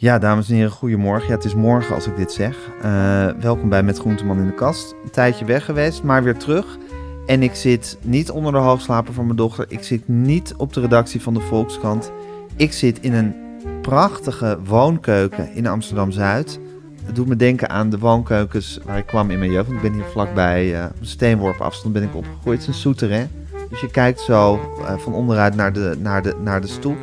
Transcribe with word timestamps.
Ja, 0.00 0.18
dames 0.18 0.48
en 0.48 0.54
heren, 0.54 0.70
goedemorgen. 0.70 1.28
Ja, 1.28 1.34
het 1.34 1.44
is 1.44 1.54
morgen 1.54 1.94
als 1.94 2.06
ik 2.06 2.16
dit 2.16 2.32
zeg. 2.32 2.56
Uh, 2.84 3.28
welkom 3.40 3.68
bij 3.68 3.82
Met 3.82 3.98
Groenteman 3.98 4.38
in 4.38 4.46
de 4.46 4.54
kast. 4.54 4.94
Een 5.04 5.10
tijdje 5.10 5.44
weg 5.44 5.64
geweest, 5.64 6.02
maar 6.02 6.22
weer 6.22 6.36
terug. 6.36 6.78
En 7.26 7.42
ik 7.42 7.54
zit 7.54 7.98
niet 8.02 8.30
onder 8.30 8.52
de 8.52 8.58
hoogslaper 8.58 9.14
van 9.14 9.24
mijn 9.24 9.36
dochter. 9.36 9.64
Ik 9.68 9.82
zit 9.82 10.08
niet 10.08 10.54
op 10.56 10.72
de 10.72 10.80
redactie 10.80 11.22
van 11.22 11.34
de 11.34 11.40
Volkskrant. 11.40 12.12
Ik 12.56 12.72
zit 12.72 13.00
in 13.00 13.12
een 13.12 13.34
prachtige 13.82 14.58
woonkeuken 14.64 15.52
in 15.54 15.66
Amsterdam-Zuid. 15.66 16.60
Het 17.04 17.14
doet 17.14 17.28
me 17.28 17.36
denken 17.36 17.68
aan 17.68 17.90
de 17.90 17.98
woonkeukens 17.98 18.80
waar 18.84 18.98
ik 18.98 19.06
kwam 19.06 19.30
in 19.30 19.38
mijn 19.38 19.50
jeugd. 19.50 19.70
Ik 19.70 19.82
ben 19.82 19.92
hier 19.92 20.04
vlakbij, 20.04 20.80
uh, 20.80 20.84
op 20.84 21.04
steenworp 21.04 21.60
afstand 21.60 21.94
ben 21.94 22.02
ik 22.02 22.14
opgegroeid. 22.14 22.58
Het 22.58 22.68
is 22.68 22.74
een 22.74 22.80
souterrain. 22.80 23.30
Dus 23.70 23.80
je 23.80 23.90
kijkt 23.90 24.20
zo 24.20 24.60
uh, 24.80 24.98
van 24.98 25.14
onderuit 25.14 25.54
naar 25.54 25.72
de, 25.72 25.96
naar, 26.00 26.22
de, 26.22 26.34
naar 26.42 26.60
de 26.60 26.66
stoep. 26.66 26.98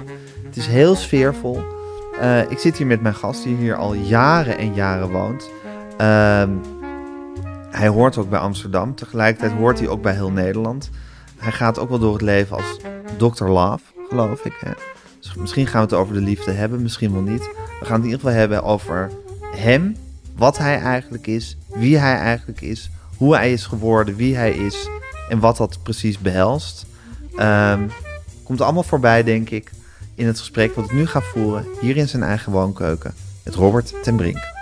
Het 0.45 0.57
is 0.57 0.67
heel 0.67 0.95
sfeervol. 0.95 1.74
Uh, 2.21 2.51
ik 2.51 2.59
zit 2.59 2.77
hier 2.77 2.87
met 2.87 3.01
mijn 3.01 3.15
gast 3.15 3.43
die 3.43 3.55
hier 3.55 3.75
al 3.75 3.93
jaren 3.93 4.57
en 4.57 4.73
jaren 4.73 5.11
woont. 5.11 5.49
Uh, 6.01 6.43
hij 7.69 7.87
hoort 7.87 8.17
ook 8.17 8.29
bij 8.29 8.39
Amsterdam. 8.39 8.95
Tegelijkertijd 8.95 9.51
hoort 9.51 9.79
hij 9.79 9.87
ook 9.87 10.01
bij 10.01 10.13
heel 10.13 10.31
Nederland. 10.31 10.89
Hij 11.37 11.51
gaat 11.51 11.79
ook 11.79 11.89
wel 11.89 11.99
door 11.99 12.13
het 12.13 12.21
leven 12.21 12.55
als 12.55 12.79
Dr. 13.17 13.45
Love, 13.45 13.83
geloof 14.09 14.45
ik. 14.45 14.57
Hè? 14.59 14.71
Dus 15.19 15.35
misschien 15.35 15.67
gaan 15.67 15.81
we 15.81 15.87
het 15.87 16.01
over 16.03 16.13
de 16.13 16.21
liefde 16.21 16.51
hebben, 16.51 16.81
misschien 16.81 17.13
wel 17.13 17.21
niet. 17.21 17.43
We 17.79 17.85
gaan 17.85 17.95
het 17.95 18.05
in 18.05 18.09
ieder 18.09 18.19
geval 18.19 18.35
hebben 18.35 18.63
over 18.63 19.11
hem, 19.55 19.95
wat 20.35 20.57
hij 20.57 20.79
eigenlijk 20.79 21.27
is, 21.27 21.57
wie 21.67 21.97
hij 21.97 22.15
eigenlijk 22.15 22.61
is, 22.61 22.89
hoe 23.17 23.35
hij 23.35 23.51
is 23.51 23.65
geworden, 23.65 24.15
wie 24.15 24.35
hij 24.35 24.51
is 24.51 24.89
en 25.29 25.39
wat 25.39 25.57
dat 25.57 25.79
precies 25.83 26.19
behelst. 26.19 26.85
Um, 27.39 27.89
komt 28.43 28.61
allemaal 28.61 28.83
voorbij, 28.83 29.23
denk 29.23 29.49
ik, 29.49 29.71
in 30.15 30.27
het 30.27 30.39
gesprek 30.39 30.75
wat 30.75 30.85
ik 30.85 30.91
nu 30.91 31.05
ga 31.05 31.21
voeren 31.21 31.65
hier 31.81 31.97
in 31.97 32.07
zijn 32.07 32.23
eigen 32.23 32.51
woonkeuken 32.51 33.13
met 33.43 33.55
Robert 33.55 33.93
ten 34.03 34.15
Brink. 34.15 34.53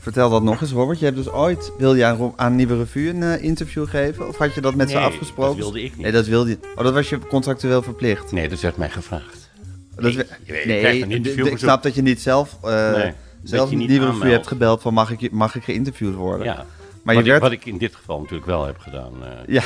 Vertel 0.00 0.30
dat 0.30 0.42
nog 0.42 0.60
eens, 0.60 0.70
Robert. 0.70 0.98
Je 0.98 1.04
hebt 1.04 1.16
dus 1.16 1.30
ooit, 1.30 1.72
wil 1.78 1.94
je 1.94 2.32
aan, 2.36 2.56
Nieuwe 2.56 2.76
Revue 2.76 3.08
een 3.08 3.22
uh, 3.22 3.42
interview 3.42 3.88
geven? 3.88 4.28
Of 4.28 4.36
had 4.36 4.54
je 4.54 4.60
dat 4.60 4.74
met 4.74 4.86
nee, 4.86 4.96
ze 4.96 5.02
afgesproken? 5.02 5.56
dat 5.56 5.64
wilde 5.64 5.82
ik 5.82 5.92
niet. 5.92 6.02
Nee, 6.02 6.12
dat 6.12 6.26
wilde 6.26 6.50
je. 6.50 6.58
Oh, 6.76 6.84
dat 6.84 6.92
was 6.92 7.08
je 7.08 7.18
contractueel 7.18 7.82
verplicht? 7.82 8.32
Nee, 8.32 8.48
dat 8.48 8.60
werd 8.60 8.76
mij 8.76 8.90
gevraagd. 8.90 9.50
Dat 9.94 10.04
nee, 10.04 10.16
we, 10.16 10.26
nee, 10.66 11.06
nee 11.06 11.50
ik 11.50 11.58
snap 11.58 11.82
dat 11.82 11.94
je 11.94 12.02
niet 12.02 12.20
zelf, 12.20 12.58
uh, 12.64 12.94
nee, 12.94 13.12
zelf 13.42 13.70
je 13.70 13.76
niet 13.76 13.88
Nieuwe 13.88 14.06
Revue 14.06 14.30
hebt 14.30 14.46
gebeld 14.46 14.82
van 14.82 14.94
mag 14.94 15.10
ik, 15.10 15.32
mag 15.32 15.54
ik 15.54 15.64
geïnterviewd 15.64 16.14
worden? 16.14 16.46
Ja, 16.46 16.66
maar 17.02 17.14
wat, 17.14 17.14
je 17.14 17.20
ik, 17.20 17.26
werd, 17.26 17.42
wat 17.42 17.52
ik 17.52 17.64
in 17.64 17.78
dit 17.78 17.94
geval 17.94 18.18
natuurlijk 18.18 18.46
wel 18.46 18.66
heb 18.66 18.78
gedaan. 18.78 19.12
Uh, 19.22 19.28
ja, 19.46 19.62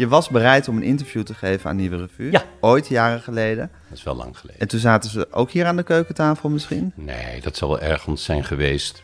je 0.00 0.08
was 0.08 0.28
bereid 0.28 0.68
om 0.68 0.76
een 0.76 0.82
interview 0.82 1.22
te 1.22 1.34
geven 1.34 1.70
aan 1.70 1.76
Nieuwe 1.76 1.96
Revue. 1.96 2.30
Ja. 2.32 2.44
Ooit, 2.60 2.88
jaren 2.88 3.20
geleden. 3.20 3.70
dat 3.88 3.98
is 3.98 4.04
wel 4.04 4.16
lang 4.16 4.38
geleden. 4.38 4.60
En 4.60 4.68
toen 4.68 4.80
zaten 4.80 5.10
ze 5.10 5.32
ook 5.32 5.50
hier 5.50 5.66
aan 5.66 5.76
de 5.76 5.82
keukentafel 5.82 6.48
misschien? 6.48 6.92
Nee, 6.94 7.40
dat 7.40 7.56
zal 7.56 7.68
wel 7.68 7.80
ergens 7.80 8.24
zijn 8.24 8.44
geweest. 8.44 9.02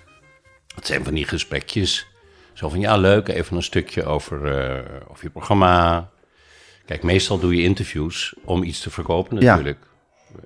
Het 0.74 0.86
zijn 0.86 1.04
van 1.04 1.14
die 1.14 1.24
gesprekjes. 1.24 2.06
Zo 2.52 2.68
van, 2.68 2.80
ja, 2.80 2.96
leuk, 2.96 3.28
even 3.28 3.56
een 3.56 3.62
stukje 3.62 4.04
over, 4.04 4.38
uh, 4.44 4.84
over 5.10 5.24
je 5.24 5.30
programma. 5.30 6.08
Kijk, 6.84 7.02
meestal 7.02 7.38
doe 7.38 7.56
je 7.56 7.62
interviews 7.62 8.34
om 8.44 8.62
iets 8.62 8.80
te 8.80 8.90
verkopen 8.90 9.40
Ja. 9.40 9.50
natuurlijk. 9.50 9.86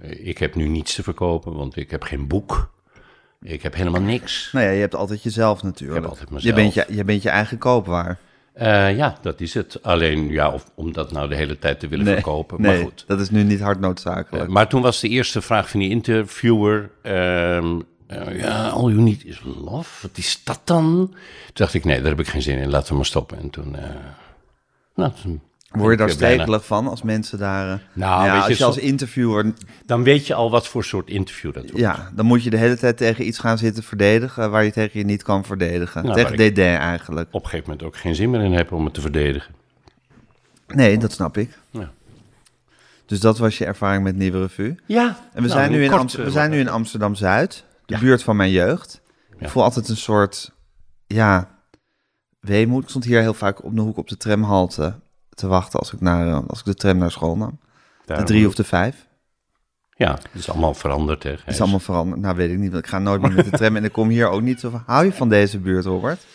Ik 0.00 0.38
heb 0.38 0.54
nu 0.54 0.68
niets 0.68 0.94
te 0.94 1.02
verkopen, 1.02 1.54
want 1.54 1.76
ik 1.76 1.90
heb 1.90 2.02
geen 2.02 2.26
boek. 2.26 2.70
Ik 3.42 3.62
heb 3.62 3.74
helemaal 3.74 4.00
niks. 4.00 4.48
Nou 4.52 4.64
ja, 4.66 4.70
je 4.70 4.80
hebt 4.80 4.94
altijd 4.94 5.22
jezelf 5.22 5.62
natuurlijk. 5.62 6.04
Ik 6.04 6.10
heb 6.10 6.18
altijd 6.18 6.42
Je 6.42 6.52
bent 6.52 6.74
je, 6.74 6.86
je, 6.88 7.04
bent 7.04 7.22
je 7.22 7.28
eigen 7.28 7.58
koopwaar. 7.58 8.18
Eh, 8.60 8.96
ja, 8.96 9.18
dat 9.22 9.40
is 9.40 9.54
het. 9.54 9.82
Alleen, 9.82 10.28
ja, 10.28 10.50
of, 10.50 10.70
om 10.74 10.92
dat 10.92 11.12
nou 11.12 11.28
de 11.28 11.34
hele 11.34 11.58
tijd 11.58 11.80
te 11.80 11.88
willen 11.88 12.06
verkopen. 12.06 12.60
nee 12.60 12.76
maar 12.76 12.84
goed. 12.84 13.04
dat 13.06 13.20
is 13.20 13.30
nu 13.30 13.42
niet 13.42 13.60
hard 13.60 13.80
noodzakelijk. 13.80 14.44
Eh, 14.44 14.50
maar 14.50 14.68
toen 14.68 14.82
was 14.82 15.00
de 15.00 15.08
eerste 15.08 15.40
vraag 15.42 15.70
van 15.70 15.80
die 15.80 15.90
interviewer... 15.90 16.90
ehm, 17.02 17.80
eh, 18.06 18.38
ja, 18.38 18.68
all 18.68 18.90
you 18.90 19.00
need 19.00 19.24
is 19.24 19.42
love. 19.44 20.06
Wat 20.06 20.18
is 20.18 20.40
dat 20.44 20.60
dan? 20.64 20.84
Toen 21.44 21.54
dacht 21.54 21.74
ik, 21.74 21.84
nee, 21.84 22.00
daar 22.00 22.10
heb 22.10 22.20
ik 22.20 22.28
geen 22.28 22.42
zin 22.42 22.58
in. 22.58 22.70
Laten 22.70 22.88
we 22.88 22.94
maar 22.94 23.04
stoppen. 23.04 23.38
En 23.38 23.50
toen... 23.50 23.76
nou, 24.94 25.12
toen 25.22 25.40
Word 25.70 25.90
je 25.90 25.96
daar 25.96 26.08
eh, 26.08 26.14
stekelig 26.14 26.66
van 26.66 26.88
als 26.88 27.02
mensen 27.02 27.38
daar... 27.38 27.68
eh, 27.72 27.78
Nou, 27.92 28.24
ja, 28.24 28.32
weet 28.32 28.42
je, 28.42 28.48
als 28.48 28.58
je 28.58 28.64
als 28.64 28.78
interviewer... 28.78 29.52
Dan 29.86 30.02
weet 30.02 30.26
je 30.26 30.34
al 30.34 30.50
wat 30.50 30.66
voor 30.68 30.84
soort 30.84 31.08
interview 31.08 31.52
dat 31.54 31.62
wordt. 31.62 31.78
Ja, 31.78 32.10
dan 32.14 32.26
moet 32.26 32.42
je 32.44 32.50
de 32.50 32.56
hele 32.56 32.76
tijd 32.76 32.96
tegen 32.96 33.26
iets 33.26 33.38
gaan 33.38 33.58
zitten 33.58 33.82
verdedigen... 33.82 34.50
waar 34.50 34.64
je 34.64 34.72
tegen 34.72 34.98
je 34.98 35.04
niet 35.04 35.22
kan 35.22 35.44
verdedigen. 35.44 36.02
Nou, 36.04 36.14
tegen 36.14 36.36
DD 36.52 36.58
eigenlijk. 36.58 37.28
Op 37.30 37.42
een 37.42 37.48
gegeven 37.48 37.70
moment 37.70 37.88
ook 37.88 37.96
geen 37.96 38.14
zin 38.14 38.30
meer 38.30 38.40
in 38.40 38.52
heb 38.52 38.72
om 38.72 38.84
het 38.84 38.94
te 38.94 39.00
verdedigen. 39.00 39.54
Nee, 40.66 40.98
dat 40.98 41.12
snap 41.12 41.36
ik. 41.36 41.58
Ja. 41.70 41.90
Dus 43.06 43.20
dat 43.20 43.38
was 43.38 43.58
je 43.58 43.64
ervaring 43.64 44.02
met 44.04 44.16
Nieuwe 44.16 44.40
Revue. 44.40 44.74
Ja. 44.86 45.06
En 45.06 45.16
we, 45.42 45.48
Nou, 45.48 45.50
zijn, 45.50 45.70
nu 45.70 45.84
in 45.84 45.90
kort, 45.90 46.14
eh, 46.14 46.24
we 46.24 46.30
zijn 46.30 46.50
nu 46.50 46.58
in 46.58 46.68
Amsterdam-Zuid, 46.68 47.64
de 47.86 47.94
Ja. 47.94 48.00
buurt 48.00 48.22
van 48.22 48.36
mijn 48.36 48.50
jeugd. 48.50 49.00
Ik 49.38 49.48
voel 49.48 49.62
altijd 49.62 49.88
een 49.88 49.96
soort, 49.96 50.50
ja, 51.06 51.48
weemoed. 52.40 52.82
Ik 52.82 52.88
stond 52.88 53.04
hier 53.04 53.20
heel 53.20 53.34
vaak 53.34 53.64
op 53.64 53.74
de 53.74 53.80
hoek 53.80 53.96
op 53.96 54.08
de 54.08 54.16
tramhalte 54.16 54.94
te 55.40 55.46
wachten 55.46 55.78
als 55.78 55.92
ik, 55.92 56.00
naar, 56.00 56.28
eh, 56.28 56.40
als 56.46 56.58
ik 56.58 56.64
de 56.64 56.74
tram 56.74 56.98
naar 56.98 57.10
school 57.10 57.36
nam. 57.36 57.58
De 58.06 58.22
drie 58.22 58.46
of 58.46 58.54
de 58.54 58.64
vijf. 58.64 59.06
Ja, 59.96 60.10
het 60.12 60.28
is 60.32 60.50
allemaal 60.50 60.74
veranderd, 60.74 61.22
hè. 61.22 61.34
Is 61.46 61.60
allemaal 61.60 61.78
veranderd. 61.78 62.20
Nou, 62.20 62.36
weet 62.36 62.50
ik 62.50 62.58
niet, 62.58 62.70
want 62.72 62.84
ik 62.84 62.90
ga 62.90 62.98
nooit 62.98 63.20
meer 63.20 63.32
met 63.32 63.44
de 63.44 63.50
tram 63.58 63.76
en 63.76 63.84
ik 63.84 63.92
kom 63.92 64.08
hier 64.08 64.28
ook 64.28 64.40
niet 64.42 64.60
zo 64.60 64.70
van. 64.70 64.82
Hou 64.86 65.04
je 65.04 65.12
van 65.12 65.28
deze 65.28 65.58
buurt, 65.58 65.84
Robert? 65.84 66.26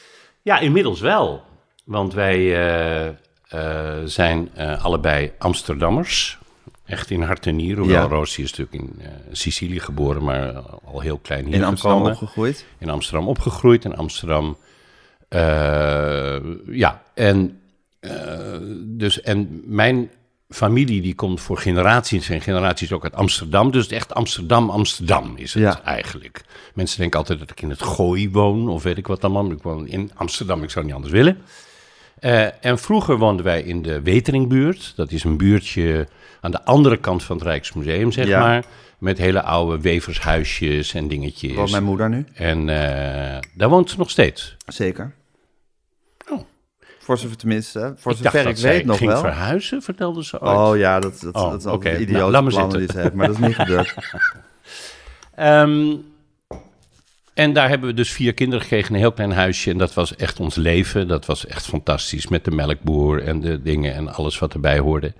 Ja, 0.41 0.59
inmiddels 0.59 0.99
wel. 1.01 1.43
Want 1.85 2.13
wij 2.13 2.37
eh, 2.37 3.07
eh, 3.07 4.01
zijn 4.05 4.49
allebei 4.81 5.31
Amsterdammers. 5.37 6.39
Echt 6.85 7.09
in 7.09 7.21
hart 7.21 7.45
en 7.45 7.55
nieren. 7.55 7.83
Hoewel 7.83 8.01
Ja. 8.01 8.07
Roosje 8.07 8.41
is 8.41 8.53
natuurlijk 8.53 8.83
in 8.83 9.01
Sicilië 9.31 9.79
geboren, 9.79 10.23
maar 10.23 10.53
al 10.83 10.99
heel 10.99 11.17
klein 11.17 11.45
hier 11.45 11.53
In 11.53 11.63
Amsterdam 11.63 11.97
gekomen. 11.97 12.21
opgegroeid? 12.21 12.65
in 12.77 12.89
Amsterdam 12.89 13.27
opgegroeid. 13.27 13.85
In 13.85 13.95
Amsterdam, 13.95 14.57
ja. 16.71 17.01
En, 17.13 17.59
dus, 18.83 19.21
en 19.21 19.61
mijn 19.65 20.09
familie 20.49 21.01
die 21.01 21.15
komt 21.15 21.41
voor 21.41 21.57
generaties 21.57 22.29
en 22.29 22.41
generaties 22.41 22.91
ook 22.91 23.03
uit 23.03 23.15
Amsterdam. 23.15 23.71
Dus 23.71 23.87
echt 23.87 24.13
Amsterdam, 24.13 24.69
Amsterdam 24.69 25.33
is 25.35 25.53
het 25.53 25.63
Ja. 25.63 25.81
eigenlijk. 25.83 26.43
Mensen 26.73 26.99
denken 26.99 27.19
altijd 27.19 27.39
dat 27.39 27.49
ik 27.51 27.61
in 27.61 27.69
het 27.69 27.81
Gooi 27.83 28.29
woon 28.29 28.69
of 28.69 28.83
weet 28.83 28.97
ik 28.97 29.07
wat 29.07 29.23
allemaal. 29.23 29.51
Ik 29.51 29.61
woon 29.63 29.87
in 29.87 30.11
Amsterdam, 30.15 30.63
ik 30.63 30.69
zou 30.69 30.85
niet 30.85 30.93
anders 30.93 31.13
willen. 31.13 31.37
Eh, 32.19 32.65
en 32.65 32.79
vroeger 32.79 33.17
woonden 33.17 33.45
wij 33.45 33.61
in 33.61 33.81
de 33.81 34.01
Weteringbuurt. 34.01 34.93
Dat 34.95 35.11
is 35.11 35.23
een 35.23 35.37
buurtje 35.37 36.07
aan 36.41 36.51
de 36.51 36.63
andere 36.65 36.97
kant 36.97 37.23
van 37.23 37.35
het 37.37 37.45
Rijksmuseum, 37.45 38.11
zeg 38.11 38.27
Ja. 38.27 38.39
maar. 38.39 38.65
Met 38.99 39.17
hele 39.17 39.41
oude 39.41 39.81
wevershuisjes 39.81 40.93
en 40.93 41.07
dingetjes. 41.07 41.53
Woont 41.55 41.71
mijn 41.71 41.83
moeder 41.83 42.09
nu? 42.09 42.25
En 42.33 42.69
eh, 42.69 43.39
daar 43.53 43.69
woont 43.69 43.89
ze 43.89 43.97
nog 43.97 44.09
steeds. 44.09 44.55
Zeker. 44.65 45.13
Oh. 47.05 47.11
Voor 47.11 47.17
zover 47.17 47.37
tenminste, 47.37 47.93
voor 47.97 48.11
ik 48.11 48.17
zover 48.17 48.43
dat 48.43 48.57
ik 48.57 48.63
weet 48.63 48.85
nog 48.85 48.97
ging 48.97 49.11
wel. 49.11 49.19
verhuizen, 49.19 49.81
vertelde 49.81 50.23
ze 50.23 50.41
ooit. 50.41 50.57
Oh 50.57 50.77
ja, 50.77 50.99
dat, 50.99 51.19
dat, 51.19 51.35
Oh, 51.35 51.51
dat 51.51 51.59
is 51.59 51.65
altijd 51.65 51.93
oké. 51.93 52.03
een 52.03 52.11
Nou, 52.11 52.31
laat 52.31 52.45
plannen 52.47 52.79
die 52.79 52.91
ze 52.91 52.99
heeft, 52.99 53.13
maar 53.13 53.27
dat 53.27 53.35
is 53.35 53.47
niet 53.47 53.55
gebeurd. 53.55 53.95
Ehm, 55.35 55.95
en 57.33 57.53
daar 57.53 57.69
hebben 57.69 57.89
we 57.89 57.95
dus 57.95 58.11
vier 58.11 58.33
kinderen 58.33 58.61
gekregen, 58.61 58.93
een 58.93 58.99
heel 58.99 59.11
klein 59.11 59.31
huisje. 59.31 59.71
En 59.71 59.77
dat 59.77 59.93
was 59.93 60.15
echt 60.15 60.39
ons 60.39 60.55
leven. 60.55 61.07
Dat 61.07 61.25
was 61.25 61.45
echt 61.45 61.65
fantastisch 61.65 62.27
met 62.27 62.45
de 62.45 62.51
melkboer 62.51 63.23
en 63.23 63.39
de 63.39 63.61
dingen 63.61 63.93
en 63.93 64.13
alles 64.13 64.39
wat 64.39 64.53
erbij 64.53 64.79
hoorde. 64.79 65.13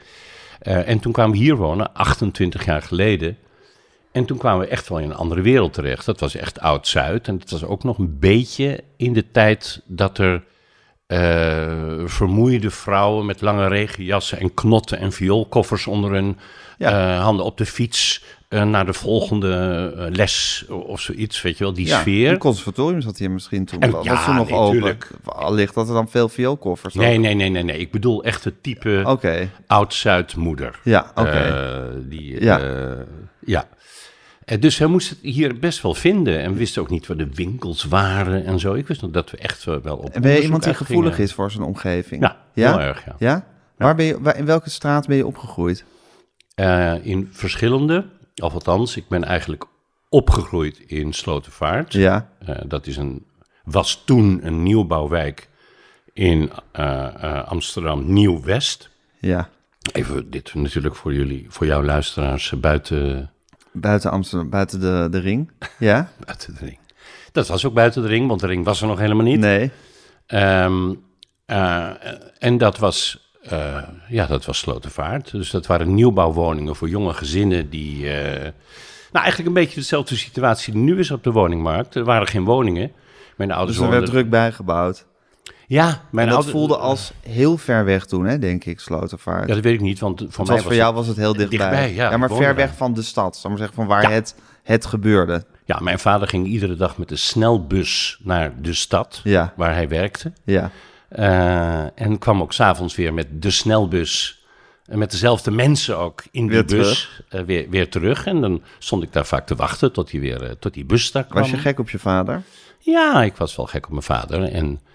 Eh, 0.59 0.89
en 0.89 0.99
toen 0.99 1.11
kwamen 1.11 1.31
we 1.31 1.37
hier 1.37 1.55
wonen, 1.55 1.93
28 1.93 2.65
jaar 2.65 2.81
geleden. 2.81 3.37
En 4.11 4.25
toen 4.25 4.37
kwamen 4.37 4.59
we 4.59 4.71
echt 4.71 4.89
wel 4.89 4.99
in 4.99 5.09
een 5.09 5.15
andere 5.15 5.41
wereld 5.41 5.73
terecht. 5.73 6.05
Dat 6.05 6.19
was 6.19 6.35
echt 6.35 6.59
Oud-Zuid. 6.59 7.27
En 7.27 7.37
het 7.39 7.51
was 7.51 7.63
ook 7.63 7.83
nog 7.83 7.97
een 7.97 8.19
beetje 8.19 8.83
in 8.97 9.13
de 9.13 9.31
tijd 9.31 9.81
dat 9.85 10.17
er 10.17 10.43
eh, 11.07 12.01
vermoeide 12.05 12.69
vrouwen 12.71 13.25
met 13.25 13.41
lange 13.41 13.67
regenjassen 13.67 14.39
en 14.39 14.53
knotten 14.53 14.97
en 14.99 15.11
vioolkoffers 15.11 15.87
onder 15.87 16.11
hun 16.11 16.37
Ja. 16.77 17.15
eh, 17.15 17.23
handen 17.23 17.45
op 17.45 17.57
de 17.57 17.65
fiets 17.65 18.23
eh, 18.49 18.63
naar 18.63 18.85
de 18.85 18.93
volgende 18.93 19.91
les 20.11 20.65
of 20.69 21.01
zoiets, 21.01 21.41
weet 21.41 21.57
je 21.57 21.63
wel, 21.63 21.73
die 21.73 21.85
Ja, 21.87 21.99
sfeer. 21.99 22.31
Een 22.31 22.37
conservatorium 22.37 23.01
zat 23.01 23.17
hier 23.17 23.31
misschien 23.31 23.65
toen. 23.65 23.79
En- 23.79 23.91
was 23.91 24.05
ja, 24.05 24.25
toen 24.25 24.35
nog 24.35 24.49
natuurlijk. 24.49 25.09
open. 25.25 25.33
Allicht 25.43 25.73
dat 25.73 25.87
er 25.87 25.93
dan 25.93 26.09
veel 26.09 26.29
vioolkoffers 26.29 26.93
Nee, 26.93 27.15
ook- 27.17 27.21
nee, 27.23 27.33
nee, 27.33 27.49
nee, 27.49 27.63
nee. 27.63 27.77
Ik 27.77 27.91
bedoel 27.91 28.23
echt 28.23 28.43
het 28.43 28.63
type 28.63 29.01
oud-Zuidmoeder. 29.67 30.79
ja, 30.83 31.11
oké. 31.15 32.03
Die, 32.09 32.43
Ja. 32.43 32.59
ja. 33.45 33.67
En 34.45 34.59
dus 34.59 34.77
hij 34.77 34.87
moest 34.87 35.09
het 35.09 35.19
hier 35.21 35.59
best 35.59 35.81
wel 35.81 35.93
vinden. 35.93 36.39
En 36.41 36.51
we 36.51 36.57
wisten 36.57 36.81
ook 36.81 36.89
niet 36.89 37.07
waar 37.07 37.17
de 37.17 37.29
winkels 37.33 37.83
waren 37.83 38.45
en 38.45 38.59
zo. 38.59 38.73
Ik 38.73 38.87
wist 38.87 39.01
nog 39.01 39.11
dat 39.11 39.31
we 39.31 39.37
echt 39.37 39.63
wel 39.63 39.97
op 39.97 40.09
en 40.09 40.21
ben 40.21 40.31
je 40.31 40.41
iemand 40.41 40.63
die 40.63 40.73
gevoelig 40.73 41.19
is 41.19 41.33
voor 41.33 41.51
zijn 41.51 41.63
omgeving? 41.63 42.21
Ja, 42.21 42.37
Ja? 42.53 42.71
heel 42.71 42.81
erg, 42.81 43.05
ja. 43.05 43.15
Ja? 43.19 43.47
Waar 43.77 43.95
ben 43.95 44.05
je, 44.05 44.21
waar- 44.21 44.37
in 44.37 44.45
welke 44.45 44.69
straat 44.69 45.07
ben 45.07 45.17
je 45.17 45.25
opgegroeid? 45.25 45.85
Eh, 46.55 46.93
in 47.05 47.29
verschillende, 47.31 48.05
of 48.35 48.53
althans, 48.53 48.95
ik 48.97 49.07
ben 49.07 49.23
eigenlijk 49.23 49.63
opgegroeid 50.09 50.79
in 50.87 51.13
Slotervaart. 51.13 51.93
Ja, 51.93 52.29
Eh, 52.45 52.55
dat 52.67 52.87
is 52.87 52.97
een, 52.97 53.25
was 53.63 54.03
toen 54.05 54.39
een 54.45 54.63
nieuwbouwwijk 54.63 55.49
in 56.13 56.51
eh, 56.71 57.07
eh, 57.23 57.47
Amsterdam 57.47 58.13
Nieuw-West. 58.13 58.89
ja. 59.19 59.49
Even 59.93 60.29
dit 60.29 60.53
natuurlijk 60.53 60.95
voor 60.95 61.13
jullie, 61.13 61.45
voor 61.49 61.65
jouw 61.65 61.83
luisteraars 61.83 62.51
eh, 62.51 62.59
buiten, 62.59 63.31
Buiten 63.75 64.11
Amsterdam, 64.11 64.49
buiten 64.49 64.79
de, 64.79 65.07
de 65.11 65.19
ring. 65.19 65.51
Ja? 65.79 66.09
buiten 66.25 66.55
de 66.59 66.65
ring. 66.65 66.77
Dat 67.31 67.47
was 67.47 67.65
ook 67.65 67.73
buiten 67.73 68.01
de 68.01 68.07
ring, 68.07 68.27
want 68.27 68.39
de 68.39 68.47
ring 68.47 68.65
was 68.65 68.81
er 68.81 68.87
nog 68.87 68.99
helemaal 68.99 69.25
niet. 69.25 69.39
Nee. 69.39 69.71
Ehm, 70.25 70.93
eh, 71.45 71.89
en 72.37 72.57
dat 72.57 72.77
was, 72.77 73.29
eh, 73.41 73.77
ja, 74.07 74.25
dat 74.25 74.45
was 74.45 74.57
Slotervaart. 74.57 75.31
Dus 75.31 75.49
dat 75.49 75.65
waren 75.65 75.93
nieuwbouwwoningen 75.93 76.75
voor 76.75 76.89
jonge 76.89 77.13
gezinnen 77.13 77.69
die... 77.69 78.09
eh, 78.09 78.51
nou, 79.11 79.25
eigenlijk 79.25 79.47
een 79.47 79.63
beetje 79.63 79.79
dezelfde 79.79 80.15
situatie 80.15 80.73
die 80.73 80.81
nu 80.81 80.99
is 80.99 81.11
op 81.11 81.23
de 81.23 81.31
woningmarkt. 81.31 81.95
Er 81.95 82.03
waren 82.03 82.27
geen 82.27 82.43
woningen. 82.43 82.91
Mijn 83.37 83.51
ouders 83.51 83.77
Dus 83.77 83.85
er 83.85 83.91
werd 83.91 84.05
druk 84.05 84.29
bijgebouwd. 84.29 85.05
Ja, 85.67 86.01
mijn 86.09 86.27
En 86.27 86.33
dat 86.33 86.49
voelde 86.49 86.77
als 86.77 87.11
heel 87.27 87.57
ver 87.57 87.85
weg 87.85 88.05
toen, 88.05 88.25
hè, 88.25 88.39
denk 88.39 88.65
ik, 88.65 88.79
Slotervaart. 88.79 89.47
Ja, 89.47 89.53
dat 89.53 89.63
weet 89.63 89.73
ik 89.73 89.81
niet, 89.81 89.99
want 89.99 90.25
voor 90.29 90.45
mij 90.45 90.55
was 90.55 90.63
voor 90.65 90.75
jou 90.75 90.93
was 90.93 91.07
het 91.07 91.17
heel 91.17 91.33
dichtbij. 91.33 91.57
dichtbij, 91.57 91.93
ja. 91.93 92.17
maar 92.17 92.29
ver 92.31 92.55
weg 92.55 92.75
van 92.75 92.93
de 92.93 93.01
stad. 93.01 93.37
Zal 93.37 93.49
maar 93.49 93.59
zeggen, 93.59 93.75
van 93.75 93.87
waar 93.87 94.01
Ja. 94.01 94.09
het, 94.09 94.35
het 94.63 94.85
gebeurde. 94.85 95.45
Ja, 95.65 95.79
mijn 95.79 95.99
vader 95.99 96.27
ging 96.27 96.47
iedere 96.47 96.75
dag 96.75 96.97
met 96.97 97.09
de 97.09 97.15
snelbus 97.15 98.19
naar 98.23 98.53
de 98.61 98.73
stad 98.73 99.21
Ja. 99.23 99.53
waar 99.55 99.73
hij 99.73 99.87
werkte. 99.87 100.31
Ja. 100.43 100.71
Eh, 101.09 101.99
en 102.01 102.17
kwam 102.17 102.41
ook 102.41 102.53
s'avonds 102.53 102.95
weer 102.95 103.13
met 103.13 103.27
de 103.41 103.51
snelbus. 103.51 104.43
En 104.85 104.97
met 104.99 105.11
dezelfde 105.11 105.51
mensen 105.51 105.97
ook 105.97 106.23
in 106.31 106.47
die 106.47 106.63
bus 106.65 107.21
eh, 107.29 107.41
weer, 107.41 107.69
weer 107.69 107.89
terug. 107.89 108.25
En 108.25 108.41
dan 108.41 108.61
stond 108.79 109.03
ik 109.03 109.13
daar 109.13 109.25
vaak 109.25 109.45
te 109.45 109.55
wachten 109.55 109.91
tot, 109.91 110.11
hij 110.11 110.19
weer, 110.19 110.43
eh, 110.43 110.51
tot 110.59 110.73
die 110.73 110.85
bus 110.85 111.11
daar 111.11 111.23
kwam. 111.23 111.41
Was 111.41 111.51
je 111.51 111.57
gek 111.57 111.79
op 111.79 111.89
je 111.89 111.99
vader? 111.99 112.41
Ja, 112.79 113.23
ik 113.23 113.35
was 113.35 113.55
wel 113.55 113.65
gek 113.65 113.85
op 113.85 113.91
mijn 113.91 114.03
vader. 114.03 114.43
En 114.43 114.65
eh, 114.65 114.93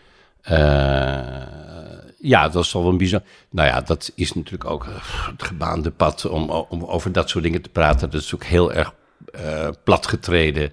ja, 2.21 2.43
dat 2.43 2.55
was 2.55 2.73
wel 2.73 2.89
een 2.89 2.97
bizar. 2.97 3.23
Nou 3.51 3.69
ja, 3.69 3.81
dat 3.81 4.13
is 4.15 4.33
natuurlijk 4.33 4.71
ook 4.71 4.85
eh, 4.85 4.91
het 5.31 5.43
gebaande 5.43 5.91
pad 5.91 6.27
om, 6.27 6.51
om 6.51 6.85
over 6.85 7.13
dat 7.13 7.29
soort 7.29 7.45
dingen 7.45 7.63
te 7.63 7.69
praten. 7.69 8.11
Dat 8.11 8.21
is 8.21 8.35
ook 8.35 8.45
heel 8.45 8.73
erg 8.73 8.93
eh 9.33 9.69
platgetreden. 9.85 10.73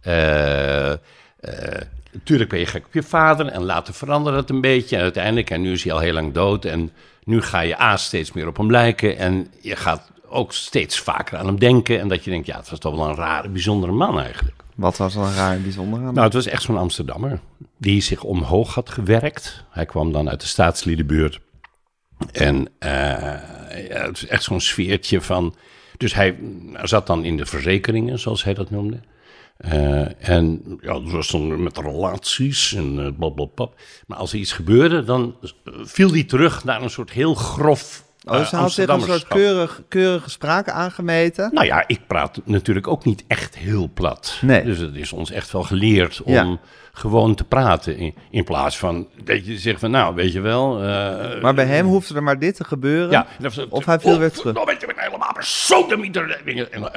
Eh, 0.00 0.92
eh, 0.92 0.98
Natuurlijk 2.12 2.50
ben 2.50 2.58
je 2.58 2.66
gek 2.66 2.86
op 2.86 2.92
je 2.92 3.02
vader 3.02 3.46
en 3.46 3.62
later 3.62 3.94
veranderde 3.94 4.38
het 4.38 4.50
een 4.50 4.60
beetje. 4.60 4.96
En 4.96 5.02
uiteindelijk, 5.02 5.50
en 5.50 5.60
nu 5.60 5.72
is 5.72 5.84
hij 5.84 5.92
al 5.92 5.98
heel 5.98 6.12
lang 6.12 6.32
dood. 6.32 6.64
En 6.64 6.92
nu 7.24 7.42
ga 7.42 7.60
je 7.60 7.80
A, 7.80 7.96
steeds 7.96 8.32
meer 8.32 8.46
op 8.46 8.56
hem 8.56 8.70
lijken. 8.70 9.18
En 9.18 9.50
je 9.60 9.76
gaat 9.76 10.10
ook 10.28 10.52
steeds 10.52 10.98
vaker 10.98 11.38
aan 11.38 11.46
hem 11.46 11.58
denken. 11.58 12.00
En 12.00 12.08
dat 12.08 12.24
je 12.24 12.30
denkt, 12.30 12.46
ja, 12.46 12.56
het 12.56 12.70
was 12.70 12.78
toch 12.78 12.96
wel 12.96 13.08
een 13.08 13.14
rare, 13.14 13.48
bijzondere 13.48 13.92
man 13.92 14.20
eigenlijk. 14.20 14.61
Wat 14.74 14.96
was 14.96 15.14
er 15.14 15.22
raar 15.22 15.54
en 15.54 15.62
bijzonder 15.62 15.98
aan? 15.98 16.14
Nou, 16.14 16.24
het 16.24 16.32
was 16.32 16.46
echt 16.46 16.62
zo'n 16.62 16.76
Amsterdammer 16.76 17.40
die 17.78 18.00
zich 18.00 18.22
omhoog 18.24 18.74
had 18.74 18.90
gewerkt. 18.90 19.64
Hij 19.70 19.86
kwam 19.86 20.12
dan 20.12 20.30
uit 20.30 20.40
de 20.40 20.46
staatsliedenbuurt. 20.46 21.40
En 22.32 22.68
eh, 22.78 22.90
ja, 23.88 24.06
het 24.06 24.16
is 24.16 24.26
echt 24.26 24.42
zo'n 24.42 24.60
sfeertje 24.60 25.20
van... 25.20 25.54
Dus 25.96 26.14
hij 26.14 26.38
zat 26.82 27.06
dan 27.06 27.24
in 27.24 27.36
de 27.36 27.46
verzekeringen, 27.46 28.18
zoals 28.18 28.44
hij 28.44 28.54
dat 28.54 28.70
noemde. 28.70 29.00
Eh, 29.56 30.28
en 30.28 30.62
ja, 30.80 30.92
dat 30.92 31.10
was 31.10 31.30
dan 31.30 31.62
met 31.62 31.78
relaties 31.78 32.74
en 32.74 32.98
uh, 32.98 33.08
blablabla. 33.18 33.68
Maar 34.06 34.18
als 34.18 34.32
er 34.32 34.38
iets 34.38 34.52
gebeurde, 34.52 35.04
dan 35.04 35.36
viel 35.82 36.12
hij 36.12 36.24
terug 36.24 36.64
naar 36.64 36.82
een 36.82 36.90
soort 36.90 37.10
heel 37.10 37.34
grof 37.34 38.04
Oh, 38.24 38.36
dus 38.38 38.50
hij 38.50 38.60
had 38.60 38.72
zich 38.72 38.88
een 38.88 39.00
soort 39.00 39.26
keurig, 39.28 39.82
keurige 39.88 40.30
spraak 40.30 40.68
aangemeten. 40.68 41.50
Nou 41.54 41.66
ja, 41.66 41.84
ik 41.86 42.00
praat 42.06 42.40
natuurlijk 42.44 42.88
ook 42.88 43.04
niet 43.04 43.24
echt 43.26 43.56
heel 43.58 43.90
plat. 43.94 44.38
Nee. 44.40 44.64
Dus 44.64 44.78
het 44.78 44.94
is 44.94 45.12
ons 45.12 45.30
echt 45.30 45.50
wel 45.52 45.62
geleerd 45.62 46.22
om 46.22 46.32
Ja. 46.32 46.58
gewoon 46.92 47.34
te 47.34 47.44
praten. 47.44 47.96
In, 47.96 48.14
in 48.30 48.44
plaats 48.44 48.78
van 48.78 49.06
dat 49.24 49.46
je 49.46 49.58
zegt 49.58 49.80
van, 49.80 49.90
nou, 49.90 50.14
weet 50.14 50.32
je 50.32 50.40
wel... 50.40 50.82
eh, 50.82 51.42
Maar 51.42 51.54
bij 51.54 51.64
hem 51.66 51.86
hoefde 51.86 52.14
er 52.14 52.22
maar 52.22 52.38
dit 52.38 52.56
te 52.56 52.64
gebeuren. 52.64 53.10
ja, 53.10 53.26
Of 53.68 53.84
hij 53.84 54.00
viel 54.00 54.18
weer 54.18 54.32
terug. 54.32 54.54
Nou, 54.54 54.66
weet 54.66 54.80
je, 54.80 54.86
ik 54.86 54.94
ben 54.94 55.04
helemaal 55.04 55.32
besodemieter. 55.36 56.42
En 56.70 56.80
dan- 56.80 56.92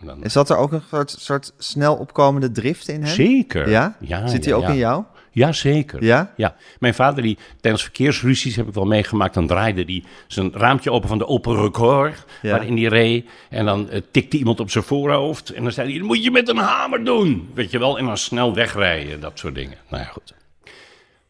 en 0.00 0.06
dan- 0.06 0.24
Is 0.24 0.32
dat 0.32 0.50
er 0.50 0.56
ook 0.56 0.72
een 0.72 0.82
soort, 0.90 1.10
soort 1.18 1.52
snel 1.58 1.94
opkomende 1.96 2.50
drift 2.50 2.88
in 2.88 3.02
hem? 3.02 3.14
Zeker. 3.14 3.68
Ja? 3.70 3.96
ja 4.00 4.26
Zit 4.26 4.44
hij 4.44 4.54
ja, 4.54 4.58
ook 4.60 4.68
in 4.68 4.76
jou? 4.76 5.04
Ja, 5.38 5.52
zeker. 5.52 6.04
Ja? 6.04 6.32
Ja, 6.36 6.56
mijn 6.78 6.94
vader 6.94 7.22
die 7.22 7.38
tijdens 7.60 7.82
verkeersruzies 7.82 8.56
heb 8.56 8.68
ik 8.68 8.74
wel 8.74 8.84
meegemaakt. 8.86 9.34
Dan 9.34 9.46
draaide 9.46 9.82
hij 9.82 10.04
zijn 10.26 10.52
raampje 10.52 10.90
open 10.92 11.08
van 11.08 11.18
de 11.18 11.26
Opel 11.26 11.56
Record, 11.62 12.24
Ja. 12.42 12.50
waarin 12.50 12.74
die 12.74 12.88
reed. 12.88 13.28
En 13.50 13.64
dan 13.64 13.90
eh, 13.90 14.00
tikte 14.10 14.36
iemand 14.38 14.60
op 14.60 14.70
zijn 14.70 14.84
voorhoofd. 14.84 15.50
En 15.52 15.62
dan 15.62 15.72
zei 15.72 15.88
hij, 15.90 15.98
dat 15.98 16.06
moet 16.06 16.24
je 16.24 16.30
met 16.30 16.48
een 16.48 16.56
hamer 16.56 17.04
doen. 17.04 17.48
Weet 17.54 17.70
je 17.70 17.78
wel, 17.78 17.98
en 17.98 18.04
dan 18.06 18.16
snel 18.16 18.54
wegrijden, 18.54 19.20
dat 19.20 19.38
soort 19.38 19.54
dingen. 19.54 19.76
Nou 19.90 20.02
ja, 20.02 20.08
goed. 20.08 20.34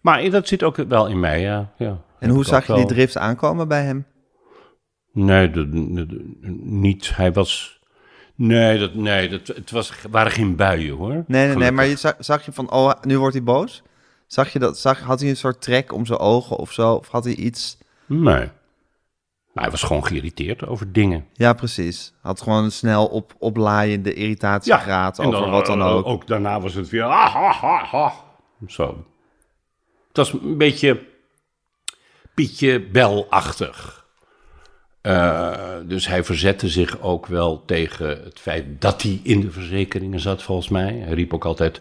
Maar 0.00 0.30
dat 0.30 0.48
zit 0.48 0.62
ook 0.62 0.76
wel 0.76 1.06
in 1.06 1.20
mij, 1.20 1.40
ja. 1.40 1.72
ja. 1.78 2.00
En 2.18 2.30
hoe 2.30 2.44
zag 2.44 2.66
je 2.66 2.74
die 2.74 2.86
drift 2.86 3.16
aankomen 3.16 3.68
bij 3.68 3.82
hem? 3.84 4.06
Nee, 5.12 5.50
dat, 5.50 5.66
dat- 5.72 6.08
niet. 6.62 7.16
Hij 7.16 7.32
was... 7.32 7.76
Nee, 8.34 8.78
dat, 8.78 8.94
nee 8.94 9.28
dat, 9.28 9.46
het 9.46 9.70
was, 9.70 9.92
waren 10.10 10.32
geen 10.32 10.56
buien, 10.56 10.96
hoor. 10.96 11.24
Nee, 11.26 11.46
nee, 11.46 11.56
nee, 11.56 11.72
maar 11.72 11.86
je 11.86 11.96
zag, 11.96 12.14
zag 12.18 12.44
je 12.44 12.52
van, 12.52 12.70
oh, 12.70 12.92
nu 13.02 13.18
wordt 13.18 13.34
hij 13.34 13.44
boos? 13.44 13.82
Zag 14.28 14.52
je 14.52 14.58
dat, 14.58 14.78
zag, 14.78 15.00
had 15.00 15.20
hij 15.20 15.28
een 15.28 15.36
soort 15.36 15.60
trek 15.62 15.92
om 15.92 16.06
zijn 16.06 16.18
ogen 16.18 16.56
of 16.56 16.72
zo? 16.72 16.92
Of 16.92 17.08
had 17.08 17.24
hij 17.24 17.34
iets... 17.34 17.78
Nee. 18.06 18.50
Maar 19.52 19.62
hij 19.66 19.70
was 19.70 19.82
gewoon 19.82 20.06
geïrriteerd 20.06 20.66
over 20.66 20.92
dingen. 20.92 21.26
Ja, 21.32 21.52
precies. 21.52 22.12
Had 22.20 22.42
gewoon 22.42 22.64
een 22.64 22.72
snel 22.72 23.06
op, 23.06 23.34
oplaaiende 23.38 24.14
irritatiegraad 24.14 25.20
over 25.20 25.50
wat 25.50 25.66
dan 25.66 25.80
eh, 25.80 25.94
ook. 25.94 26.06
Ook 26.06 26.26
daarna 26.26 26.60
was 26.60 26.74
het 26.74 26.88
weer. 26.88 27.02
Ah, 27.02 27.34
ha, 27.34 27.52
ha, 27.52 27.84
ha. 27.84 28.12
Zo. 28.66 29.04
Het 30.08 30.16
was 30.16 30.32
een 30.32 30.58
beetje 30.58 31.06
Pietje 32.34 32.80
Bel-achtig. 32.80 34.06
Eh, 35.00 35.76
dus 35.84 36.06
hij 36.06 36.24
verzette 36.24 36.68
zich 36.68 37.00
ook 37.00 37.26
wel 37.26 37.64
tegen 37.64 38.08
het 38.08 38.38
feit 38.38 38.80
dat 38.80 39.02
hij 39.02 39.20
in 39.22 39.40
de 39.40 39.50
verzekeringen 39.50 40.20
zat, 40.20 40.42
volgens 40.42 40.68
mij. 40.68 40.94
Hij 40.94 41.14
riep 41.14 41.34
ook 41.34 41.44
altijd. 41.44 41.80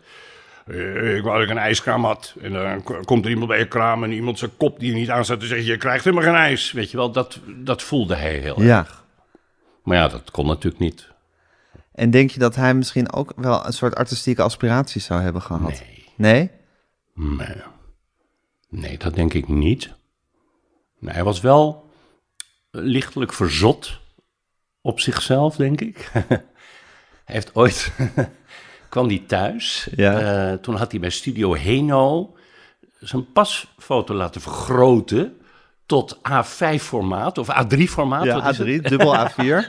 "Eh, 0.67 1.15
Ik 1.15 1.23
wou 1.23 1.35
dat 1.39 1.43
ik 1.43 1.49
een 1.55 1.61
ijskraam 1.61 2.05
had. 2.05 2.35
En 2.41 2.53
dan 2.53 2.83
komt 3.05 3.23
er 3.25 3.29
iemand 3.31 3.47
bij 3.49 3.59
je 3.59 3.67
kraam 3.67 4.03
en 4.03 4.11
iemand 4.11 4.39
zijn 4.39 4.57
kop 4.57 4.79
die 4.79 4.93
niet 4.93 5.09
aanstaat. 5.09 5.41
En 5.41 5.47
zegt: 5.47 5.65
Je 5.65 5.77
krijgt 5.77 6.03
helemaal 6.03 6.25
geen 6.25 6.35
ijs. 6.35 6.71
Weet 6.71 6.91
je 6.91 6.97
wel, 6.97 7.11
dat, 7.11 7.39
dat 7.45 7.81
voelde 7.83 8.15
hij 8.15 8.37
heel 8.37 8.61
Ja. 8.61 8.77
erg. 8.77 9.05
Maar 9.83 9.97
ja, 9.97 10.07
dat 10.07 10.31
kon 10.31 10.45
natuurlijk 10.47 10.81
niet. 10.81 11.07
En 11.93 12.09
denk 12.11 12.31
je 12.31 12.39
dat 12.39 12.55
hij 12.55 12.73
misschien 12.73 13.11
ook 13.13 13.33
wel 13.35 13.65
een 13.65 13.73
soort 13.73 13.95
artistieke 13.95 14.41
aspiraties 14.41 15.05
zou 15.05 15.21
hebben 15.21 15.41
gehad? 15.41 15.61
Nee. 15.69 16.05
Nee? 16.15 16.51
Nee. 17.13 17.55
Nee, 18.69 18.97
dat 18.97 19.15
denk 19.15 19.33
ik 19.33 19.47
niet. 19.47 19.93
Nee, 20.99 21.13
hij 21.13 21.23
was 21.23 21.41
wel 21.41 21.89
lichtelijk 22.71 23.33
verzot 23.33 23.99
op 24.81 24.99
zichzelf, 24.99 25.55
denk 25.55 25.81
ik. 25.81 26.09
hij 26.27 26.43
heeft 27.25 27.55
ooit... 27.55 27.91
kwam 28.89 29.07
hij 29.07 29.23
thuis. 29.27 29.87
Ja. 29.95 30.19
Eh, 30.19 30.57
toen 30.57 30.75
had 30.75 30.91
hij 30.91 30.99
bij 30.99 31.09
Studio 31.09 31.53
Heno 31.53 32.35
zijn 32.99 33.31
pasfoto 33.31 34.13
laten 34.13 34.41
vergroten 34.41 35.37
tot 35.85 36.17
A5-formaat 36.17 37.37
of 37.37 37.47
A3-formaat. 37.47 38.23
Ja, 38.23 38.53
A3, 38.53 38.81
dubbel 38.81 39.15
A4. 39.15 39.65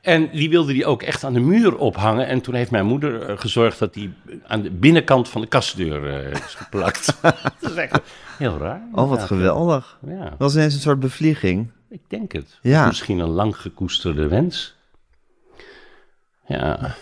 En 0.00 0.30
die 0.30 0.50
wilde 0.50 0.72
hij 0.74 0.84
ook 0.84 1.02
echt 1.02 1.24
aan 1.24 1.32
de 1.32 1.40
muur 1.40 1.76
ophangen. 1.76 2.26
En 2.26 2.40
toen 2.40 2.54
heeft 2.54 2.70
mijn 2.70 2.86
moeder 2.86 3.22
eh, 3.22 3.38
gezorgd 3.38 3.78
dat 3.78 3.94
die 3.94 4.14
aan 4.46 4.62
de 4.62 4.70
binnenkant 4.70 5.28
van 5.28 5.40
de 5.40 5.46
kastdeur 5.46 6.08
eh, 6.08 6.30
is 6.30 6.54
geplakt. 6.54 7.18
dat 7.60 7.70
is 7.70 7.74
echt 7.74 8.00
heel 8.38 8.58
raar. 8.58 8.82
Oh, 8.92 9.08
wat 9.08 9.22
geweldig. 9.22 9.98
Ja, 10.06 10.24
Dat 10.24 10.38
was 10.38 10.54
ineens 10.54 10.74
een 10.74 10.80
soort 10.80 11.00
bevlieging. 11.00 11.70
ik 11.88 12.00
denk 12.08 12.32
het. 12.32 12.58
Ja. 12.62 12.86
Misschien 12.86 13.18
een 13.18 13.28
lang 13.28 13.56
gekoesterde 13.56 14.28
wens. 14.28 14.74
Ja, 16.46 16.94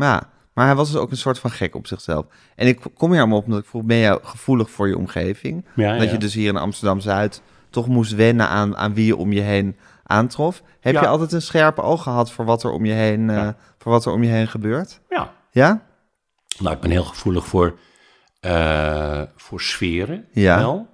Maar 0.00 0.08
ja, 0.08 0.28
maar 0.52 0.66
hij 0.66 0.74
was 0.74 0.90
dus 0.90 1.00
ook 1.00 1.10
een 1.10 1.16
soort 1.16 1.38
van 1.38 1.50
gek 1.50 1.74
op 1.74 1.86
zichzelf. 1.86 2.26
En 2.56 2.66
ik 2.66 2.80
kom 2.94 3.10
hier 3.10 3.20
allemaal 3.20 3.38
op 3.38 3.44
omdat 3.44 3.60
ik 3.60 3.66
vroeg, 3.66 3.82
ben 3.82 3.96
je 3.96 4.20
gevoelig 4.22 4.70
voor 4.70 4.88
je 4.88 4.96
omgeving? 4.96 5.64
Ja, 5.74 5.98
dat 5.98 6.10
je 6.10 6.18
dus 6.18 6.34
hier 6.34 6.48
in 6.48 6.56
Amsterdam-Zuid 6.56 7.42
toch 7.70 7.86
moest 7.86 8.14
wennen 8.14 8.48
aan, 8.48 8.76
aan 8.76 8.94
wie 8.94 9.06
je 9.06 9.16
om 9.16 9.32
je 9.32 9.40
heen 9.40 9.76
aantrof. 10.02 10.62
Heb 10.80 10.94
je 10.94 11.06
altijd 11.06 11.32
een 11.32 11.42
scherpe 11.42 11.82
oog 11.82 12.02
gehad 12.02 12.32
voor 12.32 12.44
wat 12.44 12.62
er 12.62 12.70
om 12.70 12.84
je 12.84 12.92
heen, 12.92 13.30
eh, 13.30 13.48
voor 13.78 13.92
wat 13.92 14.04
er 14.04 14.12
om 14.12 14.22
je 14.22 14.30
heen 14.30 14.48
gebeurt? 14.48 15.00
ja. 15.08 15.32
Ja? 15.50 15.82
Nou, 16.58 16.74
ik 16.74 16.80
ben 16.80 16.90
heel 16.90 17.04
gevoelig 17.04 17.46
voor, 17.46 17.78
eh, 18.40 19.22
voor 19.36 19.60
sferen. 19.60 20.26
Ja. 20.32 20.58
Wel. 20.58 20.88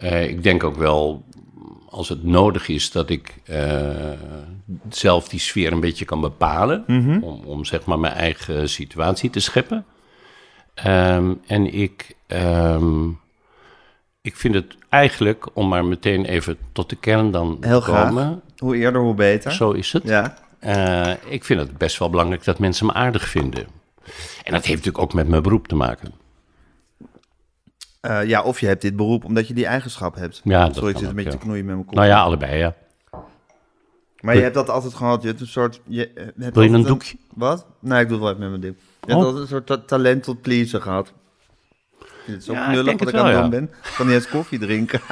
Eh, 0.00 0.28
ik 0.28 0.42
denk 0.42 0.64
ook 0.64 0.76
wel, 0.76 1.24
als 1.88 2.08
het 2.08 2.24
nodig 2.24 2.68
is, 2.68 2.90
dat 2.90 3.10
ik 3.10 3.34
eh, 3.44 3.90
zelf 4.88 5.28
die 5.28 5.40
sfeer 5.40 5.72
een 5.72 5.80
beetje 5.80 6.04
kan 6.04 6.20
bepalen. 6.20 6.84
Mhm. 6.86 7.22
om, 7.22 7.40
om 7.44 7.64
zeg 7.64 7.84
maar 7.84 7.98
mijn 7.98 8.14
eigen 8.14 8.68
situatie 8.68 9.30
te 9.30 9.40
scheppen. 9.40 9.84
Ehm, 10.74 11.32
en 11.46 11.74
ik, 11.74 12.14
ehm, 12.26 13.08
ik 14.22 14.36
vind 14.36 14.54
het 14.54 14.76
eigenlijk, 14.88 15.46
om 15.52 15.68
maar 15.68 15.84
meteen 15.84 16.24
even 16.24 16.56
tot 16.72 16.90
de 16.90 16.96
kern 16.96 17.30
dan 17.30 17.56
Heel 17.60 17.80
te 17.80 17.84
graag. 17.84 18.08
komen. 18.08 18.40
Hoe 18.58 18.76
eerder, 18.76 19.00
hoe 19.00 19.14
beter. 19.14 19.52
Zo 19.52 19.70
is 19.70 19.92
het. 19.92 20.02
Ja. 20.02 20.36
Eh, 20.58 21.12
ik 21.28 21.44
vind 21.44 21.60
het 21.60 21.78
best 21.78 21.98
wel 21.98 22.10
belangrijk 22.10 22.44
dat 22.44 22.58
mensen 22.58 22.86
me 22.86 22.92
aardig 22.92 23.28
vinden. 23.28 23.66
En 24.44 24.52
dat 24.52 24.64
heeft 24.64 24.84
natuurlijk 24.84 24.98
ook 24.98 25.14
met 25.14 25.28
mijn 25.28 25.42
beroep 25.42 25.68
te 25.68 25.74
maken. 25.74 26.12
Eh, 28.00 28.24
ja, 28.26 28.42
of 28.42 28.60
je 28.60 28.66
hebt 28.66 28.82
dit 28.82 28.96
beroep 28.96 29.24
omdat 29.24 29.48
je 29.48 29.54
die 29.54 29.66
eigenschap 29.66 30.14
hebt. 30.14 30.40
Ja, 30.44 30.66
dat 30.66 30.74
Sorry, 30.74 30.90
ik 30.90 30.96
zit 30.98 31.08
een 31.08 31.14
beetje 31.14 31.30
ja. 31.30 31.36
te 31.36 31.42
knoeien 31.42 31.64
met 31.64 31.74
mijn 31.74 31.86
kop. 31.86 31.94
Nou 31.94 32.06
ja, 32.06 32.20
allebei, 32.20 32.56
ja. 32.56 32.74
Maar 34.20 34.34
je 34.36 34.42
hebt 34.42 34.54
dat 34.54 34.68
altijd 34.70 34.94
gehad. 34.94 35.22
Je 35.22 35.28
hebt 35.28 35.40
een 35.40 35.46
soort... 35.46 35.80
Je, 35.86 36.08
eh, 36.08 36.14
hebt 36.24 36.36
Wil 36.36 36.44
je 36.44 36.54
altijd 36.54 36.72
een 36.72 36.82
doekje? 36.82 37.16
Wat? 37.34 37.66
Nee, 37.80 38.00
ik 38.00 38.08
doe 38.08 38.16
het 38.16 38.20
wel 38.26 38.28
even 38.28 38.40
met 38.40 38.50
mijn 38.50 38.60
ding. 38.60 38.74
Je 39.00 39.06
hebt 39.06 39.18
Oh. 39.18 39.24
altijd 39.24 39.42
een 39.42 39.48
soort 39.48 39.66
ta- 39.66 39.82
talent 39.86 40.22
tot 40.22 40.40
pleasen 40.40 40.82
gehad. 40.82 41.12
Het 42.24 42.44
zo 42.44 42.52
Ja, 42.52 42.64
knullig 42.70 42.98
wat 42.98 43.08
ik 43.08 43.14
aan 43.14 43.26
het 43.26 43.40
doen 43.40 43.50
ben. 43.50 43.62
Ik 43.62 43.92
kan 43.96 44.06
niet 44.06 44.14
eens 44.14 44.28
koffie 44.28 44.58
drinken. 44.58 45.00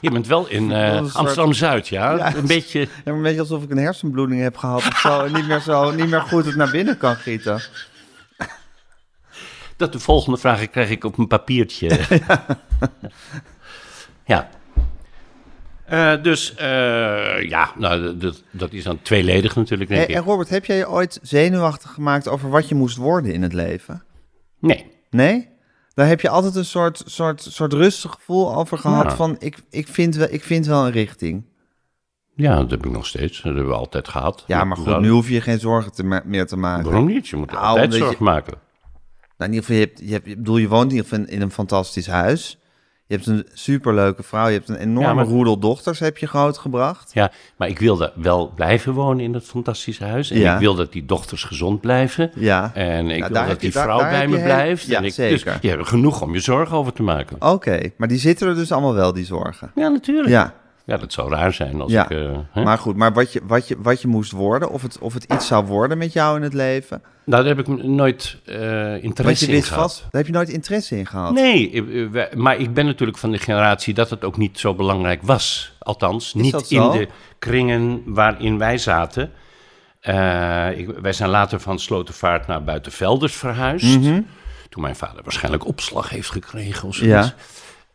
Je 0.00 0.10
bent 0.10 0.26
wel 0.26 0.48
in 0.48 0.72
eh, 0.72 0.92
Dat 0.94 1.04
is 1.04 1.12
soort- 1.12 1.14
Amsterdam-Zuid, 1.24 1.88
ja? 1.88 2.12
Ja. 2.16 2.34
Een 2.36 2.46
beetje... 2.46 2.80
Ja, 2.80 3.12
een 3.12 3.22
beetje 3.22 3.40
alsof 3.40 3.62
ik 3.62 3.70
een 3.70 3.76
hersenbloeding 3.78 4.40
heb 4.42 4.56
gehad 4.56 4.86
of 4.86 4.98
zo. 4.98 5.24
En 5.24 5.32
niet 5.32 5.46
meer, 5.48 5.60
zo, 5.60 5.90
niet 5.90 6.08
meer 6.08 6.20
goed 6.20 6.44
het 6.46 6.56
naar 6.56 6.70
binnen 6.70 6.98
kan 6.98 7.16
gieten. 7.16 7.60
Dat 9.78 9.92
de 9.92 9.98
volgende 9.98 10.38
vraag 10.38 10.70
krijg 10.70 10.90
ik 10.90 11.04
op 11.04 11.18
een 11.18 11.26
papiertje. 11.26 11.90
ja. 14.24 14.48
Eh, 15.84 16.22
dus 16.22 16.54
eh, 16.54 17.48
ja, 17.48 17.72
nou, 17.76 18.16
dat, 18.18 18.42
dat 18.50 18.72
is 18.72 18.84
dan 18.84 19.02
tweeledig 19.02 19.56
natuurlijk, 19.56 19.90
denk 19.90 20.06
Hey, 20.06 20.14
en 20.14 20.20
ik. 20.20 20.26
Robert, 20.28 20.48
heb 20.48 20.64
jij 20.64 20.76
je 20.76 20.88
ooit 20.90 21.18
zenuwachtig 21.22 21.90
gemaakt 21.90 22.28
over 22.28 22.50
wat 22.50 22.68
je 22.68 22.74
moest 22.74 22.96
worden 22.96 23.32
in 23.32 23.42
het 23.42 23.52
leven? 23.52 24.02
Nee. 24.60 24.86
Nee? 25.10 25.48
Daar 25.94 26.06
heb 26.06 26.20
je 26.20 26.28
altijd 26.28 26.54
een 26.54 26.64
soort, 26.64 27.02
soort, 27.06 27.42
soort 27.42 27.72
rustig 27.72 28.10
gevoel 28.12 28.54
over 28.54 28.78
gehad 28.78 29.04
Ja. 29.04 29.16
van 29.16 29.36
ik, 29.38 29.58
ik, 29.70 29.88
vind 29.88 30.16
wel, 30.16 30.28
ik 30.30 30.44
vind 30.44 30.66
wel 30.66 30.84
een 30.86 30.92
richting. 30.92 31.44
Ja, 32.34 32.56
dat 32.56 32.70
heb 32.70 32.86
ik 32.86 32.90
nog 32.92 33.06
steeds. 33.06 33.36
Dat 33.36 33.44
hebben 33.44 33.66
we 33.66 33.74
altijd 33.74 34.08
gehad. 34.08 34.44
Ja, 34.46 34.64
maar 34.64 34.76
goed, 34.76 35.00
nu 35.00 35.08
hoef 35.08 35.28
je 35.28 35.40
geen 35.40 35.58
zorgen 35.60 35.92
te 35.92 36.22
meer 36.24 36.46
te 36.46 36.56
maken. 36.56 36.84
Waarom 36.84 37.06
niet? 37.06 37.28
Je 37.28 37.36
moet 37.36 37.50
Nou, 37.50 37.62
altijd 37.64 37.84
omdat 37.84 37.98
je- 37.98 38.04
zorg 38.04 38.18
maken. 38.18 38.66
Nou, 39.38 39.50
in 39.50 39.56
ieder 39.56 39.64
geval, 39.68 39.76
je, 39.76 39.80
hebt, 39.86 40.00
je, 40.04 40.12
hebt, 40.12 40.24
bedoel, 40.24 40.56
je 40.56 40.68
woont 40.68 40.90
in 40.90 40.96
ieder 40.96 41.08
geval 41.10 41.24
in 41.26 41.40
een 41.42 41.50
fantastisch 41.50 42.06
huis. 42.06 42.58
Je 43.06 43.14
hebt 43.14 43.26
een 43.26 43.46
superleuke 43.52 44.22
vrouw. 44.22 44.46
Je 44.46 44.52
hebt 44.52 44.68
een 44.68 44.76
enorme 44.76 45.00
Ja, 45.08 45.14
maar- 45.14 45.24
roedel 45.24 45.58
dochters 45.58 45.98
heb 45.98 46.18
je 46.18 46.26
grootgebracht. 46.26 47.10
Ja, 47.14 47.32
maar 47.56 47.68
ik 47.68 47.78
wilde 47.78 48.12
wel 48.14 48.52
blijven 48.54 48.92
wonen 48.92 49.24
in 49.24 49.32
dat 49.32 49.44
fantastische 49.44 50.04
huis. 50.04 50.30
En 50.30 50.38
Ja. 50.38 50.54
ik 50.54 50.60
wil 50.60 50.74
dat 50.74 50.92
die 50.92 51.04
dochters 51.04 51.44
gezond 51.44 51.80
blijven. 51.80 52.30
Ja. 52.34 52.70
En 52.74 53.10
ik 53.10 53.20
Nou, 53.20 53.32
wil 53.32 53.42
dat 53.42 53.50
je- 53.50 53.56
die 53.58 53.72
vrouw 53.72 53.98
daar 53.98 54.10
bij 54.10 54.28
me 54.28 54.42
blijft. 54.42 54.86
Ja, 54.86 54.98
en 54.98 55.04
ik, 55.04 55.12
zeker. 55.12 55.44
Dus 55.52 55.54
je 55.60 55.68
hebt 55.68 55.88
genoeg 55.88 56.22
om 56.22 56.32
je 56.34 56.40
zorgen 56.40 56.76
over 56.76 56.92
te 56.92 57.02
maken. 57.02 57.36
Oké, 57.52 57.80
maar 57.96 58.08
die 58.08 58.18
zitten 58.18 58.48
er 58.48 58.54
dus 58.54 58.72
allemaal 58.72 58.94
wel, 58.94 59.12
die 59.12 59.24
zorgen. 59.24 59.70
Ja, 59.74 59.88
natuurlijk. 59.88 60.28
Ja, 60.28 60.54
Ja, 60.88 60.96
dat 60.96 61.12
zou 61.12 61.30
raar 61.30 61.52
zijn 61.52 61.80
als 61.80 61.92
Ja. 61.92 62.04
ik... 62.04 62.10
eh, 62.10 62.38
hè? 62.50 62.62
maar 62.62 62.78
goed, 62.78 62.96
maar 62.96 63.12
wat 63.12 63.32
je, 63.32 63.40
wat, 63.44 63.68
je, 63.68 63.76
wat 63.78 64.02
je 64.02 64.08
moest 64.08 64.32
worden, 64.32 64.70
of 64.70 64.82
het, 64.82 64.98
of 64.98 65.14
het 65.14 65.24
iets 65.24 65.46
zou 65.46 65.66
worden 65.66 65.98
met 65.98 66.12
jou 66.12 66.36
in 66.36 66.42
het 66.42 66.54
leven. 66.54 67.02
Nou, 67.24 67.44
daar 67.44 67.56
heb 67.56 67.68
ik 67.68 67.82
nooit 67.84 68.38
Want 68.44 69.02
interesse 69.02 69.50
je 69.50 69.56
in 69.56 69.62
gehad. 69.62 69.82
vast, 69.82 70.00
daar 70.00 70.08
heb 70.10 70.26
je 70.26 70.32
nooit 70.32 70.48
interesse 70.48 70.96
in 70.98 71.06
gehad. 71.06 71.32
Nee, 71.32 71.72
eh, 72.12 72.34
maar 72.36 72.56
ik 72.58 72.74
ben 72.74 72.86
natuurlijk 72.86 73.18
van 73.18 73.30
de 73.30 73.38
generatie 73.38 73.94
dat 73.94 74.10
het 74.10 74.24
ook 74.24 74.36
niet 74.36 74.58
zo 74.58 74.74
belangrijk 74.74 75.22
was. 75.22 75.72
Althans, 75.78 76.34
niet 76.34 76.70
in 76.70 76.90
de 76.90 77.08
kringen 77.38 78.02
waarin 78.06 78.58
wij 78.58 78.78
zaten. 78.78 79.30
Ik, 80.76 80.88
wij 81.00 81.12
zijn 81.12 81.30
later 81.30 81.60
van 81.60 81.78
Slotervaart 81.78 82.46
naar 82.46 82.64
Buitenvelders 82.64 83.34
verhuisd. 83.36 83.98
Mhm. 84.00 84.20
Toen 84.68 84.82
mijn 84.82 84.96
vader 84.96 85.22
waarschijnlijk 85.22 85.66
opslag 85.66 86.10
heeft 86.10 86.30
gekregen 86.30 86.88
of 86.88 86.94
zoiets. 86.94 87.28
Ja. 87.28 87.34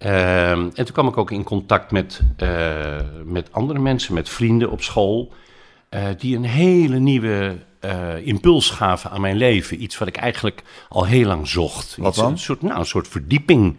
Ehm, 0.04 0.60
en 0.60 0.86
toen 0.86 0.92
kwam 0.92 1.08
ik 1.08 1.18
ook 1.18 1.32
in 1.32 1.44
contact 1.44 1.92
met, 1.92 2.22
eh, 2.38 2.96
met 3.26 3.48
andere 3.52 3.80
mensen, 3.80 4.14
met 4.14 4.30
vrienden 4.30 4.72
op 4.72 4.82
school, 4.82 5.32
eh, 5.90 6.02
die 6.18 6.36
een 6.36 6.44
hele 6.44 7.00
nieuwe 7.00 7.56
eh, 7.80 8.26
impuls 8.28 8.70
gaven 8.70 9.10
aan 9.12 9.22
mijn 9.22 9.36
leven. 9.36 9.84
Iets 9.84 9.98
wat 9.98 10.08
ik 10.08 10.16
eigenlijk 10.16 10.64
al 10.90 11.06
heel 11.06 11.28
lang 11.28 11.48
zocht. 11.48 11.96
Wat 11.98 12.16
dan? 12.16 12.32
Een 12.32 12.38
soort, 12.38 12.62
nou, 12.62 12.80
een 12.80 12.86
soort 12.86 13.08
verdieping. 13.08 13.78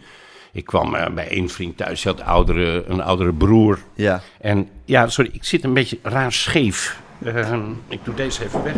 Ik 0.53 0.65
kwam 0.65 0.91
bij 1.15 1.29
één 1.29 1.49
vriend 1.49 1.77
thuis, 1.77 2.03
die 2.03 2.13
had 2.13 2.21
oudere, 2.21 2.85
een 2.87 3.01
oudere 3.01 3.33
broer. 3.33 3.79
Ja. 3.95 4.23
En 4.41 4.69
ja, 4.85 5.09
sorry, 5.09 5.31
ik 5.33 5.45
zit 5.45 5.65
een 5.65 5.75
beetje 5.75 5.99
raar 6.03 6.33
scheef. 6.33 7.01
Ehm, 7.25 7.71
ik 7.89 8.01
doe 8.05 8.15
deze 8.15 8.45
even 8.45 8.63
weg. 8.63 8.75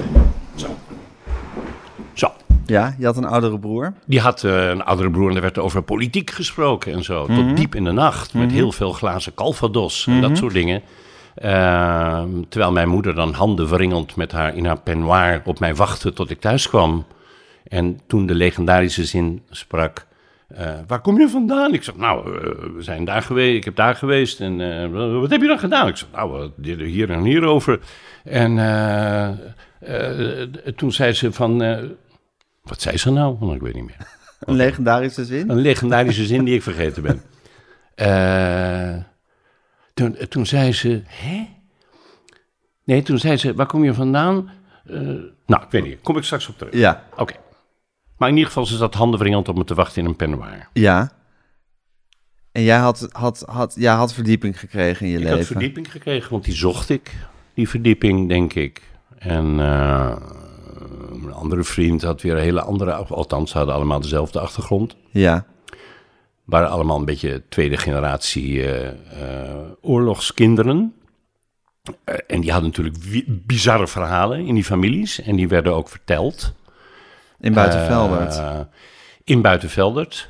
Zo. 0.55 0.77
Ja, 2.67 2.95
je 2.99 3.05
had 3.05 3.17
een 3.17 3.25
oudere 3.25 3.59
broer. 3.59 3.93
Die 4.07 4.21
had 4.21 4.45
eh, 4.45 4.69
een 4.69 4.85
oudere 4.85 5.11
broer 5.11 5.31
en 5.31 5.37
er 5.37 5.43
werd 5.43 5.59
over 5.59 5.83
politiek 5.83 6.31
gesproken 6.31 6.93
en 6.93 7.03
zo. 7.05 7.27
Mhm. 7.27 7.35
Tot 7.35 7.57
diep 7.57 7.75
in 7.75 7.85
de 7.85 7.93
nacht. 7.93 8.35
Met 8.35 8.53
heel 8.53 8.73
veel 8.73 8.93
glazen 8.93 9.35
calvados 9.35 10.07
en 10.07 10.21
dat 10.21 10.37
soort 10.37 10.53
dingen. 10.53 10.83
Ehm, 11.35 12.29
terwijl 12.49 12.73
mijn 12.73 12.89
moeder 12.89 13.15
dan 13.15 13.33
handen 13.33 13.69
wringend 13.69 14.17
met 14.17 14.33
haar 14.33 14.57
in 14.57 14.67
haar 14.67 14.81
peignoir 14.81 15.41
op 15.45 15.59
mij 15.61 15.75
wachtte 15.75 16.13
tot 16.13 16.31
ik 16.31 16.41
thuis 16.41 16.69
kwam. 16.69 17.05
En 17.69 18.01
toen 18.07 18.27
de 18.27 18.35
legendarische 18.35 19.05
zin 19.05 19.43
sprak. 19.51 20.07
eh, 20.49 20.71
waar 20.87 21.01
kom 21.01 21.21
je 21.21 21.29
vandaan? 21.29 21.75
Ik 21.75 21.83
zeg, 21.83 21.97
nou, 21.97 22.35
eh, 22.35 22.43
we 22.77 22.83
zijn 22.83 23.05
daar 23.05 23.23
geweest, 23.23 23.57
ik 23.57 23.65
heb 23.65 23.77
daar 23.77 23.95
geweest. 23.95 24.41
En 24.41 24.59
wat 25.21 25.31
heb 25.31 25.41
je 25.41 25.47
dan 25.47 25.59
gedaan? 25.59 25.89
Ik 25.89 25.97
zeg, 25.97 26.09
nou, 26.13 26.51
dit- 26.57 26.81
hier 26.81 27.11
en 27.11 27.23
hier 27.25 27.45
over. 27.45 27.81
En 28.25 28.59
toen 30.77 30.93
zei 30.93 31.13
ze 31.13 31.33
van, 31.33 31.63
wat 32.67 32.81
zei 32.83 32.97
ze 32.97 33.11
nou? 33.11 33.55
Ik 33.55 33.61
weet 33.61 33.75
niet 33.75 33.85
meer. 33.85 33.97
Een 34.41 34.55
legendarische 34.55 35.25
zin. 35.25 35.51
Een 35.51 35.57
legendarische 35.59 36.27
zin 36.27 36.45
die 36.45 36.55
ik 36.55 36.63
vergeten 36.63 37.03
ben. 37.03 37.23
Eh, 37.95 38.97
toen, 39.95 40.17
toen 40.29 40.47
zei 40.47 40.73
ze, 40.73 41.03
hè? 41.07 41.49
Nee, 42.85 43.03
toen 43.03 43.19
zei 43.19 43.37
ze, 43.37 43.55
waar 43.55 43.67
kom 43.67 43.85
je 43.85 43.95
vandaan? 43.95 44.51
Eh, 44.87 44.97
nou, 45.47 45.63
ik 45.63 45.71
weet 45.71 45.85
niet, 45.85 46.01
kom 46.03 46.17
ik 46.17 46.23
straks 46.25 46.49
op 46.49 46.59
terug. 46.59 46.75
Ja, 46.75 47.05
Oké. 47.17 47.35
Maar 48.17 48.29
in 48.29 48.35
ieder 48.35 48.49
geval, 48.49 48.67
ze 48.67 48.77
zat 48.77 48.95
handenwringend 48.95 49.49
op 49.49 49.57
me 49.57 49.65
te 49.65 49.75
wachten 49.75 50.03
in 50.03 50.09
een 50.09 50.17
peignoir. 50.17 50.69
ja. 50.73 51.11
En 52.53 52.63
jij 52.63 52.79
had, 52.79 53.09
had, 53.13 53.43
had, 53.47 53.75
jij 53.79 53.93
had 53.95 54.15
verdieping 54.15 54.59
gekregen 54.61 55.07
in 55.07 55.13
je 55.13 55.19
Ik 55.19 55.23
leven. 55.23 55.39
had 55.39 55.47
verdieping 55.47 55.91
gekregen, 55.93 56.31
want 56.31 56.45
die 56.45 56.55
zocht 56.55 56.89
ik. 56.89 57.15
Die 57.55 57.69
verdieping, 57.69 58.29
denk 58.29 58.55
ik. 58.55 58.83
En 59.19 59.61
eh, 59.61 60.17
een 61.27 61.33
andere 61.33 61.65
vriend 61.65 62.03
had 62.03 62.23
weer 62.23 62.33
een 62.33 62.43
hele 62.43 62.63
andere... 62.63 62.93
Althans, 62.93 63.51
ze 63.51 63.57
hadden 63.57 63.75
allemaal 63.75 64.01
dezelfde 64.01 64.41
achtergrond. 64.41 64.97
Ja, 65.11 65.47
waren 66.45 66.69
allemaal 66.71 66.99
een 66.99 67.05
beetje 67.05 67.43
tweede 67.49 67.77
generatie 67.77 68.63
eh, 68.63 68.89
eh, 68.89 69.57
oorlogskinderen. 69.81 70.95
Eh, 72.05 72.15
en 72.27 72.41
die 72.41 72.53
hadden 72.53 72.71
natuurlijk 72.71 72.97
bizarre 73.47 73.87
verhalen 73.87 74.47
in 74.47 74.55
die 74.55 74.65
families. 74.65 75.21
En 75.21 75.37
die 75.37 75.49
werden 75.49 75.75
ook 75.75 75.89
verteld. 75.89 76.55
in 77.41 77.53
Buitenveldert. 77.53 78.43
In 79.25 79.43
Buitenveldert. 79.43 80.29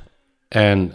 En 0.48 0.92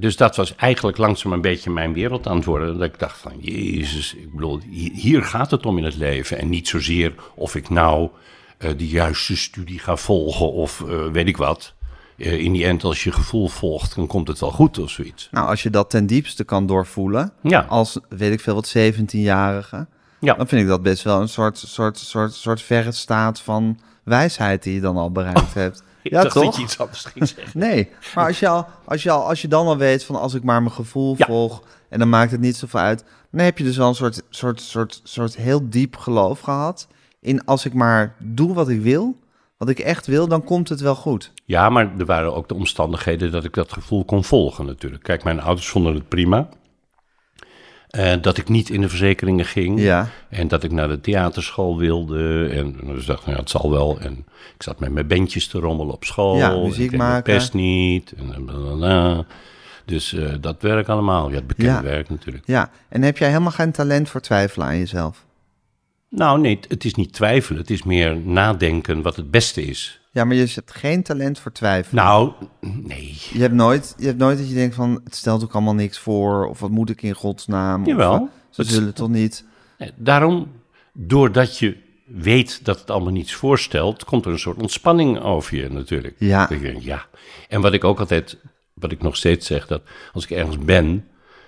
dus 0.00 0.16
dat 0.16 0.36
was 0.36 0.54
eigenlijk 0.54 0.96
langzaam 0.96 1.32
een 1.32 1.40
beetje 1.40 1.70
mijn 1.70 1.92
wereld 1.92 2.26
aan 2.26 2.36
het 2.36 2.44
worden. 2.44 2.78
Dat 2.78 2.88
ik 2.88 2.98
dacht 2.98 3.18
van, 3.18 3.32
jezus, 3.40 4.14
ik 4.14 4.32
bedoel, 4.32 4.60
hi- 4.70 4.92
hier 4.94 5.22
gaat 5.22 5.50
het 5.50 5.66
om 5.66 5.78
in 5.78 5.84
het 5.84 5.96
leven. 5.96 6.38
En 6.38 6.48
niet 6.48 6.68
zozeer 6.68 7.14
of 7.34 7.54
ik 7.54 7.68
nou 7.68 8.10
de 8.58 8.88
juiste 8.88 9.36
studie 9.36 9.78
ga 9.78 9.96
volgen 9.96 10.52
of 10.52 10.80
eh, 10.88 11.06
weet 11.12 11.26
ik 11.26 11.36
wat. 11.36 11.74
Eh, 12.16 12.38
in 12.38 12.52
die 12.52 12.64
end, 12.66 12.84
als 12.84 13.04
je 13.04 13.12
gevoel 13.12 13.48
volgt, 13.48 13.94
dan 13.94 14.06
komt 14.06 14.28
het 14.28 14.38
wel 14.38 14.50
goed 14.50 14.78
of 14.78 14.90
zoiets. 14.90 15.28
nou, 15.30 15.48
als 15.48 15.62
je 15.62 15.70
dat 15.70 15.90
ten 15.90 16.06
diepste 16.06 16.44
kan 16.44 16.66
doorvoelen, 16.66 17.32
Ja, 17.42 17.60
als, 17.68 17.98
weet 18.08 18.32
ik 18.32 18.40
veel 18.40 18.54
wat, 18.54 18.74
17-jarige, 18.76 19.86
ja. 20.20 20.34
dan 20.34 20.46
vind 20.48 20.62
ik 20.62 20.68
dat 20.68 20.82
best 20.82 21.02
wel 21.02 21.20
een 21.20 21.28
soort, 21.28 21.58
soort, 21.58 21.98
soort, 21.98 22.34
soort 22.34 22.62
verre 22.62 22.92
staat 22.92 23.40
van 23.40 23.78
wijsheid 24.04 24.62
die 24.62 24.74
je 24.74 24.80
dan 24.80 24.96
al 24.96 25.10
bereikt 25.10 25.54
hebt. 25.54 25.82
ik 26.02 26.12
ja, 26.12 26.22
toch? 26.22 26.44
dat 26.44 26.56
je 26.56 26.62
iets 26.62 26.78
anders 26.78 27.04
ging 27.04 27.28
zeggen. 27.28 27.60
Nee, 27.60 27.88
maar 28.14 28.26
als 28.26 28.38
je, 28.38 28.48
al, 28.48 28.66
als, 28.84 29.02
je 29.02 29.10
al, 29.10 29.28
als 29.28 29.42
je 29.42 29.48
dan 29.48 29.66
al 29.66 29.76
weet 29.76 30.04
van 30.04 30.16
als 30.16 30.34
ik 30.34 30.42
maar 30.42 30.62
mijn 30.62 30.74
gevoel 30.74 31.14
Ja. 31.18 31.26
volg 31.26 31.62
en 31.88 31.98
dan 31.98 32.08
maakt 32.08 32.30
het 32.30 32.40
niet 32.40 32.56
zoveel 32.56 32.80
uit, 32.80 33.04
dan 33.30 33.40
heb 33.44 33.58
je 33.58 33.64
dus 33.64 33.76
wel 33.76 33.88
een 33.88 33.94
soort, 33.94 34.22
soort, 34.30 34.60
soort, 34.60 35.00
soort 35.04 35.36
heel 35.36 35.68
diep 35.70 35.96
geloof 35.96 36.40
gehad 36.40 36.86
in 37.26 37.44
als 37.44 37.64
ik 37.64 37.72
maar 37.72 38.14
doe 38.18 38.54
wat 38.54 38.68
ik 38.68 38.80
wil, 38.80 39.16
wat 39.56 39.68
ik 39.68 39.78
echt 39.78 40.06
wil, 40.06 40.28
dan 40.28 40.44
komt 40.44 40.68
het 40.68 40.80
wel 40.80 40.94
goed. 40.94 41.32
Ja, 41.44 41.68
maar 41.68 41.90
er 41.98 42.04
waren 42.06 42.34
ook 42.34 42.48
de 42.48 42.54
omstandigheden 42.54 43.30
dat 43.30 43.44
ik 43.44 43.54
dat 43.54 43.72
gevoel 43.72 44.04
kon 44.04 44.24
volgen 44.24 44.66
natuurlijk. 44.66 45.02
Kijk, 45.02 45.24
mijn 45.24 45.40
ouders 45.40 45.68
vonden 45.68 45.94
het 45.94 46.08
prima. 46.08 46.48
Eh, 47.90 48.12
dat 48.20 48.36
ik 48.38 48.48
niet 48.48 48.70
in 48.70 48.80
de 48.80 48.88
verzekeringen 48.88 49.44
ging. 49.44 49.80
Ja, 49.80 50.08
En 50.28 50.48
dat 50.48 50.62
ik 50.62 50.70
naar 50.72 50.88
de 50.88 51.00
theaterschool 51.00 51.78
wilde. 51.78 52.48
En 52.48 52.76
dus 52.84 53.06
dacht 53.06 53.18
ik, 53.20 53.24
nou 53.26 53.36
ja, 53.36 53.42
het 53.42 53.50
zal 53.50 53.70
wel. 53.70 53.98
En 54.00 54.12
ik 54.54 54.62
zat 54.62 54.80
met 54.80 54.92
mijn 54.92 55.06
bandjes 55.06 55.48
te 55.48 55.58
rommelen 55.58 55.94
op 55.94 56.04
school. 56.04 56.36
Ja, 56.36 56.56
muziek 56.56 56.96
maken. 56.96 57.22
pest 57.22 57.52
niet. 57.54 58.12
En 58.16 58.44
blablabla. 58.44 59.24
Dus 59.84 60.12
eh, 60.14 60.32
dat 60.40 60.62
werk 60.62 60.88
allemaal. 60.88 61.30
Ja, 61.30 61.36
het 61.46 61.54
Ja. 61.56 61.82
werk 61.82 62.08
natuurlijk. 62.10 62.46
ja. 62.46 62.70
En 62.88 63.02
heb 63.02 63.18
jij 63.18 63.28
helemaal 63.28 63.50
geen 63.50 63.72
talent 63.72 64.08
voor 64.08 64.20
twijfelen 64.20 64.66
aan 64.66 64.78
jezelf? 64.78 65.24
Nou 66.16 66.40
nee, 66.40 66.58
het 66.68 66.84
is 66.84 66.94
niet 66.94 67.12
twijfelen. 67.12 67.60
Het 67.60 67.70
is 67.70 67.82
meer 67.82 68.16
nadenken 68.16 69.02
wat 69.02 69.16
het 69.16 69.30
beste 69.30 69.62
is. 69.62 70.00
Ja, 70.10 70.24
maar 70.24 70.36
je 70.36 70.46
hebt 70.54 70.72
geen 70.72 71.02
talent 71.02 71.38
voor 71.38 71.52
twijfelen. 71.52 72.04
Nou, 72.04 72.32
nee. 72.60 73.16
Je 73.32 73.40
hebt 73.40 73.54
nooit, 73.54 73.94
je 73.98 74.06
hebt 74.06 74.18
nooit 74.18 74.38
dat 74.38 74.48
je 74.48 74.54
denkt 74.54 74.74
van 74.74 75.00
het 75.04 75.14
stelt 75.16 75.42
ook 75.42 75.52
allemaal 75.52 75.74
niks 75.74 75.98
voor 75.98 76.46
of 76.48 76.60
wat 76.60 76.70
moet 76.70 76.90
ik 76.90 77.02
in 77.02 77.14
godsnaam? 77.14 77.80
Of, 77.80 77.86
Jawel. 77.86 78.14
eh, 78.14 78.20
ze 78.50 78.60
Het- 78.60 78.70
zullen 78.70 78.94
toch 78.94 79.08
niet. 79.08 79.44
Daarom, 79.96 80.52
doordat 80.92 81.58
je 81.58 81.76
weet 82.06 82.64
dat 82.64 82.80
het 82.80 82.90
allemaal 82.90 83.12
niets 83.12 83.32
voorstelt, 83.34 84.04
komt 84.04 84.24
er 84.24 84.32
een 84.32 84.38
soort 84.38 84.60
ontspanning 84.60 85.20
over 85.20 85.56
je 85.56 85.70
natuurlijk. 85.70 86.14
Ja. 86.18 86.46
Dat 86.46 86.58
je 86.58 86.64
denkt, 86.64 86.84
ja. 86.84 87.06
En 87.48 87.60
wat 87.60 87.72
ik 87.72 87.84
ook 87.84 87.98
altijd, 88.00 88.36
wat 88.74 88.92
ik 88.92 89.02
nog 89.02 89.16
steeds 89.16 89.46
zeg, 89.46 89.66
dat 89.66 89.82
als 90.12 90.24
ik 90.24 90.30
ergens 90.30 90.58
ben 90.58 91.04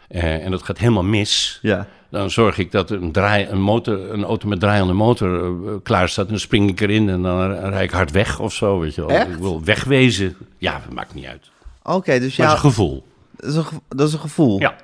eh, 0.09 0.45
en 0.45 0.51
dat 0.51 0.63
gaat 0.63 0.79
helemaal 0.79 1.03
mis, 1.05 1.59
Ja. 1.63 1.87
Dan 2.11 2.31
zorg 2.31 2.59
ik 2.59 2.73
dat 2.73 2.91
een, 2.91 3.13
draai, 3.13 3.47
een, 3.47 3.61
motor, 3.61 4.11
een 4.13 4.25
auto 4.25 4.49
met 4.49 4.61
draaiende 4.61 4.93
motor 4.93 5.45
eh, 5.69 5.75
klaar 5.83 6.09
staat. 6.09 6.25
En 6.25 6.31
dan 6.31 6.41
spring 6.41 6.71
ik 6.71 6.81
erin 6.81 7.09
en 7.09 7.23
dan 7.23 7.53
rijd 7.53 7.85
ik 7.85 7.91
hard 7.91 8.11
weg 8.11 8.41
of 8.41 8.53
zo. 8.53 8.79
Weet 8.79 8.95
je 8.95 9.07
wel. 9.07 9.17
Echt? 9.17 9.29
Ik 9.29 9.37
wil 9.37 9.65
wegwezen. 9.65 10.37
Ja, 10.59 10.81
dat 10.85 10.93
maakt 10.95 11.15
niet 11.15 11.27
uit. 11.27 11.51
Oké, 11.83 12.19
dus 12.19 12.37
ja, 12.37 12.43
het 12.45 12.57
is 12.57 12.63
een 12.65 12.71
gevoel. 12.71 13.05
dat, 13.37 13.51
is 13.51 13.57
een, 13.57 13.65
ge- 13.65 13.81
dat 13.89 14.09
is 14.09 14.13
een 14.15 14.21
gevoel. 14.21 14.61
Ja. 14.61 14.75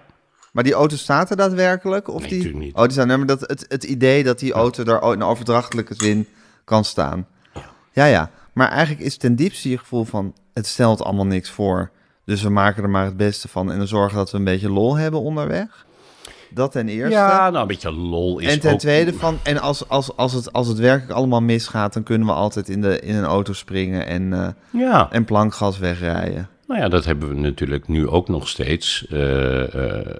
Maar 0.52 0.64
die 0.64 0.72
auto 0.72 0.96
staat 0.96 1.30
er 1.30 1.36
daadwerkelijk? 1.36 2.08
Of 2.08 2.20
Nee, 2.20 2.28
die... 2.28 2.38
natuurlijk 2.38 2.64
niet. 2.64 2.74
Oh, 2.74 2.82
die 2.82 2.92
staat, 2.92 3.06
nee, 3.06 3.16
maar 3.16 3.26
dat, 3.26 3.40
het, 3.40 3.64
het 3.68 3.84
idee 3.84 4.24
dat 4.24 4.38
die 4.38 4.52
auto 4.52 4.84
daar 4.84 5.12
in 5.12 5.22
overdrachtelijke 5.22 5.94
zin 5.94 6.26
kan 6.64 6.84
staan. 6.84 7.26
Ja, 7.92 8.04
ja. 8.04 8.30
Maar 8.52 8.68
eigenlijk 8.68 9.00
is 9.06 9.16
ten 9.16 9.36
diepste 9.36 9.70
je 9.70 9.78
gevoel 9.78 10.04
van... 10.04 10.34
het 10.52 10.66
stelt 10.66 11.02
allemaal 11.02 11.26
niks 11.26 11.50
voor. 11.50 11.90
Dus 12.24 12.42
we 12.42 12.48
maken 12.48 12.82
er 12.82 12.90
maar 12.90 13.04
het 13.04 13.16
beste 13.16 13.48
van... 13.48 13.70
en 13.72 13.78
dan 13.78 13.86
zorgen 13.86 14.16
dat 14.16 14.30
we 14.30 14.36
een 14.38 14.44
beetje 14.44 14.70
lol 14.70 14.96
hebben 14.96 15.20
onderweg. 15.20 15.86
Dat 16.54 16.72
ten 16.72 16.88
eerste. 16.88 17.14
Ja, 17.14 17.50
nou 17.50 17.62
een 17.62 17.66
beetje 17.66 17.92
lol 17.92 18.38
is 18.38 18.52
en 18.52 18.60
ten 18.60 18.72
ook... 18.72 18.78
tweede 18.78 19.12
van... 19.12 19.38
en 19.42 19.58
als, 19.58 19.88
als, 19.88 20.16
als, 20.16 20.32
het, 20.32 20.52
als 20.52 20.68
het 20.68 20.78
werkelijk 20.78 21.12
allemaal 21.12 21.40
misgaat... 21.40 21.92
dan 21.92 22.02
kunnen 22.02 22.26
we 22.26 22.32
altijd 22.32 22.68
in, 22.68 22.80
de, 22.80 23.00
in 23.00 23.14
een 23.14 23.24
auto 23.24 23.52
springen... 23.52 24.06
en, 24.06 24.32
eh, 24.32 24.48
Ja, 24.80 25.08
en 25.10 25.24
plankgas 25.24 25.78
wegrijden. 25.78 26.48
nou 26.66 26.80
ja, 26.80 26.88
dat 26.88 27.04
hebben 27.04 27.28
we 27.28 27.34
natuurlijk 27.34 27.88
nu 27.88 28.08
ook 28.08 28.28
nog 28.28 28.48
steeds, 28.48 29.06
eh, 29.10 29.74
eh, 29.74 30.16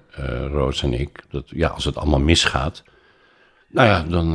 Roos 0.50 0.82
en 0.82 0.92
ik. 1.00 1.24
Dat, 1.30 1.44
ja, 1.46 1.68
als 1.68 1.84
het 1.84 1.96
allemaal 1.96 2.20
misgaat, 2.20 2.82
nou 3.70 3.88
ja, 3.88 4.02
dan 4.02 4.34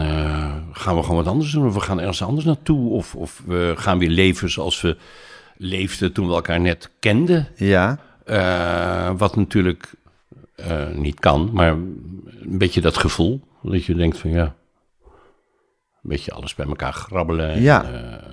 gaan 0.74 0.96
we 0.96 1.02
gewoon 1.02 1.24
wat 1.24 1.28
anders 1.28 1.52
doen. 1.52 1.68
Of 1.68 1.74
we 1.74 1.80
gaan 1.80 2.00
ergens 2.00 2.24
anders 2.24 2.46
naartoe. 2.46 2.90
Of, 2.90 3.16
of 3.16 3.42
we 3.46 3.74
gaan 3.76 4.00
weer 4.00 4.10
leven 4.10 4.50
zoals 4.50 4.82
we 4.82 4.98
leefden 5.58 6.12
toen 6.14 6.28
we 6.28 6.34
elkaar 6.34 6.60
net 6.60 6.90
kenden. 7.00 7.48
Ja, 7.56 7.98
wat 9.18 9.36
natuurlijk 9.36 9.94
eh, 10.60 10.88
niet 10.90 11.20
kan, 11.20 11.50
maar 11.54 11.70
een 11.72 12.58
beetje 12.58 12.82
dat 12.82 12.98
gevoel. 12.98 13.42
Dat 13.64 13.86
je 13.86 13.96
denkt 13.96 14.18
van 14.18 14.30
ja, 14.30 14.56
een 16.04 16.10
beetje 16.10 16.32
alles 16.32 16.56
bij 16.56 16.66
elkaar 16.66 16.94
grabbelen. 16.94 17.50
en, 17.50 17.62
Ja. 17.62 17.84
eh, 17.84 18.28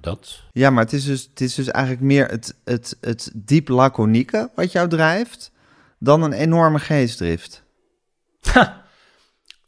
dat. 0.00 0.42
Ja, 0.52 0.70
maar 0.70 0.84
het 0.84 0.92
is 0.92 1.04
dus, 1.04 1.22
het 1.30 1.40
is 1.40 1.54
dus 1.54 1.68
eigenlijk 1.68 2.04
meer 2.04 2.26
het, 2.26 2.54
het, 2.64 2.96
het 3.00 3.30
diep 3.34 3.68
laconieke 3.68 4.50
wat 4.54 4.72
jou 4.72 4.88
drijft, 4.88 5.52
dan 5.98 6.22
een 6.22 6.32
enorme 6.32 6.78
geestdrift. 6.78 7.62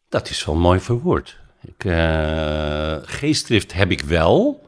Dat 0.08 0.30
is 0.30 0.44
wel 0.44 0.54
mooi 0.54 0.80
verwoord. 0.80 1.38
Ik, 1.62 1.84
eh, 1.84 2.96
geestdrift 3.02 3.72
heb 3.72 3.90
ik 3.90 4.00
wel. 4.00 4.60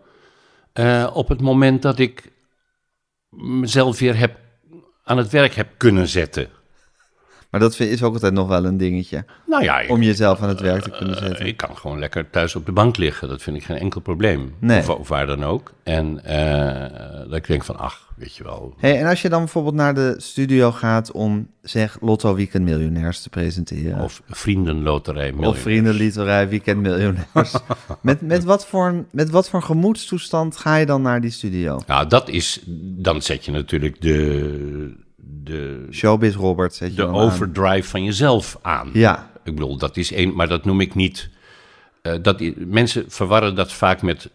op 1.12 1.29
het 1.29 1.41
moment 1.41 1.83
dat 1.83 1.99
ik 1.99 2.33
mezelf 3.29 3.99
weer 3.99 4.17
heb, 4.17 4.38
aan 5.05 5.17
het 5.17 5.31
werk 5.31 5.55
heb 5.55 5.69
kunnen 5.76 6.09
zetten. 6.09 6.49
Maar 7.54 7.62
dat 7.62 7.76
vind- 7.76 7.90
is 7.90 8.02
ook 8.02 8.12
altijd 8.14 8.32
nog 8.32 8.49
wel 8.49 8.64
een 8.64 8.76
dingetje, 8.76 9.25
Nou 9.46 9.62
ja, 9.62 9.80
ik, 9.80 9.90
om 9.90 10.02
jezelf 10.02 10.40
aan 10.42 10.49
het 10.49 10.61
werk 10.61 10.82
te 10.82 10.90
kunnen 10.90 11.16
eh, 11.16 11.23
zetten. 11.26 11.46
ik 11.46 11.56
kan 11.56 11.76
gewoon 11.76 11.99
lekker 11.99 12.30
thuis 12.30 12.56
op 12.56 12.66
de 12.66 12.73
bank 12.73 12.96
liggen. 12.96 13.28
Dat 13.28 13.42
vind 13.42 13.56
ik 13.56 13.64
geen 13.64 13.76
enkel 13.76 14.00
probleem. 14.00 14.54
Nee. 14.58 14.78
Of, 14.78 14.88
of 14.88 15.08
waar 15.08 15.26
dan 15.26 15.44
ook. 15.44 15.73
En 15.82 16.14
dat 17.28 17.34
ik 17.37 17.46
denk 17.46 17.64
van, 17.64 17.76
ach, 17.78 18.12
weet 18.16 18.37
je 18.37 18.44
wel. 18.44 18.75
Hey, 18.78 18.99
en 19.00 19.06
als 19.06 19.23
je 19.23 19.28
dan 19.28 19.38
bijvoorbeeld 19.38 19.75
naar 19.75 19.94
de 19.94 20.14
studio 20.18 20.70
gaat 20.73 21.12
om, 21.12 21.49
zeg, 21.62 21.96
Lotto 22.00 22.34
Weekend 22.34 22.64
Miljonairs 22.64 23.23
te 23.23 23.28
presenteren. 23.28 24.00
Of 24.00 24.23
vriendenloterij. 24.28 25.28
Of 25.28 25.34
miljonair. 25.34 25.62
Vriendenlieterij 25.62 26.49
Weekend 26.49 26.80
Miljonairs. 26.80 27.52
met, 28.00 28.20
met, 28.20 28.44
wat 28.44 28.66
voor, 28.66 28.87
een- 28.88 29.06
met 29.11 29.30
wat 29.30 29.49
voor 29.49 29.62
gemoedstoestand 29.62 30.56
ga 30.56 30.76
je 30.76 30.87
dan 30.87 31.02
naar 31.02 31.20
die 31.20 31.30
studio? 31.30 31.80
Nou, 31.87 32.08
dat 32.08 32.28
is, 32.28 32.61
dan 32.80 33.23
zet 33.23 33.44
je 33.44 33.50
natuurlijk 33.52 34.00
de, 34.00 35.02
de, 35.26 35.87
Showbiz 35.90 36.35
Robert 36.35 36.75
zet 36.75 36.90
je 36.90 36.97
de 36.97 37.07
aan. 37.07 37.14
overdrive 37.14 37.88
van 37.88 38.04
jezelf 38.04 38.59
aan. 38.62 38.90
Ja, 38.93 39.31
Ik 39.45 39.54
bedoel, 39.54 39.76
dat 39.76 39.97
is 39.97 40.12
één, 40.12 40.35
maar 40.35 40.49
dat 40.49 40.64
noem 40.64 40.81
ik 40.81 40.95
niet. 40.95 41.31
eh, 42.02 42.12
dat, 42.23 42.43
mensen 42.57 43.04
verwarren 43.09 43.54
dat 43.54 43.73
vaak 43.73 44.02
met 44.02 44.30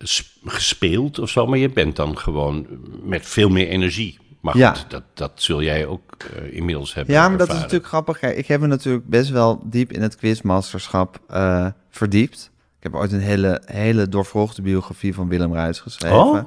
gespeeld 0.45 1.19
of 1.19 1.29
zo, 1.29 1.47
maar 1.47 1.57
je 1.57 1.69
bent 1.69 1.95
dan 1.95 2.17
gewoon 2.17 2.67
met 3.03 3.25
veel 3.25 3.49
meer 3.49 3.67
energie. 3.67 4.17
Maar 4.41 4.53
goed, 4.53 4.61
Ja. 4.61 4.75
dat, 4.87 5.03
dat 5.13 5.31
zul 5.35 5.61
jij 5.63 5.85
ook 5.85 6.01
eh, 6.35 6.55
inmiddels 6.55 6.93
hebben. 6.93 7.13
Ja, 7.13 7.29
maar 7.29 7.37
dat 7.37 7.47
is 7.47 7.53
natuurlijk 7.53 7.87
grappig. 7.87 8.19
Kijk, 8.19 8.37
ik 8.37 8.47
heb 8.47 8.61
me 8.61 8.67
natuurlijk 8.67 9.07
best 9.07 9.29
wel 9.29 9.59
diep 9.63 9.91
in 9.91 10.01
het 10.01 10.15
quizmasterschap 10.15 11.19
eh, 11.27 11.65
verdiept. 11.89 12.51
Ik 12.77 12.83
heb 12.83 12.95
ooit 12.95 13.11
een 13.11 13.19
hele, 13.19 13.61
hele 13.65 14.09
doorvrochte 14.09 14.61
biografie 14.61 15.13
van 15.13 15.27
Willem 15.27 15.53
Ruijs 15.53 15.79
geschreven. 15.79 16.17
Oh. 16.17 16.43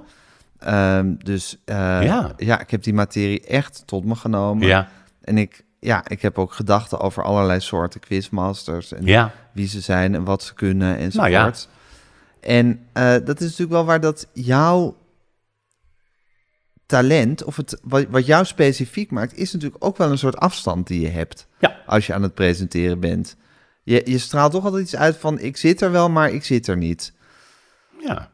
Ehm, 0.64 1.14
dus 1.18 1.56
eh, 1.64 1.76
Ja. 2.02 2.32
ja. 2.36 2.60
ik 2.60 2.70
heb 2.70 2.82
die 2.82 2.94
materie 2.94 3.40
echt 3.46 3.82
tot 3.86 4.04
me 4.04 4.14
genomen. 4.14 4.66
Ja, 4.66 4.88
En 5.20 5.38
ik, 5.38 5.64
ja, 5.80 6.08
ik 6.08 6.22
heb 6.22 6.38
ook 6.38 6.52
gedachten 6.52 7.00
over 7.00 7.22
allerlei 7.22 7.60
soorten 7.60 8.00
quizmasters. 8.00 8.92
En 8.92 9.04
ja, 9.06 9.32
wie 9.52 9.66
ze 9.68 9.80
zijn 9.80 10.14
en 10.14 10.24
wat 10.24 10.42
ze 10.42 10.54
kunnen 10.54 10.96
enzovoort. 10.96 11.30
Nou 11.32 11.44
ja. 11.44 11.52
En 12.40 12.86
eh, 12.92 13.12
dat 13.24 13.36
is 13.40 13.44
natuurlijk 13.44 13.70
wel 13.70 13.84
waar 13.84 14.00
dat 14.00 14.26
jouw 14.32 14.96
talent, 16.86 17.44
of 17.44 17.56
het, 17.56 17.80
wat, 17.82 18.06
wat 18.10 18.26
jou 18.26 18.44
specifiek 18.44 19.10
maakt, 19.10 19.36
is 19.36 19.52
natuurlijk 19.52 19.84
ook 19.84 19.96
wel 19.96 20.10
een 20.10 20.18
soort 20.18 20.36
afstand 20.36 20.86
die 20.86 21.00
je 21.00 21.08
hebt 21.08 21.46
Ja. 21.58 21.76
als 21.86 22.06
je 22.06 22.14
aan 22.14 22.22
het 22.22 22.34
presenteren 22.34 23.00
bent. 23.00 23.36
Je, 23.82 24.02
je 24.04 24.18
straalt 24.18 24.52
toch 24.52 24.64
altijd 24.64 24.82
iets 24.82 24.96
uit 24.96 25.16
van 25.16 25.38
ik 25.38 25.56
zit 25.56 25.80
er 25.80 25.90
wel, 25.90 26.10
maar 26.10 26.30
ik 26.30 26.44
zit 26.44 26.66
er 26.66 26.76
niet. 26.76 27.12
ja. 28.00 28.30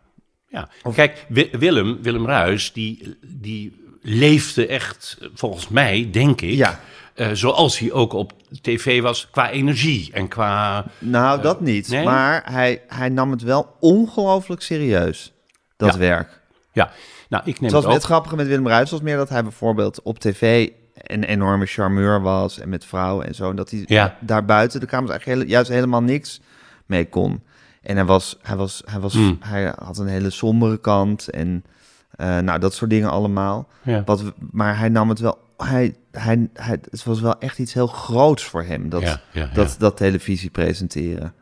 Ja. 0.49 0.69
Kijk, 0.95 1.27
Wi- 1.29 1.49
Willem, 1.53 2.03
Willem 2.03 2.27
Ruis, 2.27 2.73
die, 2.73 3.17
die 3.27 3.85
leefde 4.03 4.67
echt, 4.67 5.19
volgens 5.35 5.69
mij, 5.69 6.09
denk 6.13 6.41
ik, 6.41 6.55
Ja. 6.55 6.81
eh, 7.15 7.29
zoals 7.33 7.79
hij 7.79 7.93
ook 7.93 8.13
op 8.13 8.33
tv 8.63 9.01
was, 9.03 9.29
qua 9.31 9.51
energie 9.51 10.11
en 10.13 10.29
qua... 10.29 10.87
Nou, 10.99 11.43
dat 11.43 11.61
niet. 11.61 11.85
Eh, 11.87 11.91
nee? 11.93 12.05
Maar 12.05 12.43
hij, 12.53 12.83
hij 12.89 13.09
nam 13.09 13.31
het 13.31 13.43
wel 13.43 13.77
ongelooflijk 13.81 14.63
serieus, 14.63 15.33
dat 15.77 15.93
Ja. 15.93 15.99
werk. 15.99 16.41
Ja, 16.73 16.91
nou, 17.29 17.43
ik 17.47 17.61
neem 17.61 17.71
Zoals 17.71 17.85
het 17.85 17.95
ook... 17.95 17.99
het 18.01 18.09
grappige 18.11 18.37
met 18.37 18.47
Willem 18.47 18.69
Ruijs 18.69 18.91
was 18.91 19.01
meer 19.01 19.17
dat 19.17 19.29
hij 19.29 19.43
bijvoorbeeld 19.43 20.03
op 20.03 20.19
tv 20.19 20.69
een 20.95 21.25
enorme 21.25 21.67
charmeur 21.67 22.21
was 22.23 22.59
en 22.59 22.69
met 22.69 22.85
vrouwen 22.85 23.27
en 23.27 23.35
zo. 23.35 23.51
En 23.51 23.57
dat 23.57 23.71
hij 23.71 23.83
Ja. 23.87 24.17
daar 24.21 24.45
buiten 24.45 24.81
de 24.81 24.87
kamers 24.87 25.11
eigenlijk 25.11 25.51
juist 25.51 25.71
helemaal 25.71 26.03
niks 26.03 26.41
mee 26.87 27.09
kon. 27.09 27.43
En 27.83 27.97
hij 27.97 28.05
was, 28.05 28.39
hij 28.43 28.57
was, 28.57 28.83
hij 28.85 29.01
was, 29.01 29.13
Hmm. 29.13 29.37
hij 29.41 29.73
had 29.79 29.99
een 29.99 30.07
hele 30.07 30.31
sombere 30.31 30.79
kant 30.81 31.29
en 31.31 31.65
eh, 32.11 32.39
nou 32.39 32.59
dat 32.59 32.75
soort 32.75 32.91
dingen 32.91 33.11
allemaal. 33.11 33.69
Ja. 33.83 34.03
Wat, 34.05 34.23
maar 34.51 34.79
hij 34.79 34.89
nam 34.89 35.09
het 35.09 35.19
wel, 35.19 35.39
hij, 35.57 35.95
hij, 36.11 36.49
hij, 36.55 36.79
het 36.91 37.05
was 37.05 37.21
wel 37.21 37.39
echt 37.39 37.59
iets 37.59 37.73
heel 37.73 37.87
groots 37.87 38.45
voor 38.45 38.63
hem 38.63 38.89
dat, 38.89 39.03
Ja, 39.03 39.21
ja, 39.33 39.41
ja. 39.43 39.51
dat, 39.55 39.77
dat 39.79 39.97
televisie 39.97 40.51
presenteren. 40.51 41.35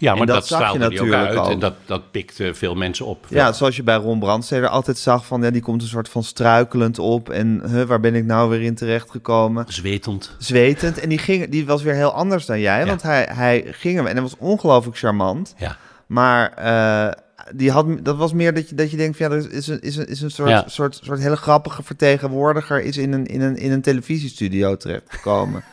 Ja, 0.00 0.12
maar 0.12 0.20
En 0.20 0.26
dat 0.26 0.36
dat, 0.36 0.46
zag 0.46 0.58
je 0.58 0.64
hij 0.64 0.74
ook 0.74 0.78
natuurlijk 0.92 1.14
uit 1.28 1.36
ook. 1.38 1.48
en 1.50 1.58
dat, 1.58 1.74
dat 1.86 2.10
pikte 2.10 2.54
veel 2.54 2.74
mensen 2.74 3.06
op. 3.06 3.26
Ja, 3.28 3.52
zoals 3.52 3.76
je 3.76 3.82
bij 3.82 3.96
Ron 3.96 4.18
Brandsteder 4.18 4.68
altijd 4.68 4.98
zag 4.98 5.26
van, 5.26 5.42
ja, 5.42 5.50
die 5.50 5.62
komt 5.62 5.82
een 5.82 5.88
soort 5.88 6.08
van 6.08 6.22
struikelend 6.22 6.98
op 6.98 7.28
en 7.30 7.62
huh, 7.70 7.82
waar 7.82 8.00
ben 8.00 8.14
ik 8.14 8.24
nou 8.24 8.50
weer 8.50 8.62
in 8.62 8.74
terechtgekomen? 8.74 9.64
Zwetend. 9.68 10.34
Zwetend. 10.38 10.98
En 11.00 11.08
die, 11.08 11.18
ging, 11.18 11.48
die 11.48 11.66
was 11.66 11.82
weer 11.82 11.94
heel 11.94 12.12
anders 12.12 12.46
dan 12.46 12.60
jij, 12.60 12.80
Ja. 12.80 12.86
want 12.86 13.02
hij, 13.02 13.28
hij 13.32 13.64
ging 13.70 13.96
hem 13.96 14.06
en 14.06 14.12
hij 14.12 14.22
was 14.22 14.36
ongelooflijk 14.38 14.98
charmant. 14.98 15.54
Ja. 15.58 15.76
Maar 16.06 16.52
eh, 16.52 17.12
die 17.54 17.70
had, 17.70 17.86
dat 18.02 18.16
was 18.16 18.32
meer 18.32 18.54
dat 18.54 18.68
je, 18.68 18.74
dat 18.74 18.90
je 18.90 18.96
denkt, 18.96 19.16
van, 19.16 19.28
ja, 19.30 19.34
er 19.36 19.52
is 19.52 19.66
een, 19.66 19.80
is 19.80 19.96
een, 19.96 20.06
is 20.08 20.20
een 20.20 20.30
soort, 20.30 20.48
Ja. 20.48 20.64
soort, 20.66 21.00
soort 21.02 21.18
hele 21.20 21.36
grappige 21.36 21.82
vertegenwoordiger 21.82 22.80
is 22.82 22.96
in 22.96 23.12
een, 23.12 23.26
in 23.26 23.40
een, 23.40 23.56
in 23.56 23.72
een 23.72 23.82
televisiestudio 23.82 24.76
terechtgekomen. 24.76 25.62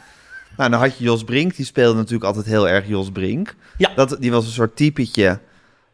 nou, 0.57 0.69
dan 0.69 0.79
had 0.79 0.97
je 0.97 1.03
Jos 1.03 1.23
Brink, 1.23 1.55
die 1.55 1.65
speelde 1.65 1.95
natuurlijk 1.97 2.23
altijd 2.23 2.45
heel 2.45 2.69
erg 2.69 2.87
Jos 2.87 3.11
Brink. 3.11 3.55
Ja. 3.77 3.91
Dat, 3.95 4.17
die 4.19 4.31
was 4.31 4.45
een 4.45 4.51
soort 4.51 4.75
typetje 4.75 5.39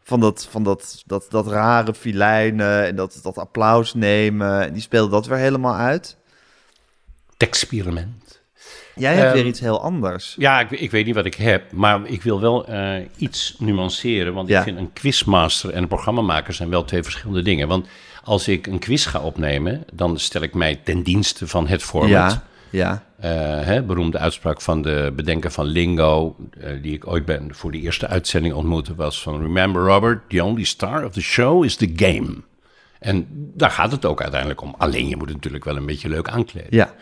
van 0.02 0.20
dat, 0.20 0.46
van 0.50 0.62
dat, 0.62 1.02
dat, 1.06 1.26
dat 1.30 1.46
rare 1.46 1.94
filijnen 1.94 2.86
en 2.86 2.96
dat, 2.96 3.18
dat 3.22 3.38
applaus 3.38 3.94
nemen. 3.94 4.66
En 4.66 4.72
die 4.72 4.82
speelde 4.82 5.10
dat 5.10 5.26
weer 5.26 5.38
helemaal 5.38 5.74
uit. 5.76 6.16
Experiment. 7.36 8.42
Jij 8.94 9.14
hebt 9.14 9.24
Ehm, 9.26 9.34
weer 9.34 9.46
iets 9.46 9.60
heel 9.60 9.82
anders. 9.82 10.34
Ja, 10.38 10.60
ik, 10.60 10.70
ik 10.70 10.90
weet 10.90 11.06
niet 11.06 11.14
wat 11.14 11.24
ik 11.24 11.34
heb, 11.34 11.72
maar 11.72 12.00
ik 12.06 12.22
wil 12.22 12.40
wel 12.40 12.66
eh, 12.66 12.94
iets 13.16 13.54
nuanceren. 13.58 14.34
Want 14.34 14.48
Ja. 14.48 14.58
ik 14.58 14.64
vind 14.64 14.78
een 14.78 14.92
quizmaster 14.92 15.70
en 15.70 15.82
een 15.82 15.88
programmamaker 15.88 16.52
zijn 16.54 16.68
wel 16.70 16.84
twee 16.84 17.02
verschillende 17.02 17.42
dingen. 17.42 17.68
Want 17.68 17.86
als 18.24 18.48
ik 18.48 18.66
een 18.66 18.78
quiz 18.78 19.06
ga 19.08 19.20
opnemen, 19.20 19.84
dan 19.92 20.18
stel 20.18 20.42
ik 20.42 20.54
mij 20.54 20.80
ten 20.84 21.02
dienste 21.02 21.46
van 21.48 21.66
het 21.66 21.82
format. 21.82 22.10
Ja, 22.10 22.44
ja. 22.74 23.02
Eh, 23.16 23.30
hè, 23.60 23.82
beroemde 23.82 24.18
uitspraak 24.18 24.60
van 24.60 24.82
de 24.82 25.12
bedenker 25.16 25.50
van 25.50 25.64
Lingo, 25.64 26.36
eh, 26.60 26.82
die 26.82 26.94
ik 26.94 27.06
ooit 27.06 27.24
ben 27.24 27.54
voor 27.54 27.72
de 27.72 27.80
eerste 27.80 28.06
uitzending 28.06 28.54
ontmoette, 28.54 28.94
was 28.94 29.22
van 29.22 29.40
Remember 29.40 29.82
Robert, 29.82 30.30
the 30.30 30.44
only 30.44 30.64
star 30.64 31.04
of 31.04 31.12
the 31.12 31.22
show 31.22 31.64
is 31.64 31.76
the 31.76 31.92
game. 31.96 32.34
En 32.98 33.26
daar 33.54 33.70
gaat 33.70 33.92
het 33.92 34.04
ook 34.04 34.20
uiteindelijk 34.22 34.60
om. 34.60 34.74
Alleen 34.78 35.08
je 35.08 35.16
moet 35.16 35.26
het 35.26 35.36
natuurlijk 35.36 35.64
wel 35.64 35.76
een 35.76 35.86
beetje 35.86 36.08
leuk 36.08 36.28
aankleden. 36.28 36.76
ja. 36.76 36.94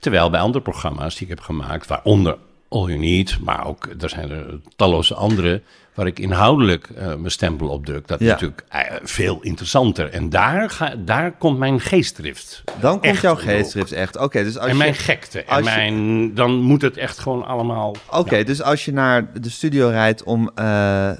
Terwijl 0.00 0.30
bij 0.30 0.40
andere 0.40 0.62
programma's 0.62 1.14
die 1.14 1.22
ik 1.22 1.28
heb 1.28 1.40
gemaakt, 1.40 1.86
waaronder 1.86 2.38
All 2.68 2.86
You 2.86 2.98
Need, 2.98 3.38
maar 3.40 3.66
ook 3.66 3.88
er 4.00 4.08
zijn 4.08 4.30
er 4.30 4.60
talloze 4.76 5.14
andere 5.14 5.62
waar 5.98 6.06
ik 6.06 6.18
inhoudelijk 6.18 6.88
eh, 6.96 7.06
mijn 7.06 7.30
stempel 7.30 7.68
op 7.68 7.86
druk. 7.86 8.06
Dat 8.08 8.20
is 8.20 8.26
Ja. 8.26 8.32
natuurlijk 8.32 8.64
eh, 8.68 8.80
veel 9.02 9.38
interessanter. 9.42 10.10
En 10.10 10.30
daar, 10.30 10.70
ga, 10.70 10.94
daar 10.98 11.32
komt 11.32 11.58
mijn 11.58 11.80
geestdrift. 11.80 12.62
Dan 12.80 13.00
komt 13.00 13.20
jouw 13.20 13.34
geestdrift 13.34 13.92
echt. 13.92 14.16
Oké, 14.16 14.42
dus 14.42 14.58
als 14.58 14.70
En 14.70 14.76
mijn 14.76 14.94
gekte. 14.94 15.42
En 15.44 15.56
je- 15.58 15.62
mijn, 15.64 16.34
dan 16.34 16.54
moet 16.60 16.82
het 16.82 16.96
echt 16.96 17.18
gewoon 17.18 17.46
allemaal... 17.46 17.94
Oké, 18.10 18.44
dus 18.44 18.62
als 18.62 18.84
je 18.84 18.92
naar 18.92 19.40
de 19.40 19.50
studio 19.50 19.88
rijdt 19.88 20.22
om 20.22 20.50
eh 20.54 21.10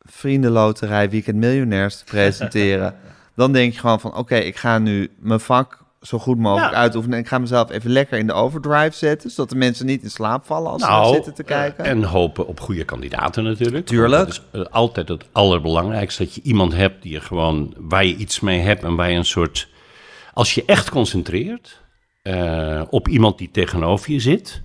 Vriendenloterij 0.00 1.10
Weekend 1.10 1.36
Miljonairs 1.36 1.96
te 1.98 2.04
presenteren, 2.04 2.94
dan 3.36 3.52
denk 3.52 3.72
je 3.72 3.78
gewoon 3.80 4.00
van 4.00 4.16
oké, 4.16 4.34
ik 4.36 4.56
ga 4.56 4.78
nu 4.78 5.10
mijn 5.18 5.40
vak 5.40 5.78
zo 6.02 6.18
goed 6.18 6.38
mogelijk 6.38 6.72
Ja. 6.72 6.78
uitoefenen. 6.78 7.16
En 7.16 7.22
ik 7.22 7.28
ga 7.28 7.38
mezelf 7.38 7.70
even 7.70 7.90
lekker 7.90 8.18
in 8.18 8.26
de 8.26 8.32
overdrive 8.32 8.96
zetten, 8.96 9.30
zodat 9.30 9.50
de 9.50 9.56
mensen 9.56 9.86
niet 9.86 10.02
in 10.02 10.10
slaap 10.10 10.44
vallen 10.44 10.70
als 10.70 10.82
ze 10.82 10.88
Nou, 10.88 11.02
naar 11.04 11.14
zitten 11.14 11.34
te 11.34 11.42
kijken. 11.42 11.84
eh, 11.84 11.90
en 11.90 12.02
hopen 12.02 12.46
op 12.46 12.60
goede 12.60 12.84
kandidaten 12.84 13.44
natuurlijk. 13.44 13.86
Tuurlijk. 13.86 14.24
Dat 14.26 14.28
is 14.28 14.42
eh, 14.60 14.64
altijd 14.70 15.08
het 15.08 15.24
allerbelangrijkste. 15.32 16.22
Dat 16.24 16.34
je 16.34 16.42
iemand 16.42 16.72
hebt 16.74 17.02
die 17.02 17.12
je 17.12 17.20
gewoon, 17.20 17.74
waar 17.78 18.04
je 18.04 18.16
iets 18.16 18.40
mee 18.40 18.60
hebt 18.60 18.82
en 18.82 18.94
waar 18.96 19.10
je 19.10 19.16
een 19.16 19.24
soort... 19.24 19.68
Als 20.34 20.54
je 20.54 20.62
echt 20.66 20.90
concentreert 20.90 21.80
eh, 22.22 22.82
op 22.90 23.08
iemand 23.08 23.38
die 23.38 23.50
tegenover 23.50 24.12
je 24.12 24.20
zit... 24.20 24.62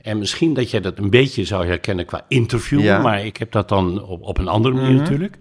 En 0.00 0.18
misschien 0.18 0.54
dat 0.54 0.70
jij 0.70 0.80
dat 0.80 0.98
een 0.98 1.10
beetje 1.10 1.44
zou 1.44 1.66
herkennen 1.66 2.04
qua 2.04 2.24
interview, 2.28 2.80
Ja. 2.80 2.98
maar 2.98 3.24
ik 3.24 3.36
heb 3.36 3.52
dat 3.52 3.68
dan 3.68 4.02
op, 4.02 4.22
op 4.22 4.38
een 4.38 4.48
andere 4.48 4.74
manier 4.74 4.90
Mhm. 4.92 4.98
natuurlijk. 5.02 5.38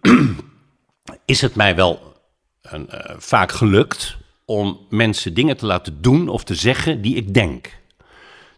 Is 1.24 1.40
het 1.40 1.54
mij 1.54 1.74
wel 1.76 2.16
een, 2.62 2.88
vaak 3.18 3.52
gelukt 3.52 4.16
om 4.50 4.78
mensen 4.88 5.34
dingen 5.34 5.56
te 5.56 5.66
laten 5.66 5.96
doen 6.02 6.28
of 6.28 6.44
te 6.44 6.54
zeggen 6.54 7.00
die 7.02 7.14
ik 7.16 7.34
denk. 7.34 7.78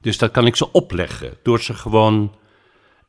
Dus 0.00 0.18
dat 0.18 0.30
kan 0.30 0.46
ik 0.46 0.56
ze 0.56 0.72
opleggen 0.72 1.32
door 1.42 1.60
ze 1.60 1.74
gewoon 1.74 2.32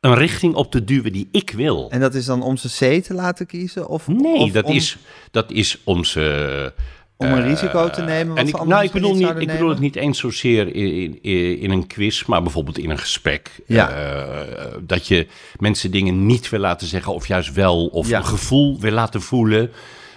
een 0.00 0.14
richting 0.14 0.54
op 0.54 0.70
te 0.70 0.84
duwen 0.84 1.12
die 1.12 1.28
ik 1.32 1.50
wil. 1.50 1.90
En 1.90 2.00
dat 2.00 2.14
is 2.14 2.24
dan 2.24 2.42
om 2.42 2.56
ze 2.56 2.68
C 2.98 3.04
te 3.04 3.14
laten 3.14 3.46
kiezen? 3.46 3.88
Of, 3.88 4.08
Nee, 4.08 4.34
of 4.34 4.50
dat, 4.50 4.64
om, 4.64 4.74
is, 4.74 4.96
dat 5.30 5.50
is 5.50 5.78
om 5.84 6.04
ze. 6.04 6.72
om 7.16 7.26
een 7.32 7.42
eh, 7.42 7.48
risico 7.48 7.90
te 7.90 8.02
nemen? 8.02 8.36
En 8.36 8.48
ik, 8.48 8.64
nou, 8.64 8.84
ik 8.84 8.90
bedoel, 8.92 9.14
niet, 9.14 9.28
ik 9.38 9.46
bedoel 9.46 9.68
het 9.68 9.78
niet 9.78 9.96
eens 9.96 10.18
zozeer 10.18 10.74
in, 10.74 11.22
in, 11.22 11.58
in 11.58 11.70
een 11.70 11.86
quiz, 11.86 12.24
maar 12.24 12.42
bijvoorbeeld 12.42 12.78
in 12.78 12.90
een 12.90 12.98
gesprek. 12.98 13.50
Ja. 13.66 13.90
Eh, 13.90 14.66
dat 14.80 15.06
je 15.06 15.26
mensen 15.58 15.90
dingen 15.90 16.26
niet 16.26 16.48
wil 16.48 16.60
laten 16.60 16.86
zeggen, 16.86 17.14
of 17.14 17.26
juist 17.28 17.52
wel, 17.52 17.86
of 17.86 18.08
Ja. 18.08 18.18
een 18.18 18.24
gevoel 18.26 18.80
wil 18.80 18.92
laten 18.92 19.22
voelen, 19.22 19.70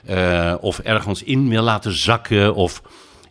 eh, 0.07 0.55
of 0.59 0.79
ergens 0.79 1.23
in 1.23 1.49
wil 1.49 1.63
laten 1.63 1.91
zakken. 1.97 2.55
Of, 2.55 2.81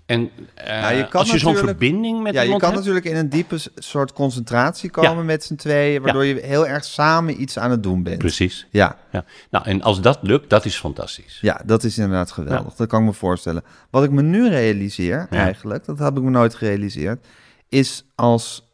en 0.07 0.31
eh, 0.55 0.81
Nou, 0.81 0.95
je 0.95 1.11
als 1.11 1.31
je 1.31 1.39
zo'n 1.39 1.57
verbinding 1.57 2.23
met 2.23 2.35
Ja, 2.35 2.41
je 2.41 2.51
kan 2.51 2.61
hebt, 2.61 2.75
natuurlijk 2.75 3.05
in 3.05 3.17
een 3.17 3.29
diepe 3.29 3.59
soort 3.75 4.13
concentratie 4.13 4.91
komen 4.91 5.17
Ja. 5.17 5.23
met 5.23 5.45
z'n 5.45 5.55
tweeën, 5.55 6.03
waardoor 6.03 6.25
je 6.25 6.41
heel 6.43 6.67
erg 6.67 6.85
samen 6.85 7.41
iets 7.41 7.59
aan 7.59 7.71
het 7.71 7.83
doen 7.83 8.03
bent. 8.03 8.19
Precies. 8.19 8.67
Ja. 8.71 8.97
Ja. 9.13 9.25
Nou, 9.51 9.65
en 9.65 9.83
als 9.83 10.01
dat 10.01 10.19
lukt, 10.23 10.51
dat 10.51 10.65
is 10.65 10.77
fantastisch. 10.77 11.39
Ja, 11.41 11.61
dat 11.65 11.85
is 11.85 11.99
inderdaad 11.99 12.33
geweldig. 12.33 12.75
Dat 12.75 12.89
kan 12.89 13.01
ik 13.01 13.07
me 13.07 13.13
voorstellen. 13.13 13.63
Wat 13.91 14.05
ik 14.05 14.11
me 14.11 14.23
nu 14.23 14.49
realiseer, 14.49 15.27
eigenlijk, 15.31 15.85
dat 15.85 15.99
heb 15.99 16.17
ik 16.17 16.23
me 16.23 16.31
nooit 16.31 16.55
gerealiseerd, 16.55 17.27
is 17.69 18.05
als 18.15 18.65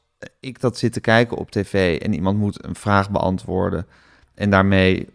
ik 0.40 0.60
dat 0.60 0.78
zit 0.78 0.92
te 0.92 1.00
kijken 1.00 1.36
op 1.36 1.50
tv 1.50 2.00
en 2.00 2.14
iemand 2.14 2.38
moet 2.38 2.64
een 2.64 2.74
vraag 2.74 3.10
beantwoorden 3.10 3.86
en 4.34 4.50
daarmee 4.50 5.08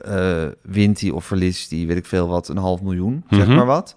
eh, 0.00 0.44
wint 0.62 1.00
hij 1.00 1.10
of 1.10 1.24
verliest 1.24 1.70
hij, 1.70 1.86
weet 1.86 1.96
ik 1.96 2.06
veel 2.06 2.28
wat, 2.28 2.48
een 2.48 2.56
half 2.56 2.82
miljoen, 2.82 3.24
zeg 3.30 3.46
Mhm. 3.46 3.56
maar 3.56 3.66
wat. 3.66 3.96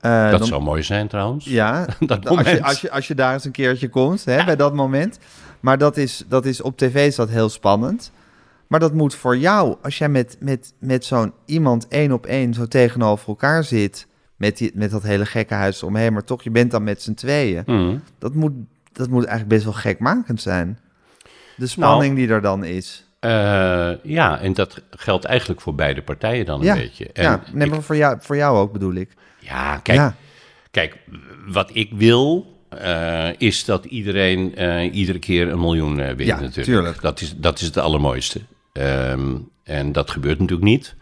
Eh, 0.00 0.30
dat 0.30 0.38
dan- 0.38 0.48
zou 0.48 0.62
mooi 0.62 0.82
zijn 0.82 1.08
trouwens. 1.08 1.44
Ja, 1.44 1.86
Dat 2.06 2.26
als, 2.26 2.50
je, 2.50 2.62
als, 2.62 2.80
je, 2.80 2.90
als 2.90 3.08
je 3.08 3.14
daar 3.14 3.32
eens 3.32 3.44
een 3.44 3.50
keertje 3.50 3.88
komt, 3.88 4.24
hè, 4.24 4.44
bij 4.44 4.56
dat 4.56 4.74
moment. 4.74 5.18
Maar 5.60 5.78
dat 5.78 5.96
is, 5.96 6.24
dat 6.28 6.44
is 6.46 6.60
op 6.62 6.76
tv 6.76 7.06
is 7.06 7.14
dat 7.16 7.28
heel 7.28 7.48
spannend. 7.48 8.12
Maar 8.66 8.80
dat 8.80 8.94
moet 8.94 9.14
voor 9.14 9.36
jou, 9.36 9.76
als 9.82 9.98
jij 9.98 10.08
met, 10.08 10.36
met, 10.40 10.72
met 10.78 11.04
zo'n 11.04 11.32
iemand 11.44 11.88
één 11.88 12.12
op 12.12 12.26
één 12.26 12.54
zo 12.54 12.66
tegenover 12.66 13.28
elkaar 13.28 13.64
zit, 13.64 14.06
met, 14.36 14.56
die, 14.58 14.70
met 14.74 14.90
dat 14.90 15.02
hele 15.02 15.26
gekke 15.26 15.54
huis 15.54 15.82
omheen, 15.82 16.12
maar 16.12 16.24
toch, 16.24 16.42
je 16.42 16.50
bent 16.50 16.70
dan 16.70 16.84
met 16.84 17.02
z'n 17.02 17.14
tweeën. 17.14 17.62
Mhm. 17.66 17.96
Dat 18.18 18.34
moet, 18.34 18.52
dat 18.92 19.08
moet 19.08 19.24
eigenlijk 19.24 19.48
best 19.48 19.64
wel 19.64 19.72
gekmakend 19.82 20.40
zijn. 20.40 20.78
De 21.56 21.66
spanning 21.66 22.14
Nou, 22.14 22.26
die 22.26 22.34
er 22.34 22.40
dan 22.42 22.64
is. 22.64 23.09
Eh, 23.20 23.90
ja, 24.02 24.38
en 24.40 24.52
dat 24.52 24.82
geldt 24.90 25.24
eigenlijk 25.24 25.60
voor 25.60 25.74
beide 25.74 26.02
partijen 26.02 26.44
dan 26.46 26.60
Ja, 26.62 26.72
een 26.72 26.78
beetje. 26.80 27.10
En 27.12 27.22
ja, 27.22 27.42
nee, 27.52 27.64
ik- 27.66 27.70
maar 27.72 27.82
voor 27.82 27.96
jou, 27.96 28.16
voor 28.20 28.36
jou 28.36 28.58
ook 28.58 28.72
bedoel 28.72 28.94
ik. 28.94 29.10
ja, 29.38 29.76
kijk, 29.76 29.98
ja, 29.98 30.14
kijk, 30.70 30.96
wat 31.46 31.70
ik 31.72 31.90
wil 31.92 32.46
eh, 32.68 33.28
is 33.38 33.64
dat 33.64 33.84
iedereen 33.84 34.54
eh, 34.56 34.94
iedere 34.94 35.18
keer 35.18 35.48
een 35.48 35.60
miljoen 35.60 35.96
wint 35.96 36.20
Ja, 36.20 36.34
natuurlijk. 36.40 36.64
tuurlijk. 36.66 37.00
Dat 37.00 37.20
is, 37.20 37.34
dat 37.36 37.60
is 37.60 37.66
het 37.66 37.76
allermooiste. 37.76 38.40
Ehm, 38.72 39.34
en 39.64 39.92
dat 39.92 40.10
gebeurt 40.10 40.38
natuurlijk 40.38 40.68
niet. 40.68 40.94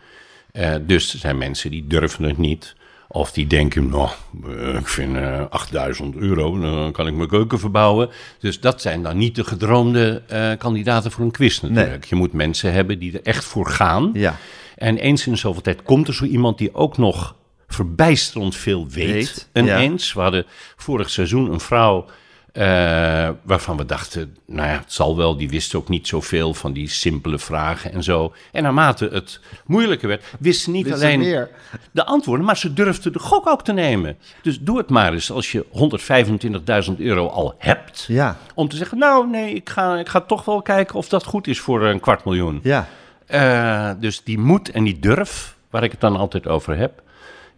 Dus 0.87 1.12
er 1.12 1.18
zijn 1.18 1.38
mensen 1.38 1.70
die 1.70 1.87
durven 1.87 2.24
het 2.24 2.38
niet. 2.38 2.74
Of 3.10 3.32
die 3.32 3.46
denken, 3.46 3.88
nou, 3.88 4.08
eh, 4.44 4.74
ik 4.74 4.88
vind 4.88 5.16
eh 5.16 5.44
8000 5.50 6.16
euro, 6.16 6.58
dan 6.58 6.92
kan 6.92 7.06
ik 7.06 7.14
mijn 7.14 7.28
keuken 7.28 7.58
verbouwen. 7.58 8.08
Dus 8.38 8.60
dat 8.60 8.80
zijn 8.80 9.02
dan 9.02 9.16
niet 9.16 9.34
de 9.34 9.44
gedroomde 9.44 10.22
eh, 10.26 10.50
kandidaten 10.58 11.10
voor 11.10 11.24
een 11.24 11.30
quiz 11.30 11.60
natuurlijk. 11.60 12.04
Je 12.04 12.14
moet 12.14 12.32
mensen 12.32 12.72
hebben 12.72 12.98
die 12.98 13.12
er 13.12 13.22
echt 13.22 13.44
voor 13.44 13.66
gaan. 13.66 14.10
ja. 14.14 14.36
En 14.76 14.96
eens 14.96 15.26
in 15.26 15.38
zoveel 15.38 15.62
tijd 15.62 15.82
komt 15.82 16.08
er 16.08 16.14
zo 16.14 16.24
iemand 16.24 16.58
die 16.58 16.74
ook 16.74 16.96
nog 16.98 17.34
verbijsterend 17.68 18.56
veel 18.56 18.88
weet. 18.88 19.12
Weet, 19.12 19.48
Ineens. 19.52 20.12
We 20.12 20.20
hadden 20.20 20.46
vorig 20.76 21.10
seizoen 21.10 21.52
een 21.52 21.60
vrouw 21.60 22.06
eh, 22.52 23.28
waarvan 23.42 23.76
we 23.76 23.84
dachten, 23.84 24.37
nou 24.46 24.68
ja, 24.68 24.74
het 24.78 24.92
zal 24.92 25.16
wel. 25.16 25.37
Die 25.37 25.48
wist 25.50 25.74
ook 25.74 25.88
niet 25.88 26.06
zoveel 26.08 26.54
van 26.54 26.72
die 26.72 26.88
simpele 26.88 27.38
vragen 27.38 27.92
en 27.92 28.02
zo. 28.02 28.34
En 28.52 28.62
naarmate 28.62 29.08
het 29.12 29.40
moeilijker 29.66 30.08
werd, 30.08 30.24
wist 30.38 30.61
ze 30.62 30.70
niet 30.70 30.84
Wist 30.84 30.94
alleen 31.02 31.18
meer. 31.18 31.50
de 31.90 32.04
antwoorden, 32.04 32.46
maar 32.46 32.56
ze 32.56 32.72
durfde 32.72 33.11
de 33.11 33.18
gok 33.18 33.46
ook 33.46 33.64
te 33.64 33.72
nemen. 33.72 34.16
Dus 34.42 34.61
doe 34.61 34.78
het 34.78 34.88
maar 34.88 35.12
eens 35.12 35.30
als 35.30 35.52
je 35.52 35.64
125.000 36.90 36.96
euro 36.98 37.26
al 37.26 37.54
hebt. 37.58 38.04
Ja, 38.08 38.37
Om 38.54 38.68
te 38.68 38.76
zeggen, 38.76 38.98
nou 38.98 39.28
nee, 39.30 39.54
ik 39.54 39.68
ga, 39.68 39.96
ik 39.98 40.08
ga 40.08 40.20
toch 40.20 40.44
wel 40.44 40.62
kijken 40.62 40.94
of 40.94 41.08
dat 41.08 41.24
goed 41.24 41.46
is 41.46 41.61
voor 41.61 41.82
een 41.82 42.00
kwart 42.00 42.24
miljoen. 42.24 42.61
ja. 42.62 42.88
Eh, 43.26 43.90
dus 44.00 44.22
die 44.24 44.38
moed 44.38 44.70
en 44.70 44.84
die 44.84 44.98
durf, 44.98 45.56
waar 45.70 45.82
ik 45.82 45.90
het 45.90 46.00
dan 46.00 46.16
altijd 46.16 46.46
over 46.46 46.76
heb. 46.76 47.02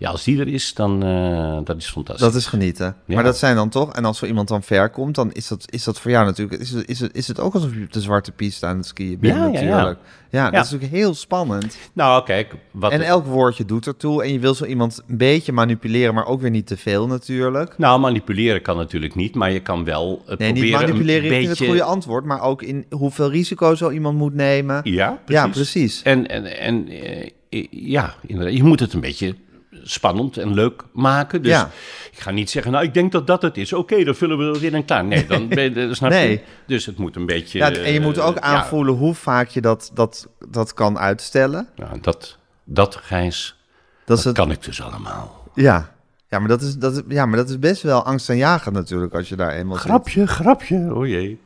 Ja, 0.00 0.10
als 0.10 0.24
die 0.24 0.40
er 0.40 0.48
is, 0.48 0.74
dan 0.74 1.06
uh, 1.06 1.58
dat 1.64 1.76
is 1.76 1.90
fantastisch. 1.90 2.26
Dat 2.26 2.34
is 2.34 2.46
genieten. 2.46 2.96
Ja. 3.06 3.14
Maar 3.14 3.24
dat 3.24 3.36
zijn 3.36 3.56
dan 3.56 3.68
toch, 3.68 3.92
en 3.92 4.04
als 4.04 4.18
zo 4.18 4.26
iemand 4.26 4.48
dan 4.48 4.62
ver 4.62 4.90
komt, 4.90 5.14
dan 5.14 5.32
is 5.32 5.48
dat, 5.48 5.64
is 5.72 5.84
dat 5.84 6.00
voor 6.00 6.10
jou 6.10 6.24
natuurlijk, 6.24 6.60
is 6.60 6.70
het, 6.70 6.88
is, 6.88 7.00
het, 7.00 7.16
is 7.16 7.28
het 7.28 7.40
ook 7.40 7.54
alsof 7.54 7.74
je 7.74 7.82
op 7.82 7.92
de 7.92 8.00
zwarte 8.00 8.32
piste 8.32 8.66
aan 8.66 8.76
het 8.76 8.86
skiën 8.86 9.18
bent 9.18 9.34
Ja, 9.34 9.46
ja, 9.46 9.60
ja. 9.60 9.60
natuurlijk. 9.60 9.98
Ja, 10.30 10.50
dat 10.50 10.64
is 10.64 10.70
natuurlijk 10.70 11.00
heel 11.00 11.14
spannend. 11.14 11.76
Nou, 11.92 12.24
kijk, 12.24 12.54
wat 12.70 12.92
En 12.92 13.00
elk 13.00 13.26
woordje 13.26 13.64
doet 13.64 13.86
ertoe. 13.86 14.22
En 14.22 14.32
je 14.32 14.38
wil 14.38 14.54
zo 14.54 14.64
iemand 14.64 15.02
een 15.08 15.16
beetje 15.16 15.52
manipuleren, 15.52 16.14
maar 16.14 16.26
ook 16.26 16.40
weer 16.40 16.50
niet 16.50 16.66
te 16.66 16.76
veel 16.76 17.06
natuurlijk. 17.06 17.78
nou, 17.78 18.00
manipuleren 18.00 18.62
kan 18.62 18.76
natuurlijk 18.76 19.14
niet, 19.14 19.34
maar 19.34 19.52
je 19.52 19.60
kan 19.60 19.84
wel 19.84 20.22
het 20.26 20.38
Nee, 20.38 20.52
niet 20.52 20.60
proberen 20.60 20.88
manipuleren 20.88 21.22
een 21.22 21.28
beetje... 21.28 21.48
het 21.48 21.58
goede 21.58 21.82
antwoord, 21.82 22.24
maar 22.24 22.42
ook 22.42 22.62
in 22.62 22.86
hoeveel 22.90 23.30
risico 23.30 23.74
zo 23.74 23.90
iemand 23.90 24.18
moet 24.18 24.34
nemen. 24.34 24.80
Ja, 24.84 25.20
precies. 25.24 25.42
Ja, 25.42 25.48
precies. 25.48 26.02
En, 26.02 26.28
en, 26.28 26.58
en 26.58 26.88
eh, 26.88 27.66
ja, 27.70 28.14
inderdaad, 28.26 28.54
je 28.54 28.62
moet 28.62 28.80
het 28.80 28.92
een 28.92 29.00
beetje 29.00 29.34
spannend 29.83 30.37
en 30.37 30.55
leuk 30.55 30.83
maken. 30.93 31.43
Dus 31.43 31.53
Ja. 31.53 31.71
ik 32.12 32.19
ga 32.21 32.31
niet 32.31 32.51
zeggen, 32.51 32.73
nou, 32.73 32.85
ik 32.85 32.95
denk 32.95 33.12
dat 33.12 33.27
dat 33.27 33.43
het 33.43 33.57
is. 33.57 33.73
Oké, 33.73 34.05
dan 34.05 34.14
vullen 34.14 34.38
we 34.38 34.45
dat 34.53 34.62
in 34.62 34.75
en 34.75 34.85
klaar. 34.85 35.05
Nee, 35.05 35.27
dan 35.27 35.49
ben 35.49 35.75
je, 35.75 35.95
snap 35.95 36.11
Nee. 36.11 36.31
je? 36.31 36.40
Dus 36.66 36.87
het 36.87 36.99
moet 36.99 37.16
een 37.16 37.27
beetje... 37.27 37.59
Ja, 37.59 37.73
en 37.73 37.93
je 37.93 38.01
moet 38.01 38.19
ook 38.19 38.37
eh, 38.37 38.53
aanvoelen 38.53 38.95
hoe 38.95 39.14
vaak 39.14 39.49
je 39.49 39.61
dat, 39.61 39.90
dat, 39.95 40.29
dat 40.49 40.75
kan 40.75 40.99
uitstellen. 40.99 41.69
Ja, 41.77 41.90
dat, 42.01 42.38
dat, 42.64 42.97
Gijs, 42.97 43.57
Dat 44.05 44.19
is 44.19 44.25
dat 44.25 44.37
het, 44.37 44.45
kan 44.45 44.55
ik 44.55 44.62
dus 44.62 44.83
allemaal. 44.83 45.49
ja. 45.55 45.99
Ja, 46.29 46.38
maar 46.38 46.49
dat 46.49 46.62
is, 46.62 46.77
dat 46.77 46.97
is, 46.97 47.03
ja, 47.09 47.27
maar 47.27 47.37
dat 47.37 47.49
is 47.49 47.59
best 47.59 47.83
wel 47.83 48.03
angstaanjagend 48.05 48.75
natuurlijk 48.75 49.14
als 49.14 49.29
je 49.29 49.37
daar 49.37 49.53
eenmaal 49.53 49.77
zit. 49.77 49.85
Grapje, 49.87 50.27
grapje. 50.27 50.90
O 50.95 51.07
jee. 51.07 51.40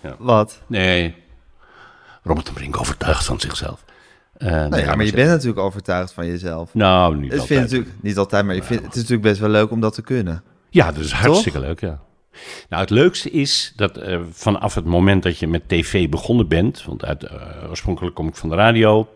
Ja. 0.00 0.16
Wat? 0.18 0.60
Nee, 0.66 1.14
Robert 2.22 2.46
de 2.46 2.52
Brink 2.52 2.78
overtuigd 2.80 3.24
van 3.24 3.40
zichzelf. 3.40 3.84
Eh, 4.38 4.50
Nou 4.50 4.82
ja, 4.82 4.94
maar 4.94 5.04
je 5.04 5.12
bent 5.12 5.28
natuurlijk 5.28 5.58
overtuigd 5.58 6.12
van 6.12 6.26
jezelf. 6.26 6.74
Nou, 6.74 7.16
niet 7.16 7.30
Het 7.30 7.40
altijd. 7.40 7.60
natuurlijk 7.60 7.90
niet 8.00 8.18
altijd, 8.18 8.44
maar 8.44 8.54
je 8.54 8.62
vindt, 8.62 8.82
het 8.84 8.92
is 8.94 9.00
natuurlijk 9.00 9.28
best 9.28 9.40
wel 9.40 9.50
leuk 9.50 9.70
om 9.70 9.80
dat 9.80 9.94
te 9.94 10.02
kunnen. 10.02 10.42
Ja, 10.70 10.92
dat 10.92 11.04
is 11.04 11.12
hartstikke 11.12 11.60
leuk, 11.60 11.80
ja. 11.80 12.00
Nou, 12.68 12.82
het 12.82 12.90
leukste 12.90 13.30
is 13.30 13.72
dat 13.76 13.96
eh, 13.96 14.20
vanaf 14.30 14.74
het 14.74 14.84
moment 14.84 15.22
dat 15.22 15.38
je 15.38 15.46
met 15.46 15.68
tv 15.68 16.08
begonnen 16.08 16.48
bent... 16.48 16.84
want 16.84 17.04
uit, 17.04 17.22
eh, 17.22 17.36
oorspronkelijk 17.68 18.14
kom 18.14 18.28
ik 18.28 18.36
van 18.36 18.48
de 18.48 18.54
radio... 18.54 19.08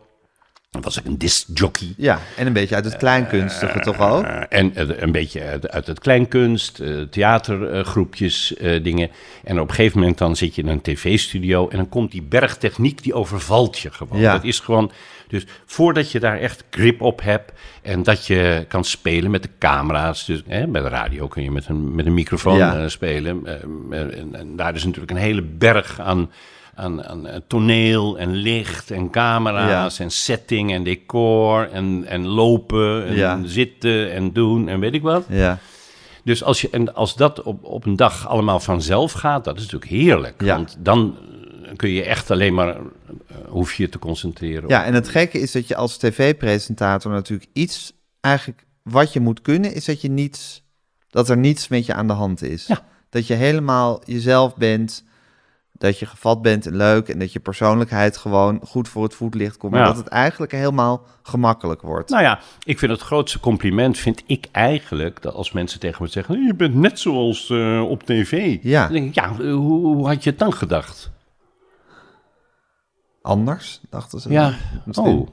Was 0.80 0.96
ik 0.98 1.04
een 1.04 1.18
discjockey. 1.18 1.94
Ja, 1.96 2.20
en 2.36 2.46
een 2.46 2.52
beetje 2.52 2.74
uit 2.74 2.84
het 2.84 2.96
kleinkunstige 2.96 3.80
toch 3.80 4.00
ook? 4.00 4.24
Eh, 4.24 4.40
en 4.48 4.74
eh, 4.74 5.00
een 5.02 5.12
beetje 5.12 5.60
uit, 5.70 5.86
het 5.86 5.98
kleinkunst, 6.00 6.78
eh, 6.80 7.00
theatergroepjes, 7.10 8.56
eh, 8.56 8.82
dingen. 8.82 9.10
En 9.44 9.60
op 9.60 9.68
een 9.68 9.74
gegeven 9.74 9.98
moment 9.98 10.18
dan 10.18 10.36
zit 10.36 10.54
je 10.54 10.62
in 10.62 10.68
een 10.68 10.80
tv-studio 10.80 11.68
en 11.68 11.76
dan 11.76 11.88
komt 11.88 12.10
die 12.10 12.22
bergtechniek, 12.22 13.02
die 13.02 13.14
overvalt 13.14 13.78
je 13.78 13.90
gewoon. 13.90 14.20
Ja. 14.20 14.32
Dat 14.32 14.44
is 14.44 14.60
gewoon, 14.60 14.92
dus 15.28 15.44
voordat 15.66 16.10
je 16.12 16.20
daar 16.20 16.38
echt 16.38 16.64
grip 16.70 17.00
op 17.00 17.22
hebt 17.22 17.52
en 17.82 18.02
dat 18.02 18.26
je 18.26 18.64
kan 18.68 18.84
spelen 18.84 19.30
met 19.30 19.42
de 19.42 19.50
camera's. 19.58 20.24
Dus 20.24 20.42
hè, 20.46 20.66
bij 20.66 20.82
de 20.82 20.88
radio 20.88 21.28
kun 21.28 21.42
je 21.42 21.50
met 21.50 21.68
een, 21.68 21.94
met 21.94 22.06
een 22.06 22.14
microfoon 22.14 22.56
Ja. 22.58 22.76
eh, 22.82 22.88
spelen. 22.88 23.46
eh, 23.46 24.18
en, 24.18 24.34
en 24.34 24.56
daar 24.56 24.74
is 24.74 24.84
natuurlijk 24.84 25.10
een 25.12 25.16
hele 25.16 25.42
berg 25.42 26.00
aan... 26.00 26.30
Aan, 26.74 27.04
aan 27.04 27.26
eh, 27.26 27.36
toneel 27.46 28.18
en 28.18 28.32
licht 28.34 28.90
en 28.90 29.10
camera's 29.10 29.98
en 29.98 30.10
setting 30.10 30.72
en 30.72 30.82
decor 30.82 31.68
en, 31.70 32.04
en 32.06 32.26
lopen 32.26 33.06
en 33.06 33.14
Ja. 33.14 33.40
zitten 33.44 34.12
en 34.12 34.32
doen 34.32 34.68
en 34.68 34.80
weet 34.80 34.94
ik 34.94 35.02
wat. 35.02 35.24
Ja, 35.28 35.58
Dus 36.24 36.42
als, 36.44 36.60
je, 36.60 36.68
en 36.70 36.94
als 36.94 37.14
dat 37.16 37.42
op, 37.42 37.64
op 37.64 37.84
een 37.86 37.96
dag 37.96 38.28
allemaal 38.28 38.60
vanzelf 38.60 39.12
gaat, 39.12 39.44
dat 39.44 39.56
is 39.56 39.62
natuurlijk 39.62 39.90
heerlijk. 39.90 40.42
Ja. 40.42 40.56
Want 40.56 40.76
dan 40.78 41.16
eh, 41.64 41.76
kun 41.76 41.90
je 41.90 42.04
echt 42.04 42.30
alleen 42.30 42.54
maar, 42.54 42.68
eh, 42.68 42.76
hoef 43.48 43.74
je 43.74 43.82
je 43.82 43.88
te 43.88 43.98
concentreren. 43.98 44.64
op- 44.64 44.70
ja, 44.70 44.84
en 44.84 44.94
het 44.94 45.08
gekke 45.08 45.38
is 45.40 45.52
dat 45.52 45.68
je 45.68 45.76
als 45.76 45.96
tv-presentator 45.96 47.12
natuurlijk 47.12 47.50
iets... 47.52 47.92
Eigenlijk 48.20 48.64
wat 48.82 49.12
je 49.12 49.20
moet 49.20 49.42
kunnen, 49.42 49.74
is 49.74 49.84
dat 49.84 50.00
je 50.00 50.08
niets... 50.10 50.62
Dat 51.10 51.28
er 51.28 51.36
niets 51.38 51.68
met 51.68 51.86
je 51.86 51.94
aan 51.94 52.06
de 52.06 52.12
hand 52.12 52.42
is. 52.42 52.66
Ja. 52.66 52.84
Dat 53.10 53.26
je 53.26 53.34
helemaal 53.34 54.02
jezelf 54.04 54.56
bent... 54.56 55.04
Dat 55.82 55.98
je 55.98 56.06
gevat 56.06 56.42
bent 56.42 56.66
en 56.66 56.76
leuk 56.76 57.08
en 57.08 57.18
dat 57.18 57.32
je 57.32 57.40
persoonlijkheid 57.40 58.16
gewoon 58.16 58.60
goed 58.64 58.88
voor 58.88 59.02
het 59.02 59.14
voetlicht 59.14 59.56
komt. 59.56 59.72
Ja. 59.72 59.78
Maar 59.78 59.88
dat 59.88 59.96
het 59.96 60.08
eigenlijk 60.08 60.52
helemaal 60.52 61.04
gemakkelijk 61.22 61.82
wordt. 61.82 62.10
Nou 62.10 62.22
ja, 62.22 62.38
ik 62.64 62.78
vind 62.78 62.92
het 62.92 63.00
grootste 63.00 63.40
compliment, 63.40 63.98
vind 63.98 64.22
ik 64.26 64.48
eigenlijk, 64.52 65.22
dat 65.22 65.34
als 65.34 65.52
mensen 65.52 65.80
tegen 65.80 66.02
me 66.02 66.08
zeggen, 66.08 66.46
je 66.46 66.54
bent 66.54 66.74
net 66.74 66.98
zoals 66.98 67.50
eh, 67.50 67.88
op 67.88 68.02
tv. 68.02 68.58
Ja. 68.62 68.82
Dan 68.82 68.92
denk 68.92 69.08
ik, 69.08 69.14
ja, 69.14 69.34
hoe, 69.36 69.56
hoe 69.86 70.06
had 70.06 70.24
je 70.24 70.30
het 70.30 70.38
dan 70.38 70.52
gedacht? 70.52 71.10
Anders, 73.22 73.80
dachten 73.90 74.20
ze. 74.20 74.30
Ja, 74.30 74.54
Misschien. 74.84 75.06
oh. 75.06 75.28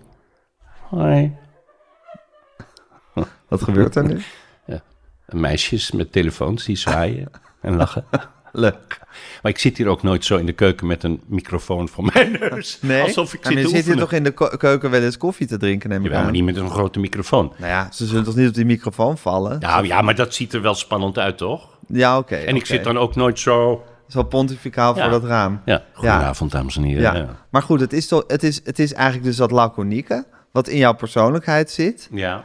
Hoi. 0.89 1.37
Wat 3.47 3.63
gebeurt 3.63 3.95
er 3.95 4.05
nu? 4.05 4.21
Meisjes 5.25 5.91
met 5.91 6.11
telefoons 6.11 6.65
die 6.65 6.75
zwaaien 6.75 7.31
en 7.61 7.75
lachen. 7.75 8.05
Leuk. 8.51 8.99
Maar 9.41 9.51
ik 9.51 9.59
zit 9.59 9.77
hier 9.77 9.87
ook 9.87 10.03
nooit 10.03 10.25
zo 10.25 10.37
in 10.37 10.45
de 10.45 10.51
keuken 10.53 10.87
met 10.87 11.03
een 11.03 11.21
microfoon 11.27 11.89
voor 11.89 12.09
mijn 12.13 12.31
neus. 12.39 12.77
Nee, 12.81 13.01
Alsof 13.01 13.33
ik 13.33 13.43
maar 13.43 13.51
zit 13.53 13.61
je 13.61 13.67
te 13.69 13.75
zit 13.75 13.85
hier 13.85 13.97
toch 13.97 14.11
in 14.11 14.23
de 14.23 14.31
ko- 14.31 14.57
keuken 14.57 14.89
wel 14.89 15.01
eens 15.01 15.17
koffie 15.17 15.47
te 15.47 15.57
drinken, 15.57 15.89
neem 15.89 15.97
ik 15.99 16.03
Jawel, 16.03 16.17
aan. 16.19 16.23
maar 16.25 16.33
niet 16.33 16.43
met 16.43 16.55
een 16.55 16.69
grote 16.69 16.99
microfoon. 16.99 17.53
Nou 17.57 17.71
ja, 17.71 17.91
ze 17.91 18.05
zullen 18.05 18.23
toch 18.23 18.35
niet 18.35 18.47
op 18.47 18.53
die 18.53 18.65
microfoon 18.65 19.17
vallen? 19.17 19.57
Ja, 19.59 19.79
ja, 19.79 20.01
maar 20.01 20.15
dat 20.15 20.33
ziet 20.33 20.53
er 20.53 20.61
wel 20.61 20.73
spannend 20.75 21.17
uit, 21.17 21.37
toch? 21.37 21.77
Ja, 21.87 22.17
oké. 22.17 22.35
En 22.35 22.47
ik 22.55 22.61
oké. 22.61 22.65
zit 22.65 22.83
dan 22.83 22.97
ook 22.97 23.15
nooit 23.15 23.39
zo... 23.39 23.83
Zo 24.07 24.23
pontificaal 24.23 24.95
Ja. 24.95 25.01
voor 25.01 25.11
dat 25.11 25.23
raam. 25.23 25.61
Ja, 25.65 25.83
goedenavond, 25.93 26.51
dames 26.51 26.75
en 26.77 26.83
heren. 26.83 27.01
Ja. 27.01 27.15
Ja. 27.15 27.35
Maar 27.49 27.61
goed, 27.61 27.79
het 27.79 27.93
is, 27.93 28.07
toch, 28.07 28.23
het, 28.27 28.43
is, 28.43 28.61
het 28.63 28.79
is 28.79 28.93
eigenlijk 28.93 29.25
dus 29.25 29.35
dat 29.35 29.51
laconieke... 29.51 30.25
wat 30.51 30.67
in 30.67 30.77
jouw 30.77 30.93
persoonlijkheid 30.93 31.71
zit... 31.71 32.07
ja. 32.11 32.43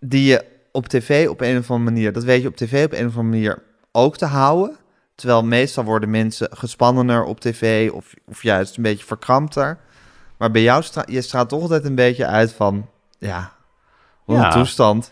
die 0.00 0.24
je 0.24 0.44
op 0.72 0.86
tv 0.88 1.28
op 1.28 1.40
een 1.40 1.58
of 1.58 1.70
andere 1.70 1.90
manier... 1.90 2.12
dat 2.12 2.24
weet 2.24 2.42
je 2.42 2.48
op 2.48 2.56
tv 2.56 2.84
op 2.84 2.92
een 2.92 3.06
of 3.06 3.16
andere 3.16 3.22
manier 3.22 3.62
ook 3.92 4.16
te 4.16 4.24
houden... 4.24 4.76
terwijl 5.16 5.44
meestal 5.44 5.84
worden 5.84 6.10
mensen 6.10 6.48
gespannener 6.50 7.24
op 7.24 7.40
tv... 7.40 7.90
of, 7.92 8.14
of 8.26 8.42
juist 8.42 8.76
een 8.76 8.82
beetje 8.82 9.06
verkrampter. 9.06 9.78
Maar 10.38 10.50
bij 10.50 10.62
jou 10.62 10.82
stra 10.82 11.04
je 11.06 11.22
straalt 11.22 11.48
toch 11.48 11.60
altijd 11.60 11.84
een 11.84 11.94
beetje 11.94 12.26
uit 12.26 12.52
van... 12.52 12.88
ja, 13.18 13.52
wat 14.24 14.36
Ja. 14.36 14.44
een 14.46 14.50
toestand. 14.52 15.10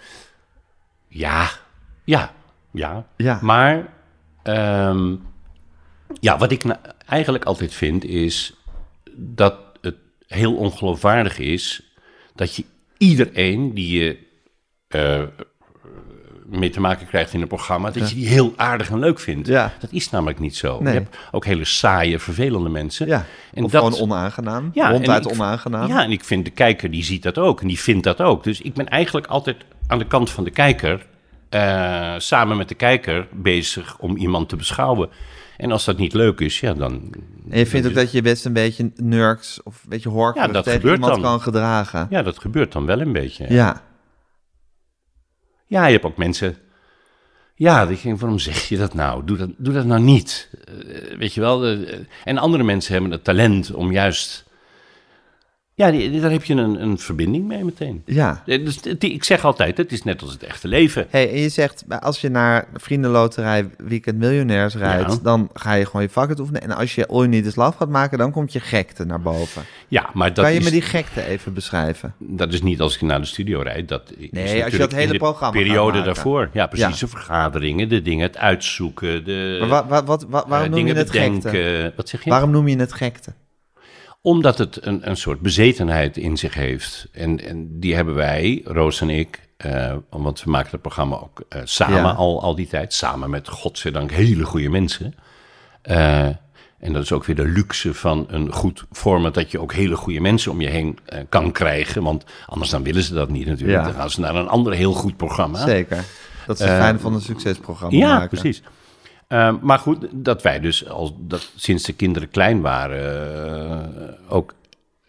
Ja, 1.09 1.49
ja, 2.05 2.33
ja. 2.71 3.07
Ja. 3.17 3.39
Maar 3.43 3.87
ehm, 4.43 5.17
ja, 6.21 6.39
wat 6.39 6.51
ik 6.51 6.65
nou 6.65 6.79
eigenlijk 7.07 7.45
altijd 7.45 7.75
vind 7.75 8.05
is 8.05 8.55
dat 9.17 9.55
het 9.81 9.97
heel 10.27 10.57
ongeloofwaardig 10.57 11.39
is 11.39 11.95
dat 12.35 12.55
je 12.55 12.65
iedereen 12.99 13.75
die 13.75 13.99
je 14.03 14.19
eh, 14.89 15.23
mee 16.59 16.71
te 16.71 16.81
maken 16.81 17.07
krijgt 17.07 17.33
in 17.33 17.41
een 17.41 17.47
programma, 17.49 17.91
dat 17.91 18.09
je 18.11 18.15
die 18.17 18.27
heel 18.29 18.53
aardig 18.57 18.91
en 18.91 18.99
leuk 18.99 19.19
vindt. 19.21 19.49
Ja. 19.49 19.73
Dat 19.81 19.91
is 19.93 20.11
namelijk 20.11 20.39
niet 20.39 20.57
zo. 20.57 20.79
Nee. 20.81 20.93
Je 20.93 20.99
hebt 20.99 21.17
ook 21.31 21.45
hele 21.45 21.65
saaie, 21.65 22.19
vervelende 22.19 22.69
mensen. 22.69 23.07
Ja, 23.07 23.25
En 23.55 23.65
of 23.65 23.71
dat- 23.71 23.85
gewoon 23.85 24.01
onaangenaam. 24.01 24.71
Ja, 24.73 24.91
Ronduit 24.91 25.25
en 25.25 25.31
ik- 25.31 25.37
onaangenaam. 25.41 25.89
Ja, 25.89 26.03
en 26.05 26.11
ik 26.11 26.25
vind 26.25 26.45
de 26.45 26.51
kijker 26.51 26.91
die 26.91 27.05
ziet 27.05 27.23
dat 27.23 27.39
ook 27.39 27.61
en 27.61 27.67
die 27.67 27.79
vindt 27.81 28.05
dat 28.05 28.21
ook. 28.21 28.45
Dus 28.45 28.61
ik 28.61 28.75
ben 28.75 28.89
eigenlijk 28.89 29.27
altijd 29.27 29.57
aan 29.87 29.99
de 29.99 30.07
kant 30.07 30.31
van 30.31 30.45
de 30.45 30.51
kijker, 30.51 31.07
eh, 31.49 32.15
samen 32.19 32.57
met 32.57 32.69
de 32.69 32.75
kijker, 32.75 33.27
bezig 33.33 33.97
om 33.99 34.17
iemand 34.17 34.49
te 34.49 34.57
beschouwen. 34.57 35.09
En 35.57 35.73
als 35.73 35.85
dat 35.85 35.99
niet 35.99 36.13
leuk 36.15 36.41
is, 36.41 36.61
ja, 36.61 36.73
dan. 36.75 36.93
En 37.51 37.59
je 37.59 37.67
vindt 37.67 37.87
ook 37.87 37.95
dat 37.95 38.13
je 38.13 38.23
best 38.23 38.45
een 38.45 38.53
beetje 38.53 38.91
nurks 38.97 39.63
of 39.63 39.75
een 39.83 39.89
beetje 39.89 40.09
horkerig 40.09 40.47
Ja, 40.47 40.53
dat 40.53 40.65
tegen 40.65 40.91
iemand 40.93 41.13
dan. 41.13 41.23
kan 41.23 41.41
gedragen. 41.41 42.07
Ja, 42.11 42.23
dat 42.23 42.39
gebeurt 42.39 42.73
dan 42.73 42.87
wel 42.87 43.01
een 43.01 43.13
beetje. 43.13 43.47
Ja. 43.49 43.83
Ja, 45.67 45.87
je 45.87 45.93
hebt 45.93 46.05
ook 46.05 46.17
mensen. 46.17 46.57
Ja, 47.55 47.83
ik 47.83 48.03
denk, 48.03 48.21
waarom 48.21 48.39
zeg 48.39 48.69
je 48.69 48.77
dat 48.77 48.95
nou? 48.95 49.25
Doe 49.25 49.37
dat, 49.37 49.51
doe 49.57 49.75
dat 49.75 49.85
nou 49.85 50.01
niet. 50.03 50.51
Eh, 50.67 51.17
weet 51.19 51.35
je 51.35 51.41
wel? 51.41 51.65
eh, 51.67 51.99
en 52.25 52.39
andere 52.39 52.63
mensen 52.63 52.93
hebben 52.93 53.11
het 53.11 53.25
talent 53.25 53.73
om 53.73 53.93
juist. 53.93 54.44
Ja, 55.77 55.91
die, 55.91 56.21
daar 56.21 56.31
heb 56.31 56.45
je 56.45 56.55
een, 56.55 56.83
een 56.83 56.99
verbinding 56.99 57.47
mee 57.47 57.65
meteen. 57.65 58.03
ja. 58.07 58.43
Eh, 58.47 58.65
Dus, 58.65 58.79
het- 58.83 59.03
ik 59.03 59.25
zeg 59.25 59.45
altijd, 59.45 59.77
het 59.77 59.93
is 59.93 60.03
net 60.03 60.23
als 60.23 60.33
het 60.33 60.43
echte 60.43 60.69
leven. 60.69 61.07
Hey, 61.11 61.31
en 61.33 61.41
je 61.41 61.49
zegt, 61.49 61.85
als 62.01 62.21
je 62.21 62.29
naar 62.29 62.67
Vriendenloterij 62.75 63.69
Weekend 63.79 64.19
Miljonairs 64.19 64.75
rijdt, 64.75 65.13
Ja. 65.13 65.19
dan 65.23 65.51
ga 65.55 65.73
je 65.73 65.87
gewoon 65.87 66.03
je 66.03 66.09
vak 66.09 66.29
het 66.29 66.41
oefenen. 66.41 66.63
En 66.63 66.71
als 66.71 66.95
je 66.95 67.07
All 67.07 67.17
You 67.17 67.29
Need 67.29 67.47
Is 67.47 67.55
Love 67.57 67.77
gaat 67.77 67.89
maken, 67.89 68.19
dan 68.19 68.31
komt 68.31 68.53
je 68.53 68.61
gekte 68.61 69.05
naar 69.05 69.21
boven. 69.21 69.63
Ja, 69.89 70.11
maar 70.13 70.35
dat 70.35 70.45
kan 70.45 70.53
je 70.53 70.59
is, 70.59 70.65
me 70.65 70.71
die 70.71 70.83
gekte 70.83 71.25
even 71.25 71.53
beschrijven? 71.55 72.15
dat 72.19 72.53
is 72.53 72.63
niet 72.63 72.81
als 72.81 72.95
ik 72.95 73.01
naar 73.01 73.21
de 73.21 73.27
studio 73.27 73.61
rijd. 73.61 73.89
Dat 73.89 74.13
is 74.19 74.29
je 74.31 74.31
natuurlijk 74.59 74.79
dat 74.79 74.93
hele 74.93 75.13
de 75.13 75.19
programma 75.19 75.55
gaat 75.59 75.63
periode 75.65 76.03
daarvoor. 76.03 76.49
Ja, 76.53 76.67
precies. 76.67 77.01
Ja. 77.01 77.07
De 77.07 77.13
vergaderingen, 77.13 77.89
de 77.89 78.03
dingen, 78.03 78.27
het 78.27 78.37
uitzoeken, 78.37 79.25
de 79.25 79.57
Maar 79.61 79.69
wa- 79.69 79.87
wa- 79.87 80.05
wat, 80.05 80.27
wa- 80.29 80.43
eh, 80.43 80.49
waarom 80.49 80.71
noem 80.71 80.87
je 80.87 80.95
het 80.95 81.11
gekte? 81.11 81.93
Wat 81.97 82.09
zeg 82.09 82.25
je? 82.25 82.31
Waarom 82.31 82.51
noem 82.51 82.69
je 82.69 82.77
het 82.77 82.93
gekte? 82.93 83.33
Omdat 84.27 84.59
het 84.59 84.87
een, 84.87 85.09
een 85.09 85.17
soort 85.17 85.41
bezetenheid 85.41 86.17
in 86.17 86.37
zich 86.37 86.55
heeft. 86.55 87.09
En, 87.13 87.45
en 87.49 87.81
die 87.81 87.95
hebben 87.95 88.15
wij, 88.15 88.61
Roos 88.65 89.01
en 89.01 89.11
ik, 89.11 89.41
eh, 89.57 89.95
want 90.11 90.43
we 90.43 90.51
maken 90.51 90.71
het 90.71 90.81
programma 90.83 91.17
ook 91.17 91.43
eh, 91.49 91.61
samen 91.65 91.97
Ja. 92.03 92.11
al, 92.11 92.43
al 92.43 92.55
die 92.55 92.67
tijd. 92.67 92.93
Samen 92.93 93.31
met, 93.31 93.49
godzijdank, 93.49 94.11
hele 94.11 94.45
goede 94.45 94.69
mensen. 94.69 95.15
Eh, 95.83 96.27
en 96.79 96.93
dat 96.93 97.03
is 97.03 97.13
ook 97.13 97.25
weer 97.25 97.37
de 97.37 97.45
luxe 97.49 97.95
van 97.95 98.25
een 98.29 98.53
goed 98.53 98.85
format, 98.93 99.35
dat 99.35 99.51
je 99.51 99.61
ook 99.61 99.73
hele 99.73 99.97
goede 99.97 100.21
mensen 100.21 100.51
om 100.51 100.61
je 100.61 100.69
heen 100.69 100.99
kan 101.29 101.53
krijgen. 101.53 102.03
Want 102.03 102.25
anders 102.47 102.71
dan 102.71 102.83
willen 102.83 103.03
ze 103.03 103.15
dat 103.15 103.29
niet 103.31 103.47
natuurlijk. 103.47 103.79
Ja. 103.79 103.85
Dan 103.85 103.95
gaan 103.95 104.11
ze 104.11 104.21
naar 104.21 104.35
een 104.35 104.49
ander 104.49 104.73
heel 104.73 104.93
goed 104.93 105.17
programma. 105.17 105.59
Zeker. 105.67 106.05
Dat 106.47 106.61
is 106.61 106.67
het 106.67 106.77
fijne 106.79 106.99
van 106.99 107.15
een 107.15 107.21
succesprogramma 107.21 107.97
Ja, 107.99 108.13
maken. 108.13 108.29
precies. 108.29 108.63
Eh, 109.35 109.55
maar 109.61 109.79
goed, 109.79 110.07
dat 110.11 110.43
wij 110.43 110.61
dus 110.61 110.89
al 110.89 111.17
dat 111.21 111.53
sinds 111.57 111.85
de 111.85 111.93
kinderen 111.93 112.31
klein 112.31 112.61
waren, 112.61 114.09
eh, 114.09 114.33
ook 114.33 114.55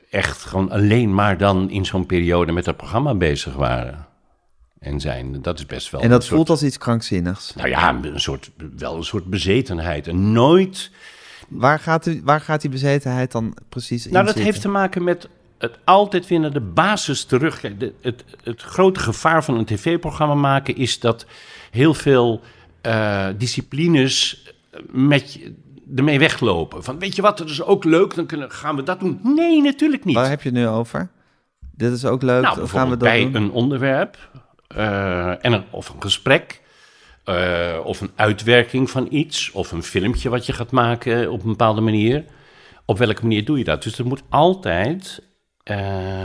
echt 0.09 0.43
gewoon 0.43 0.71
alleen 0.71 1.13
maar 1.13 1.37
dan 1.37 1.69
in 1.69 1.85
zo'n 1.85 2.05
periode 2.05 2.51
met 2.51 2.65
dat 2.65 2.77
programma 2.77 3.15
bezig 3.15 3.55
waren. 3.55 4.05
En 4.79 4.99
zijn, 4.99 5.41
dat 5.41 5.59
is 5.59 5.65
best 5.65 5.91
wel. 5.91 6.01
En 6.01 6.09
dat 6.09 6.27
voelt 6.27 6.47
soort, 6.47 6.49
als 6.49 6.63
iets 6.63 6.77
krankzinnigs. 6.77 7.53
Nou 7.55 7.69
ja, 7.69 7.99
een 8.01 8.19
soort, 8.19 8.51
wel 8.77 8.95
een 8.95 9.03
soort 9.03 9.25
bezetenheid. 9.25 10.07
En 10.07 10.31
nooit. 10.31 10.91
Waar 11.47 11.79
gaat, 11.79 12.03
die, 12.03 12.21
waar 12.23 12.41
gaat 12.41 12.61
die 12.61 12.69
bezetenheid 12.69 13.31
dan 13.31 13.57
precies 13.69 14.05
in 14.05 14.11
Nou, 14.11 14.25
dat 14.25 14.33
zitten? 14.33 14.51
heeft 14.51 14.63
te 14.63 14.71
maken 14.71 15.03
met 15.03 15.27
het 15.57 15.77
altijd 15.83 16.27
weer 16.27 16.39
naar 16.39 16.53
de 16.53 16.59
basis 16.59 17.23
terug. 17.23 17.61
Het, 18.01 18.23
het 18.43 18.61
grote 18.61 18.99
gevaar 18.99 19.43
van 19.43 19.57
een 19.57 19.65
tv-programma 19.65 20.35
maken 20.35 20.75
is 20.75 20.99
dat 20.99 21.25
heel 21.71 21.93
veel 21.93 22.41
eh, 22.85 23.27
disciplines 23.37 24.45
met 24.91 25.33
je, 25.33 25.53
ermee 25.95 26.19
weglopen. 26.19 26.83
Van, 26.83 26.99
weet 26.99 27.15
je 27.15 27.21
wat, 27.21 27.37
dat 27.37 27.49
is 27.49 27.63
ook 27.63 27.83
leuk, 27.83 28.15
dan 28.15 28.25
kunnen, 28.25 28.51
gaan 28.51 28.75
we 28.75 28.83
dat 28.83 28.99
doen. 28.99 29.19
Nee, 29.23 29.61
natuurlijk 29.61 30.05
niet. 30.05 30.15
Waar 30.15 30.29
heb 30.29 30.41
je 30.41 30.49
het 30.49 30.57
nu 30.57 30.67
over? 30.67 31.09
Dit 31.71 31.91
is 31.91 32.05
ook 32.05 32.21
leuk. 32.21 32.41
nou, 32.41 32.67
gaan 32.67 32.83
we 32.89 32.97
dat 32.97 32.99
bij 32.99 33.31
doen. 33.31 33.35
een 33.35 33.51
onderwerp 33.51 34.17
eh, 34.67 35.45
en 35.45 35.53
een, 35.53 35.63
of 35.69 35.89
een 35.89 36.01
gesprek... 36.01 36.61
eh, 37.23 37.79
of 37.83 38.01
een 38.01 38.11
uitwerking 38.15 38.89
van 38.89 39.07
iets, 39.09 39.51
of 39.51 39.71
een 39.71 39.83
filmpje 39.83 40.29
wat 40.29 40.45
je 40.45 40.53
gaat 40.53 40.71
maken 40.71 41.31
op 41.31 41.41
een 41.43 41.49
bepaalde 41.49 41.81
manier. 41.81 42.23
Op 42.85 42.97
welke 42.97 43.21
manier 43.21 43.45
doe 43.45 43.57
je 43.57 43.63
dat? 43.63 43.83
Dus 43.83 43.95
dat 43.95 44.05
moet 44.05 44.23
altijd 44.29 45.23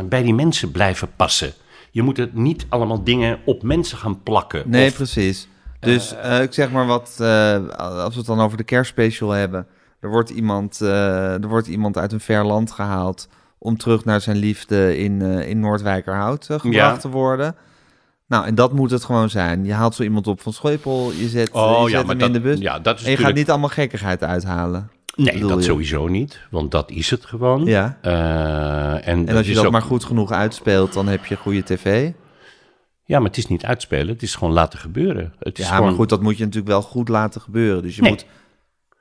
bij 0.08 0.22
die 0.22 0.34
mensen 0.34 0.70
blijven 0.70 1.08
passen. 1.16 1.52
Je 1.90 2.02
moet 2.02 2.16
het 2.16 2.34
niet 2.34 2.66
allemaal 2.68 3.04
dingen 3.04 3.38
op 3.44 3.62
mensen 3.62 3.98
gaan 3.98 4.22
plakken. 4.22 4.62
Nee, 4.66 4.88
Of- 4.88 4.94
precies. 4.94 5.48
Dus 5.80 6.14
eh, 6.16 6.42
ik 6.42 6.52
zeg 6.52 6.70
maar 6.70 6.86
wat, 6.86 7.16
eh, 7.20 7.66
als 7.78 8.12
we 8.12 8.18
het 8.18 8.26
dan 8.26 8.40
over 8.40 8.56
de 8.56 8.64
kerstspecial 8.64 9.30
hebben. 9.30 9.66
Er 10.00 10.08
wordt, 10.10 10.30
iemand, 10.30 10.80
eh, 10.80 11.32
er 11.42 11.48
wordt 11.48 11.66
iemand 11.66 11.98
uit 11.98 12.12
een 12.12 12.20
ver 12.20 12.44
land 12.46 12.70
gehaald 12.70 13.28
om 13.58 13.76
terug 13.76 14.04
naar 14.04 14.20
zijn 14.20 14.36
liefde 14.36 14.98
in, 14.98 15.22
eh, 15.22 15.48
in 15.48 15.60
Noordwijkerhout 15.60 16.42
eh, 16.48 16.58
gebracht 16.60 16.94
Ja. 16.94 16.96
te 16.96 17.08
worden. 17.08 17.54
Nou, 18.28 18.46
en 18.46 18.54
dat 18.54 18.72
moet 18.72 18.90
het 18.90 19.04
gewoon 19.04 19.30
zijn. 19.30 19.64
Je 19.64 19.72
haalt 19.72 19.94
zo 19.94 20.02
iemand 20.02 20.26
op 20.26 20.40
van 20.40 20.52
Scheupel, 20.52 21.12
je 21.18 21.28
zet, 21.28 21.50
Oh 21.50 21.82
je 21.84 21.90
zet 21.96 22.00
ja, 22.00 22.06
hem 22.08 22.20
in 22.20 22.32
de 22.32 22.40
bus. 22.40 22.58
ja, 22.60 22.78
dat 22.78 22.98
is 23.00 23.04
en 23.04 23.10
je 23.10 23.16
gaat 23.16 23.34
niet 23.34 23.50
allemaal 23.50 23.68
gekkigheid 23.68 24.22
uithalen. 24.22 24.90
Nee, 25.16 25.38
dat 25.40 25.58
je? 25.58 25.62
sowieso 25.62 26.08
niet, 26.08 26.40
want 26.50 26.70
dat 26.70 26.90
is 26.90 27.10
het 27.10 27.24
gewoon. 27.26 27.64
Ja. 27.64 27.98
Eh, 28.02 29.08
en, 29.08 29.28
En 29.28 29.36
als 29.36 29.46
je 29.46 29.54
dat 29.54 29.64
ook- 29.66 29.72
maar 29.72 29.82
goed 29.82 30.04
genoeg 30.04 30.32
uitspeelt, 30.32 30.92
dan 30.92 31.08
heb 31.08 31.24
je 31.24 31.36
goede 31.36 31.62
tv. 31.62 32.10
Ja, 33.10 33.18
maar 33.18 33.28
het 33.28 33.36
is 33.38 33.46
niet 33.46 33.64
uitspelen, 33.64 34.08
het 34.08 34.22
is 34.22 34.34
gewoon 34.34 34.52
laten 34.52 34.78
gebeuren. 34.78 35.32
Het 35.38 35.58
is 35.58 35.64
Ja, 35.64 35.70
gewoon... 35.74 35.86
maar 35.88 35.96
goed, 35.98 36.08
dat 36.08 36.22
moet 36.22 36.36
je 36.36 36.44
natuurlijk 36.44 36.70
wel 36.72 36.82
goed 36.82 37.08
laten 37.08 37.40
gebeuren. 37.40 37.82
Dus 37.82 37.96
je 37.96 38.02
Nee. 38.02 38.10
moet... 38.10 38.26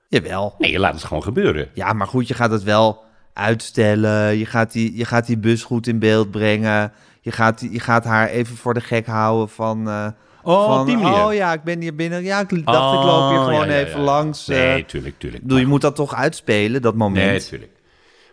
Jawel. 0.08 0.56
Nee, 0.58 0.72
je 0.72 0.80
laat 0.80 0.94
het 0.94 1.04
gewoon 1.04 1.24
gebeuren. 1.24 1.70
Ja, 1.74 1.94
maar 1.94 2.08
goed, 2.08 2.28
je 2.28 2.34
gaat 2.34 2.52
het 2.52 2.64
wel 2.64 3.04
uitstellen. 3.34 4.38
Je 4.38 4.46
gaat 4.46 4.72
die, 4.72 4.98
je 4.98 5.06
gaat 5.06 5.26
die 5.26 5.38
bus 5.38 5.64
goed 5.64 5.88
in 5.88 6.00
beeld 6.00 6.32
brengen. 6.32 6.92
Je 7.22 7.32
gaat, 7.32 7.60
die, 7.60 7.72
je 7.72 7.80
gaat 7.80 8.04
haar 8.04 8.28
even 8.28 8.56
voor 8.56 8.74
de 8.74 8.82
gek 8.82 9.06
houden 9.06 9.50
van... 9.50 9.88
eh, 9.90 10.08
Oh, 10.44 10.66
van, 10.66 10.86
die 10.86 10.98
oh 10.98 11.34
ja, 11.34 11.54
ik 11.54 11.64
ben 11.64 11.82
hier 11.82 11.96
binnen. 11.96 12.24
Ja, 12.24 12.40
ik 12.40 12.50
dacht, 12.66 12.98
ik 13.00 13.04
loop 13.04 13.30
hier 13.30 13.40
Oh, 13.40 13.46
gewoon 13.46 13.68
ja, 13.68 13.74
ja, 13.74 13.80
even 13.86 14.00
ja. 14.00 14.06
langs. 14.06 14.48
eh. 14.48 14.58
Nee, 14.58 14.86
tuurlijk, 14.86 15.20
tuurlijk. 15.20 15.42
Ik 15.42 15.48
bedoel, 15.48 15.62
je 15.64 15.68
moet 15.70 15.82
dat 15.82 15.96
toch 15.96 16.16
uitspelen, 16.16 16.82
dat 16.82 16.96
moment. 16.96 17.26
Nee, 17.26 17.40
tuurlijk. 17.44 17.72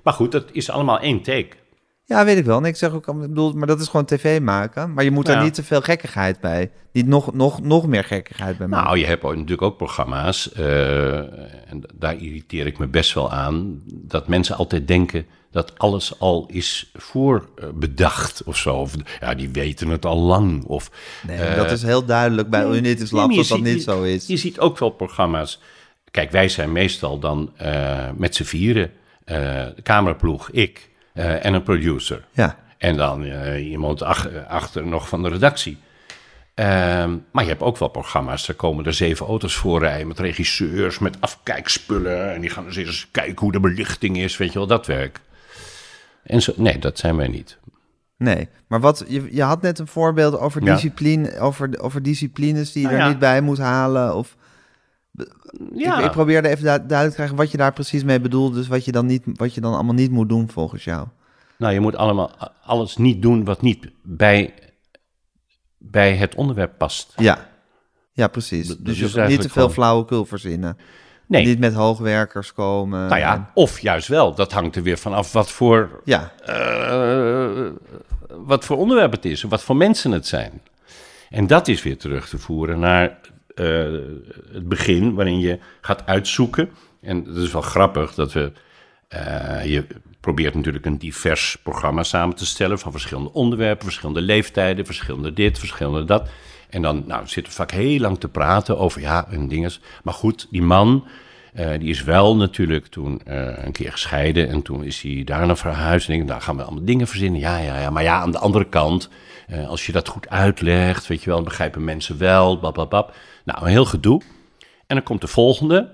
Maar 0.03 0.13
goed, 0.15 0.33
dat 0.33 0.45
is 0.53 0.71
allemaal 0.71 0.99
één 1.01 1.23
take. 1.23 1.49
Ja, 2.09 2.25
weet 2.25 2.37
ik 2.39 2.45
wel. 2.45 2.61
Nee, 2.61 2.71
ik 2.71 2.77
zeg 2.77 2.93
ook, 2.93 3.09
ik 3.09 3.19
bedoel, 3.21 3.53
maar 3.53 3.67
dat 3.67 3.81
is 3.81 3.89
gewoon 3.89 4.05
tv 4.05 4.41
maken. 4.41 4.95
Maar 4.95 5.05
je 5.05 5.11
moet 5.11 5.27
daar 5.27 5.37
Ja. 5.37 5.43
niet 5.43 5.55
te 5.55 5.63
veel 5.63 5.81
gekkigheid 5.81 6.41
bij. 6.41 6.71
Niet 6.93 7.07
nog, 7.07 7.35
nog, 7.35 7.63
nog 7.63 7.87
meer 7.87 8.05
gekkigheid 8.05 8.59
bij 8.59 8.67
maken. 8.67 8.85
Nou, 8.87 8.99
je 8.99 9.07
hebt 9.07 9.23
natuurlijk 9.23 9.63
ook 9.63 9.77
programma's, 9.77 10.53
eh, 10.53 11.19
en 11.71 11.83
daar 11.95 12.15
irriteer 12.23 12.67
ik 12.67 12.79
me 12.79 12.87
best 12.87 13.13
wel 13.15 13.33
aan, 13.33 13.83
dat 13.87 14.29
mensen 14.29 14.57
altijd 14.57 14.89
denken 14.89 15.27
dat 15.51 15.79
alles 15.79 16.19
al 16.21 16.47
is 16.53 16.91
voorbedacht 16.95 18.43
of 18.45 18.57
zo. 18.57 18.75
Of, 18.75 18.95
ja, 19.21 19.35
die 19.35 19.49
weten 19.51 19.89
het 19.89 20.05
al 20.07 20.19
lang. 20.19 20.65
Of, 20.65 20.91
nee, 21.27 21.39
eh, 21.39 21.57
dat 21.57 21.71
is 21.71 21.83
heel 21.83 22.05
duidelijk 22.05 22.51
bij 22.51 22.65
nee, 22.65 22.79
Unitis 22.79 23.11
nee, 23.11 23.21
Lab 23.21 23.31
je 23.31 23.37
dat 23.37 23.49
dat 23.49 23.61
niet 23.61 23.75
je- 23.75 23.81
zo 23.81 24.03
is. 24.03 24.27
Je 24.27 24.37
ziet 24.37 24.61
ook 24.61 24.79
wel 24.79 24.91
programma's. 24.91 25.61
Kijk, 26.11 26.31
wij 26.31 26.49
zijn 26.49 26.73
meestal 26.73 27.19
dan 27.19 27.53
eh, 27.57 28.09
met 28.17 28.35
z'n 28.35 28.43
vieren, 28.45 28.91
eh, 29.25 29.37
de 29.77 29.83
cameraploeg, 29.83 30.51
ik 30.51 30.91
eh, 31.17 31.45
en 31.45 31.55
een 31.55 31.63
producer. 31.63 32.25
Ja. 32.33 32.57
En 32.79 32.97
dan 32.97 33.25
eh, 33.25 33.71
iemand 33.71 34.03
ach- 34.03 34.29
achter 34.49 34.87
nog 34.87 35.09
van 35.09 35.23
de 35.23 35.29
redactie. 35.29 35.79
Ehm, 36.55 37.17
maar 37.33 37.43
je 37.43 37.49
hebt 37.51 37.63
ook 37.63 37.77
wel 37.79 37.89
programma's, 37.89 38.49
er 38.49 38.55
komen 38.55 38.85
er 38.87 38.95
zeven 38.95 39.27
auto's 39.27 39.55
voorrijden 39.57 40.07
met 40.09 40.19
regisseurs, 40.19 40.99
met 40.99 41.17
afkijkspullen. 41.21 42.35
En 42.35 42.41
die 42.41 42.51
gaan 42.51 42.65
dus 42.65 42.77
eens 42.77 43.09
kijken 43.11 43.39
hoe 43.39 43.53
de 43.53 43.61
belichting 43.61 44.19
is, 44.19 44.37
weet 44.37 44.53
je 44.53 44.59
wel, 44.59 44.67
dat 44.69 44.87
werk. 44.87 45.21
En 46.23 46.43
zo, 46.43 46.53
nee, 46.57 46.79
dat 46.79 46.99
zijn 46.99 47.17
wij 47.17 47.29
niet. 47.29 47.59
Nee, 48.19 48.49
maar 48.69 48.81
wat, 48.81 49.05
je, 49.09 49.29
je 49.31 49.43
had 49.43 49.63
net 49.63 49.79
een 49.79 49.87
voorbeeld 49.87 50.39
over, 50.39 50.63
Ja. 50.65 50.73
discipline, 50.73 51.39
over, 51.39 51.81
over 51.81 52.03
disciplines 52.03 52.73
die 52.73 52.83
je 52.83 52.89
Nou 52.89 52.99
er 52.99 53.05
ja. 53.05 53.11
niet 53.11 53.19
bij 53.21 53.41
moet 53.41 53.59
halen. 53.59 54.15
Of, 54.15 54.37
Ja, 55.75 55.99
ik, 55.99 56.05
ik 56.05 56.11
probeerde 56.11 56.49
even 56.49 56.63
du- 56.63 56.69
duidelijk 56.87 57.09
te 57.09 57.15
krijgen 57.15 57.37
wat 57.37 57.51
je 57.51 57.57
daar 57.57 57.73
precies 57.73 58.05
mee 58.05 58.21
bedoelt. 58.21 58.55
Dus 58.55 58.69
wat 58.69 58.85
je, 58.85 58.93
dan 58.93 59.07
niet, 59.07 59.23
wat 59.33 59.55
je 59.55 59.61
dan 59.61 59.75
allemaal 59.75 59.95
niet 59.95 60.11
moet 60.11 60.29
doen 60.29 60.49
volgens 60.51 60.85
jou. 60.85 61.07
nou, 61.59 61.73
je 61.73 61.81
moet 61.81 61.97
allemaal 61.97 62.31
alles 62.63 62.97
niet 62.97 63.23
doen 63.23 63.45
wat 63.45 63.63
niet 63.63 63.89
bij, 64.03 64.55
bij 65.79 66.15
het 66.17 66.35
onderwerp 66.35 66.73
past. 66.79 67.13
Ja, 67.17 67.49
ja 68.13 68.29
precies. 68.29 68.67
Dus 68.79 69.01
is 69.01 69.13
je 69.13 69.21
niet 69.21 69.37
te 69.41 69.43
veel 69.43 69.51
gewoon- 69.51 69.71
flauwekul 69.71 70.25
verzinnen. 70.25 70.77
Nee, 71.29 71.47
Niet 71.47 71.59
met 71.59 71.75
hoogwerkers 71.75 72.53
komen. 72.53 73.07
nou 73.09 73.19
ja, 73.21 73.51
of 73.55 73.79
juist 73.81 74.09
wel. 74.09 74.35
Dat 74.35 74.53
hangt 74.53 74.77
er 74.77 74.83
weer 74.83 74.99
vanaf 74.99 75.33
wat 75.33 75.51
voor 75.51 76.01
Ja, 76.05 76.33
eh, 76.45 77.67
wat 78.29 78.65
voor 78.65 78.77
onderwerp 78.77 79.13
het 79.13 79.25
is, 79.25 79.43
wat 79.43 79.63
voor 79.63 79.77
mensen 79.77 80.11
het 80.13 80.27
zijn. 80.27 80.63
En 81.31 81.47
dat 81.47 81.69
is 81.69 81.83
weer 81.83 81.99
terug 81.99 82.29
te 82.29 82.39
voeren 82.39 82.79
naar 82.79 83.19
eh, 83.57 83.67
het 84.53 84.69
begin, 84.69 85.15
waarin 85.15 85.39
je 85.39 85.59
gaat 85.81 86.07
uitzoeken. 86.07 86.71
En 87.01 87.25
het 87.25 87.37
is 87.37 87.53
wel 87.53 87.63
grappig 87.63 88.15
dat 88.15 88.33
we. 88.33 88.53
eh, 89.09 89.65
je 89.65 89.87
probeert 90.21 90.55
natuurlijk 90.55 90.87
een 90.87 90.99
divers 90.99 91.59
programma 91.63 92.03
samen 92.03 92.37
te 92.37 92.47
stellen 92.47 92.79
van 92.79 92.93
verschillende 92.93 93.33
onderwerpen, 93.33 93.85
verschillende 93.85 94.21
leeftijden, 94.21 94.87
verschillende 94.87 95.33
dit, 95.33 95.59
verschillende 95.59 96.05
dat. 96.05 96.29
En 96.71 96.83
dan 96.83 97.05
nou, 97.07 97.27
zitten 97.27 97.53
we 97.53 97.59
vaak 97.59 97.71
heel 97.71 98.01
lang 98.01 98.19
te 98.19 98.29
praten 98.29 98.79
over 98.79 99.01
ja 99.01 99.27
en 99.31 99.49
dinges. 99.49 99.81
Maar 100.03 100.15
goed, 100.15 100.47
die 100.51 100.63
man, 100.63 101.05
eh, 101.57 101.79
die 101.79 101.89
is 101.89 102.03
wel 102.03 102.37
natuurlijk 102.37 102.87
toen 102.87 103.21
eh, 103.25 103.65
een 103.65 103.73
keer 103.73 103.93
gescheiden. 103.93 104.49
En 104.49 104.63
toen 104.63 104.85
is 104.85 105.03
hij 105.03 105.23
daarna 105.25 105.57
verhuisd. 105.57 106.09
En 106.09 106.15
ik, 106.15 106.27
daar 106.27 106.41
gaan 106.41 106.57
we 106.57 106.63
allemaal 106.63 106.85
dingen 106.85 107.07
verzinnen. 107.07 107.41
Ja, 107.41 107.59
ja, 107.59 107.79
ja. 107.79 107.91
Maar 107.91 108.03
ja, 108.03 108.21
aan 108.21 108.31
de 108.31 108.39
andere 108.39 108.69
kant, 108.69 109.09
eh, 109.47 109.69
als 109.69 109.87
je 109.87 109.93
dat 109.93 110.09
goed 110.09 110.29
uitlegt, 110.29 111.07
weet 111.07 111.23
je 111.23 111.31
wel, 111.31 111.43
begrijpen 111.43 111.85
mensen 111.85 112.19
wel. 112.19 112.59
Bab, 112.59 112.75
bab, 112.75 112.91
bab. 112.91 113.15
Nou, 113.45 113.61
een 113.61 113.71
heel 113.71 113.85
gedoe. 113.85 114.23
En 114.87 114.97
dan 114.97 115.03
komt 115.03 115.21
de 115.21 115.27
volgende. 115.27 115.91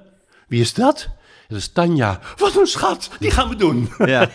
Wie 0.48 0.60
is 0.60 0.74
dat? 0.74 1.08
Dat 1.48 1.58
is 1.58 1.72
Tanja. 1.72 2.18
Wat 2.36 2.56
een 2.56 2.66
schat, 2.66 3.10
die 3.18 3.30
gaan 3.30 3.48
we 3.48 3.56
doen. 3.56 3.90
ja. 3.98 4.28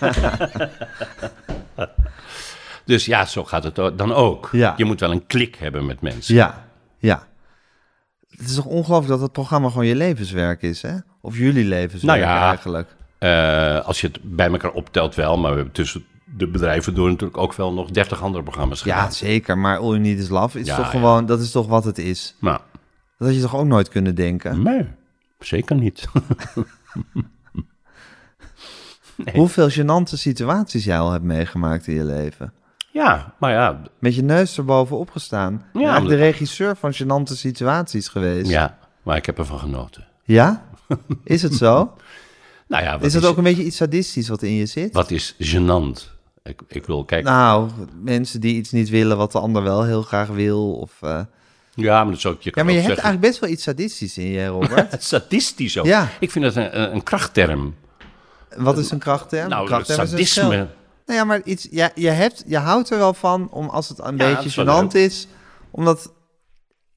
Dus 2.86 3.06
ja, 3.06 3.26
zo 3.26 3.44
gaat 3.44 3.64
het 3.64 3.76
dan 3.76 4.14
ook. 4.14 4.50
Ja. 4.52 4.74
Je 4.78 4.86
moet 4.86 5.00
wel 5.00 5.12
een 5.12 5.26
klik 5.26 5.56
hebben 5.56 5.86
met 5.86 6.02
mensen. 6.02 6.36
ja, 6.36 6.68
ja. 6.98 7.28
Het 8.30 8.50
is 8.50 8.56
toch 8.56 8.66
ongelooflijk 8.66 9.12
dat 9.12 9.22
het 9.22 9.32
programma 9.32 9.70
gewoon 9.70 9.86
je 9.86 9.96
levenswerk 9.96 10.62
is, 10.62 10.82
hè? 10.82 10.98
Of 11.28 11.38
jullie 11.38 11.66
levenswerk 11.66 12.20
Nou 12.22 12.34
ja. 12.34 12.48
eigenlijk. 12.48 12.96
Eh, 13.18 13.86
als 13.86 14.02
je 14.02 14.08
het 14.08 14.20
bij 14.24 14.50
elkaar 14.52 14.72
optelt 14.72 15.16
wel, 15.16 15.38
maar 15.38 15.50
we 15.50 15.56
hebben 15.56 15.74
tussen 15.74 16.06
de 16.38 16.48
bedrijven 16.48 16.96
door 16.96 17.10
natuurlijk 17.10 17.38
ook 17.38 17.54
wel 17.54 17.74
nog 17.74 17.90
30 17.90 18.22
andere 18.22 18.44
programma's 18.44 18.84
Ja, 18.84 18.96
gedaan. 18.96 19.12
zeker. 19.14 19.58
Maar 19.58 19.78
All 19.78 19.86
You 19.88 20.00
Need 20.00 20.20
Is 20.20 20.30
Love 20.30 20.60
is 20.60 20.68
Ja, 20.68 20.76
toch 20.76 20.86
ja. 20.86 20.92
gewoon... 20.92 21.26
Dat 21.26 21.40
is 21.40 21.52
toch 21.52 21.68
wat 21.68 21.84
het 21.84 21.98
is. 21.98 22.36
Nou, 22.40 22.60
Dat 23.18 23.28
had 23.28 23.38
je 23.38 23.42
toch 23.44 23.56
ook 23.56 23.66
nooit 23.66 23.90
kunnen 23.90 24.16
denken? 24.16 24.64
nee, 24.64 24.86
zeker 25.40 25.76
niet. 25.76 26.08
Hoeveel 29.34 29.70
gênante 29.70 30.14
situaties 30.14 30.84
jij 30.86 31.00
al 31.00 31.12
hebt 31.12 31.24
meegemaakt 31.24 31.88
in 31.88 31.94
je 31.96 32.04
leven. 32.04 32.54
ja, 32.92 33.34
maar 33.40 33.52
ja, 33.52 33.82
Met 34.00 34.16
je 34.16 34.24
neus 34.24 34.58
erbovenop 34.58 35.10
gestaan. 35.12 35.64
Ja, 35.74 35.80
eigenlijk 35.80 36.10
de 36.10 36.16
regisseur 36.16 36.76
van 36.76 36.94
gênante 36.94 37.34
situaties 37.34 38.08
geweest. 38.08 38.50
ja, 38.50 38.78
maar 39.04 39.18
ik 39.18 39.26
heb 39.26 39.38
ervan 39.38 39.60
genoten. 39.60 40.06
Ja? 40.24 40.66
Is 41.24 41.42
het 41.42 41.54
zo? 41.54 41.94
Nou 42.68 42.84
ja, 42.84 43.00
is 43.02 43.14
het 43.14 43.26
ook 43.26 43.38
een 43.38 43.44
beetje 43.44 43.64
iets 43.64 43.78
sadistisch 43.78 44.28
wat 44.28 44.42
in 44.42 44.54
je 44.54 44.66
zit? 44.66 44.94
Wat 44.94 45.12
is 45.12 45.36
gênant? 45.44 46.16
Ik, 46.44 46.62
ik 46.68 46.86
wil 46.86 47.06
kijken. 47.06 47.32
Nou, 47.32 47.70
mensen 48.04 48.42
die 48.42 48.56
iets 48.56 48.72
niet 48.72 48.90
willen 48.90 49.18
wat 49.18 49.32
de 49.32 49.40
ander 49.40 49.64
wel 49.64 49.84
heel 49.84 50.02
graag 50.02 50.28
wil. 50.28 50.74
Of, 50.74 50.92
eh, 51.02 51.20
ja, 51.76 52.04
maar 52.04 52.06
dat 52.06 52.18
is 52.18 52.26
ook, 52.26 52.42
je 52.42 52.52
Ja, 52.54 52.64
maar 52.64 52.74
je 52.74 52.80
hebt 52.80 52.92
eigenlijk 52.92 53.22
best 53.22 53.40
wel 53.40 53.50
iets 53.50 53.64
sadistisch 53.64 54.18
in 54.18 54.28
je, 54.28 54.46
Robert. 54.46 55.04
statistisch 55.04 55.78
ook. 55.78 55.86
Ja. 55.86 56.10
Ik 56.20 56.32
vind 56.32 56.46
dat 56.46 56.56
een, 56.56 56.94
een, 56.96 57.04
krachtterm. 57.04 57.76
wat 58.56 58.78
is 58.78 58.92
een 58.92 59.00
krachtterm? 59.00 59.50
Nou, 59.50 59.66
krachtterm 59.66 60.02
is 60.02 60.12
een 60.12 60.18
sadisme. 60.18 60.44
schil. 60.44 60.68
Nou 61.06 61.20
ja, 61.20 61.24
maar 61.24 61.42
iets, 61.44 61.68
ja, 61.72 61.92
je, 61.96 62.10
hebt, 62.10 62.44
je 62.48 62.58
houdt 62.58 62.90
er 62.90 62.98
wel 62.98 63.14
van 63.14 63.50
om 63.52 63.70
als 63.70 63.90
het 63.90 64.00
een 64.00 64.18
is 64.20 64.26
beetje 64.26 64.64
wel 64.64 64.84
gênant 64.84 64.92
is, 64.92 65.28
om 65.72 65.86
dat 65.86 66.12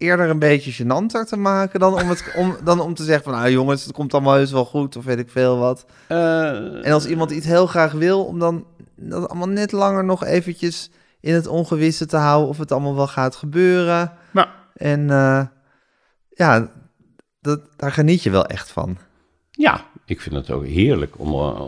eerder 0.00 0.30
een 0.30 0.38
beetje 0.38 0.84
gênanter 0.84 1.24
te 1.26 1.36
maken 1.36 1.80
dan 1.80 1.94
om, 1.94 2.08
het, 2.08 2.32
om, 2.36 2.56
dan 2.64 2.80
om 2.80 2.94
te 2.94 3.04
zeggen 3.04 3.24
van, 3.24 3.32
nou 3.32 3.50
jongens, 3.50 3.84
het 3.84 3.92
komt 3.92 4.14
allemaal 4.14 4.34
heus 4.34 4.52
wel 4.52 4.64
goed 4.64 4.96
of 4.96 5.04
weet 5.04 5.18
ik 5.18 5.30
veel 5.30 5.58
wat. 5.58 5.86
Eh, 6.06 6.86
En 6.86 6.92
als 6.92 7.06
iemand 7.06 7.30
iets 7.30 7.46
heel 7.46 7.66
graag 7.66 7.92
wil, 7.92 8.24
om 8.24 8.38
dan 8.38 8.66
dat 8.96 9.28
allemaal 9.28 9.48
net 9.48 9.72
langer 9.72 10.04
nog 10.04 10.24
eventjes 10.24 10.90
in 11.20 11.34
het 11.34 11.46
ongewisse 11.46 12.06
te 12.06 12.16
houden 12.16 12.48
of 12.48 12.58
het 12.58 12.72
allemaal 12.72 12.94
wel 12.94 13.06
gaat 13.06 13.36
gebeuren. 13.36 14.12
nou, 14.30 14.48
En 14.74 15.10
eh, 15.10 15.42
ja, 16.28 16.70
dat, 17.40 17.60
daar 17.76 17.92
geniet 17.92 18.22
je 18.22 18.30
wel 18.30 18.46
echt 18.46 18.70
van. 18.70 18.98
Ja, 19.50 19.84
ik 20.04 20.20
vind 20.20 20.34
het 20.34 20.50
ook 20.50 20.66
heerlijk 20.66 21.18
om, 21.18 21.32
eh, 21.32 21.60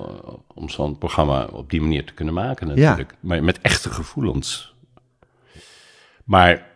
om 0.54 0.68
zo'n 0.68 0.98
programma 0.98 1.44
op 1.44 1.70
die 1.70 1.80
manier 1.80 2.06
te 2.06 2.14
kunnen 2.14 2.34
maken 2.34 2.66
natuurlijk. 2.66 3.14
Maar 3.20 3.44
met 3.44 3.60
echte 3.60 3.90
gevoelens. 3.90 4.74
Maar 6.24 6.70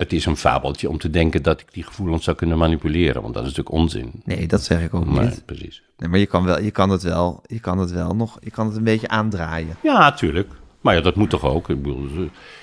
het 0.00 0.12
is 0.12 0.24
een 0.26 0.36
fabeltje 0.36 0.88
om 0.88 0.98
te 0.98 1.10
denken 1.10 1.42
dat 1.42 1.60
ik 1.60 1.66
die 1.72 1.82
gevoelens 1.82 2.24
zou 2.24 2.36
kunnen 2.36 2.58
manipuleren. 2.58 3.22
Want 3.22 3.34
dat 3.34 3.42
is 3.46 3.48
natuurlijk 3.48 3.76
onzin. 3.76 4.10
Nee, 4.24 4.46
dat 4.46 4.62
zeg 4.62 4.82
ik 4.82 4.94
ook 4.94 5.04
Maar, 5.04 5.24
niet. 5.24 5.42
precies. 5.44 5.82
Nee, 5.98 6.08
maar 6.08 6.18
je 6.18 6.26
kan, 6.26 6.44
wel, 6.44 6.60
je 6.62 6.70
kan 6.70 6.90
het 6.90 7.02
wel, 7.02 7.42
je 7.46 7.60
kan 7.60 7.78
het 7.78 7.90
wel 7.92 8.14
nog, 8.14 8.38
je 8.40 8.50
kan 8.50 8.66
het 8.66 8.76
een 8.76 8.84
beetje 8.84 9.08
aandraaien. 9.08 9.76
Ja, 9.82 10.12
tuurlijk. 10.12 10.48
Maar 10.80 10.94
ja, 10.94 11.00
dat 11.00 11.14
moet 11.14 11.30
toch 11.30 11.44
ook. 11.44 11.68
Ik 11.68 11.82
bedoel, 11.82 12.08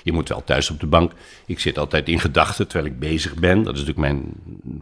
je 0.02 0.12
moet 0.12 0.28
wel 0.28 0.44
thuis 0.44 0.70
op 0.70 0.80
de 0.80 0.86
bank. 0.86 1.12
Ik 1.46 1.58
zit 1.60 1.78
altijd 1.78 2.08
in 2.08 2.20
gedachten 2.20 2.68
terwijl 2.68 2.92
ik 2.92 2.98
bezig 2.98 3.34
ben. 3.34 3.62
Dat 3.62 3.74
is 3.76 3.80
natuurlijk 3.84 3.98
mijn 4.12 4.22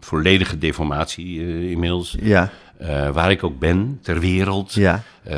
volledige 0.00 0.58
deformatie 0.58 1.40
eh, 1.40 1.70
inmiddels. 1.70 2.16
Ja, 2.20 2.50
Eh, 2.78 3.10
waar 3.10 3.30
ik 3.30 3.42
ook 3.44 3.58
ben 3.58 3.98
ter 4.02 4.20
wereld. 4.20 4.72
ja, 4.74 5.02
eh, 5.22 5.36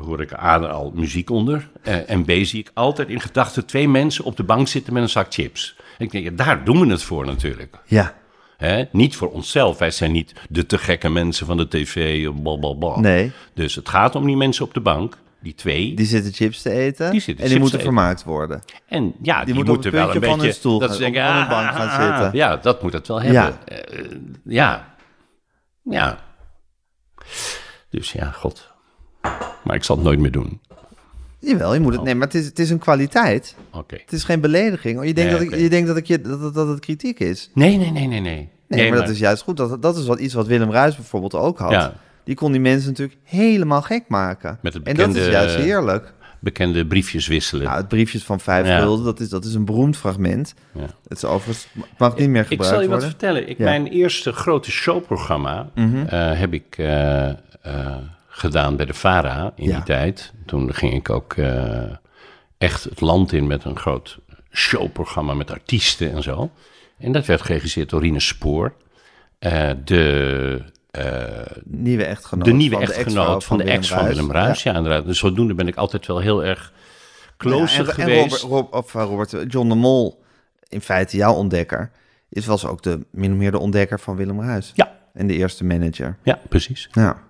hoor 0.00 0.20
ik 0.20 0.32
A 0.32 0.54
er 0.62 0.68
al 0.68 0.92
muziek 0.94 1.30
onder. 1.30 1.68
En 1.82 2.24
B 2.24 2.30
zie 2.30 2.58
ik 2.60 2.70
altijd 2.74 3.08
in 3.08 3.20
gedachten 3.20 3.66
twee 3.66 3.88
mensen 3.88 4.24
op 4.24 4.36
de 4.36 4.42
bank 4.42 4.68
zitten 4.68 4.92
met 4.92 5.02
een 5.02 5.08
zak 5.08 5.32
chips. 5.34 5.76
Ik 5.98 6.10
denk, 6.10 6.24
ja, 6.24 6.30
daar 6.30 6.64
doen 6.64 6.80
we 6.80 6.86
het 6.86 7.02
voor 7.02 7.26
natuurlijk. 7.26 7.76
ja. 7.86 8.14
Hè? 8.56 8.84
Niet 8.92 9.16
voor 9.16 9.30
onszelf. 9.30 9.78
Wij 9.78 9.90
zijn 9.90 10.12
niet 10.12 10.32
de 10.48 10.66
te 10.66 10.78
gekke 10.78 11.08
mensen 11.08 11.46
van 11.46 11.56
de 11.56 11.68
tv. 11.68 12.28
Blablabla. 12.42 13.00
Nee, 13.00 13.32
Dus 13.54 13.74
het 13.74 13.88
gaat 13.88 14.14
om 14.14 14.26
die 14.26 14.36
mensen 14.36 14.64
op 14.64 14.74
de 14.74 14.80
bank. 14.80 15.16
die 15.42 15.54
twee. 15.54 15.94
Die 15.94 16.06
zitten 16.06 16.32
chips 16.32 16.62
te 16.62 16.70
eten. 16.70 17.10
Die 17.10 17.20
zitten 17.20 17.44
en 17.44 17.50
die 17.50 17.60
moeten 17.60 17.78
te 17.78 17.84
vermaakt 17.84 18.24
worden. 18.24 18.62
en 18.86 19.14
ja, 19.22 19.44
die, 19.44 19.54
moeten 19.54 19.92
wel 19.92 20.14
een 20.14 20.22
van 20.22 20.38
beetje... 20.38 20.52
stoel 20.52 20.78
dat 20.78 20.88
gaan- 20.88 20.96
ze 20.96 21.02
denken, 21.02 21.28
op- 21.28 21.34
een 21.34 21.48
bank 21.48 21.68
ah, 21.68 21.76
gaan 21.76 21.88
ah, 21.88 22.06
zitten. 22.20 22.38
Ja, 22.38 22.56
dat 22.56 22.82
moet 22.82 22.92
het 22.92 23.08
wel 23.08 23.20
hebben. 23.22 23.58
Ja. 23.64 23.74
Eh, 23.76 24.10
ja. 24.44 24.94
Ja. 25.82 26.18
Dus 27.90 28.12
ja, 28.12 28.30
god. 28.30 28.72
Maar 29.64 29.76
ik 29.76 29.84
zal 29.84 29.96
het 29.96 30.04
nooit 30.04 30.18
meer 30.18 30.30
doen. 30.32 30.60
Jawel, 31.46 31.74
je 31.74 31.80
moet 31.80 31.90
het... 31.90 32.00
Oh. 32.00 32.06
Nee, 32.06 32.14
maar 32.14 32.26
het 32.26 32.36
is, 32.36 32.46
het 32.46 32.58
is 32.58 32.70
een 32.70 32.78
kwaliteit. 32.78 33.54
Oké. 33.72 33.96
Het 33.96 34.12
is 34.12 34.24
geen 34.24 34.40
belediging. 34.40 35.06
Je 35.06 35.14
denkt, 35.14 35.30
Nee, 35.30 35.44
dat, 35.44 35.54
ik, 35.54 35.60
je 35.62 35.68
denkt 35.68 35.86
dat, 35.88 35.96
ik 35.96 36.06
je, 36.06 36.20
dat, 36.20 36.40
dat, 36.40 36.54
dat 36.54 36.68
het 36.68 36.80
kritiek 36.80 37.20
is. 37.20 37.50
Nee, 37.54 37.76
nee, 37.76 37.90
nee, 37.90 38.06
nee, 38.06 38.20
nee. 38.20 38.48
Nee, 38.68 38.90
maar, 38.90 38.98
dat 38.98 39.08
is 39.08 39.18
juist 39.18 39.42
goed. 39.42 39.56
Dat, 39.56 39.82
dat 39.82 39.96
is 39.96 40.06
wat, 40.06 40.18
iets 40.18 40.34
wat 40.34 40.46
Willem 40.46 40.70
Ruijs 40.70 40.96
bijvoorbeeld 40.96 41.34
ook 41.34 41.58
had. 41.58 41.70
Ja. 41.70 41.92
Die 42.24 42.34
kon 42.34 42.52
die 42.52 42.60
mensen 42.60 42.88
natuurlijk 42.88 43.18
helemaal 43.22 43.82
gek 43.82 44.04
maken. 44.08 44.58
Met 44.62 44.74
het 44.74 44.82
En 44.82 44.94
dat 44.96 45.06
is 45.08 45.12
bekende- 45.14 45.30
juist 45.36 45.54
heerlijk. 45.56 46.12
bekende 46.40 46.86
briefjes 46.86 47.26
wisselen. 47.26 47.64
Nou, 47.64 47.76
het 47.76 47.88
briefjes 47.88 48.24
van 48.24 48.40
vijf 48.40 48.66
Ja. 48.66 48.78
gulden, 48.80 49.04
dat 49.04 49.20
is, 49.20 49.28
dat 49.28 49.44
is 49.44 49.54
een 49.54 49.64
beroemd 49.64 49.96
fragment. 49.96 50.54
Ja. 50.72 50.80
Het 51.08 51.16
is 51.16 51.24
overigens, 51.24 51.68
mag 51.98 52.16
niet 52.16 52.28
meer 52.28 52.40
Ik 52.40 52.46
gebruikt 52.46 52.74
zal 52.74 52.82
je 52.82 52.88
wat 52.88 53.04
vertellen. 53.04 53.48
Ik. 53.48 53.58
Mhm. 53.58 53.68
Mijn 53.68 53.86
eerste 53.86 54.32
grote 54.32 54.70
showprogramma 54.70 55.68
eh, 55.74 56.38
heb 56.38 56.52
ik 56.52 56.74
eh, 56.78 57.28
eh, 57.28 57.36
gedaan 58.36 58.76
bij 58.76 58.86
de 58.86 58.94
VARA 58.94 59.52
in 59.56 59.68
Ja. 59.68 59.74
die 59.74 59.84
tijd. 59.84 60.32
Toen 60.46 60.74
ging 60.74 60.94
ik 60.94 61.10
ook 61.10 61.32
eh, 61.32 61.82
echt 62.58 62.84
het 62.84 63.00
land 63.00 63.32
in 63.32 63.46
met 63.46 63.64
een 63.64 63.78
groot 63.78 64.18
showprogramma 64.52 65.34
met 65.34 65.50
artiesten 65.50 66.12
en 66.12 66.22
zo. 66.22 66.50
En 66.98 67.12
dat 67.12 67.26
werd 67.26 67.42
geregisseerd 67.42 67.90
door 67.90 68.00
Rine 68.00 68.20
Spoor. 68.20 68.74
Eh, 69.38 69.70
de, 69.84 70.62
eh, 70.90 71.02
Nieuwe 71.64 72.04
echtgenoot 72.04 72.44
de 72.44 72.52
nieuwe 72.52 72.74
van 72.74 72.82
echtgenoot 72.84 73.44
van 73.44 73.58
de 73.58 73.64
ex 73.64 73.88
van 73.88 74.06
Willem 74.06 74.32
Ruijs. 74.32 74.62
Ja, 74.62 74.74
inderdaad. 74.74 75.06
Dus 75.06 75.18
zodoende 75.18 75.54
ben 75.54 75.68
ik 75.68 75.76
altijd 75.76 76.06
wel 76.06 76.18
heel 76.18 76.44
erg 76.44 76.72
close 77.36 77.74
Ja, 77.74 77.80
en, 77.80 77.86
en 77.86 77.94
geweest. 77.94 78.42
Robert, 78.42 78.70
Rob, 78.70 78.74
of, 78.74 78.92
Robert, 78.92 79.52
John 79.52 79.68
de 79.68 79.74
Mol, 79.74 80.22
in 80.68 80.80
feite 80.80 81.16
jouw 81.16 81.34
ontdekker, 81.34 81.90
is 82.28 82.46
was 82.46 82.66
ook 82.66 82.82
de, 82.82 83.06
min 83.10 83.32
of 83.32 83.38
meer 83.38 83.50
de 83.50 83.58
ontdekker 83.58 84.00
van 84.00 84.16
Willem 84.16 84.40
Ruijs. 84.40 84.72
Ja. 84.74 84.92
En 85.12 85.26
de 85.26 85.34
eerste 85.34 85.64
manager. 85.64 86.16
ja, 86.22 86.40
precies. 86.48 86.88
Ja, 86.92 87.22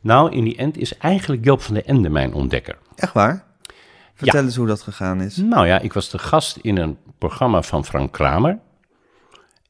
Nou, 0.00 0.32
in 0.32 0.44
die 0.44 0.56
end 0.56 0.76
is 0.76 0.96
eigenlijk 0.98 1.44
Joop 1.44 1.60
van 1.60 1.74
der 1.74 1.84
Ende 1.84 2.08
mijn 2.08 2.32
ontdekker. 2.34 2.78
echt 2.96 3.12
waar? 3.12 3.44
Vertel 4.14 4.42
eens 4.44 4.56
hoe 4.56 4.66
dat 4.66 4.82
gegaan 4.82 5.20
is. 5.20 5.36
Nou 5.36 5.66
ja, 5.66 5.78
ik 5.78 5.92
was 5.92 6.10
de 6.10 6.18
gast 6.18 6.56
in 6.56 6.76
een 6.78 6.98
programma 7.18 7.62
van 7.62 7.84
Frank 7.84 8.12
Kramer. 8.12 8.58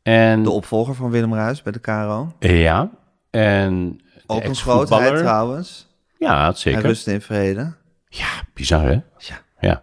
En 0.02 0.42
De 0.42 0.50
opvolger 0.50 0.94
van 0.94 1.10
Willem 1.10 1.34
Ruijs 1.34 1.62
bij 1.62 1.72
de 1.72 1.78
KRO. 1.78 2.32
ja, 2.38 2.90
en 3.30 3.96
de 3.96 4.22
Ook 4.26 4.44
een 4.44 4.54
grootheid 4.56 5.16
trouwens. 5.16 5.86
Ja, 6.18 6.52
zeker. 6.52 6.80
rust 6.82 7.06
in 7.06 7.20
vrede. 7.20 7.74
Ja, 8.08 8.28
bizar 8.54 8.82
hè? 8.82 9.00
Ja. 9.18 9.38
Ja. 9.60 9.82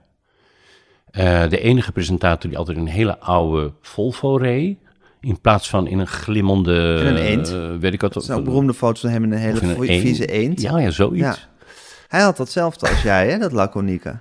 Eh, 1.11 1.49
de 1.49 1.59
enige 1.59 1.91
presentator 1.91 2.49
die 2.49 2.57
altijd 2.59 2.77
een 2.77 2.87
hele 2.87 3.19
oude 3.19 3.73
Volvo 3.81 4.35
reed. 4.35 4.77
In 5.25 5.41
plaats 5.41 5.69
van 5.69 5.87
in 5.87 5.99
een 5.99 6.07
glimmende... 6.07 6.97
En 6.99 7.07
een 7.07 7.17
eend. 7.17 7.49
eh, 7.49 7.75
weet 7.79 7.93
ik 7.93 8.01
wat. 8.01 8.23
Zijn 8.23 8.37
ook 8.37 8.43
beroemde 8.43 8.73
foto's 8.73 9.01
van 9.01 9.09
hem 9.09 9.23
in 9.23 9.31
een 9.31 9.37
hele 9.37 9.59
in 9.59 9.69
een 9.69 10.01
vieze 10.01 10.25
eend. 10.25 10.61
Ja, 10.61 10.77
ja, 10.77 10.89
zoiets. 10.89 11.19
Ja. 11.19 11.35
Hij 12.07 12.21
had 12.21 12.37
datzelfde 12.37 12.89
als 12.89 13.01
jij, 13.01 13.29
hè, 13.29 13.37
dat 13.37 13.51
laconieke. 13.51 14.17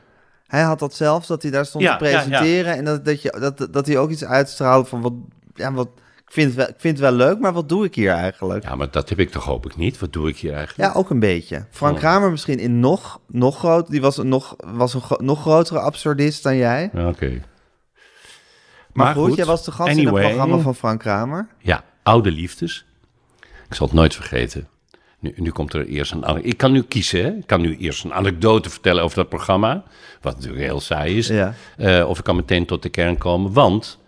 Hij 0.46 0.62
had 0.62 0.78
datzelfde, 0.78 1.26
dat 1.26 1.42
hij 1.42 1.50
daar 1.50 1.66
stond 1.66 1.84
Ja, 1.84 1.96
te 1.96 2.04
ja, 2.04 2.10
ja. 2.10 2.18
presenteren... 2.24 2.76
en 2.76 2.84
dat, 2.84 3.04
dat, 3.04 3.22
je, 3.22 3.36
dat, 3.40 3.68
dat 3.72 3.86
hij 3.86 3.98
ook 3.98 4.10
iets 4.10 4.24
uitstraalde 4.24 4.88
van... 4.88 5.00
Wat, 5.00 5.12
ja, 5.54 5.72
wat, 5.72 5.88
ik, 6.26 6.32
vind 6.32 6.46
het 6.46 6.56
wel, 6.56 6.68
ik 6.68 6.74
vind 6.78 6.98
het 6.98 7.08
wel 7.08 7.16
leuk, 7.26 7.38
maar 7.38 7.52
wat 7.52 7.68
doe 7.68 7.84
ik 7.84 7.94
hier 7.94 8.10
eigenlijk? 8.10 8.62
Ja, 8.62 8.68
Ja, 8.70 8.76
maar 8.76 8.90
dat 8.90 9.08
heb 9.08 9.18
ik 9.18 9.30
toch 9.30 9.44
hoop 9.44 9.66
ik 9.66 9.76
niet. 9.76 9.98
Wat 9.98 10.12
doe 10.12 10.28
ik 10.28 10.36
hier 10.36 10.54
eigenlijk? 10.54 10.96
ook 10.96 11.10
een 11.10 11.18
beetje. 11.18 11.66
Frank 11.70 11.94
Oh. 11.94 12.00
Kramer 12.00 12.30
misschien 12.30 12.58
in 12.58 12.80
nog, 12.80 13.20
nog 13.26 13.58
groot... 13.58 13.90
die 13.90 14.00
was 14.00 14.16
een, 14.16 14.28
nog, 14.28 14.56
was 14.74 14.94
een 14.94 15.02
nog 15.18 15.40
grotere 15.40 15.78
absurdist 15.78 16.42
dan 16.42 16.56
jij. 16.56 16.90
Ja, 16.92 17.08
Oké. 17.08 17.40
Maar, 18.94 19.14
goed, 19.14 19.34
jij 19.34 19.44
was 19.44 19.64
de 19.64 19.70
gast 19.70 19.90
in 19.90 19.98
anyway. 19.98 20.22
het 20.22 20.32
programma 20.32 20.62
van 20.62 20.74
Frank 20.74 21.00
Kramer. 21.00 21.48
Ja, 21.58 21.84
oude 22.02 22.30
liefdes. 22.30 22.84
Ik 23.68 23.74
zal 23.74 23.86
het 23.86 23.94
nooit 23.94 24.14
vergeten. 24.14 24.68
Nu, 25.20 25.32
nu 25.36 25.50
komt 25.50 25.72
er 25.72 25.86
eerst 25.86 26.12
een... 26.12 26.44
Ik 26.44 26.56
kan 26.56 26.72
nu 26.72 26.82
kiezen, 26.82 27.24
hè. 27.24 27.30
Ik 27.30 27.46
kan 27.46 27.60
nu 27.60 27.76
eerst 27.76 28.04
een 28.04 28.14
anekdote 28.14 28.70
vertellen 28.70 29.02
over 29.02 29.16
dat 29.16 29.28
programma. 29.28 29.82
Wat 30.20 30.34
natuurlijk 30.34 30.64
heel 30.64 30.80
saai 30.80 31.16
is. 31.16 31.26
Ja. 31.26 31.54
Eh, 31.76 32.08
of 32.08 32.18
ik 32.18 32.24
kan 32.24 32.36
meteen 32.36 32.66
tot 32.66 32.82
de 32.82 32.88
kern 32.88 33.18
komen. 33.18 33.52
Want 33.52 33.98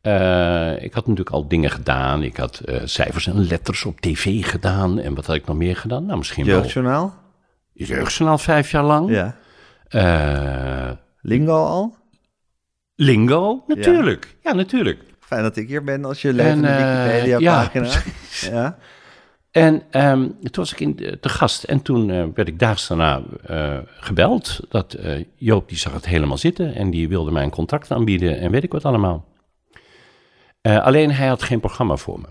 eh, 0.00 0.82
ik 0.82 0.94
had 0.94 1.06
natuurlijk 1.06 1.30
al 1.30 1.48
dingen 1.48 1.70
gedaan. 1.70 2.22
Ik 2.22 2.36
had 2.36 2.58
eh, 2.58 2.80
cijfers 2.84 3.26
en 3.26 3.46
letters 3.46 3.84
op 3.84 4.00
tv 4.00 4.44
gedaan. 4.44 4.98
En 4.98 5.14
wat 5.14 5.26
had 5.26 5.36
ik 5.36 5.46
nog 5.46 5.56
meer 5.56 5.76
gedaan? 5.76 6.06
Nou, 6.06 6.18
misschien 6.18 6.46
wel... 6.46 6.60
Jeugdjournaal. 6.60 7.14
Jeugdjournaal 7.72 8.38
vijf 8.38 8.70
jaar 8.70 8.84
lang. 8.84 9.10
Ja. 9.10 10.98
Lingo 11.20 11.64
al. 11.64 11.96
Lingo, 13.00 13.64
natuurlijk. 13.66 14.36
Ja, 14.42 14.52
natuurlijk. 14.52 15.04
Fijn 15.20 15.42
dat 15.42 15.56
ik 15.56 15.68
hier 15.68 15.84
ben 15.84 16.04
als 16.04 16.22
je 16.22 16.32
levende 16.32 16.68
En, 16.68 16.78
eh, 16.78 17.04
Wikipedia-pagina. 17.04 17.88
ja, 18.56 18.78
En 19.50 19.82
ehm, 19.90 20.20
toen 20.20 20.50
was 20.52 20.72
ik 20.72 20.80
in 20.80 20.94
te 21.20 21.28
gast 21.28 21.64
en 21.64 21.82
toen 21.82 22.10
eh, 22.10 22.24
werd 22.34 22.48
ik 22.48 22.58
daags 22.58 22.86
daarna 22.88 23.22
eh, 23.46 23.78
gebeld. 23.86 24.60
Dat 24.68 24.96
Joop 25.36 25.68
die 25.68 25.78
zag 25.78 25.92
het 25.92 26.06
helemaal 26.06 26.38
zitten 26.38 26.74
en 26.74 26.90
die 26.90 27.08
wilde 27.08 27.30
mij 27.30 27.42
een 27.42 27.50
contract 27.50 27.90
aanbieden 27.90 28.38
en 28.38 28.50
weet 28.50 28.62
ik 28.64 28.72
wat 28.72 28.84
allemaal. 28.84 29.24
Alleen 30.62 31.12
hij 31.12 31.28
had 31.28 31.42
geen 31.42 31.60
programma 31.60 31.96
voor 31.96 32.20
me. 32.20 32.26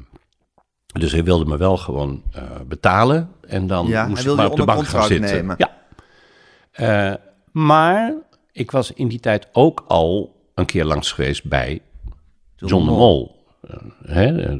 Dus 0.99 1.11
hij 1.11 1.23
wilde 1.23 1.45
me 1.45 1.57
wel 1.57 1.77
gewoon 1.77 2.23
betalen 2.67 3.29
en 3.47 3.67
dan 3.67 3.87
Ja, 3.87 4.07
moest 4.07 4.25
ik 4.25 4.35
maar 4.35 4.49
op 4.49 4.55
de 4.57 4.65
bank 4.65 4.87
gaan 4.87 5.03
zitten. 5.07 5.31
nemen. 5.35 5.55
Ja. 6.71 7.19
Maar 7.51 8.13
ik 8.51 8.71
was 8.71 8.93
in 8.93 9.07
die 9.07 9.19
tijd 9.19 9.47
ook 9.51 9.83
al 9.87 10.37
een 10.59 10.65
keer 10.65 10.85
langs 10.85 11.11
geweest 11.11 11.43
bij 11.43 11.81
John 12.55 12.85
de 12.85 12.91
Mol. 12.91 13.45
Eh, 13.61 13.77
hè, 14.03 14.41
eh, 14.41 14.57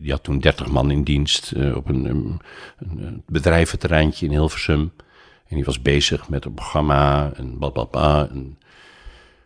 die 0.00 0.10
had 0.10 0.22
toen 0.22 0.38
30 0.38 0.70
man 0.70 0.90
in 0.90 1.02
dienst 1.02 1.52
eh, 1.52 1.76
op 1.76 1.88
een, 1.88 2.04
een, 2.04 2.40
een 2.78 3.22
bedrijventerreintje 3.26 4.26
in 4.26 4.32
Hilversum. 4.32 4.92
En 5.46 5.56
die 5.56 5.64
was 5.64 5.82
bezig 5.82 6.28
met 6.28 6.44
een 6.44 6.54
programma 6.54 7.32
en 7.34 7.58
blablabla. 7.58 8.28
En 8.28 8.58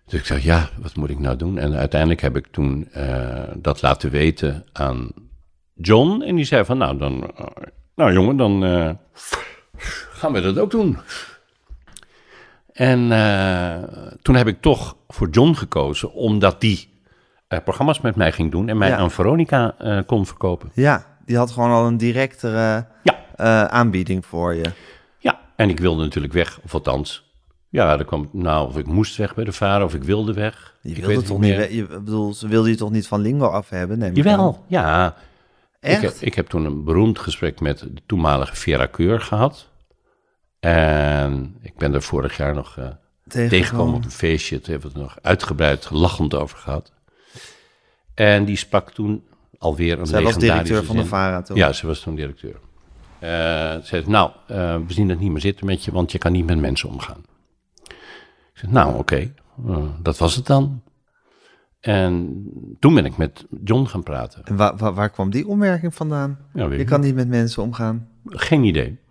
dus 0.07 0.21
ik 0.21 0.29
dacht, 0.29 0.43
ja, 0.43 0.69
wat 0.81 0.97
moet 0.97 1.11
ik 1.11 1.19
nou 1.19 1.37
doen? 1.37 1.59
En 1.59 1.75
uiteindelijk 1.75 2.21
heb 2.21 2.37
ik 2.37 2.47
toen 2.47 2.89
eh, 2.93 3.43
dat 3.57 3.83
laten 3.83 4.11
weten 4.11 4.65
aan 4.73 5.11
John. 5.75 6.23
En 6.23 6.35
die 6.35 6.45
zei 6.45 6.65
van, 6.65 6.79
nou, 6.79 6.99
dan, 6.99 7.31
eh, 7.37 7.47
nou 7.95 8.13
jongen, 8.13 8.37
dan 8.37 8.65
eh, 8.65 8.91
gaan 10.21 10.33
we 10.33 10.41
dat 10.41 10.59
ook 10.59 10.71
doen. 10.71 10.99
En 12.75 13.13
eh, 13.13 13.83
toen 14.23 14.35
heb 14.35 14.47
ik 14.47 14.61
toch 14.61 14.97
voor 15.09 15.29
John 15.29 15.53
gekozen, 15.55 16.13
omdat 16.13 16.61
die 16.61 16.89
eh, 17.49 17.59
programma's 17.65 18.01
met 18.01 18.17
mij 18.17 18.33
ging 18.33 18.51
doen 18.51 18.69
en 18.69 18.79
mij 18.79 18.89
Ja. 18.89 18.97
aan 18.97 19.11
Veronica 19.11 19.75
eh, 19.79 19.99
kon 20.07 20.27
verkopen. 20.27 20.71
Ja, 20.73 21.07
die 21.27 21.37
had 21.37 21.51
gewoon 21.51 21.71
al 21.71 21.87
een 21.87 21.97
directere 21.97 22.87
Ja. 23.03 23.69
aanbieding 23.69 24.27
voor 24.27 24.55
je. 24.55 24.65
Ja, 25.19 25.41
en 25.57 25.69
ik 25.69 25.81
wilde 25.81 26.03
natuurlijk 26.03 26.33
weg, 26.33 26.59
of 26.65 26.75
althans. 26.75 27.33
Ja, 27.69 27.99
er 27.99 28.05
kwam, 28.05 28.29
nou, 28.33 28.67
of 28.69 28.79
ik 28.79 28.87
moest 28.87 29.17
weg 29.17 29.35
bij 29.35 29.45
de 29.45 29.53
vader, 29.53 29.87
of 29.87 29.95
ik 29.95 30.03
wilde 30.05 30.33
weg. 30.33 30.75
Je 30.83 30.95
ik 30.95 31.05
wilde 31.05 31.27
toch 31.27 31.41
niet 31.41 31.57
meer. 31.57 31.73
je, 31.73 31.83
ik 31.83 31.89
bedoel, 31.89 32.35
ze 32.35 32.49
wilde 32.49 32.69
je 32.71 32.77
toch 32.77 32.91
niet 32.91 33.07
van 33.09 33.21
Lingo 33.21 33.47
af 33.47 33.69
hebben? 33.69 33.99
neem 33.99 34.17
ik 34.17 34.27
aan. 34.27 34.31
Jawel, 34.31 34.65
ja. 34.67 35.07
Ik 35.81 35.91
Echt? 35.91 36.03
heb, 36.03 36.15
ik 36.21 36.35
heb 36.35 36.47
toen 36.47 36.65
een 36.65 36.85
beroemd 36.85 37.19
gesprek 37.19 37.61
met 37.61 37.79
de 37.79 38.03
toenmalige 38.07 38.57
Vera 38.57 38.87
Keur 38.87 39.21
gehad. 39.21 39.69
En 40.65 41.57
ik 41.61 41.77
ben 41.77 41.95
er 41.95 42.03
vorig 42.03 42.37
jaar 42.37 42.55
nog 42.55 42.77
eh, 42.79 42.89
tegengekomen 43.29 43.95
op 43.95 44.05
een 44.05 44.11
feestje. 44.11 44.61
Toen 44.61 44.73
hebben 44.73 44.93
we 44.93 44.99
het 44.99 45.07
nog 45.09 45.19
uitgebreid 45.23 45.91
lachend 45.91 46.35
over 46.35 46.59
gehad. 46.59 46.93
En 48.15 48.45
die 48.45 48.57
sprak 48.57 48.91
toen 48.91 49.25
alweer 49.59 49.99
een 49.99 50.07
Zij 50.07 50.23
was 50.23 50.39
directeur 50.39 50.85
van 50.85 50.97
de. 50.97 51.05
VARA 51.05 51.43
toen. 51.43 51.57
Ja, 51.57 51.73
ze 51.73 51.87
was 51.87 52.01
toen 52.01 52.15
directeur. 52.15 52.55
Eh, 53.19 53.31
ze 53.31 53.81
zei, 53.83 54.05
nou, 54.07 54.31
eh, 54.47 54.77
we 54.87 54.93
zien 54.93 55.09
het 55.09 55.21
niet 55.21 55.31
meer 55.31 55.41
zitten 55.41 55.67
met 55.67 55.85
je, 55.85 55.93
want 55.93 56.13
je 56.13 56.19
kan 56.19 56.33
niet 56.33 56.47
met 56.47 56.59
mensen 56.59 56.89
omgaan. 56.89 57.23
Ik 57.85 58.61
zei, 58.61 58.73
nou, 58.73 58.99
oké, 58.99 59.35
dat 60.03 60.19
was 60.19 60.37
het 60.37 60.47
dan. 60.47 60.83
En 61.81 62.45
toen 62.79 62.95
ben 62.95 63.05
ik 63.05 63.17
met 63.17 63.47
John 63.65 63.85
gaan 63.85 64.03
praten. 64.03 64.45
En 64.45 64.57
waar, 64.57 64.77
waar, 64.77 64.95
waar 64.95 65.11
kwam 65.11 65.31
die 65.31 65.49
opmerking 65.49 65.95
vandaan? 65.95 66.39
Ja, 66.55 66.67
Je 66.67 66.85
kan 66.85 67.01
niet 67.01 67.15
met 67.15 67.29
mensen 67.29 67.63
omgaan. 67.63 68.09
Geen 68.25 68.65
idee. 68.65 69.03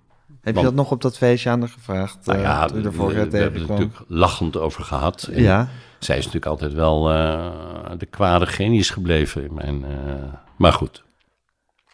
Heb 0.43 0.53
Want- 0.53 0.67
je 0.67 0.73
dat 0.73 0.83
nog 0.83 0.91
op 0.91 1.01
dat 1.01 1.17
feestje 1.17 1.49
aan 1.49 1.59
haar 1.59 1.69
gevraagd? 1.69 2.25
Nou 2.25 2.37
eh, 2.37 2.43
ja, 2.43 2.63
je 2.65 2.73
we, 2.73 2.77
er 2.89 2.91
we 2.97 3.03
hebben 3.13 3.29
tegenkwam? 3.29 3.67
natuurlijk 3.67 3.99
lachend 4.07 4.57
over 4.57 4.83
gehad. 4.83 5.23
En 5.31 5.41
Ja, 5.41 5.69
Zij 5.99 6.17
is 6.17 6.25
natuurlijk 6.25 6.51
altijd 6.51 6.73
wel 6.73 7.09
eh, 7.11 7.51
de 7.97 8.05
kwade 8.05 8.45
genius 8.45 8.89
gebleven. 8.89 9.43
In 9.43 9.53
mijn, 9.53 9.85
eh, 9.85 10.13
maar 10.57 10.73
goed. 10.73 11.03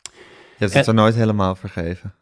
je 0.04 0.10
hebt 0.58 0.74
het 0.74 0.88
er 0.88 0.94
nooit 0.94 1.16
helemaal 1.16 1.56
vergeven. 1.56 2.14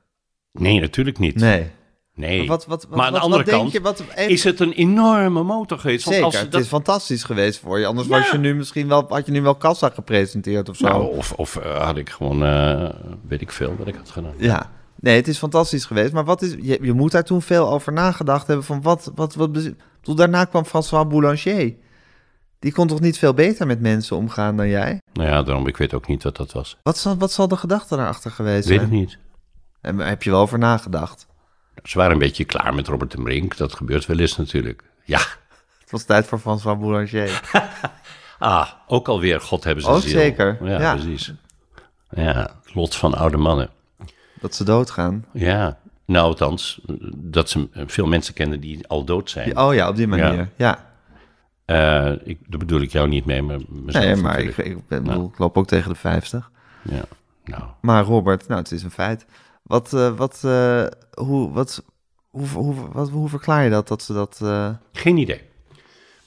Nee, 0.51 0.79
natuurlijk 0.79 1.17
niet. 1.19 1.35
Nee. 1.35 1.71
Nee. 2.13 2.37
Maar, 2.37 2.47
wat, 2.47 2.65
wat, 2.65 2.83
wat, 2.89 2.97
Maar 2.97 3.05
aan 3.07 3.13
de 3.13 3.19
andere 3.19 3.43
kant 3.43 3.71
je? 3.71 3.79
Even- 3.79 4.29
is 4.29 4.43
het 4.43 4.59
een 4.59 4.71
enorme 4.73 5.43
motor 5.43 5.79
geweest. 5.79 6.03
Zeker, 6.07 6.23
als 6.23 6.39
het 6.39 6.51
dat, 6.51 6.61
is 6.61 6.67
fantastisch 6.67 7.23
geweest 7.23 7.59
voor 7.59 7.79
je. 7.79 7.85
Anders 7.85 8.07
Ja. 8.07 8.17
was 8.19 8.31
je 8.31 8.37
nu 8.37 8.55
misschien 8.55 8.87
wel, 8.87 9.05
had 9.09 9.25
je 9.25 9.31
nu 9.31 9.41
wel 9.41 9.55
kassa 9.55 9.89
gepresenteerd 9.89 10.69
of 10.69 10.75
zo. 10.75 10.87
nou, 10.87 11.15
of, 11.17 11.31
of 11.33 11.55
eh, 11.55 11.85
had 11.85 11.97
ik 11.97 12.09
gewoon, 12.09 12.43
eh, 12.45 12.89
weet 13.27 13.41
ik 13.41 13.51
veel 13.51 13.75
wat 13.77 13.87
ik 13.87 13.95
had 13.95 14.09
gedaan. 14.09 14.33
Ja, 14.37 14.71
Nee, 14.99 15.15
het 15.15 15.27
is 15.27 15.37
fantastisch 15.37 15.85
geweest. 15.85 16.13
Maar 16.13 16.25
wat 16.25 16.41
is, 16.41 16.55
je, 16.61 16.77
je 16.81 16.93
moet 16.93 17.11
daar 17.11 17.23
toen 17.23 17.41
veel 17.41 17.69
over 17.69 17.93
nagedacht 17.93 18.47
hebben. 18.47 18.65
Van 18.65 18.81
wat, 18.81 19.11
wat, 19.15 19.35
wat, 19.35 19.69
toen 20.01 20.15
daarna 20.15 20.45
kwam 20.45 20.65
François 20.65 21.07
Boulanger. 21.07 21.73
Die 22.59 22.71
kon 22.71 22.87
toch 22.87 22.99
niet 22.99 23.17
veel 23.17 23.33
beter 23.33 23.67
met 23.67 23.81
mensen 23.81 24.15
omgaan 24.15 24.57
dan 24.57 24.67
jij? 24.69 25.01
Nou 25.13 25.29
ja, 25.29 25.43
daarom, 25.43 25.67
ik 25.67 25.77
weet 25.77 25.93
ook 25.93 26.07
niet 26.07 26.23
wat 26.23 26.35
dat 26.37 26.51
was. 26.51 26.77
Wat 26.83 26.97
zal, 26.97 27.17
wat 27.17 27.31
zal 27.31 27.47
de 27.47 27.57
gedachte 27.57 27.95
daarachter 27.95 28.31
geweest 28.31 28.67
Weet 28.67 28.77
zijn? 28.79 28.91
ik 28.91 28.97
niet. 28.99 29.17
En 29.81 29.97
heb 29.99 30.23
je 30.23 30.29
wel 30.31 30.39
over 30.41 30.57
nagedacht? 30.59 31.27
Ze 31.83 31.97
waren 31.97 32.13
een 32.13 32.19
beetje 32.19 32.45
klaar 32.45 32.73
met 32.75 32.87
Robert 32.87 33.11
de 33.11 33.21
Brink. 33.21 33.57
Dat 33.57 33.73
gebeurt 33.75 34.05
wel 34.05 34.19
eens 34.19 34.37
natuurlijk. 34.37 34.83
Ja. 35.03 35.19
Het 35.79 35.91
was 35.91 36.03
tijd 36.03 36.25
voor 36.27 36.39
François 36.39 36.79
Boulanger. 36.79 37.41
Ah, 38.39 38.67
ook 38.87 39.07
alweer 39.07 39.41
God 39.41 39.63
hebben 39.63 39.83
ze 39.83 39.89
ziel. 39.99 40.09
zeker. 40.19 40.57
Ja, 40.61 40.79
Ja. 40.79 40.93
precies. 40.95 41.33
Ja, 42.09 42.49
lot 42.73 42.95
van 42.95 43.13
oude 43.13 43.37
mannen. 43.37 43.69
Dat 44.39 44.55
ze 44.55 44.63
doodgaan. 44.63 45.25
Ja, 45.33 45.77
nou 46.05 46.25
althans, 46.25 46.81
dat 47.15 47.49
ze 47.49 47.67
veel 47.73 48.07
mensen 48.07 48.33
kennen 48.33 48.59
die 48.59 48.87
al 48.87 49.03
dood 49.03 49.29
zijn. 49.29 49.57
Oh 49.57 49.73
ja, 49.73 49.89
op 49.89 49.95
die 49.95 50.07
manier. 50.07 50.49
Ja. 50.55 50.85
Eh, 51.65 52.11
ik, 52.23 52.39
daar 52.47 52.59
bedoel 52.59 52.81
ik 52.81 52.91
jou 52.91 53.07
niet 53.07 53.25
mee, 53.25 53.41
maar 53.41 53.59
mezelf 53.69 54.05
Nee, 54.05 54.15
maar 54.15 54.39
ik, 54.39 54.57
ik, 54.57 54.87
ben- 54.87 55.03
bedoel, 55.03 55.27
ik 55.27 55.37
loop 55.37 55.57
ook 55.57 55.67
tegen 55.67 55.89
de 55.89 55.95
50. 55.95 56.51
Ja, 56.81 57.03
nou, 57.45 57.63
Maar 57.81 58.03
Robert, 58.03 58.47
nou, 58.47 58.61
het 58.61 58.71
is 58.71 58.83
een 58.83 58.91
feit. 58.91 59.25
Wat, 59.63 59.93
eh, 59.93 60.15
wat, 60.17 60.41
eh, 60.45 60.85
hoe, 61.13 61.51
wat, 61.51 61.83
hoe, 62.29 62.47
hoe, 62.47 62.75
wat, 62.91 63.09
hoe 63.09 63.29
verklaar 63.29 63.63
je 63.63 63.69
dat, 63.69 63.87
dat 63.87 64.01
ze 64.03 64.13
dat... 64.13 64.41
geen 64.93 65.17
idee. 65.17 65.41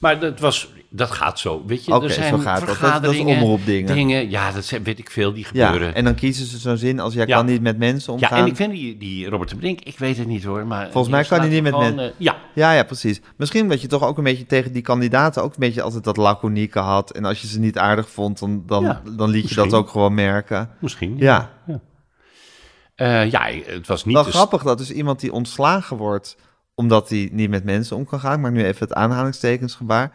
Maar 0.01 0.19
dat, 0.19 0.39
was, 0.39 0.71
dat 0.89 1.11
gaat 1.11 1.39
zo, 1.39 1.63
weet 1.65 1.85
je. 1.85 1.93
Oké, 1.95 2.05
er 2.05 2.11
zijn 2.11 2.29
zo 2.29 2.37
gaat 2.37 2.65
dat. 2.67 2.79
Dat- 2.79 3.03
dat 3.03 3.13
is 3.13 3.19
omroepdingen. 3.19 3.95
Dingen, 3.95 4.29
ja, 4.29 4.51
dat 4.51 4.65
zijn, 4.65 4.83
weet 4.83 4.99
ik 4.99 5.11
veel, 5.11 5.33
die 5.33 5.47
ja, 5.53 5.65
gebeuren. 5.65 5.95
en 5.95 6.03
dan 6.03 6.15
kiezen 6.15 6.45
ze 6.45 6.57
zo'n 6.57 6.77
zin 6.77 6.99
als 6.99 7.13
jij 7.13 7.27
Ja. 7.27 7.35
kan 7.35 7.45
niet 7.45 7.61
met 7.61 7.77
mensen 7.77 8.13
Ja, 8.13 8.19
omgaan. 8.19 8.39
en 8.39 8.45
ik 8.45 8.55
vind 8.55 8.71
die, 8.71 8.97
die 8.97 9.29
Robert 9.29 9.49
de 9.49 9.55
Brink, 9.55 9.81
ik 9.81 9.99
weet 9.99 10.17
het 10.17 10.27
niet 10.27 10.43
hoor, 10.43 10.65
maar... 10.67 10.89
Volgens 10.91 11.13
mij 11.13 11.23
kan 11.23 11.39
hij 11.39 11.49
niet 11.49 11.63
met 11.63 11.73
gewoon, 11.73 11.95
men- 11.95 12.05
eh, 12.05 12.11
ja, 12.17 12.35
Ja, 12.55 12.71
ja, 12.73 12.83
precies. 12.83 13.21
Misschien 13.37 13.69
dat 13.69 13.81
je 13.81 13.87
toch 13.87 14.03
ook 14.03 14.17
een 14.17 14.23
beetje 14.23 14.45
tegen 14.45 14.71
die 14.73 14.81
kandidaten 14.81 15.43
ook 15.43 15.51
een 15.51 15.59
beetje 15.59 15.81
altijd 15.81 16.03
dat 16.03 16.17
laconieke 16.17 16.79
had. 16.79 17.11
En 17.11 17.25
als 17.25 17.41
je 17.41 17.47
ze 17.47 17.59
niet 17.59 17.77
aardig 17.77 18.09
vond, 18.09 18.39
dan, 18.39 18.63
dan, 18.65 18.83
Ja, 18.83 19.01
dan 19.15 19.29
liet 19.29 19.49
je 19.49 19.55
dat 19.55 19.73
ook 19.73 19.89
gewoon 19.89 20.13
merken. 20.13 20.69
misschien. 20.79 21.15
Ja, 21.17 21.49
Eh, 22.95 23.31
ja, 23.31 23.49
het 23.65 23.87
was 23.87 24.05
niet... 24.05 24.15
wel 24.15 24.23
de- 24.23 24.29
grappig 24.31 24.63
dat 24.63 24.77
dus 24.77 24.91
iemand 24.91 25.19
die 25.19 25.31
ontslagen 25.33 25.97
wordt 25.97 26.37
omdat 26.81 27.09
hij 27.09 27.29
niet 27.31 27.49
met 27.49 27.63
mensen 27.63 27.95
om 27.95 28.05
kan 28.05 28.19
gaan, 28.19 28.33
ik 28.35 28.39
maak 28.39 28.51
nu 28.51 28.65
even 28.65 28.87
het 28.87 28.93
aanhalingstekensgebaar, 28.97 30.11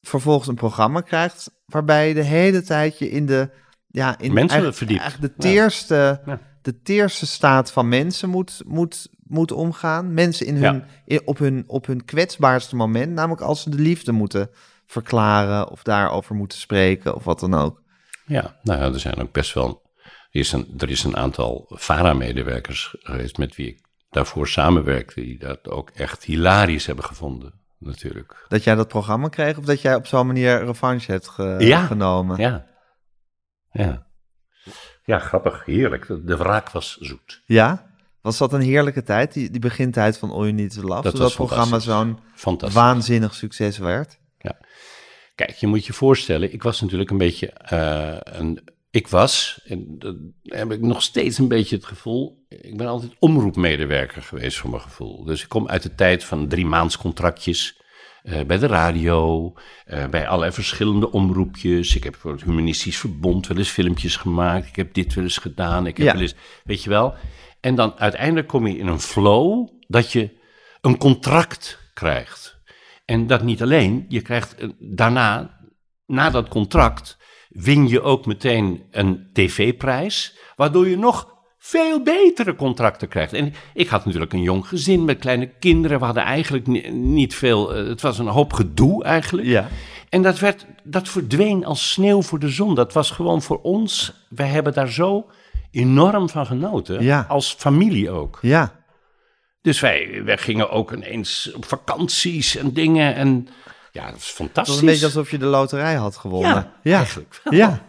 vervolgens 0.00 0.48
een 0.48 0.54
programma 0.54 1.00
krijgt 1.00 1.50
waarbij 1.66 2.08
je 2.08 2.14
de 2.14 2.22
hele 2.22 2.62
tijd 2.62 2.98
je 2.98 3.10
in 3.10 3.26
de, 3.26 3.50
ja, 3.86 4.08
in 4.18 4.32
Mensen 4.32 4.38
eigenlijk- 4.48 4.76
verdiept. 4.76 5.00
eigenlijk 5.00 5.34
de 5.36 5.42
teerste, 5.42 6.20
Ja. 6.26 6.40
de 6.62 6.82
teerste 6.82 7.26
staat 7.26 7.72
van 7.72 7.88
mensen 7.88 8.28
moet, 8.28 8.62
moet, 8.66 9.08
moet 9.22 9.52
omgaan. 9.52 10.14
Mensen 10.14 10.46
in 10.46 10.56
Ja. 10.58 10.72
hun, 10.72 10.84
in, 11.04 11.20
op, 11.24 11.38
hun, 11.38 11.64
op 11.66 11.86
hun 11.86 12.04
kwetsbaarste 12.04 12.76
moment, 12.76 13.12
namelijk 13.12 13.40
als 13.42 13.62
ze 13.62 13.70
de 13.70 13.78
liefde 13.78 14.12
moeten 14.12 14.50
verklaren 14.86 15.68
of 15.70 15.82
daarover 15.82 16.34
moeten 16.34 16.58
spreken 16.58 17.14
of 17.14 17.24
wat 17.24 17.40
dan 17.40 17.54
ook. 17.54 17.82
Ja, 18.26 18.56
nou 18.62 18.80
ja, 18.80 18.86
er 18.92 19.00
zijn 19.00 19.16
ook 19.20 19.32
best 19.32 19.54
wel... 19.54 19.84
Er 20.30 20.40
is 20.42 20.52
een, 20.52 20.74
er 20.78 20.90
is 20.90 21.04
een 21.04 21.16
aantal 21.16 21.64
VARA-medewerkers 21.68 22.96
geweest 22.98 23.38
met 23.38 23.56
wie 23.56 23.66
ik 23.68 23.80
daarvoor 24.10 24.48
samenwerkte... 24.48 25.20
die 25.20 25.38
dat 25.38 25.68
ook 25.68 25.90
echt 25.90 26.24
hilarisch 26.24 26.86
hebben 26.86 27.04
gevonden, 27.04 27.52
natuurlijk. 27.78 28.44
Dat 28.48 28.64
jij 28.64 28.74
dat 28.74 28.88
programma 28.88 29.28
kreeg 29.28 29.58
of 29.58 29.64
dat 29.64 29.80
jij 29.80 29.94
op 29.94 30.06
zo'n 30.06 30.26
manier 30.26 30.64
revanche 30.64 31.10
hebt 31.12 31.28
ge- 31.28 31.56
Ja. 31.58 31.86
genomen. 31.86 32.40
Ja. 32.40 32.66
Ja. 33.72 34.06
Ja, 35.04 35.18
grappig. 35.18 35.64
Heerlijk. 35.64 36.06
De, 36.06 36.36
wraak 36.36 36.70
was 36.70 36.96
zoet. 36.96 37.42
Ja? 37.44 37.94
Was 38.20 38.38
dat 38.38 38.52
een 38.52 38.60
heerlijke 38.60 39.02
tijd, 39.02 39.32
die, 39.32 39.50
die 39.50 39.60
begintijd 39.60 40.18
van 40.18 40.30
All 40.30 40.38
You 40.40 40.52
Need 40.52 40.72
to 40.74 40.82
Love? 40.82 41.02
Dat 41.02 41.16
dat 41.16 41.34
programma 41.34 41.78
zo'n 41.78 42.18
waanzinnig 42.72 43.34
succes 43.34 43.78
werd? 43.78 44.18
Kijk, 45.34 45.50
je 45.50 45.66
moet 45.66 45.86
je 45.86 45.92
voorstellen, 45.92 46.52
ik 46.52 46.62
was 46.62 46.80
natuurlijk 46.80 47.10
een 47.10 47.18
beetje 47.18 47.50
eh, 47.50 48.16
een. 48.38 48.68
Ik 48.96 49.08
was, 49.08 49.60
en 49.64 49.98
dat 49.98 50.16
heb 50.42 50.72
ik 50.72 50.80
nog 50.80 51.02
steeds 51.02 51.38
een 51.38 51.48
beetje 51.48 51.76
het 51.76 51.84
gevoel. 51.84 52.44
Ik 52.48 52.76
ben 52.76 52.86
altijd 52.86 53.12
omroepmedewerker 53.18 54.22
geweest 54.22 54.58
voor 54.58 54.70
mijn 54.70 54.82
gevoel. 54.82 55.24
Dus 55.24 55.42
ik 55.42 55.48
kom 55.48 55.68
uit 55.68 55.82
de 55.82 55.94
tijd 55.94 56.24
van 56.24 56.48
drie 56.48 56.66
maandscontractjes. 56.66 57.84
eh, 58.22 58.44
bij 58.44 58.58
de 58.58 58.66
radio, 58.66 59.52
eh, 59.84 60.08
bij 60.08 60.26
allerlei 60.28 60.52
verschillende 60.52 61.10
omroepjes. 61.12 61.96
Ik 61.96 62.04
heb 62.04 62.16
voor 62.16 62.32
het 62.32 62.42
Humanistisch 62.42 62.98
Verbond 62.98 63.46
wel 63.46 63.56
eens 63.56 63.68
filmpjes 63.68 64.16
gemaakt. 64.16 64.66
Ik 64.68 64.76
heb 64.76 64.94
dit 64.94 65.14
wel 65.14 65.24
eens 65.24 65.38
gedaan. 65.38 65.86
Ik 65.86 65.96
heb 65.96 66.06
Ja. 66.06 66.12
wel 66.12 66.22
eens, 66.22 66.34
weet 66.64 66.82
je 66.82 66.90
wel. 66.90 67.14
En 67.60 67.74
dan 67.74 67.98
uiteindelijk 67.98 68.46
kom 68.48 68.66
je 68.66 68.78
in 68.78 68.86
een 68.86 69.00
flow 69.00 69.68
dat 69.86 70.12
je 70.12 70.30
een 70.80 70.96
contract 70.98 71.78
krijgt. 71.94 72.58
En 73.04 73.26
dat 73.26 73.42
niet 73.42 73.62
alleen, 73.62 74.04
je 74.08 74.20
krijgt 74.22 74.54
eh, 74.54 74.68
daarna, 74.78 75.58
na 76.06 76.30
dat 76.30 76.48
contract, 76.48 77.16
win 77.56 77.88
je 77.88 78.02
ook 78.02 78.26
meteen 78.26 78.82
een 78.90 79.26
tv-prijs, 79.32 80.36
waardoor 80.56 80.88
je 80.88 80.96
nog 80.98 81.34
veel 81.58 82.02
betere 82.02 82.54
contracten 82.54 83.08
krijgt. 83.08 83.32
En 83.32 83.54
ik 83.74 83.88
had 83.88 84.04
natuurlijk 84.04 84.32
een 84.32 84.42
jong 84.42 84.66
gezin 84.68 85.04
met 85.04 85.18
kleine 85.18 85.46
kinderen, 85.58 85.98
we 85.98 86.04
hadden 86.04 86.22
eigenlijk 86.22 86.66
ni- 86.66 86.88
niet 86.90 87.34
veel, 87.34 87.74
eh, 87.74 87.86
het 87.86 88.00
was 88.00 88.18
een 88.18 88.26
hoop 88.26 88.52
gedoe 88.52 89.04
eigenlijk. 89.04 89.48
Ja. 89.48 89.68
En 90.08 90.22
dat, 90.22 90.38
werd, 90.38 90.66
dat 90.84 91.08
verdween 91.08 91.64
als 91.64 91.92
sneeuw 91.92 92.22
voor 92.22 92.38
de 92.38 92.48
zon. 92.48 92.74
Dat 92.74 92.92
was 92.92 93.10
gewoon 93.10 93.42
voor 93.42 93.60
ons, 93.62 94.12
wij 94.28 94.48
hebben 94.48 94.72
daar 94.74 94.90
zo 94.90 95.26
enorm 95.70 96.28
van 96.28 96.46
genoten, 96.46 97.02
Ja. 97.02 97.24
als 97.28 97.54
familie 97.58 98.10
ook. 98.10 98.38
Ja. 98.42 98.84
Dus 99.62 99.80
wij, 99.80 100.22
wij 100.24 100.38
gingen 100.38 100.70
ook 100.70 100.92
ineens 100.92 101.52
op 101.54 101.64
vakanties 101.64 102.56
en 102.56 102.72
dingen. 102.72 103.14
En 103.14 103.48
ja, 103.96 104.06
dat 104.10 104.16
is 104.16 104.26
Het 104.26 104.34
fantastisch. 104.36 104.74
was 104.74 104.82
een 104.82 104.88
beetje 104.88 105.04
alsof 105.04 105.30
je 105.30 105.38
de 105.38 105.44
loterij 105.46 105.94
had 105.94 106.16
gewonnen. 106.16 106.50
Ja, 106.54 106.72
ja. 106.82 106.96
eigenlijk 106.96 107.40
wel. 107.44 107.52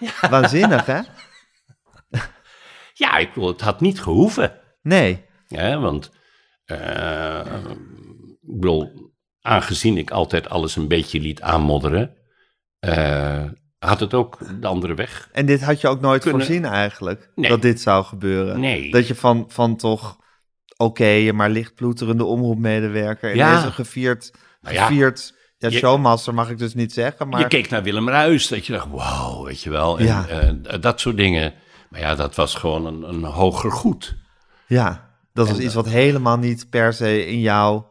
Ja. 0.00 0.28
Waanzinnig, 0.30 0.86
hè? 0.86 1.00
Ja, 2.92 3.16
ik 3.16 3.32
bedoel, 3.34 3.48
het 3.48 3.60
had 3.60 3.80
niet 3.80 4.00
gehoeven. 4.02 4.60
Nee. 4.82 5.24
Ja, 5.46 5.78
want 5.78 6.10
eh, 6.64 7.40
ik 8.42 8.60
bedoel, 8.60 9.12
aangezien 9.40 9.98
ik 9.98 10.10
altijd 10.10 10.48
alles 10.48 10.76
een 10.76 10.88
beetje 10.88 11.20
liet 11.20 11.40
aanmodderen, 11.42 12.16
eh, 12.78 13.44
had 13.78 14.00
het 14.00 14.14
ook 14.14 14.60
de 14.60 14.66
andere 14.66 14.94
weg. 14.94 15.28
En 15.32 15.46
dit 15.46 15.62
had 15.64 15.80
je 15.80 15.88
ook 15.88 16.00
nooit 16.00 16.22
Kunnen- 16.22 16.40
voorzien 16.40 16.64
eigenlijk, 16.64 17.30
Nee. 17.34 17.50
dat 17.50 17.62
dit 17.62 17.80
zou 17.80 18.04
gebeuren. 18.04 18.60
Nee. 18.60 18.90
Dat 18.90 19.06
je 19.06 19.14
van, 19.14 19.44
van 19.48 19.76
toch, 19.76 20.18
oké, 20.76 21.32
maar 21.32 21.50
licht 21.50 21.74
ploeterende 21.74 22.24
omroepmedewerker... 22.24 23.34
Ja. 23.36 23.48
ineens 23.50 23.64
een 23.64 23.72
gevierd, 23.72 24.32
Nou 24.60 24.74
ja. 24.74 24.86
gevierd 24.86 25.34
ja, 25.58 25.68
Je- 25.68 25.78
showmaster 25.78 26.34
mag 26.34 26.50
ik 26.50 26.58
dus 26.58 26.74
niet 26.74 26.92
zeggen, 26.92 27.28
maar... 27.28 27.40
Je 27.40 27.46
keek 27.46 27.68
naar 27.68 27.82
Willem 27.82 28.08
Ruis, 28.08 28.48
dat 28.48 28.66
je 28.66 28.72
dacht, 28.72 28.88
wauw, 28.90 29.44
weet 29.44 29.62
je 29.62 29.70
wel. 29.70 29.98
En, 29.98 30.04
Ja. 30.04 30.26
eh, 30.28 30.80
dat 30.80 31.00
soort 31.00 31.16
dingen. 31.16 31.54
Maar 31.90 32.00
ja, 32.00 32.14
dat 32.14 32.34
was 32.34 32.54
gewoon 32.54 32.86
een, 32.86 33.02
een 33.02 33.24
hoger 33.24 33.70
goed. 33.72 34.16
Ja, 34.66 35.10
dat 35.32 35.48
was 35.48 35.58
En, 35.58 35.64
iets 35.64 35.74
wat 35.74 35.88
helemaal 35.88 36.36
niet 36.38 36.70
per 36.70 36.92
se 36.92 37.26
in 37.26 37.40
jou, 37.40 37.82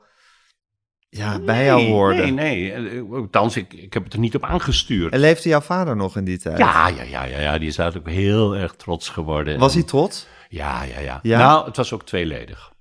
ja, 1.10 1.40
bij 1.40 1.66
jou 1.66 1.88
hoorde. 1.88 2.22
Nee, 2.26 2.32
nee. 2.32 2.72
Eh, 2.74 3.12
Althans, 3.12 3.56
ik, 3.56 3.74
ik 3.74 3.94
heb 3.94 4.04
het 4.04 4.14
er 4.14 4.20
niet 4.20 4.36
op 4.36 4.44
aangestuurd. 4.44 5.14
En 5.14 5.20
leefde 5.20 5.50
jouw 5.50 5.62
vader 5.62 5.96
nog 5.96 6.18
in 6.18 6.24
die 6.24 6.38
tijd? 6.38 6.58
Ja, 6.58 6.88
ja, 6.88 7.02
ja, 7.04 7.24
ja, 7.24 7.40
ja, 7.40 7.58
die 7.58 7.68
is 7.68 7.80
ook 7.80 8.08
heel 8.10 8.56
erg 8.56 8.76
trots 8.76 9.10
geworden. 9.10 9.60
Was 9.60 9.74
hij 9.74 9.84
trots? 9.84 10.28
Ja, 10.50 10.84
ja, 10.84 11.00
ja, 11.00 11.20
Ja? 11.24 11.38
Nou, 11.40 11.66
het 11.66 11.78
was 11.78 11.94
ook 11.94 12.04
tweeledig. 12.06 12.72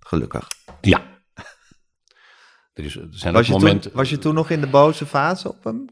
Gelukkig. 0.00 0.46
Ja. 0.80 1.02
Er, 2.76 2.84
is, 2.84 2.96
er 2.96 3.06
zijn 3.10 3.34
Was 3.34 3.46
je, 3.46 3.52
momenten... 3.52 3.80
toen, 3.90 3.92
was 4.00 4.10
je 4.10 4.18
toen 4.18 4.34
nog 4.34 4.50
in 4.50 4.60
de 4.60 4.66
boze 4.66 5.06
fase 5.06 5.48
op 5.48 5.64
hem? 5.64 5.84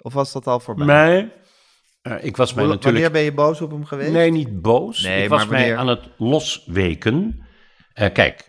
Of 0.00 0.12
was 0.12 0.32
dat 0.32 0.46
al 0.46 0.60
voorbij? 0.60 0.86
Nee. 0.86 1.32
Eh, 2.02 2.24
ik 2.24 2.36
was 2.36 2.54
mij 2.54 2.64
Hoe- 2.64 2.72
natuurlijk... 2.74 3.04
Wanneer 3.04 3.10
ben 3.10 3.22
je 3.22 3.46
boos 3.46 3.60
op 3.60 3.70
hem 3.70 3.84
geweest? 3.84 4.12
Nee, 4.12 4.30
niet 4.30 4.62
boos. 4.62 5.02
Nee, 5.02 5.22
ik 5.22 5.28
was 5.28 5.44
wanneer- 5.46 5.66
mij 5.66 5.76
aan 5.76 5.88
het 5.88 6.02
losweken. 6.18 7.46
Eh, 7.92 8.12
kijk, 8.12 8.48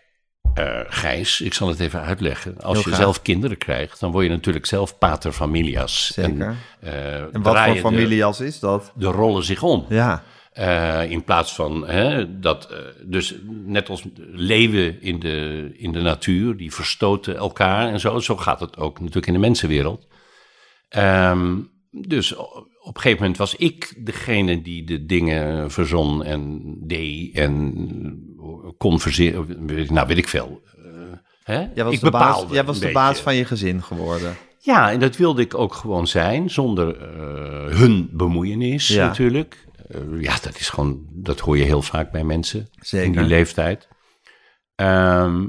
eh, 0.54 0.80
Gijs, 0.88 1.42
ik 1.42 1.54
zal 1.54 1.68
het 1.68 1.80
even 1.80 2.02
uitleggen. 2.02 2.54
Als 2.58 2.64
Heel 2.64 2.74
je 2.76 2.82
graag. 2.84 2.98
zelf 2.98 3.22
kinderen 3.22 3.58
krijgt, 3.58 4.00
dan 4.00 4.12
word 4.12 4.26
je 4.26 4.32
natuurlijk 4.32 4.66
zelf 4.66 4.98
pater 4.98 5.32
familias. 5.32 6.08
Zeker. 6.14 6.32
En, 6.32 6.58
eh, 6.80 7.16
En 7.20 7.42
wat 7.42 7.60
voor 7.66 7.76
familiejas 7.76 8.40
is 8.40 8.60
dat? 8.60 8.92
De, 8.96 9.06
rollen 9.08 9.44
zich 9.44 9.64
om. 9.64 9.86
Ja, 9.90 10.24
Eh, 10.60 11.12
in 11.12 11.24
plaats 11.24 11.56
van 11.56 11.88
hè, 11.88 12.40
dat, 12.40 12.72
eh, 12.72 12.78
dus 13.06 13.36
net 13.66 13.90
als 13.90 14.04
leeuwen 14.18 15.02
in 15.02 15.20
de, 15.20 15.70
in 15.78 15.92
de 15.92 16.02
natuur, 16.02 16.58
die 16.58 16.74
verstoten 16.74 17.36
elkaar 17.36 17.92
en 17.92 18.00
zo. 18.00 18.20
Zo 18.20 18.38
gaat 18.38 18.60
het 18.60 18.78
ook 18.78 19.00
natuurlijk 19.00 19.28
in 19.28 19.34
de 19.34 19.40
mensenwereld. 19.40 20.08
Ehm, 20.90 21.58
dus 21.92 22.36
op 22.36 22.96
een 22.96 23.02
gegeven 23.02 23.20
moment 23.20 23.38
was 23.38 23.56
ik 23.56 23.94
degene 23.98 24.62
die 24.62 24.84
de 24.84 25.06
dingen 25.06 25.72
verzon 25.72 26.24
en 26.24 26.62
deed 26.80 27.36
en 27.36 27.76
converseerde. 28.78 29.86
Nou, 29.90 30.08
weet 30.08 30.18
ik 30.18 30.28
veel. 30.28 30.62
Eh, 30.76 30.92
hè? 31.44 31.68
jij 31.74 31.84
was, 31.84 31.94
ik 31.94 32.00
de, 32.02 32.12
baas, 32.12 32.46
jij 32.52 32.66
was 32.66 32.80
de 32.80 32.92
baas 32.92 33.20
van 33.20 33.36
je 33.36 33.46
gezin 33.46 33.84
geworden. 33.84 34.38
Ja, 34.60 34.92
en 34.92 35.00
dat 35.00 35.18
wilde 35.18 35.42
ik 35.42 35.58
ook 35.58 35.74
gewoon 35.74 36.08
zijn, 36.08 36.50
zonder 36.50 36.98
eh, 36.98 37.78
hun 37.78 38.10
bemoeienis 38.12 38.88
Ja. 38.88 39.08
natuurlijk. 39.08 39.68
Eh, 39.90 40.22
ja, 40.22 40.38
dat 40.42 40.60
is 40.60 40.70
gewoon, 40.70 41.06
dat 41.12 41.40
hoor 41.40 41.58
je 41.58 41.64
heel 41.64 41.82
vaak 41.82 42.12
bij 42.12 42.24
mensen 42.24 42.60
in 42.60 42.86
Zeker. 42.86 43.12
die 43.12 43.22
leeftijd. 43.30 43.88
Ehm, 44.76 45.48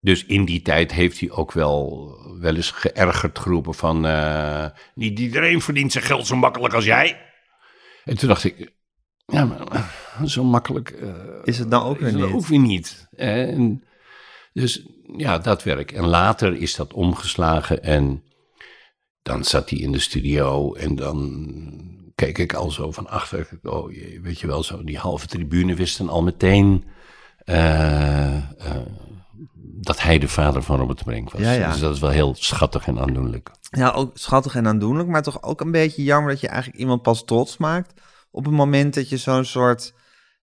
dus 0.00 0.24
in 0.24 0.44
die 0.44 0.62
tijd 0.62 0.92
heeft 0.92 1.20
hij 1.20 1.30
ook 1.30 1.52
wel, 1.52 2.10
wel 2.40 2.54
eens 2.54 2.70
geërgerd 2.70 3.38
geroepen 3.38 3.74
van... 3.74 4.06
eh, 4.06 4.66
niet 4.94 5.18
iedereen 5.18 5.60
verdient 5.60 5.92
zijn 5.92 6.04
geld 6.04 6.26
zo 6.26 6.36
makkelijk 6.36 6.74
als 6.74 6.84
jij. 6.84 7.20
En 8.04 8.16
toen 8.18 8.28
dacht 8.28 8.44
ik, 8.44 8.72
ja, 9.26 9.44
maar 9.44 9.60
eh, 9.66 10.24
zo 10.24 10.44
makkelijk 10.44 10.90
eh, 10.90 11.14
Is 11.44 11.58
het 11.58 11.68
nou 11.68 11.84
ook 11.84 11.98
weer 11.98 12.14
niet? 12.14 12.24
ook 12.32 12.46
weer 12.46 12.58
niet. 12.58 13.08
En 13.16 13.84
dus 14.52 14.86
ja, 15.16 15.38
dat 15.38 15.62
werk. 15.62 15.92
En 15.92 16.06
later 16.06 16.54
is 16.54 16.74
dat 16.74 16.92
omgeslagen 16.92 17.82
en 17.82 18.24
dan 19.22 19.44
zat 19.44 19.70
hij 19.70 19.78
in 19.78 19.92
de 19.92 19.98
studio 19.98 20.74
en 20.74 20.94
dan 20.96 22.05
keek 22.16 22.38
ik 22.38 22.54
al 22.54 22.70
zo 22.70 22.92
van 22.92 23.08
achter. 23.08 23.48
Oh 23.62 23.92
weet 24.22 24.40
je 24.40 24.46
wel, 24.46 24.62
zo 24.62 24.84
die 24.84 24.98
halve 24.98 25.26
tribune 25.26 25.74
wisten 25.74 26.08
al 26.08 26.22
meteen 26.22 26.84
eh, 27.38 28.36
eh, 28.36 28.42
dat 29.62 30.00
hij 30.00 30.18
de 30.18 30.28
vader 30.28 30.62
van 30.62 30.78
Robert 30.78 31.04
Brink 31.04 31.30
was. 31.30 31.40
Ja, 31.40 31.52
ja. 31.52 31.70
Dus 31.70 31.80
dat 31.80 31.94
is 31.94 32.00
wel 32.00 32.10
heel 32.10 32.34
schattig 32.38 32.86
en 32.86 32.98
aandoenlijk. 32.98 33.50
Ja, 33.70 33.90
ook 33.90 34.18
schattig 34.18 34.54
en 34.54 34.66
aandoenlijk, 34.66 35.08
maar 35.08 35.22
toch 35.22 35.42
ook 35.42 35.60
een 35.60 35.70
beetje 35.70 36.02
jammer 36.02 36.30
dat 36.30 36.40
je 36.40 36.48
eigenlijk 36.48 36.78
iemand 36.78 37.02
pas 37.02 37.24
trots 37.24 37.56
maakt 37.56 37.92
op 38.36 38.44
het 38.44 38.54
moment 38.54 38.94
dat 38.94 39.08
je 39.08 39.16
zo'n 39.16 39.44
soort, 39.44 39.94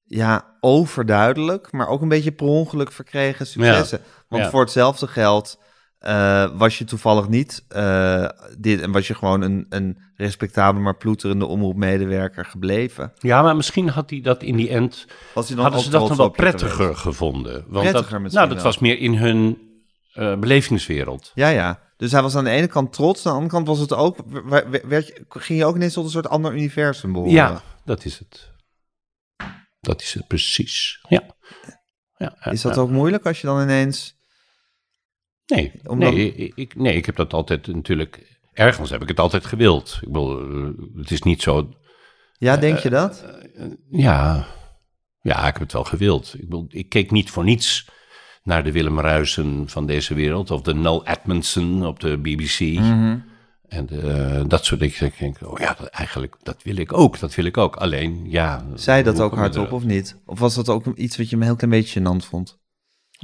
ja, 0.04 0.56
overduidelijk, 0.60 1.72
maar 1.72 1.88
ook 1.88 2.02
een 2.02 2.08
beetje 2.08 2.32
per 2.32 2.46
ongeluk 2.46 2.92
verkregen 2.92 3.48
successen. 3.48 4.02
Want 4.28 4.46
voor 4.46 4.62
hetzelfde 4.62 5.08
geld 5.08 5.60
eh, 6.04 6.50
was 6.54 6.78
je 6.78 6.84
toevallig 6.84 7.28
niet 7.28 7.64
eh, 7.68 8.30
dit 8.58 8.82
en 8.82 8.92
was 8.92 9.08
je 9.08 9.16
gewoon 9.16 9.42
een, 9.42 9.66
een 9.70 9.98
respectabele, 10.16 10.84
maar 10.84 10.98
ploeterende 10.98 11.46
omroepmedewerker 11.46 12.46
gebleven. 12.46 13.14
Ja, 13.20 13.42
maar 13.42 13.56
misschien 13.56 13.90
had 13.90 14.10
hij 14.10 14.22
dat 14.22 14.44
in 14.44 14.56
die 14.56 14.70
end 14.70 15.08
Was 15.34 15.48
hij 15.48 15.56
dan 15.56 15.66
hadden 15.66 15.84
ze 15.84 15.90
dat 15.90 16.08
dan 16.08 16.18
wel 16.18 16.30
prettiger 16.30 16.76
geweest? 16.76 17.00
gevonden. 17.00 17.66
Want 17.68 17.90
Prettiger 17.90 18.24
dat, 18.24 18.32
nou, 18.32 18.48
dat 18.48 18.56
wel. 18.56 18.66
was 18.66 18.80
meer 18.80 19.00
in 19.00 19.16
hun 19.16 19.58
eh, 20.14 20.36
belevingswereld. 20.40 21.32
Ja, 21.34 21.48
ja. 21.48 21.80
Dus 21.98 22.12
hij 22.12 22.22
was 22.22 22.36
aan 22.36 22.44
de 22.44 22.50
ene 22.50 22.68
kant 22.68 22.94
trots, 22.94 23.26
aan 23.26 23.32
de 23.32 23.38
andere 23.38 23.56
kant 23.56 23.68
was 23.68 23.80
het 23.80 23.94
ook, 23.94 24.18
werd, 24.88 25.22
ging 25.30 25.60
je 25.60 25.66
ook 25.66 25.76
ineens 25.76 25.94
tot 25.94 26.06
een 26.06 26.12
soort 26.12 26.30
ander 26.30 26.54
universum 26.54 27.12
behoren. 27.12 27.34
Ja, 27.34 27.62
dat 27.86 28.06
is 28.06 28.20
het. 28.20 28.52
Dat 29.80 30.02
is 30.02 30.14
het 30.14 30.28
precies. 30.28 31.06
Ja. 31.10 31.24
ja 32.18 32.52
Is 32.52 32.62
dat 32.62 32.78
ook 32.78 32.90
moeilijk 32.90 33.26
als 33.26 33.42
je 33.42 33.48
dan 33.48 33.62
ineens... 33.62 34.22
Nee, 35.46 35.72
Omdat- 35.86 36.14
nee, 36.14 36.52
ik- 36.56 36.76
nee, 36.76 36.96
ik 36.96 37.06
heb 37.06 37.16
dat 37.16 37.34
altijd 37.34 37.68
natuurlijk... 37.68 38.40
Ergens 38.54 38.90
heb 38.90 39.02
ik 39.02 39.08
het 39.08 39.20
altijd 39.20 39.46
gewild. 39.46 39.98
Ik 40.02 40.08
bedoel, 40.08 40.40
eh, 40.40 40.68
het 40.96 41.12
is 41.12 41.22
niet 41.22 41.42
zo... 41.42 41.70
Ja, 42.38 42.58
denk 42.58 42.78
je 42.78 42.90
dat? 42.90 43.26
Ja, 43.90 44.46
ja, 45.22 45.38
ik 45.38 45.54
heb 45.54 45.60
het 45.62 45.74
wel 45.74 45.84
gewild. 45.84 46.34
Ik, 46.34 46.42
bedoel, 46.42 46.66
ik 46.70 46.90
keek 46.90 47.12
niet 47.12 47.30
voor 47.32 47.44
niets 47.44 47.90
naar 48.44 48.64
de 48.64 48.72
Willem 48.72 49.00
Ruisen 49.00 49.70
van 49.70 49.86
deze 49.86 50.14
wereld... 50.14 50.52
of 50.52 50.62
de 50.62 50.74
Noel 50.74 51.08
Edmondson 51.08 51.86
op 51.86 52.00
de 52.00 52.18
BBC... 52.18 52.60
Mhm. 52.60 53.18
En 53.68 53.90
eh, 53.90 54.42
dat 54.48 54.66
soort 54.66 54.80
dingen. 54.80 55.06
Ik 55.06 55.20
denk, 55.20 55.38
oh 55.42 55.60
ja, 55.60 55.76
dat, 55.80 55.88
eigenlijk, 55.88 56.36
dat 56.44 56.64
wil 56.64 56.76
ik 56.76 56.94
ook. 56.94 57.20
Dat 57.20 57.36
wil 57.36 57.46
ik 57.46 57.58
ook. 57.58 57.76
Alleen, 57.76 58.30
ja... 58.30 58.66
Zei 58.76 59.04
dat 59.04 59.20
ook 59.20 59.36
hardop 59.36 59.72
of 59.72 59.84
niet? 59.84 60.18
Of 60.26 60.40
was 60.40 60.56
dat 60.56 60.70
ook 60.70 60.86
iets 60.96 61.18
wat 61.18 61.30
je 61.30 61.36
een 61.36 61.42
heel 61.42 61.56
klein 61.56 61.72
beetje 61.74 62.00
gênant 62.00 62.26
vond? 62.28 62.62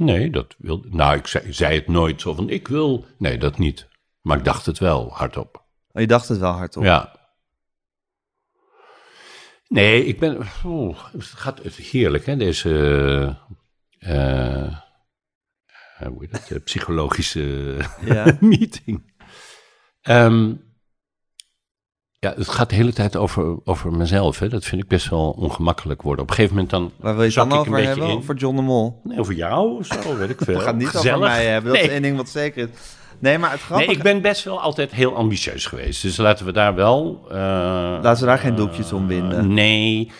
Nee, 0.00 0.30
dat 0.30 0.54
wilde... 0.58 0.88
Nou, 0.90 1.16
ik 1.16 1.26
zei, 1.26 1.52
zei 1.52 1.74
het 1.74 1.88
nooit 1.88 2.20
zo 2.20 2.34
van, 2.34 2.48
ik 2.48 2.68
wil... 2.68 3.06
Nee, 3.18 3.38
dat 3.38 3.58
niet. 3.58 3.88
Maar 4.20 4.38
ik 4.38 4.44
dacht 4.44 4.66
het 4.66 4.78
wel, 4.78 5.10
hardop. 5.12 5.64
Oh, 5.92 6.00
je 6.00 6.06
dacht 6.06 6.28
het 6.28 6.38
wel 6.38 6.52
hardop. 6.52 6.82
Ja. 6.82 7.18
Nee, 9.68 10.04
ik 10.04 10.18
ben... 10.18 10.36
het 11.12 11.24
gaat 11.24 11.60
heerlijk, 11.62 12.26
hè, 12.26 12.36
deze... 12.36 12.70
eh, 13.98 14.66
eh, 14.66 14.76
hoe 15.98 16.26
heet 16.30 16.48
dat? 16.48 16.64
psychologische 16.64 17.76
Ja. 18.04 18.36
meeting. 18.40 19.12
Ehm, 20.00 20.54
ja, 22.20 22.32
het 22.36 22.48
gaat 22.48 22.68
de 22.70 22.74
hele 22.76 22.92
tijd 22.92 23.16
over, 23.16 23.56
over 23.64 23.92
mezelf. 23.92 24.38
Hè. 24.38 24.48
Dat 24.48 24.64
vind 24.64 24.82
ik 24.82 24.88
best 24.88 25.08
wel 25.08 25.30
ongemakkelijk 25.38 26.02
worden. 26.02 26.22
Op 26.22 26.28
een 26.30 26.34
gegeven 26.36 26.56
moment 26.56 26.72
dan... 26.72 26.92
Waar 26.96 27.14
wil 27.16 27.24
je 27.24 27.40
het 27.40 27.52
over 27.52 27.82
hebben? 27.84 28.08
in. 28.08 28.16
Over 28.16 28.34
John 28.34 28.56
de 28.56 28.62
Mol? 28.62 29.00
Nee, 29.04 29.18
over 29.18 29.34
jou 29.34 29.78
of 29.78 29.86
zo, 29.86 30.16
weet 30.16 30.30
ik 30.30 30.38
veel. 30.44 30.54
We 30.58 30.60
gaan 30.64 30.76
niet 30.76 30.88
Gezellig. 30.88 31.16
over 31.16 31.28
mij 31.28 31.46
hebben. 31.46 31.70
Dat 31.72 31.80
Nee. 31.80 31.88
is 31.88 31.92
één 31.94 32.02
ding 32.02 32.16
wat 32.16 32.28
zeker 32.28 32.62
is. 32.62 32.68
Nee, 33.18 33.38
maar 33.38 33.50
het 33.50 33.58
Nee, 33.60 33.66
grappige... 33.66 33.90
ik 33.92 34.02
ben 34.02 34.20
best 34.20 34.44
wel 34.44 34.60
altijd 34.60 34.90
heel 34.92 35.16
ambitieus 35.16 35.66
geweest. 35.66 36.02
Dus 36.02 36.16
laten 36.16 36.46
we 36.46 36.52
daar 36.52 36.74
wel... 36.74 37.20
eh, 37.30 37.36
Laten 38.02 38.20
we 38.20 38.26
daar 38.26 38.38
geen 38.38 38.54
doekjes 38.54 38.92
om 38.92 39.06
winden. 39.06 39.54
nee. 39.54 40.10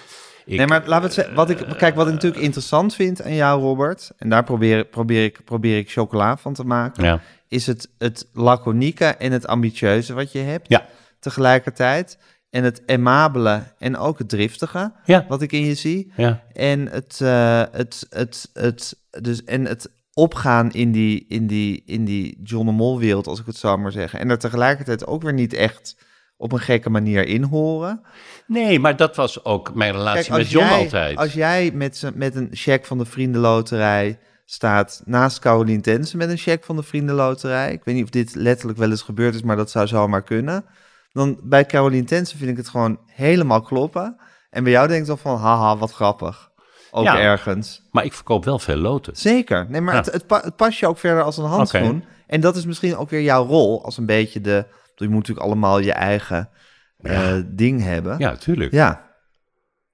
Ik, 0.44 0.57
Nee, 0.57 0.66
maar 0.66 0.78
laten 0.86 0.96
we 0.98 1.05
het 1.05 1.12
zeggen. 1.14 1.34
Wat 1.34 1.51
ik, 1.51 1.64
kijk, 1.78 1.94
wat 1.94 2.07
ik 2.07 2.12
natuurlijk 2.12 2.42
interessant 2.42 2.94
vind 2.94 3.22
aan 3.22 3.34
jou, 3.34 3.61
Robert... 3.62 4.11
en 4.18 4.28
daar 4.28 4.44
probeer, 4.44 4.84
probeer, 4.84 5.24
ik, 5.24 5.44
probeer 5.44 5.78
ik 5.78 5.90
chocola 5.90 6.36
van 6.36 6.55
te 6.55 6.64
maken... 6.64 7.05
Ja. 7.05 7.20
is 7.48 7.66
het, 7.66 7.88
het 7.98 8.26
laconieke 8.32 9.05
en 9.05 9.32
het 9.32 9.46
ambitieuze 9.46 10.14
wat 10.14 10.32
je 10.32 10.38
hebt... 10.38 10.68
Ja. 10.68 10.86
Tegelijkertijd. 11.20 12.18
En 12.50 12.64
het 12.64 12.82
aimabele 12.86 13.62
en 13.78 13.96
ook 13.96 14.18
het 14.18 14.28
driftige... 14.28 14.92
Ja. 15.04 15.24
wat 15.28 15.42
ik 15.42 15.52
in 15.52 15.64
je 15.64 15.74
zie. 15.74 16.12
Ja. 16.16 16.42
En 16.52 16.88
het, 16.88 17.20
eh, 17.22 17.62
het, 17.72 18.06
het, 18.10 18.50
het, 18.52 18.96
dus, 19.20 19.44
en 19.44 19.64
het 19.64 19.90
opgaan 20.14 20.70
in 20.70 20.92
die, 20.92 21.24
in 21.28 21.46
die, 21.46 21.82
in 21.86 22.04
die 22.04 22.40
John 22.42 22.66
de 22.66 22.72
Mol 22.72 22.98
wereld, 22.98 23.26
als 23.26 23.40
ik 23.40 23.46
het 23.46 23.56
zo 23.56 23.76
maar 23.76 23.92
zeggen. 23.92 24.20
En 24.20 24.30
er 24.30 24.38
tegelijkertijd 24.38 25.06
ook 25.06 25.22
weer 25.22 25.32
niet 25.32 25.52
echt 25.52 25.96
op 26.36 26.52
een 26.52 26.60
gekke 26.60 26.90
manier 26.90 27.26
in 27.26 27.42
horen. 27.42 28.00
Nee, 28.46 28.80
maar 28.80 28.96
dat 28.96 29.16
was 29.16 29.44
ook 29.44 29.74
mijn 29.74 29.92
relatie 29.92 30.24
Kijk, 30.24 30.38
met 30.38 30.50
John 30.50 30.66
jij, 30.66 30.78
altijd. 30.78 31.16
Als 31.16 31.32
jij 31.32 31.70
met, 31.74 32.10
met 32.14 32.34
een 32.34 32.48
cheque 32.52 32.86
van 32.86 32.98
de 32.98 33.04
Vriendenloterij 33.04 34.18
staat 34.44 35.02
naast 35.04 35.38
Caroline 35.38 35.80
Tensen 35.80 36.18
met 36.18 36.30
een 36.30 36.36
cheque 36.36 36.64
van 36.64 36.76
de 36.76 36.82
Vriendenloterij. 36.82 37.72
Ik 37.72 37.84
weet 37.84 37.94
niet 37.94 38.04
of 38.04 38.10
dit 38.10 38.34
letterlijk 38.34 38.78
wel 38.78 38.90
eens 38.90 39.02
gebeurd 39.02 39.34
is, 39.34 39.42
maar 39.42 39.56
dat 39.56 39.70
zou 39.70 39.86
zomaar 39.86 40.22
kunnen. 40.22 40.64
Dan 41.12 41.40
bij 41.42 41.66
Caroline 41.66 42.04
Tensen 42.04 42.38
vind 42.38 42.50
ik 42.50 42.56
het 42.56 42.68
gewoon 42.68 42.98
helemaal 43.06 43.61
kloppen. 43.61 44.16
En 44.50 44.62
bij 44.62 44.72
jou 44.72 44.88
denk 44.88 45.00
ik 45.00 45.06
dan 45.06 45.18
van, 45.18 45.36
haha, 45.38 45.76
wat 45.76 45.92
grappig. 45.92 46.50
Ook 46.90 47.04
Ja. 47.04 47.18
ergens. 47.20 47.82
Maar 47.90 48.04
ik 48.04 48.12
verkoop 48.12 48.44
wel 48.44 48.58
veel 48.58 48.76
loten. 48.76 49.16
Zeker. 49.16 49.66
Nee, 49.70 49.80
maar 49.80 49.94
Ja. 49.94 50.00
het, 50.00 50.12
het, 50.12 50.26
pa- 50.26 50.40
het 50.44 50.56
past 50.56 50.78
je 50.78 50.86
ook 50.86 50.98
verder 50.98 51.22
als 51.22 51.36
een 51.36 51.44
handschoen. 51.44 52.04
En 52.26 52.40
dat 52.40 52.56
is 52.56 52.66
misschien 52.66 52.96
ook 52.96 53.11
weer 53.11 53.22
jouw 53.22 53.46
rol 53.46 53.84
als 53.84 53.96
een 53.98 54.06
beetje 54.06 54.40
de... 54.40 54.66
Je 54.94 55.06
moet 55.08 55.14
natuurlijk 55.18 55.46
allemaal 55.46 55.78
je 55.78 55.92
eigen 55.92 56.48
eh, 56.96 57.34
ding 57.46 57.82
hebben. 57.82 58.18
Ja, 58.18 58.36
tuurlijk. 58.36 58.72
ja. 58.72 59.08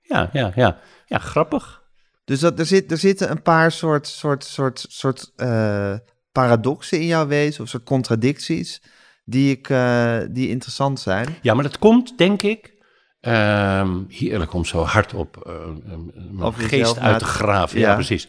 Ja, 0.01 0.29
ja, 0.33 0.53
ja. 0.55 0.79
Ja, 1.07 1.19
grappig. 1.19 1.83
Dus 2.25 2.41
dat, 2.41 2.59
er, 2.59 2.67
zit, 2.67 2.91
er 2.91 2.97
zitten 2.99 3.31
een 3.31 3.43
paar 3.43 3.73
soort, 3.73 4.07
soort, 4.07 4.45
soort, 4.45 4.85
soort 4.89 5.33
eh, 5.37 5.95
paradoxen 6.33 7.01
in 7.01 7.07
jouw 7.07 7.27
wezen, 7.27 7.62
of 7.62 7.69
soort 7.69 7.83
contradicties, 7.85 8.83
die, 9.29 9.51
ik, 9.51 9.68
eh, 9.70 10.18
die 10.31 10.49
interessant 10.49 11.01
zijn. 11.01 11.29
Ja, 11.43 11.55
maar 11.55 11.62
dat 11.62 11.79
komt, 11.79 12.18
denk 12.18 12.43
ik... 12.43 12.74
ehm, 13.20 14.03
heerlijk 14.09 14.53
om 14.53 14.64
zo 14.64 14.83
hard 14.83 15.14
op 15.14 15.37
eh, 15.47 15.53
eh, 15.55 15.99
mijn 16.31 16.53
geest 16.55 16.99
uit 16.99 17.18
te- 17.18 17.24
graven. 17.24 17.79
Ja, 17.79 17.89
Ja. 17.89 17.95
precies. 17.95 18.29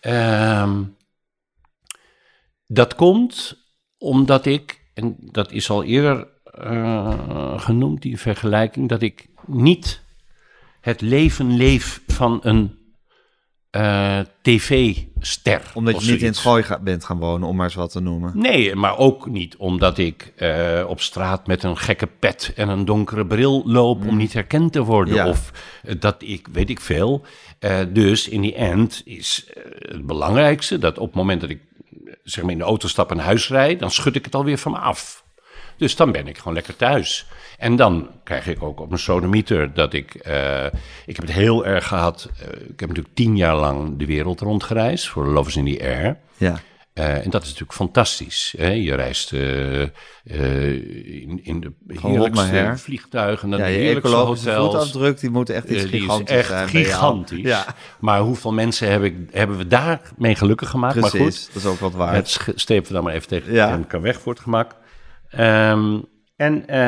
Ehm, 0.00 0.82
dat 2.66 2.94
komt 2.94 3.58
omdat 3.98 4.46
ik, 4.46 4.90
en 4.94 5.16
dat 5.20 5.52
is 5.52 5.70
al 5.70 5.84
eerder 5.84 6.28
genoemd, 7.56 8.02
die 8.02 8.18
vergelijking, 8.18 8.88
dat 8.88 9.02
ik 9.02 9.28
niet 9.46 10.02
het 10.80 11.00
leven 11.00 11.56
leef 11.56 12.02
van 12.06 12.38
een 12.42 12.78
eh, 13.70 14.18
tv-ster. 14.42 15.62
Omdat 15.74 16.04
je 16.04 16.10
niet 16.12 16.20
in 16.20 16.26
het 16.26 16.38
gooi 16.38 16.62
ga- 16.62 16.78
bent 16.78 17.04
gaan 17.04 17.18
wonen, 17.18 17.48
om 17.48 17.56
maar 17.56 17.64
eens 17.64 17.74
wat 17.74 17.92
te 17.92 18.00
noemen. 18.00 18.32
Nee, 18.34 18.74
maar 18.74 18.98
ook 18.98 19.26
niet 19.26 19.56
omdat 19.56 19.98
ik 19.98 20.32
eh, 20.36 20.84
op 20.88 21.00
straat 21.00 21.46
met 21.46 21.62
een 21.62 21.76
gekke 21.76 22.06
pet 22.18 22.52
en 22.56 22.68
een 22.68 22.84
donkere 22.84 23.26
bril 23.26 23.62
loop 23.66 24.06
om 24.06 24.16
niet 24.16 24.32
herkend 24.32 24.72
te 24.72 24.82
worden. 24.82 25.14
Ja. 25.14 25.28
Of 25.28 25.52
eh, 25.84 25.94
dat 25.98 26.16
ik, 26.18 26.48
weet 26.52 26.70
ik 26.70 26.80
veel. 26.80 27.24
Dus 27.88 28.28
in 28.28 28.40
die 28.40 28.54
end 28.54 29.02
is 29.04 29.46
het 29.78 30.06
belangrijkste 30.06 30.78
dat 30.78 30.98
op 30.98 31.06
het 31.06 31.14
moment 31.14 31.40
dat 31.40 31.50
ik 31.50 31.60
zeg 32.24 32.44
maar 32.44 32.52
in 32.52 32.58
de 32.58 32.64
auto 32.64 32.88
stap 32.88 33.10
en 33.10 33.18
huis 33.18 33.48
rijd, 33.48 33.78
dan 33.80 33.90
schud 33.90 34.16
ik 34.16 34.24
het 34.24 34.34
alweer 34.34 34.58
van 34.58 34.72
me 34.72 34.78
af. 34.78 35.24
Dus 35.76 35.96
dan 35.96 36.12
ben 36.12 36.26
ik 36.26 36.38
gewoon 36.38 36.54
lekker 36.54 36.76
thuis. 36.76 37.26
En 37.60 37.76
dan 37.76 38.08
krijg 38.24 38.46
ik 38.46 38.62
ook 38.62 38.80
op 38.80 38.88
mijn 38.88 39.00
sodomieter 39.00 39.74
dat 39.74 39.92
ik... 39.92 40.14
eh, 40.14 40.64
ik 41.06 41.16
heb 41.16 41.26
het 41.26 41.34
heel 41.34 41.66
erg 41.66 41.86
gehad. 41.86 42.28
eh, 42.40 42.46
ik 42.68 42.80
heb 42.80 42.88
natuurlijk 42.88 43.14
tien 43.14 43.36
jaar 43.36 43.56
lang 43.56 43.98
de 43.98 44.06
wereld 44.06 44.40
rondgereisd 44.40 45.08
voor 45.08 45.26
Lovers 45.26 45.56
in 45.56 45.64
the 45.76 45.80
Air. 45.84 46.16
Ja. 46.36 46.60
Eh, 46.92 47.24
en 47.24 47.30
dat 47.30 47.40
is 47.42 47.46
natuurlijk 47.48 47.78
fantastisch. 47.78 48.54
Hè? 48.58 48.68
Je 48.70 48.94
reist 48.94 49.32
eh, 49.32 49.82
eh, 49.82 49.88
in, 51.22 51.40
in 51.42 51.60
de 51.60 51.72
maar 51.86 51.96
heerlijkste 52.10 52.72
vliegtuigen, 52.76 53.48
naar 53.48 53.58
ja, 53.58 53.64
de 53.64 53.70
heerlijkste 53.70 54.16
hotels. 54.16 54.42
voetafdruk, 54.70 55.20
die 55.20 55.30
moet 55.30 55.50
echt 55.50 55.68
iets 55.68 55.84
gigantisch 55.84 56.36
echt 56.36 56.46
zijn. 56.48 56.68
gigantisch. 56.68 57.40
Ja, 57.42 57.64
Maar 58.00 58.20
hoeveel 58.20 58.52
mensen 58.52 58.90
heb 58.90 59.02
ik, 59.02 59.16
hebben 59.30 59.56
we 59.56 59.66
daarmee 59.66 60.34
gelukkig 60.34 60.68
gemaakt? 60.70 61.00
Maar 61.00 61.10
precies. 61.10 61.44
goed, 61.44 61.54
Dat 61.54 61.62
is 61.62 61.68
ook 61.68 61.78
wat 61.80 61.92
waar. 61.92 62.14
het 62.14 62.48
stepen 62.54 62.88
we 62.88 62.94
dan 62.94 63.04
maar 63.04 63.14
even 63.14 63.28
tegen 63.28 63.52
Ja. 63.52 63.70
en 63.70 63.86
kan 63.86 64.00
weg 64.00 64.20
voor 64.20 64.32
het 64.32 64.42
gemak. 64.42 64.76
Ehm, 65.30 65.98
En 66.40 66.66
eh, 66.68 66.78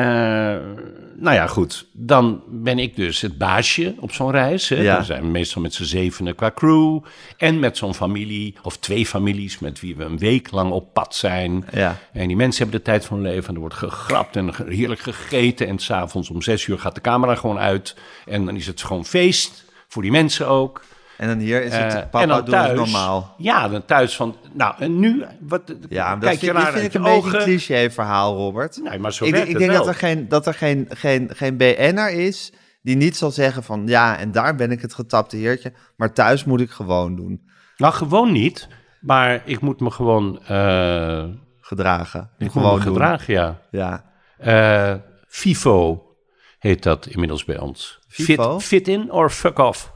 nou 1.15 1.35
ja, 1.35 1.47
goed. 1.47 1.85
Dan 1.91 2.41
ben 2.47 2.79
ik 2.79 2.95
dus 2.95 3.21
het 3.21 3.37
baasje 3.37 3.95
op 3.99 4.11
zo'n 4.11 4.31
reis. 4.31 4.69
Hè. 4.69 4.81
Ja. 4.81 4.97
We 4.97 5.03
zijn 5.03 5.31
meestal 5.31 5.61
met 5.61 5.73
z'n 5.73 5.83
zevenen 5.83 6.35
qua 6.35 6.51
crew. 6.51 6.99
En 7.37 7.59
met 7.59 7.77
zo'n 7.77 7.93
familie, 7.93 8.55
of 8.63 8.77
twee 8.77 9.05
families, 9.05 9.59
met 9.59 9.79
wie 9.79 9.95
we 9.95 10.03
een 10.03 10.17
week 10.17 10.51
lang 10.51 10.71
op 10.71 10.93
pad 10.93 11.15
zijn. 11.15 11.65
Ja. 11.71 11.97
En 12.13 12.27
die 12.27 12.35
mensen 12.35 12.61
hebben 12.61 12.79
de 12.79 12.91
tijd 12.91 13.05
van 13.05 13.17
hun 13.17 13.25
leven. 13.25 13.47
En 13.47 13.53
er 13.53 13.59
wordt 13.59 13.75
gegrapt 13.75 14.35
en 14.35 14.53
heerlijk 14.67 15.01
gegeten. 15.01 15.67
En 15.67 15.79
s'avonds 15.79 16.29
om 16.29 16.41
zes 16.41 16.67
uur 16.67 16.79
gaat 16.79 16.95
de 16.95 17.01
camera 17.01 17.35
gewoon 17.35 17.59
uit. 17.59 17.95
En 18.25 18.45
dan 18.45 18.55
is 18.55 18.67
het 18.67 18.83
gewoon 18.83 19.05
feest. 19.05 19.65
Voor 19.87 20.01
die 20.01 20.11
mensen 20.11 20.47
ook. 20.47 20.81
En 21.17 21.27
dan 21.27 21.37
hier 21.37 21.63
is 21.63 21.75
het, 21.75 21.93
Eh, 21.93 21.99
papa, 21.99 22.21
en 22.21 22.27
dan 22.27 22.45
doe 22.45 22.55
het 22.55 22.75
normaal. 22.75 23.35
Ja, 23.37 23.67
dan 23.69 23.85
thuis 23.85 24.15
van, 24.15 24.35
nou, 24.53 24.75
en 24.79 24.99
nu, 24.99 25.25
wat, 25.39 25.61
Ja, 25.89 26.15
kijk 26.15 26.41
je 26.41 26.53
vind, 26.53 26.83
ik 26.83 26.93
een 26.93 27.03
beetje 27.03 27.37
een 27.37 27.43
cliché 27.43 27.91
verhaal, 27.91 28.35
Robert. 28.35 28.79
Nee, 28.83 28.99
maar 28.99 29.13
zo 29.13 29.25
ik, 29.25 29.35
ik 29.35 29.57
denk 29.57 29.71
dat 29.71 29.87
er, 29.87 29.95
geen, 29.95 30.27
dat 30.27 30.47
er 30.47 30.53
geen, 30.53 30.87
geen, 30.89 31.29
geen 31.33 31.57
BN'er 31.57 32.09
is 32.09 32.53
die 32.81 32.95
niet 32.95 33.17
zal 33.17 33.31
zeggen 33.31 33.63
van... 33.63 33.87
ja, 33.87 34.17
en 34.17 34.31
daar 34.31 34.55
ben 34.55 34.71
ik 34.71 34.81
het 34.81 34.93
getapte 34.93 35.37
heertje, 35.37 35.73
maar 35.95 36.13
thuis 36.13 36.43
moet 36.43 36.61
ik 36.61 36.69
gewoon 36.69 37.15
doen. 37.15 37.49
Nou, 37.77 37.93
gewoon 37.93 38.31
niet, 38.31 38.67
maar 39.01 39.41
ik 39.45 39.61
moet 39.61 39.79
me 39.79 39.91
gewoon, 39.91 40.43
eh 40.47 41.23
Gedragen. 41.65 42.29
ik 42.37 42.51
gewoon 42.51 42.75
me 42.75 42.81
gedragen, 42.81 43.33
ja. 43.33 43.61
Ja. 43.71 44.11
Eh, 44.37 44.95
FIFO 45.27 46.03
heet 46.59 46.83
dat 46.83 47.05
inmiddels 47.05 47.45
bij 47.45 47.59
ons. 47.59 47.99
Fit, 48.07 48.41
fit 48.59 48.87
in 48.87 49.11
or 49.11 49.29
fuck 49.29 49.59
off. 49.59 49.92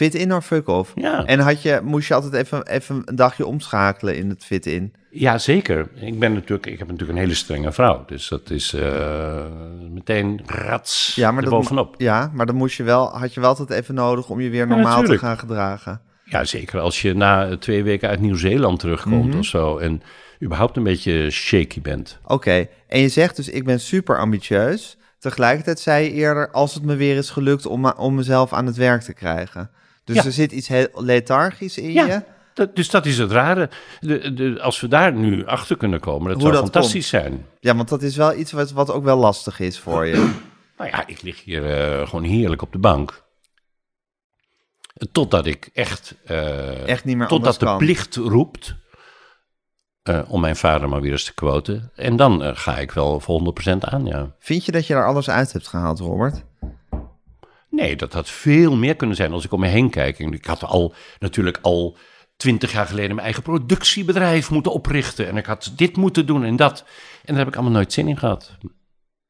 Fit 0.00 0.14
in 0.14 0.32
or 0.32 0.42
fuck 0.42 0.68
off? 0.68 0.92
Ja. 0.94 1.24
En 1.24 1.38
had 1.38 1.62
je, 1.62 1.80
moest 1.84 2.08
je 2.08 2.14
altijd 2.14 2.32
even, 2.32 2.66
even 2.66 3.02
een 3.04 3.16
dagje 3.16 3.46
omschakelen 3.46 4.16
in 4.16 4.28
het 4.28 4.44
fit 4.44 4.66
in? 4.66 4.92
Ja, 5.10 5.38
zeker. 5.38 5.88
Ik 5.94 6.18
ben 6.18 6.32
natuurlijk, 6.32 6.66
ik 6.66 6.78
heb 6.78 6.88
natuurlijk 6.88 7.18
een 7.18 7.24
hele 7.24 7.34
strenge 7.36 7.72
vrouw, 7.72 8.04
dus 8.06 8.28
dat 8.28 8.50
is 8.50 8.72
eh, 8.74 9.44
meteen 9.90 10.40
rats 10.46 11.12
Ja, 11.14 11.30
maar, 11.30 11.42
dat, 11.42 11.50
bovenop. 11.52 11.94
ja, 11.98 12.30
maar 12.34 12.46
dan 12.46 12.54
moest 12.54 12.76
je 12.76 12.82
wel, 12.82 13.08
had 13.18 13.34
je 13.34 13.40
wel 13.40 13.48
altijd 13.48 13.70
even 13.70 13.94
nodig 13.94 14.28
om 14.28 14.40
je 14.40 14.50
weer 14.50 14.66
normaal 14.66 15.02
te 15.02 15.18
gaan 15.18 15.38
gedragen. 15.38 16.00
Ja, 16.24 16.44
zeker 16.44 16.80
als 16.80 17.02
je 17.02 17.14
na 17.14 17.46
eh, 17.48 17.52
twee 17.56 17.82
weken 17.82 18.08
uit 18.08 18.20
Nieuw-Zeeland 18.20 18.78
terugkomt 18.80 19.26
Mhm. 19.28 19.38
of 19.38 19.44
zo 19.44 19.78
en 19.78 20.02
überhaupt 20.42 20.76
een 20.76 20.82
beetje 20.82 21.30
shaky 21.30 21.80
bent. 21.80 22.18
Oké, 22.26 22.66
en 22.88 23.00
je 23.00 23.08
zegt 23.08 23.36
dus 23.36 23.48
ik 23.48 23.64
ben 23.64 23.80
super 23.80 24.18
ambitieus. 24.18 24.96
Tegelijkertijd 25.18 25.80
zei 25.80 26.04
je 26.04 26.12
eerder, 26.12 26.50
als 26.50 26.74
het 26.74 26.82
me 26.84 26.96
weer 26.96 27.16
is 27.16 27.30
gelukt 27.30 27.66
om, 27.66 27.86
om 27.86 28.14
mezelf 28.14 28.52
aan 28.52 28.66
het 28.66 28.76
werk 28.76 29.02
te 29.02 29.12
krijgen. 29.14 29.70
Dus 30.14 30.22
Ja. 30.22 30.28
er 30.28 30.32
zit 30.32 30.52
iets 30.52 30.68
heel 30.68 30.88
lethargisch 30.94 31.78
in 31.78 31.92
Ja, 31.92 32.06
je. 32.06 32.22
dat, 32.54 32.76
dus 32.76 32.90
dat 32.90 33.06
is 33.06 33.18
het 33.18 33.30
rare. 33.30 33.70
De, 34.00 34.34
de, 34.34 34.60
als 34.60 34.80
we 34.80 34.88
daar 34.88 35.12
nu 35.12 35.46
achter 35.46 35.76
kunnen 35.76 36.00
komen, 36.00 36.24
dat 36.32 36.32
Hoe 36.42 36.42
zou 36.42 36.52
dat 36.52 36.62
fantastisch 36.72 37.08
zijn. 37.08 37.46
Ja, 37.60 37.76
want 37.76 37.88
dat 37.88 38.02
is 38.02 38.16
wel 38.16 38.34
iets 38.34 38.52
wat, 38.52 38.70
wat 38.70 38.90
ook 38.90 39.04
wel 39.04 39.16
lastig 39.16 39.60
is 39.60 39.78
voor 39.78 40.06
je. 40.06 40.30
Nou 40.78 40.92
ja, 40.92 41.06
ik 41.06 41.22
lig 41.22 41.44
hier 41.44 41.70
eh, 42.00 42.06
gewoon 42.08 42.24
heerlijk 42.24 42.62
op 42.62 42.72
de 42.72 42.78
bank. 42.78 43.22
Totdat 45.12 45.46
ik 45.46 45.70
echt... 45.74 46.14
eh, 46.24 46.88
Echt 46.88 47.04
niet 47.04 47.16
meer 47.16 47.26
Totdat 47.26 47.58
de 47.58 47.64
kan. 47.64 47.78
plicht 47.78 48.16
roept 48.16 48.74
eh, 50.02 50.20
om 50.28 50.40
mijn 50.40 50.56
vader 50.56 50.88
maar 50.88 51.00
weer 51.00 51.12
eens 51.12 51.24
te 51.24 51.34
quoten. 51.34 51.90
En 51.94 52.16
dan 52.16 52.56
ga 52.56 52.78
ik 52.78 52.90
wel 52.92 53.20
voor 53.20 53.54
100% 53.74 53.78
aan, 53.80 54.04
ja. 54.06 54.34
Vind 54.38 54.64
je 54.64 54.72
dat 54.72 54.86
je 54.86 54.94
daar 54.94 55.06
alles 55.06 55.30
uit 55.30 55.52
hebt 55.52 55.68
gehaald, 55.68 55.98
Robert? 55.98 56.44
Nee, 57.70 57.96
dat 57.96 58.12
had 58.12 58.30
veel 58.30 58.76
meer 58.76 58.96
kunnen 58.96 59.16
zijn 59.16 59.32
als 59.32 59.44
ik 59.44 59.52
om 59.52 59.60
me 59.60 59.66
heen 59.66 59.90
kijk. 59.90 60.18
En 60.18 60.32
ik 60.32 60.44
had 60.44 60.64
al 60.64 60.94
natuurlijk 61.18 61.58
al 61.62 61.96
twintig 62.36 62.72
jaar 62.72 62.86
geleden 62.86 63.10
mijn 63.10 63.24
eigen 63.24 63.42
productiebedrijf 63.42 64.50
moeten 64.50 64.72
oprichten. 64.72 65.26
En 65.28 65.36
ik 65.36 65.46
had 65.46 65.72
dit 65.76 65.96
moeten 65.96 66.26
doen 66.26 66.44
en 66.44 66.56
dat. 66.56 66.84
En 67.24 67.34
daar 67.34 67.38
heb 67.38 67.48
ik 67.48 67.54
allemaal 67.54 67.72
nooit 67.72 67.92
zin 67.92 68.08
in 68.08 68.18
gehad. 68.18 68.56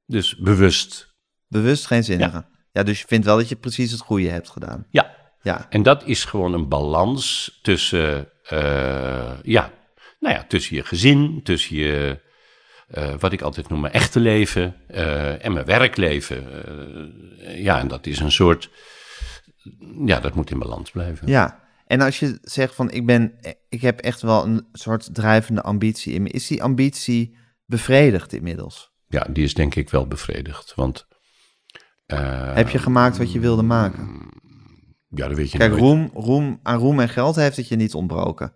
Dus 0.07 0.37
bewust. 0.37 1.15
Bewust 1.49 1.87
geen 1.87 2.05
zinnige. 2.05 2.45
Ja. 2.73 2.83
dus 2.83 3.01
je 3.01 3.07
vindt 3.07 3.27
wel 3.27 3.37
dat 3.37 3.49
je 3.49 3.57
precies 3.57 3.91
het 3.91 4.01
goede 4.01 4.29
hebt 4.29 4.49
gedaan. 4.49 4.87
Ja, 4.91 5.19
Ja, 5.43 5.67
en 5.71 5.83
dat 5.83 6.05
is 6.05 6.25
gewoon 6.25 6.53
een 6.53 6.69
balans 6.69 7.59
tussen, 7.63 8.29
eh, 8.43 9.33
ja, 9.43 9.73
nou 10.19 10.35
ja, 10.35 10.45
tussen 10.45 10.77
je 10.77 10.85
gezin, 10.85 11.41
tussen 11.43 11.77
je, 11.77 12.21
eh, 12.91 13.15
wat 13.19 13.33
ik 13.33 13.43
altijd 13.43 13.69
noem, 13.69 13.81
mijn 13.81 13.93
echte 13.93 14.21
leven 14.21 14.75
eh, 14.87 15.45
en 15.45 15.53
mijn 15.53 15.67
werkleven. 15.67 16.65
Eh, 16.65 17.63
ja, 17.63 17.79
en 17.79 17.89
dat 17.89 18.07
is 18.07 18.21
een 18.21 18.33
soort, 18.33 18.71
ja, 20.05 20.21
dat 20.21 20.35
moet 20.35 20.51
in 20.51 20.59
balans 20.59 20.91
blijven. 20.91 21.29
ja. 21.29 21.69
En 21.87 22.01
als 22.01 22.19
je 22.19 22.39
zegt 22.43 22.75
van 22.75 22.91
ik 22.91 23.07
ben, 23.07 23.35
ik 23.69 23.81
heb 23.81 24.01
echt 24.01 24.23
wel 24.23 24.45
een 24.45 24.67
soort 24.73 25.15
drijvende 25.15 25.63
ambitie 25.63 26.15
in 26.15 26.23
me. 26.23 26.29
Is 26.29 26.47
die 26.47 26.63
ambitie 26.63 27.37
bevredigd 27.65 28.33
inmiddels? 28.33 28.93
Ja, 29.09 29.27
die 29.31 29.45
is 29.45 29.55
denk 29.55 29.75
ik 29.75 29.91
wel 29.91 30.07
bevredigd. 30.07 30.75
Want 30.75 31.07
heb 32.55 32.69
je 32.69 32.79
gemaakt 32.79 33.19
wat 33.19 33.33
je 33.33 33.41
wilde 33.41 33.63
maken? 33.63 34.31
ja, 35.09 35.29
dat 35.29 35.37
weet 35.37 35.51
je 35.51 35.59
Kijk, 35.59 35.71
nooit. 35.71 35.83
roem, 35.83 36.11
roem, 36.15 36.61
aan 36.63 36.79
roem 36.79 37.01
en 37.01 37.09
geld 37.09 37.37
heeft 37.37 37.57
het 37.57 37.69
je 37.69 37.77
niet 37.77 37.95
ontbroken. 37.95 38.53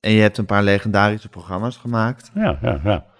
En 0.00 0.12
je 0.12 0.20
hebt 0.20 0.38
een 0.38 0.46
paar 0.46 0.62
legendarische 0.62 1.28
programma's 1.28 1.76
gemaakt. 1.76 2.30
Ja, 2.34 2.58
ja, 2.62 2.80
ja. 2.84 3.11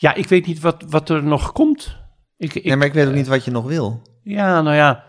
Ja, 0.00 0.14
ik 0.14 0.28
weet 0.28 0.46
niet 0.46 0.60
wat, 0.60 0.84
wat 0.88 1.08
er 1.08 1.22
nog 1.22 1.52
komt. 1.52 1.96
Ik, 2.36 2.54
ik, 2.54 2.64
nee, 2.64 2.76
maar 2.76 2.86
ik 2.86 2.92
weet 2.92 3.06
ook 3.08 3.14
niet 3.14 3.26
wat 3.26 3.44
je 3.44 3.50
nog 3.50 3.64
wil. 3.66 4.02
Ja, 4.22 4.62
nou 4.62 4.76
ja, 4.76 5.04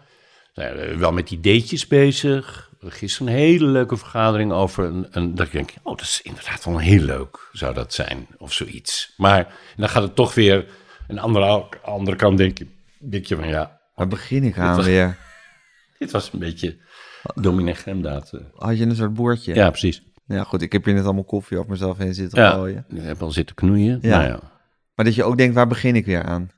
nou 0.53 0.79
ja, 0.89 0.97
wel 0.97 1.11
met 1.11 1.31
ideetjes 1.31 1.87
bezig. 1.87 2.69
Gisteren 2.83 3.27
een 3.33 3.39
hele 3.39 3.65
leuke 3.65 3.97
vergadering 3.97 4.51
over 4.51 4.83
een, 4.85 5.07
een... 5.11 5.35
Dat 5.35 5.45
ik 5.45 5.51
denk, 5.51 5.69
oh, 5.83 5.97
dat 5.97 6.01
is 6.05 6.19
inderdaad 6.23 6.65
wel 6.65 6.77
heel 6.77 7.01
leuk, 7.01 7.49
zou 7.51 7.73
dat 7.73 7.93
zijn, 7.93 8.27
of 8.37 8.53
zoiets. 8.53 9.13
Maar 9.17 9.53
dan 9.77 9.89
gaat 9.89 10.03
het 10.03 10.15
toch 10.15 10.33
weer... 10.33 10.65
Een 11.07 11.19
andere, 11.19 11.65
andere 11.83 12.17
kant 12.17 12.37
denk, 12.37 12.57
je- 12.57 12.67
denk 12.99 13.25
je 13.25 13.35
van, 13.35 13.47
ja, 13.47 13.79
Waar 13.95 14.07
begin 14.07 14.43
ik 14.43 14.57
aan 14.57 14.75
was- 14.75 14.85
weer? 14.85 15.17
dit 15.99 16.11
was 16.11 16.33
een 16.33 16.39
beetje 16.39 16.77
dominee 17.35 17.73
Gremdaad. 17.73 18.31
eh. 18.33 18.39
Had 18.55 18.77
je 18.77 18.85
een 18.85 18.95
soort 18.95 19.13
boertje? 19.13 19.53
Ja, 19.55 19.69
precies. 19.69 20.01
Ja, 20.25 20.43
goed. 20.43 20.61
Ik 20.61 20.71
heb 20.71 20.85
hier 20.85 20.93
net 20.93 21.03
allemaal 21.03 21.23
koffie 21.23 21.59
op 21.59 21.67
mezelf 21.67 21.97
heen 21.97 22.13
zitten 22.13 22.41
Ja, 22.41 22.51
gooien. 22.51 22.85
ik 22.89 23.01
heb 23.03 23.21
al 23.21 23.31
zitten 23.31 23.55
knoeien. 23.55 23.99
Ja. 24.01 24.17
Nou 24.17 24.29
ja. 24.29 24.39
Maar 24.95 25.05
dat 25.05 25.15
je 25.15 25.23
ook 25.23 25.37
denkt, 25.37 25.55
waar 25.55 25.67
begin 25.67 25.95
ik 25.95 26.05
weer 26.05 26.23
aan? 26.23 26.51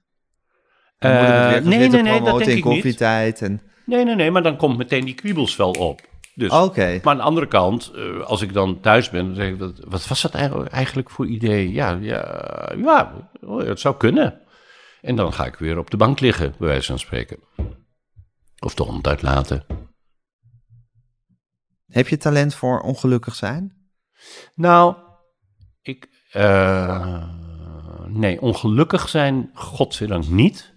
Dan 0.99 1.11
moet 1.11 1.21
ik 1.21 1.27
het 1.27 1.33
Eh, 1.35 1.49
weer 1.49 1.61
gaan 1.61 1.69
nee, 1.69 1.89
nee, 1.89 2.01
nee, 2.01 2.21
dat 2.21 2.37
denk 2.37 2.49
in 2.49 2.57
ik 2.57 2.63
niet. 2.63 2.63
koffietijd. 2.63 3.41
En... 3.41 3.61
Nee, 3.85 4.05
nee, 4.05 4.15
nee, 4.15 4.31
maar 4.31 4.43
dan 4.43 4.57
komt 4.57 4.77
meteen 4.77 5.05
die 5.05 5.13
kriebels 5.13 5.55
wel 5.55 5.71
op. 5.71 6.01
Dus, 6.35 6.51
Oké. 6.51 6.99
Maar 7.03 7.11
aan 7.11 7.17
de 7.17 7.23
andere 7.23 7.47
kant, 7.47 7.91
eh, 7.95 8.19
als 8.19 8.41
ik 8.41 8.53
dan 8.53 8.79
thuis 8.81 9.09
ben, 9.09 9.25
dan 9.25 9.35
zeg 9.35 9.47
ik, 9.47 9.59
dat, 9.59 9.79
wat 9.87 10.07
was 10.07 10.21
dat 10.21 10.33
eigenlijk- 10.33 11.09
voor 11.09 11.27
idee? 11.27 11.71
Ja, 11.71 11.97
ja, 12.01 12.71
ja, 12.77 13.29
oh, 13.41 13.61
het 13.63 13.79
zou 13.79 13.97
kunnen. 13.97 14.41
En 15.01 15.15
dan 15.15 15.33
ga 15.33 15.45
ik 15.45 15.55
weer 15.55 15.77
op 15.77 15.89
de 15.89 15.97
bank 15.97 16.19
liggen, 16.19 16.55
bij 16.59 16.67
wijze 16.67 16.87
van 16.87 16.99
spreken. 16.99 17.37
Of 18.59 18.75
de 18.75 18.83
hond 18.83 19.07
uitlaten. 19.07 19.65
Heb 21.87 22.07
je 22.07 22.17
talent 22.17 22.55
voor 22.55 22.79
ongelukkig 22.79 23.35
zijn? 23.35 23.89
Nou, 24.55 24.95
ik, 25.81 26.07
eh, 26.31 27.29
nee, 28.13 28.41
ongelukkig 28.41 29.09
zijn, 29.09 29.49
godzijdank 29.53 30.27
niet. 30.27 30.73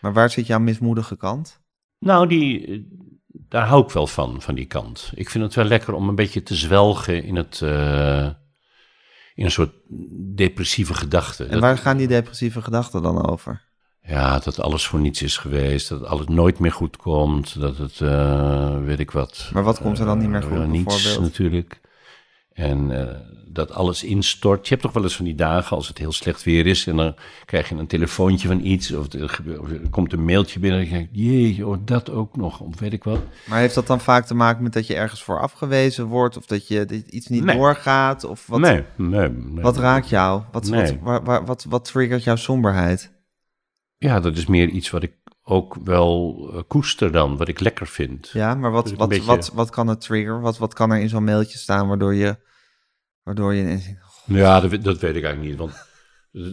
Maar 0.00 0.12
waar 0.12 0.30
zit 0.30 0.46
jouw 0.46 0.58
mismoedige 0.58 1.16
kant? 1.16 1.60
Nou, 1.98 2.26
die, 2.28 2.66
eh, 2.66 2.80
daar 3.28 3.66
hou 3.66 3.82
ik 3.84 3.90
wel 3.90 4.06
van, 4.06 4.42
van 4.42 4.54
die 4.54 4.66
kant. 4.66 5.12
Ik 5.14 5.30
vind 5.30 5.44
het 5.44 5.54
wel 5.54 5.64
lekker 5.64 5.94
om 5.94 6.08
een 6.08 6.14
beetje 6.14 6.42
te 6.42 6.54
zwelgen 6.54 7.24
in 7.24 7.36
het, 7.36 7.60
eh, 7.62 8.28
in 9.34 9.44
een 9.44 9.50
soort 9.50 9.72
depressieve 10.36 10.94
gedachte. 10.94 11.44
En 11.44 11.50
Dat- 11.50 11.60
waar 11.60 11.78
gaan 11.78 11.96
die 11.96 12.06
depressieve 12.08 12.62
gedachten 12.62 13.02
dan 13.02 13.26
over? 13.30 13.66
Ja, 14.02 14.38
dat 14.38 14.60
alles 14.60 14.86
voor 14.86 15.00
niets 15.00 15.22
is 15.22 15.36
geweest, 15.36 15.88
dat 15.88 16.04
alles 16.04 16.26
nooit 16.26 16.58
meer 16.58 16.72
goed 16.72 16.96
komt, 16.96 17.60
dat 17.60 17.76
het, 17.78 18.00
eh, 18.00 18.82
weet 18.84 18.98
ik 18.98 19.10
wat. 19.10 19.50
Maar 19.52 19.62
wat 19.62 19.80
komt 19.80 19.98
er 19.98 20.06
dan 20.06 20.18
niet 20.18 20.28
meer 20.28 20.42
goed, 20.42 20.66
niets 20.66 20.84
bijvoorbeeld? 20.84 21.20
natuurlijk. 21.22 21.80
En 22.58 23.00
eh, 23.08 23.14
dat 23.46 23.72
alles 23.72 24.04
instort. 24.04 24.62
Je 24.64 24.68
hebt 24.70 24.82
toch 24.82 24.92
wel 24.92 25.02
eens 25.02 25.16
van 25.16 25.24
die 25.24 25.34
dagen 25.34 25.76
als 25.76 25.88
het 25.88 25.98
heel 25.98 26.12
slecht 26.12 26.42
weer 26.42 26.66
is 26.66 26.86
en 26.86 26.96
dan 26.96 27.14
krijg 27.44 27.68
je 27.68 27.74
een 27.74 27.86
telefoontje 27.86 28.48
van 28.48 28.64
iets 28.64 28.92
of 28.92 29.12
er, 29.12 29.28
gebeurt, 29.28 29.58
of 29.58 29.70
er 29.70 29.80
komt 29.90 30.12
een 30.12 30.24
mailtje 30.24 30.60
binnen 30.60 30.80
en 30.80 30.88
je, 30.88 31.08
jee, 31.12 31.66
oh, 31.66 31.76
dat 31.84 32.10
ook 32.10 32.36
nog, 32.36 32.60
of 32.60 32.80
weet 32.80 32.92
ik 32.92 33.04
wat. 33.04 33.18
Maar 33.46 33.58
heeft 33.58 33.74
dat 33.74 33.86
dan 33.86 34.00
vaak 34.00 34.26
te 34.26 34.34
maken 34.34 34.62
met 34.62 34.72
dat 34.72 34.86
je 34.86 34.94
ergens 34.94 35.22
voor 35.22 35.40
afgewezen 35.40 36.04
wordt? 36.06 36.36
Of 36.36 36.46
dat 36.46 36.68
je 36.68 37.04
iets 37.10 37.26
niet 37.26 37.44
Nee. 37.44 37.56
doorgaat? 37.56 38.24
Of 38.24 38.46
wat, 38.46 38.60
nee, 38.60 38.82
nee, 38.96 39.28
nee. 39.28 39.62
wat 39.62 39.76
raakt 39.76 40.08
jou? 40.08 40.42
Wat, 40.52 40.68
wat, 40.68 40.82
Nee. 40.82 40.98
waar- 41.02 41.24
waar- 41.24 41.44
wat, 41.44 41.64
wat 41.68 41.84
triggert 41.84 42.24
jouw 42.24 42.36
somberheid? 42.36 43.12
Ja, 43.98 44.20
dat 44.20 44.36
is 44.36 44.46
meer 44.46 44.68
iets 44.68 44.90
wat 44.90 45.02
ik 45.02 45.12
ook 45.50 45.76
wel 45.84 46.36
eh, 46.52 46.62
koester 46.68 47.12
dan, 47.12 47.36
wat 47.36 47.48
ik 47.48 47.60
lekker 47.60 47.86
vind. 47.86 48.28
Ja, 48.32 48.54
maar 48.54 48.70
wat, 48.70 48.84
Dus 48.86 48.96
wat, 48.96 49.08
beetje- 49.08 49.24
wat, 49.26 49.50
wat 49.54 49.70
kan 49.70 49.86
het 49.86 50.00
trigger? 50.00 50.40
Wat, 50.40 50.58
wat 50.58 50.74
kan 50.74 50.90
er 50.90 50.98
in 51.00 51.08
zo'n 51.08 51.24
mailtje 51.24 51.58
staan 51.58 51.88
waardoor 51.88 52.14
je... 52.14 52.36
Waardoor 53.22 53.54
je 53.54 53.60
ineens 53.62 53.88
Ja, 54.24 54.60
dat, 54.60 54.70
weet- 54.70 54.84
dat 54.84 54.98
weet 54.98 55.16
ik 55.16 55.24
eigenlijk 55.24 55.50
niet. 55.50 55.58
Want 55.58 55.86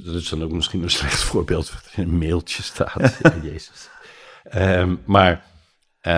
dat 0.05 0.15
is 0.15 0.29
dan 0.29 0.43
ook 0.43 0.51
misschien 0.51 0.83
een 0.83 0.89
slecht 0.89 1.23
voorbeeld 1.29 1.71
wat 1.71 1.89
er 1.91 1.99
in 2.03 2.09
een 2.09 2.17
mailtje 2.17 2.63
staat. 2.63 3.17
Ja, 3.23 3.33
Jezus. 3.43 3.89
Ehm, 4.43 4.95
maar 5.05 5.43
eh, 5.99 6.11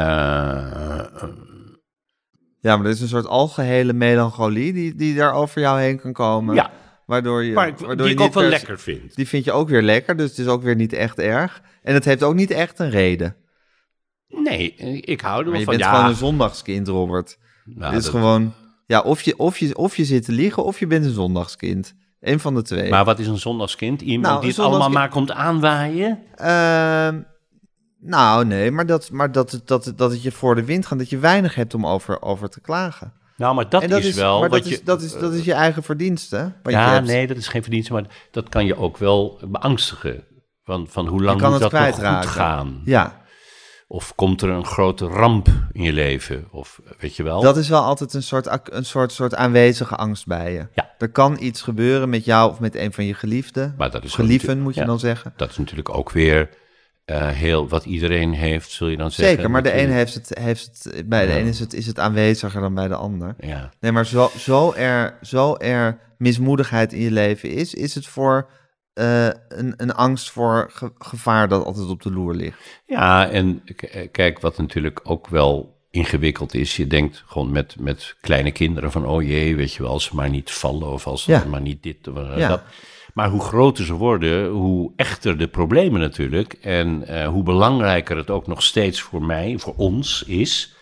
Ja, 2.59 2.75
maar 2.77 2.85
er 2.85 2.91
is 2.91 3.01
een 3.01 3.07
soort 3.07 3.25
algehele 3.27 3.93
melancholie 3.93 4.73
die, 4.73 4.95
die 4.95 5.15
daar 5.15 5.33
over 5.33 5.61
jou 5.61 5.79
heen 5.81 5.99
kan 5.99 6.13
komen. 6.13 6.55
ja, 6.55 6.71
Waardoor 7.07 7.43
je, 7.43 7.53
Maar 7.53 7.67
ik, 7.67 7.77
waardoor 7.77 7.95
die 8.07 8.15
je 8.17 8.21
ik 8.21 8.27
ook 8.27 8.33
wel 8.33 8.43
lekker 8.49 8.79
vind. 8.79 9.15
Die 9.15 9.27
vind 9.27 9.43
je 9.45 9.51
ook 9.51 9.69
weer 9.69 9.81
lekker, 9.81 10.17
dus 10.17 10.29
het 10.29 10.39
is 10.39 10.47
ook 10.47 10.63
weer 10.63 10.75
niet 10.75 10.93
echt 10.93 11.19
erg. 11.19 11.61
En 11.83 11.93
het 11.93 12.05
heeft 12.05 12.23
ook 12.23 12.33
niet 12.35 12.51
echt 12.51 12.79
een 12.79 12.89
reden. 12.89 13.35
Nee, 14.27 14.73
ik 15.01 15.21
hou 15.21 15.43
er 15.45 15.49
wel 15.49 15.59
je 15.59 15.65
van. 15.65 15.73
bent 15.75 15.85
ja, 15.85 15.93
gewoon 15.95 16.09
een 16.09 16.15
zondagskind, 16.15 16.87
Robert. 16.87 17.37
nou, 17.65 17.85
het 17.93 17.97
is 18.03 18.03
dat- 18.11 18.13
gewoon... 18.13 18.53
Ja, 18.85 19.01
of 19.01 19.21
je, 19.21 19.37
of, 19.37 19.57
je, 19.57 19.77
of 19.77 19.95
je 19.95 20.05
zit 20.05 20.25
te 20.25 20.31
liegen, 20.31 20.63
of 20.63 20.79
je 20.79 20.87
bent 20.87 21.05
een 21.05 21.11
zondagskind. 21.13 21.93
Eén 22.19 22.39
van 22.39 22.55
de 22.55 22.61
twee. 22.61 22.89
Maar 22.89 23.05
wat 23.05 23.19
is 23.19 23.27
een 23.27 23.37
zondagskind? 23.37 24.01
Iemand 24.01 24.25
Nou, 24.27 24.39
die 24.39 24.49
het 24.49 24.57
een 24.57 24.65
allemaal 24.65 24.89
maar 24.89 25.09
komt 25.09 25.31
aanwaaien? 25.31 26.19
Ehm, 26.35 27.21
nou, 27.99 28.45
nee, 28.45 28.71
maar, 28.71 28.85
dat, 28.85 29.11
maar 29.11 29.31
dat, 29.31 29.51
het- 29.51 29.67
dat, 29.67 29.93
dat 29.95 30.11
het 30.11 30.23
je 30.23 30.31
voor 30.31 30.55
de 30.55 30.63
wind 30.65 30.85
gaat, 30.85 30.97
dat 30.97 31.09
je 31.09 31.17
weinig 31.17 31.55
hebt 31.55 31.73
om 31.73 31.87
over, 31.87 32.21
over 32.21 32.49
te 32.49 32.61
klagen. 32.61 33.13
Nou, 33.37 33.55
maar 33.55 33.69
dat, 33.69 33.83
is, 33.83 34.15
wel 34.15 34.39
maar 34.39 34.49
wat 34.49 34.59
dat, 34.59 34.69
je... 34.69 34.75
is, 34.75 34.83
dat, 34.83 35.01
is, 35.01 35.13
dat 35.13 35.33
is 35.33 35.45
je 35.45 35.53
eigen 35.53 35.83
verdienste. 35.83 36.53
Ja, 36.63 36.91
hebt. 36.93 37.07
nee, 37.07 37.27
dat 37.27 37.37
is 37.37 37.47
geen 37.47 37.61
verdienste, 37.61 37.93
maar 37.93 38.03
dat 38.31 38.49
kan 38.49 38.65
je 38.65 38.77
ook 38.77 38.97
wel 38.97 39.39
beangstigen. 39.47 40.23
Van, 40.63 40.87
van 40.89 41.07
hoe 41.07 41.23
lang 41.23 41.41
moet 41.41 41.51
het 41.51 41.71
dat 41.71 41.71
nog 41.71 42.15
goed 42.15 42.25
gaan? 42.25 42.81
Ja, 42.85 43.21
Of 43.87 44.15
komt 44.15 44.41
er 44.41 44.49
een 44.49 44.65
grote 44.65 45.05
ramp 45.05 45.47
in 45.71 45.83
je 45.83 45.93
leven? 45.93 46.47
Of 46.51 46.81
weet 46.99 47.15
je 47.15 47.23
wel? 47.23 47.41
dat 47.41 47.57
is 47.57 47.69
wel 47.69 47.83
altijd 47.83 48.13
een 48.13 48.23
soort, 48.23 48.47
een 48.63 48.85
soort, 48.85 49.11
soort 49.11 49.35
aanwezige 49.35 49.95
angst 49.95 50.25
bij 50.25 50.53
je. 50.53 50.67
Ja. 50.73 50.95
Er 50.97 51.09
kan 51.09 51.37
iets 51.39 51.61
gebeuren 51.61 52.09
met 52.09 52.25
jou 52.25 52.51
of 52.51 52.59
met 52.59 52.75
een 52.75 52.93
van 52.93 53.05
je 53.05 53.13
geliefden. 53.13 53.73
Maar 53.77 53.91
dat 53.91 54.03
is 54.03 54.13
Gelieven, 54.13 54.59
moet 54.59 54.73
je 54.73 54.79
ja. 54.79 54.85
dan 54.85 54.99
zeggen. 54.99 55.33
Dat 55.35 55.49
is 55.49 55.57
natuurlijk 55.57 55.89
ook 55.89 56.11
weer 56.11 56.49
eh, 57.07 57.27
heel 57.27 57.67
wat 57.67 57.85
iedereen 57.85 58.33
heeft, 58.33 58.71
zul 58.71 58.87
je 58.87 58.97
dan 58.97 59.11
zeggen. 59.11 59.35
Zeker, 59.35 59.51
maar 59.51 59.63
de 59.63 59.81
een 59.81 59.91
heeft 59.91 60.13
het, 60.13 60.37
heeft 60.39 60.79
het 60.83 61.09
bij 61.09 61.25
de 61.25 61.31
Ja. 61.33 61.39
een 61.39 61.45
is 61.47 61.59
het, 61.59 61.73
is 61.73 61.85
het 61.87 61.99
aanweziger 61.99 62.61
dan 62.61 62.73
bij 62.73 62.87
de 62.87 62.95
ander. 62.95 63.35
Ja. 63.39 63.69
Nee, 63.79 63.91
maar 63.91 64.05
zo, 64.05 64.29
zo, 64.37 64.73
er, 64.73 65.17
zo 65.21 65.55
er 65.55 65.99
mismoedigheid 66.17 66.93
in 66.93 67.01
je 67.01 67.11
leven 67.11 67.49
is, 67.49 67.73
is 67.73 67.95
het 67.95 68.07
voor 68.07 68.49
eh, 68.93 69.25
een, 69.47 69.73
een 69.77 69.93
angst 69.93 70.29
voor 70.31 70.69
ge- 70.73 70.91
gevaar 70.97 71.47
dat 71.47 71.65
altijd 71.65 71.87
op 71.89 72.01
de 72.01 72.11
loer 72.11 72.33
ligt. 72.35 72.81
Ja, 72.85 73.29
en 73.29 73.61
eh, 73.75 74.07
kijk, 74.11 74.39
wat 74.39 74.57
natuurlijk 74.57 74.99
ook 75.03 75.27
wel 75.27 75.75
ingewikkeld 75.91 76.53
is. 76.53 76.75
Je 76.75 76.87
denkt 76.87 77.23
gewoon 77.27 77.51
met, 77.51 77.75
met 77.79 78.15
kleine 78.21 78.51
kinderen 78.51 78.91
van, 78.91 79.05
oh 79.05 79.23
jee, 79.23 79.55
weet 79.55 79.73
je 79.73 79.83
wel, 79.83 79.91
als 79.91 80.03
ze 80.03 80.15
maar 80.15 80.29
niet 80.29 80.51
vallen 80.51 80.87
of 80.91 81.07
als 81.07 81.23
ze 81.23 81.31
Ja. 81.31 81.43
maar 81.45 81.61
niet 81.61 81.83
dit 81.83 82.07
of 82.07 82.15
Ja. 82.37 82.47
dat. 82.47 82.61
Maar 83.17 83.29
hoe 83.29 83.41
groter 83.41 83.85
ze 83.85 83.93
worden, 83.93 84.49
hoe 84.49 84.91
echter 84.95 85.37
de 85.37 85.47
problemen 85.47 85.99
natuurlijk. 85.99 86.53
En 86.61 87.07
eh, 87.07 87.27
hoe 87.27 87.43
belangrijker 87.43 88.17
het 88.17 88.29
ook 88.29 88.47
nog 88.47 88.63
steeds 88.63 89.01
voor 89.01 89.23
mij, 89.23 89.55
voor 89.57 89.73
ons 89.77 90.23
is. 90.27 90.75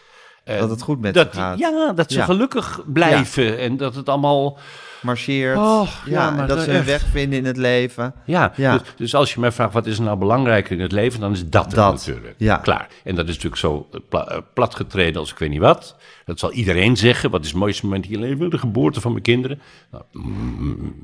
eh, 0.44 0.60
Dat 0.60 0.70
het 0.70 0.82
goed 0.82 1.02
met 1.02 1.14
dat, 1.14 1.34
ze 1.34 1.40
gaat. 1.40 1.60
Ja, 1.60 1.92
dat 1.94 2.12
ze 2.12 2.18
Ja. 2.18 2.26
gelukkig 2.26 2.82
blijven 2.86 3.60
en 3.60 3.78
dat 3.78 3.96
het 3.96 4.10
allemaal... 4.10 4.58
Marcheert. 5.06 5.58
Oh, 5.58 5.90
ja, 6.06 6.12
ja, 6.12 6.32
maar 6.32 6.40
en 6.42 6.48
dat 6.48 6.64
ze 6.64 6.72
hun 6.72 6.86
weg 6.86 7.02
vinden 7.12 7.40
in 7.40 7.46
het 7.46 7.58
leven. 7.58 8.14
Ja, 8.26 8.54
Ja. 8.56 8.78
Dus, 8.78 8.88
dus 8.96 9.16
als 9.16 9.34
je 9.34 9.40
mij 9.40 9.52
vraagt 9.52 9.74
wat 9.74 9.86
is 9.86 9.98
er 9.98 10.04
nou 10.04 10.18
belangrijk 10.18 10.70
in 10.70 10.80
het 10.80 10.92
leven, 10.92 11.20
dan 11.20 11.32
is 11.32 11.50
dat, 11.50 11.72
Dat, 11.72 11.94
natuurlijk. 11.94 12.36
ja. 12.38 12.58
Klaar. 12.58 12.88
En 13.04 13.16
dat 13.16 13.26
is 13.28 13.34
natuurlijk 13.34 13.62
zo 13.62 13.88
eh, 13.92 14.00
pla- 14.10 14.28
eh, 14.28 14.38
platgetreden 14.54 15.20
als 15.20 15.32
ik 15.32 15.38
weet 15.38 15.50
niet 15.50 15.60
wat. 15.60 15.96
Dat 16.26 16.40
zal 16.40 16.52
iedereen 16.52 16.98
zeggen. 16.98 17.30
Wat 17.32 17.44
is 17.44 17.48
het 17.50 17.58
mooiste 17.58 17.86
moment 17.86 18.06
in 18.06 18.12
je 18.12 18.20
leven? 18.20 18.50
De 18.50 18.58
geboorte 18.58 19.02
van 19.02 19.12
mijn 19.12 19.24
kinderen. 19.24 19.62
Nou, 19.92 20.04
mm, 20.12 20.96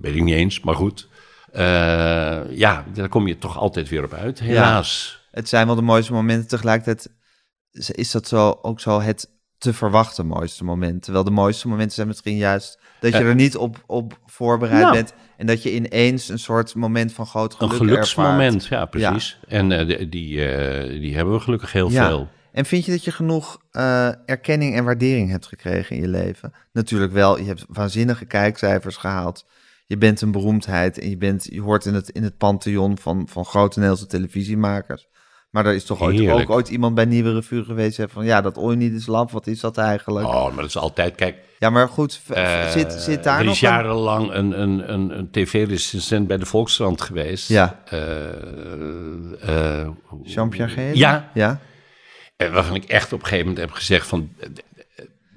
weet 0.00 0.14
ik 0.14 0.22
niet 0.22 0.34
eens, 0.34 0.60
maar 0.60 0.74
goed. 0.74 1.08
Eh, 1.52 1.62
ja, 2.50 2.84
daar 2.94 3.08
kom 3.08 3.26
je 3.26 3.38
toch 3.38 3.58
altijd 3.58 3.88
weer 3.88 4.04
op 4.04 4.12
uit, 4.12 4.38
helaas. 4.40 5.20
Het 5.30 5.48
zijn 5.48 5.66
wel 5.66 5.74
de 5.76 5.82
mooiste 5.82 6.12
momenten. 6.12 6.48
Tegelijkertijd 6.48 7.10
is- 7.70 7.90
is 7.90 8.10
dat 8.10 8.28
zo, 8.28 8.58
ook 8.62 8.80
zo 8.80 9.00
het 9.00 9.28
te 9.70 9.78
verwachten 9.78 10.26
mooiste 10.26 10.64
moment. 10.64 11.02
Terwijl 11.02 11.24
de 11.24 11.30
mooiste 11.30 11.68
momenten 11.68 11.94
zijn 11.94 12.06
misschien 12.06 12.36
juist 12.36 12.78
dat 13.00 13.12
je 13.12 13.18
Eh, 13.18 13.28
er 13.28 13.34
niet 13.34 13.56
op, 13.56 13.82
op 13.86 14.18
voorbereid 14.26 14.80
nou. 14.82 14.92
bent. 14.92 15.12
En 15.36 15.46
dat 15.46 15.62
je 15.62 15.74
ineens 15.74 16.28
een 16.28 16.38
soort 16.38 16.74
moment 16.74 17.12
van 17.12 17.26
groot 17.26 17.52
Een 17.52 17.70
geluk 17.70 17.76
geluksmoment, 17.76 18.62
ervaart. 18.62 18.68
ja, 18.68 19.08
precies. 19.10 19.38
En 19.48 19.72
eh, 19.72 19.86
die, 19.86 20.08
die, 20.08 20.44
eh, 20.48 21.00
die 21.00 21.14
hebben 21.14 21.34
we 21.34 21.40
gelukkig 21.40 21.72
heel 21.72 21.90
Ja. 21.90 22.06
veel. 22.06 22.28
En 22.52 22.64
vind 22.64 22.84
je 22.84 22.90
dat 22.90 23.04
je 23.04 23.10
genoeg 23.12 23.58
erkenning 24.26 24.74
en 24.76 24.84
waardering 24.84 25.30
hebt 25.30 25.46
gekregen 25.46 25.96
in 25.96 26.02
je 26.02 26.08
leven? 26.08 26.52
Natuurlijk 26.72 27.12
wel, 27.12 27.38
je 27.38 27.44
hebt 27.44 27.64
waanzinnige 27.68 28.24
kijkcijfers 28.24 28.96
gehaald. 28.96 29.46
Je 29.86 29.98
bent 29.98 30.20
een 30.20 30.30
beroemdheid 30.32 30.98
en 30.98 31.10
je, 31.10 31.16
bent, 31.16 31.46
je 31.50 31.60
hoort 31.60 31.84
in 31.86 31.94
het, 31.94 32.08
in 32.08 32.22
het 32.22 32.36
pantheon 32.36 32.98
van, 32.98 33.28
van 33.28 33.44
grote 33.44 33.78
Nederlandse 33.78 34.06
televisiemakers. 34.16 35.08
Maar 35.56 35.66
er 35.66 35.74
is 35.74 35.84
toch 35.84 36.00
ooit, 36.00 36.28
ook 36.28 36.50
ooit 36.50 36.68
iemand 36.68 36.94
bij 36.94 37.04
Nieuwe 37.04 37.32
Revue 37.32 37.64
geweest 37.64 38.00
van... 38.08 38.24
ja, 38.24 38.40
dat 38.40 38.58
is 38.78 39.06
lab, 39.06 39.30
wat 39.30 39.46
is 39.46 39.60
dat 39.60 39.78
eigenlijk? 39.78 40.26
Oh, 40.26 40.44
maar 40.44 40.56
dat 40.56 40.64
is 40.64 40.76
altijd, 40.76 41.14
kijk, 41.14 41.36
Ja, 41.58 41.70
maar 41.70 41.88
goed, 41.88 42.20
Eh, 42.28 42.68
zit, 42.70 42.92
zit 42.92 43.24
daar 43.24 43.38
er 43.38 43.44
nog 43.44 43.54
is 43.54 43.62
een- 43.62 43.68
jarenlang 43.68 44.32
een, 44.32 44.60
een, 44.60 44.92
een, 44.92 45.18
een 45.18 45.30
tv-recensent 45.30 46.26
bij 46.26 46.36
de 46.36 46.46
Volkskrant 46.46 47.00
geweest. 47.00 47.48
Ja. 47.48 47.78
Jean-Pierre 50.22 50.72
Gele? 50.72 50.96
Ja, 50.96 51.30
Ja, 51.34 51.60
waarvan 52.36 52.74
ik 52.74 52.84
echt 52.84 53.12
op 53.12 53.18
een 53.20 53.24
gegeven 53.26 53.46
moment 53.48 53.64
heb 53.66 53.74
gezegd 53.76 54.06
van... 54.06 54.30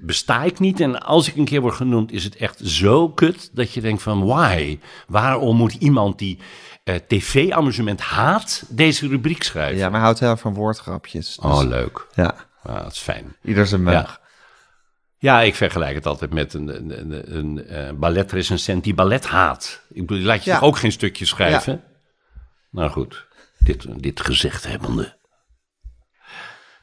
Besta 0.02 0.42
ik 0.42 0.58
niet 0.58 0.80
en 0.80 1.02
als 1.02 1.28
ik 1.28 1.36
een 1.36 1.44
keer 1.44 1.60
word 1.60 1.74
genoemd, 1.74 2.12
is 2.12 2.24
het 2.24 2.36
echt 2.36 2.60
zo 2.64 3.08
kut 3.08 3.50
dat 3.52 3.72
je 3.72 3.80
denkt 3.80 4.02
van 4.02 4.24
why? 4.26 4.78
Waarom 5.06 5.56
moet 5.56 5.72
iemand 5.74 6.18
die 6.18 6.38
eh, 6.94 7.00
tv-amusement 7.06 8.00
haat 8.00 8.62
deze 8.68 9.08
rubriek 9.08 9.42
schrijven? 9.42 9.78
ja, 9.78 9.88
maar 9.88 10.00
houdt 10.00 10.18
heel 10.20 10.36
van 10.36 10.54
woordgrapjes. 10.54 11.26
Dus, 11.26 11.38
Oh, 11.38 11.62
leuk. 11.62 12.06
Ja, 12.14 12.34
Ah, 12.62 12.82
dat 12.82 12.92
is 12.92 12.98
fijn. 12.98 13.36
ieder 13.42 13.66
zijn 13.66 13.82
mug. 13.82 13.92
Ja. 13.92 14.18
Ja, 15.18 15.40
ik 15.40 15.54
vergelijk 15.54 15.94
het 15.94 16.06
altijd 16.06 16.32
met 16.32 16.54
een, 16.54 16.68
een, 16.68 17.36
een, 17.36 17.78
een, 17.78 17.98
balletrecensent 17.98 18.84
die 18.84 18.94
ballet 18.94 19.26
haat. 19.26 19.82
Ik 19.88 20.00
bedoel, 20.00 20.16
die 20.16 20.26
laat 20.26 20.44
je 20.44 20.50
Ja. 20.50 20.58
toch 20.58 20.68
ook 20.68 20.76
geen 20.78 20.92
stukje 20.92 21.24
schrijven? 21.24 21.82
Nou 22.70 22.90
goed, 22.90 23.26
dit, 23.58 24.02
dit 24.02 24.20
gezegd 24.20 24.66
hebbende. 24.66 25.18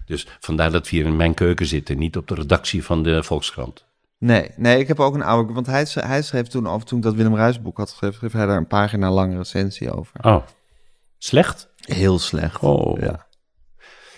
Dus 0.05 0.27
vandaar 0.39 0.71
dat 0.71 0.89
we 0.89 0.95
hier 0.95 1.05
in 1.05 1.15
mijn 1.15 1.33
keuken 1.33 1.65
zitten, 1.65 1.97
niet 1.97 2.17
op 2.17 2.27
de 2.27 2.35
redactie 2.35 2.83
van 2.83 3.03
de 3.03 3.23
Volkskrant. 3.23 3.85
Nee, 4.17 4.51
nee, 4.55 4.79
ik 4.79 4.87
heb 4.87 4.99
ook 4.99 5.15
een 5.15 5.23
oude... 5.23 5.53
Want 5.53 5.65
hij, 5.65 5.85
schreef- 5.85 6.05
hij 6.05 6.21
schreef 6.21 6.47
toen 6.47 6.67
over, 6.67 6.87
toen 6.87 6.97
ik 6.97 7.03
dat 7.03 7.15
Willem 7.15 7.35
Ruijsboek 7.35 7.77
had 7.77 7.89
geschreven... 7.89 8.15
schreef 8.17 8.31
hij 8.31 8.45
daar 8.45 8.57
een 8.57 8.67
pagina 8.67 9.11
lange 9.11 9.37
recensie 9.37 9.91
over. 9.91 10.19
Oh, 10.21 10.43
slecht? 11.17 11.69
Heel 11.77 12.19
slecht. 12.19 12.59
Oh. 12.59 12.99
Ja. 12.99 13.25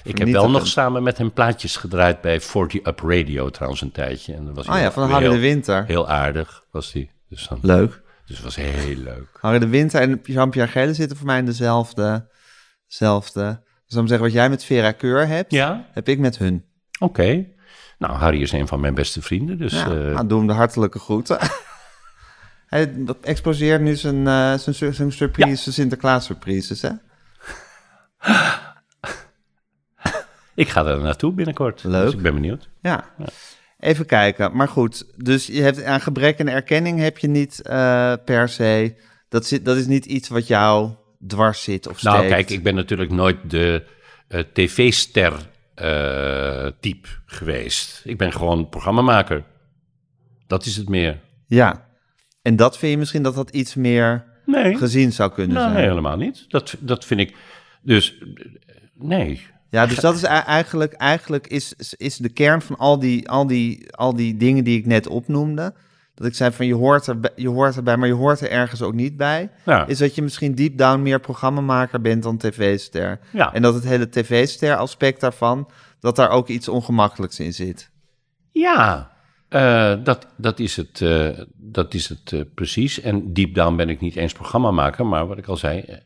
Ik 0.03 0.17
heb 0.17 0.27
wel 0.27 0.49
nog 0.49 0.67
samen 0.67 1.03
met 1.03 1.17
hem 1.17 1.33
plaatjes 1.33 1.75
gedraaid 1.75 2.21
bij 2.21 2.41
40 2.41 2.85
Up 2.85 2.99
Radio 2.99 3.49
trouwens 3.49 3.81
een 3.81 3.91
tijdje. 3.91 4.33
En 4.33 4.45
dat 4.45 4.55
was 4.55 4.67
Oh 4.67 4.77
ja, 4.77 4.91
van 4.91 5.09
Harry 5.09 5.29
de 5.29 5.39
Winter. 5.39 5.85
Heel 5.85 6.07
aardig 6.07 6.63
was 6.71 6.91
die. 6.91 7.11
Dus, 7.29 7.47
dan, 7.47 7.59
Leuk. 7.61 8.01
dus 8.25 8.35
het 8.35 8.45
was 8.45 8.55
heel 8.55 8.95
leuk. 8.95 9.27
Harry 9.41 9.59
de 9.59 9.67
Winter 9.67 10.01
en 10.01 10.19
Jean-Pierre 10.23 10.71
Gele 10.71 10.93
zitten 10.93 11.17
voor 11.17 11.25
mij 11.25 11.39
in 11.39 11.45
dezelfde... 11.45 12.29
dezelfde 12.87 13.61
dus 13.89 13.97
dan 13.97 14.07
zeggen 14.07 14.25
wat 14.25 14.35
jij 14.35 14.49
met 14.49 14.63
Vera 14.63 14.91
Keur 14.91 15.27
hebt, 15.27 15.51
Ja, 15.51 15.85
heb 15.91 16.07
ik 16.07 16.19
met 16.19 16.37
hun. 16.37 16.65
Oké. 16.99 17.45
Nou, 17.99 18.13
Harry 18.13 18.41
is 18.41 18.51
een 18.51 18.67
van 18.67 18.79
mijn 18.79 18.93
beste 18.93 19.21
vrienden, 19.21 19.57
dus... 19.57 19.73
Ja, 19.73 19.85
eh, 19.85 19.91
nou, 19.91 20.27
doe 20.27 20.37
hem 20.37 20.47
de 20.47 20.53
hartelijke 20.53 20.99
groeten. 20.99 21.37
Hij 22.67 22.93
exposeert 23.21 23.81
nu 23.81 23.95
zijn, 23.95 24.27
eh 24.27 24.53
zijn, 24.57 24.93
zijn 24.93 25.11
surprise, 25.11 25.55
zijn 25.55 25.75
Sinterklaas 25.75 26.25
surprises, 26.25 26.81
hè? 26.81 26.89
ik 30.63 30.69
ga 30.69 30.85
er 30.85 31.01
naartoe 31.01 31.33
binnenkort. 31.33 31.83
Leuk. 31.83 32.03
Dus 32.03 32.13
ik 32.13 32.21
ben 32.21 32.33
benieuwd. 32.33 32.69
Ja. 32.81 33.03
Even 33.79 34.05
kijken. 34.05 34.55
Maar 34.55 34.67
goed, 34.67 35.05
dus 35.15 35.47
je 35.47 35.61
hebt 35.61 35.83
aan 35.83 36.01
gebrek 36.01 36.39
aan 36.39 36.47
erkenning 36.47 36.99
heb 36.99 37.17
je 37.17 37.27
niet 37.27 37.61
eh, 37.61 38.13
per 38.25 38.49
se. 38.49 38.95
Dat, 39.29 39.45
zit, 39.45 39.65
dat 39.65 39.77
is 39.77 39.85
niet 39.85 40.05
iets 40.05 40.29
wat 40.29 40.47
jou 40.47 40.91
dwars 41.27 41.63
zit 41.63 41.87
of 41.87 41.99
steekt. 41.99 42.15
Nou, 42.15 42.27
kijk, 42.27 42.49
ik 42.49 42.63
ben 42.63 42.75
natuurlijk 42.75 43.11
nooit 43.11 43.37
de 43.47 43.83
eh, 44.27 44.43
tv-ster 44.53 45.33
eh, 45.79 46.67
type 46.79 47.07
geweest. 47.25 48.01
Ik 48.03 48.17
ben 48.17 48.31
gewoon 48.31 48.69
programmamaker. 48.69 49.43
Dat 50.47 50.65
is 50.65 50.75
het 50.75 50.89
meer. 50.89 51.19
Ja. 51.47 51.87
En 52.41 52.55
dat 52.55 52.77
vind 52.77 52.91
je 52.91 52.97
misschien 52.97 53.23
dat 53.23 53.35
dat 53.35 53.49
iets 53.49 53.75
meer 53.75 54.25
Nee, 54.45 54.77
gezien 54.77 55.11
zou 55.13 55.31
kunnen 55.31 55.55
nou, 55.55 55.71
zijn. 55.71 55.83
helemaal 55.87 56.17
niet. 56.17 56.45
Dat, 56.47 56.75
dat 56.79 57.05
vind 57.05 57.19
ik... 57.19 57.35
Dus, 57.81 58.23
nee. 58.93 59.41
Ja, 59.69 59.85
dus 59.85 59.97
dat 59.97 60.15
is 60.15 60.23
ei- 60.23 60.43
eigenlijk, 60.45 60.93
eigenlijk 60.93 61.47
is, 61.47 61.73
is 61.97 62.17
de 62.17 62.29
kern 62.29 62.61
van 62.61 62.77
al 62.77 62.99
die, 62.99 63.29
al, 63.29 63.47
die, 63.47 63.93
al 63.95 64.15
die 64.15 64.37
dingen 64.37 64.63
die 64.63 64.77
ik 64.77 64.85
net 64.85 65.07
opnoemde. 65.07 65.73
Dat 66.19 66.27
ik 66.27 66.35
zei 66.35 66.51
van 66.51 66.65
je 66.65 66.73
hoort, 66.75 67.07
er, 67.07 67.17
je 67.35 67.49
hoort 67.49 67.75
erbij, 67.75 67.97
maar 67.97 68.07
je 68.07 68.13
hoort 68.13 68.41
er 68.41 68.49
ergens 68.49 68.81
ook 68.81 68.93
niet 68.93 69.17
bij. 69.17 69.49
Ja. 69.65 69.87
Is 69.87 69.97
dat 69.97 70.15
je 70.15 70.21
misschien 70.21 70.55
deep 70.55 70.77
down 70.77 71.01
meer 71.01 71.19
programmamaker 71.19 72.01
bent 72.01 72.23
dan 72.23 72.37
tv-ster. 72.37 73.19
Ja. 73.31 73.53
En 73.53 73.61
dat 73.61 73.73
het 73.73 73.83
hele 73.83 74.09
tv-ster 74.09 74.75
aspect 74.75 75.21
daarvan, 75.21 75.69
dat 75.99 76.15
daar 76.15 76.29
ook 76.29 76.47
iets 76.47 76.67
ongemakkelijks 76.67 77.39
in 77.39 77.53
zit. 77.53 77.89
Ja, 78.51 79.11
eh, 79.49 79.93
dat, 80.03 80.27
dat 80.37 80.59
is 80.59 80.75
het, 80.75 81.01
eh, 81.01 81.27
dat 81.55 81.93
is 81.93 82.09
het 82.09 82.31
eh, 82.33 82.39
precies. 82.55 83.01
En 83.01 83.33
deep 83.33 83.53
down 83.55 83.75
ben 83.75 83.89
ik 83.89 83.99
niet 84.01 84.15
eens 84.15 84.33
programmamaker, 84.33 85.05
maar 85.05 85.27
wat 85.27 85.37
ik 85.37 85.47
al 85.47 85.57
zei, 85.57 85.99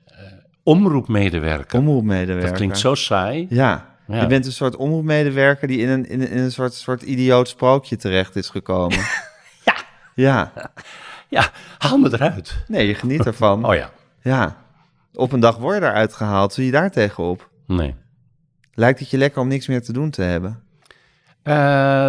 omroepmedewerker. 0.63 1.79
Omroepmedewerker. 1.79 2.47
Dat 2.49 2.57
klinkt 2.57 2.77
zo 2.77 2.95
saai. 2.95 3.45
Ja. 3.49 3.91
Ja. 4.07 4.21
Je 4.21 4.27
bent 4.27 4.45
een 4.45 4.51
soort 4.51 4.75
omroepmedewerker 4.75 5.67
die 5.67 5.77
in 5.79 5.89
een, 5.89 6.05
in, 6.09 6.21
een- 6.21 6.29
in 6.29 6.37
een 6.37 6.51
soort, 6.51 6.73
soort 6.73 7.01
idioot 7.01 7.47
sprookje 7.47 7.95
terecht 7.95 8.35
is 8.35 8.49
gekomen. 8.49 8.97
Ja. 10.15 10.51
Ja. 11.27 11.49
Haal 11.77 11.97
me 11.97 12.13
eruit. 12.13 12.63
Nee, 12.67 12.87
je 12.87 12.95
geniet 12.95 13.25
ervan. 13.25 13.65
Oh 13.69 13.75
ja, 13.75 13.89
Ja. 14.21 14.55
Op 15.13 15.31
een 15.31 15.39
dag 15.39 15.57
word 15.57 15.75
je 15.77 15.81
eruit 15.85 16.13
gehaald. 16.13 16.53
Zie 16.53 16.65
je 16.65 16.71
daar 16.71 16.91
tegenop? 16.91 17.49
nee. 17.67 17.95
Lijkt 18.75 18.99
het 18.99 19.09
je 19.09 19.17
lekker 19.17 19.41
om 19.41 19.47
niks 19.47 19.67
meer 19.67 19.81
te 19.83 19.93
doen 19.93 20.09
te 20.09 20.21
hebben? 20.21 20.63
Eh, 21.43 21.53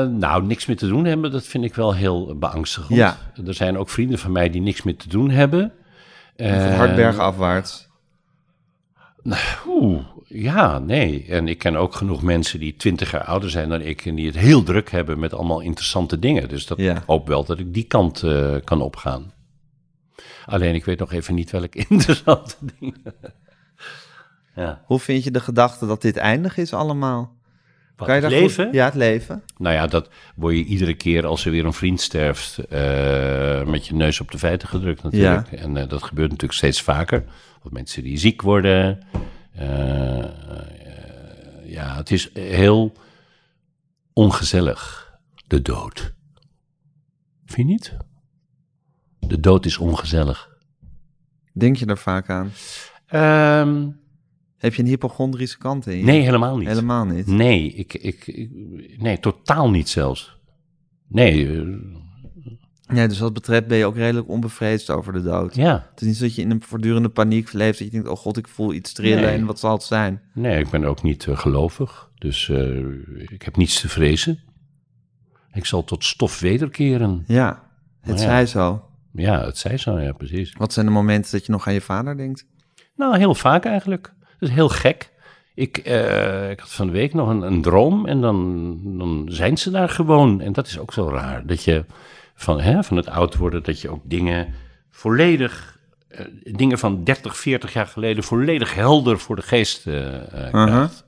nou, 0.07 0.43
niks 0.43 0.67
meer 0.67 0.77
te 0.77 0.87
doen 0.87 1.05
hebben, 1.05 1.31
dat 1.33 1.45
vind 1.45 1.65
ik 1.65 1.75
wel 1.75 1.95
heel 1.95 2.39
beangstigend. 2.39 2.95
Ja. 2.99 3.17
Er 3.47 3.55
zijn 3.55 3.79
ook 3.79 3.89
vrienden 3.89 4.19
van 4.19 4.33
mij 4.33 4.51
die 4.51 4.61
niks 4.61 4.83
meer 4.83 4.97
te 4.97 5.09
doen 5.09 5.31
hebben. 5.31 5.73
Van 6.37 6.47
Eh, 6.47 6.77
Hardberg 6.77 7.19
afwaarts. 7.19 7.89
Oeh, 9.67 10.01
ja, 10.43 10.79
nee. 10.79 11.25
En 11.29 11.49
ik 11.49 11.59
ken 11.59 11.77
ook 11.77 11.95
genoeg 11.95 12.23
mensen 12.23 12.61
die 12.61 12.77
twintig 12.77 13.11
jaar 13.11 13.25
ouder 13.25 13.51
zijn 13.51 13.69
dan 13.69 13.81
ik... 13.81 14.07
en 14.07 14.15
die 14.15 14.27
het 14.27 14.39
heel 14.39 14.63
druk 14.63 14.91
hebben 14.91 15.19
met 15.19 15.35
allemaal 15.35 15.61
interessante 15.61 16.19
dingen. 16.19 16.49
Dus 16.49 16.67
dat 16.67 16.79
Ja. 16.79 16.97
ik 16.97 17.03
hoop 17.07 17.29
wel 17.29 17.45
dat 17.45 17.59
ik 17.59 17.75
die 17.75 17.85
kant 17.85 18.23
eh, 18.23 18.55
kan 18.65 18.81
opgaan. 18.81 19.33
Alleen, 20.47 20.75
ik 20.75 20.85
weet 20.85 20.99
nog 20.99 21.13
even 21.13 21.35
niet 21.35 21.51
welke 21.51 21.79
interessante 21.89 22.55
dingen. 22.79 23.03
ja. 24.57 24.83
Hoe 24.87 24.99
vind 24.99 25.25
je 25.25 25.31
de 25.31 25.41
gedachte 25.41 25.87
dat 25.87 26.03
dit 26.03 26.17
eindig 26.17 26.57
is 26.57 26.73
allemaal? 26.73 27.33
Wat, 27.97 28.07
Kan 28.07 28.17
je 28.17 28.23
het 28.23 28.31
daar 28.31 28.41
leven? 28.41 28.65
Goed... 28.65 28.75
Ja, 28.75 28.85
het 28.85 28.95
leven. 28.95 29.43
Nou 29.59 29.75
ja, 29.75 29.87
dat 29.87 30.09
word 30.37 30.55
je 30.57 30.65
iedere 30.65 30.95
keer 30.95 31.27
als 31.27 31.45
er 31.45 31.51
weer 31.51 31.65
een 31.65 31.73
vriend 31.73 32.01
sterft... 32.01 32.59
eh, 32.59 33.65
met 33.65 33.87
je 33.87 33.95
neus 33.95 34.21
op 34.21 34.31
de 34.31 34.39
feiten 34.39 34.69
gedrukt 34.69 35.03
natuurlijk. 35.03 35.53
En 35.53 35.77
eh, 35.77 35.89
dat 35.89 36.03
gebeurt 36.03 36.31
natuurlijk 36.31 36.59
steeds 36.59 36.83
vaker. 36.83 37.25
Of 37.63 37.71
mensen 37.71 38.03
die 38.03 38.19
ziek 38.19 38.43
worden. 38.43 38.99
Eh, 39.55 40.19
eh, 40.25 41.71
ja, 41.71 41.97
het 41.97 42.11
is 42.11 42.31
heel 42.35 42.93
ongezellig, 44.13 45.13
de 45.47 45.63
dood. 45.63 46.15
Vind 47.45 47.69
je 47.69 47.73
niet? 47.75 47.97
De 49.19 49.41
dood 49.41 49.65
is 49.67 49.79
ongezellig. 49.79 50.59
Denk 51.53 51.77
je 51.77 51.87
er 51.87 51.99
vaak 51.99 52.31
aan? 52.31 52.51
Ehm, 53.07 53.89
Heb 54.57 54.75
je 54.75 54.83
een 54.83 54.89
hypochondrische 54.89 55.59
kant 55.59 55.87
in 55.87 56.05
nee, 56.05 56.21
helemaal 56.23 56.57
niet. 56.57 56.69
Helemaal 56.69 57.05
niet. 57.05 57.27
Nee, 57.27 57.73
ik, 57.73 57.95
ik, 57.95 58.27
ik- 58.27 59.01
nee, 59.01 59.19
totaal 59.21 59.71
niet 59.71 59.89
zelfs. 59.89 60.37
Nee, 61.09 61.47
Nee, 62.87 63.09
dus 63.09 63.19
wat 63.19 63.33
betreft 63.33 63.67
ben 63.67 63.79
je 63.79 63.85
ook 63.87 63.97
redelijk 63.97 64.29
onbevreesd 64.29 64.91
over 64.91 65.13
de 65.13 65.23
dood. 65.23 65.55
ja. 65.55 65.87
Het 65.91 66.01
is 66.01 66.07
niet 66.07 66.17
zo 66.17 66.25
dat 66.25 66.35
je 66.35 66.43
in 66.43 66.51
een 66.51 66.63
voortdurende 66.63 67.09
paniek 67.09 67.53
leeft. 67.53 67.79
Dat 67.79 67.87
je 67.87 67.93
denkt, 67.93 68.09
oh 68.09 68.17
god, 68.17 68.37
ik 68.37 68.49
voel 68.49 68.73
iets 68.73 68.93
trillen 68.93 69.21
Nee. 69.23 69.35
en 69.39 69.45
wat 69.47 69.59
zal 69.59 69.73
het 69.73 69.83
zijn? 69.83 70.23
Nee, 70.33 70.59
ik 70.59 70.71
ben 70.71 70.85
ook 70.85 71.03
niet 71.03 71.27
eh, 71.27 71.39
gelovig, 71.39 72.11
dus 72.19 72.49
eh, 72.49 72.77
ik 73.29 73.43
heb 73.43 73.57
niets 73.57 73.81
te 73.81 73.89
vrezen. 73.89 74.39
Ik 75.53 75.65
zal 75.65 75.85
tot 75.85 76.05
stof 76.05 76.41
wederkeren. 76.41 77.25
Ja, 77.27 77.63
het 78.01 78.19
ja. 78.19 78.25
zij 78.25 78.47
zo. 78.47 78.85
Ja, 79.13 79.45
het 79.45 79.59
zei 79.59 79.77
zo, 79.77 80.01
ja, 80.01 80.13
precies. 80.13 80.53
Wat 80.59 80.73
zijn 80.73 80.87
de 80.87 80.93
momenten 80.93 81.33
dat 81.33 81.47
je 81.47 81.53
nog 81.53 81.67
aan 81.67 81.75
je 81.75 81.81
vader 81.81 82.17
denkt? 82.17 82.47
Nou, 82.97 83.19
heel 83.19 83.35
vaak 83.35 83.65
eigenlijk. 83.65 84.13
Dat 84.39 84.49
is 84.49 84.55
heel 84.55 84.69
gek. 84.69 85.13
Ik, 85.55 85.77
eh, 85.79 86.51
ik 86.51 86.61
had 86.61 86.73
van 86.73 86.87
de 86.87 86.93
week 86.93 87.15
nog 87.15 87.29
een, 87.29 87.43
een 87.43 87.63
droom 87.63 88.07
en 88.07 88.21
dan, 88.21 88.79
dan 88.99 89.25
zijn 89.29 89.59
ze 89.59 89.71
daar 89.71 89.89
gewoon. 89.89 90.41
En 90.41 90.53
dat 90.53 90.67
is 90.67 90.79
ook 90.79 90.93
zo 90.93 91.09
raar, 91.09 91.47
dat 91.47 91.65
je 91.65 91.85
van, 92.45 92.61
hè, 92.61 92.83
van 92.85 92.97
het 92.97 93.09
oud 93.09 93.37
worden, 93.37 93.63
dat 93.63 93.81
je 93.81 93.89
ook 93.91 94.01
dingen 94.05 94.55
volledig, 94.91 95.79
eh, 96.09 96.25
dingen 96.43 96.79
van 96.79 97.05
30, 97.05 97.37
40 97.37 97.73
jaar 97.73 97.87
geleden 97.87 98.25
volledig 98.25 98.75
helder 98.75 99.19
voor 99.19 99.37
de 99.37 99.43
geest 99.43 99.87
eh, 99.87 99.95
krijgt. 100.51 101.05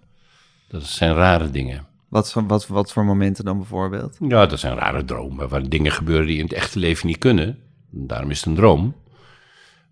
Dat 0.68 0.82
zijn 0.82 1.14
rare 1.14 1.50
dingen. 1.50 1.86
Wat, 2.08 2.32
voor- 2.32 2.46
wat, 2.46 2.66
wat 2.66 2.92
voor 2.92 3.04
momenten 3.04 3.44
dan 3.44 3.56
bijvoorbeeld? 3.56 4.16
Ja, 4.20 4.46
dat 4.46 4.58
zijn 4.58 4.74
rare 4.78 5.04
dromen, 5.04 5.48
waar 5.48 5.68
dingen 5.68 5.92
gebeuren 5.92 6.26
die 6.26 6.38
in 6.38 6.44
het 6.44 6.52
echte 6.52 6.78
leven 6.78 7.06
niet 7.06 7.18
kunnen. 7.18 7.58
Daarom 7.90 8.30
is 8.30 8.38
het 8.38 8.46
een 8.46 8.54
droom. 8.54 8.94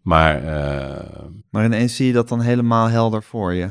Maar 0.03 0.45
eh, 0.45 1.05
Maar 1.51 1.65
ineens 1.65 1.97
zie 1.97 2.07
je 2.07 2.13
dat 2.13 2.29
dan 2.29 2.41
helemaal 2.41 2.89
helder 2.89 3.23
voor 3.23 3.55
je. 3.55 3.71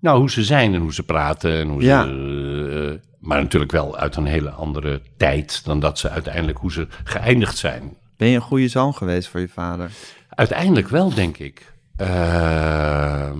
Nou, 0.00 0.18
hoe 0.18 0.30
ze 0.30 0.44
zijn 0.44 0.74
en 0.74 0.80
hoe 0.80 0.94
ze 0.94 1.02
praten 1.02 1.52
en 1.58 1.68
hoe 1.68 1.82
Ja. 1.82 2.04
ze... 2.04 2.98
eh, 3.02 3.08
maar 3.20 3.42
natuurlijk 3.42 3.72
wel 3.72 3.96
uit 3.96 4.16
een 4.16 4.24
hele 4.26 4.50
andere 4.50 5.00
tijd 5.16 5.64
dan 5.64 5.80
dat 5.80 5.98
ze 5.98 6.08
uiteindelijk, 6.10 6.58
hoe 6.58 6.72
ze 6.72 6.86
geëindigd 7.04 7.56
zijn. 7.58 7.96
Ben 8.16 8.28
je 8.28 8.34
een 8.34 8.40
goede 8.40 8.68
zoon 8.68 8.94
geweest 8.94 9.28
voor 9.28 9.40
je 9.40 9.48
vader? 9.48 9.90
Uiteindelijk 10.28 10.88
wel, 10.88 11.14
denk 11.14 11.38
ik. 11.38 11.72
Ehm, 11.96 13.38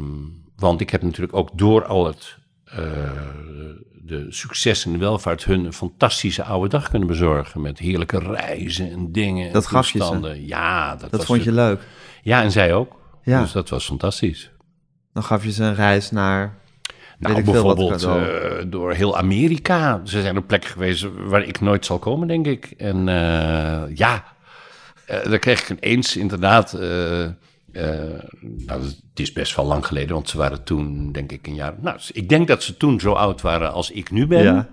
want 0.56 0.80
ik 0.80 0.90
heb 0.90 1.02
natuurlijk 1.02 1.36
ook 1.36 1.50
door 1.58 1.84
al 1.84 2.06
het, 2.06 2.36
eh, 2.64 2.78
de 4.02 4.26
succes 4.28 4.84
en 4.84 4.92
de 4.92 4.98
welvaart 4.98 5.44
hun 5.44 5.64
een 5.64 5.72
fantastische 5.72 6.42
oude 6.44 6.68
dag 6.68 6.88
kunnen 6.90 7.08
bezorgen. 7.08 7.60
Met 7.60 7.78
heerlijke 7.78 8.18
reizen 8.18 8.90
en 8.90 9.12
dingen. 9.12 9.46
en 9.46 9.52
Dat 9.52 9.66
gaf 9.66 9.84
je 9.86 9.90
ze? 9.92 9.98
toestanden. 9.98 10.46
Ja, 10.46 10.90
dat, 10.90 11.00
Dat 11.00 11.10
was 11.10 11.24
vond 11.24 11.44
je 11.44 11.52
leuk. 11.52 11.80
Ja, 12.22 12.42
en 12.42 12.50
zij 12.52 12.74
ook. 12.74 12.98
Ja. 13.22 13.40
Dus 13.42 13.52
dat 13.52 13.68
was 13.68 13.84
fantastisch. 13.86 14.50
Dan 15.12 15.22
gaf 15.22 15.44
je 15.44 15.52
ze 15.52 15.64
een 15.64 15.74
reis 15.74 16.10
naar... 16.10 16.58
Nou, 17.18 17.38
ik 17.38 17.44
veel 17.44 17.62
wat 17.64 17.76
bijvoorbeeld 17.76 18.02
eh, 18.02 18.64
door 18.66 18.92
heel 18.92 19.16
Amerika. 19.16 20.00
Ze 20.04 20.20
zijn 20.20 20.36
op 20.36 20.46
plekken 20.46 20.70
geweest 20.70 21.06
waar 21.16 21.42
ik 21.42 21.60
nooit 21.60 21.86
zal 21.86 21.98
komen, 21.98 22.28
denk 22.28 22.46
ik. 22.46 22.74
En 22.76 23.08
eh, 23.08 23.96
ja, 23.96 24.24
eh 25.06 25.24
daar 25.30 25.38
kreeg 25.38 25.68
ik 25.68 25.82
ineens 25.82 26.16
inderdaad... 26.16 26.72
eh, 26.72 27.24
eh, 27.72 28.20
nou, 28.40 28.82
het 28.82 29.00
is 29.14 29.32
best 29.32 29.56
wel 29.56 29.64
lang 29.64 29.86
geleden, 29.86 30.14
want 30.14 30.28
ze 30.28 30.38
waren 30.38 30.64
toen, 30.64 31.12
denk 31.12 31.32
ik, 31.32 31.46
een 31.46 31.54
jaar... 31.54 31.74
Nou, 31.80 31.98
ik 32.12 32.28
denk 32.28 32.48
dat 32.48 32.62
ze 32.62 32.76
toen 32.76 33.00
zo 33.00 33.12
oud 33.12 33.40
waren 33.40 33.72
als 33.72 33.90
ik 33.90 34.10
nu 34.10 34.26
ben. 34.26 34.42
Ja. 34.42 34.68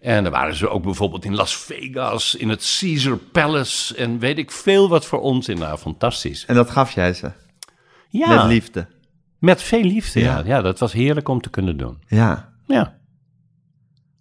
En 0.00 0.22
dan 0.22 0.32
waren 0.32 0.54
ze 0.54 0.68
ook 0.68 0.82
bijvoorbeeld 0.82 1.24
in 1.24 1.34
Las 1.34 1.56
Vegas, 1.56 2.34
in 2.34 2.48
het 2.48 2.76
Caesar 2.78 3.16
Palace... 3.16 3.96
en 3.96 4.18
weet 4.18 4.38
ik 4.38 4.50
veel 4.50 4.88
wat 4.88 5.04
voor 5.06 5.20
onzin. 5.20 5.58
Nou, 5.58 5.78
fantastisch. 5.78 6.44
En 6.46 6.54
dat 6.54 6.70
gaf 6.70 6.90
jij 6.90 7.12
ze. 7.12 7.30
Ja, 8.08 8.34
Met 8.34 8.44
liefde. 8.44 8.86
Met 9.42 9.62
veel 9.62 9.82
liefde, 9.82 10.20
ja. 10.20 10.38
Ja. 10.38 10.44
ja. 10.44 10.60
dat 10.62 10.78
was 10.78 10.92
heerlijk 10.92 11.28
om 11.28 11.40
te 11.40 11.50
kunnen 11.50 11.76
doen. 11.76 11.98
Ja. 12.06 12.52
Ja. 12.66 12.98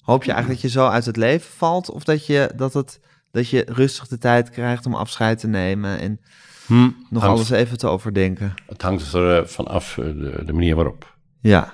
Hoop 0.01 0.23
je 0.23 0.31
eigenlijk 0.31 0.61
dat 0.61 0.71
je 0.71 0.79
zo 0.79 0.87
uit 0.87 1.05
het 1.05 1.17
leven 1.17 1.51
valt? 1.51 1.89
Of 1.91 2.03
dat 2.03 2.25
je, 2.25 2.51
dat 2.55 2.73
het, 2.73 2.99
dat 3.31 3.49
je 3.49 3.65
rustig 3.67 4.07
de 4.07 4.17
tijd 4.17 4.49
krijgt 4.49 4.85
om 4.85 4.95
afscheid 4.95 5.39
te 5.39 5.47
nemen... 5.47 5.99
en 5.99 6.19
Hm, 6.65 6.89
nog 7.09 7.23
hangt- 7.23 7.25
alles 7.37 7.49
even 7.49 7.77
te 7.77 7.87
overdenken? 7.87 8.53
Het 8.67 8.81
hangt 8.81 9.13
er 9.13 9.37
eh, 9.37 9.45
vanaf 9.47 9.97
eh, 9.97 10.05
de, 10.05 10.41
de 10.45 10.53
manier 10.53 10.75
waarop. 10.75 11.15
Ja. 11.39 11.73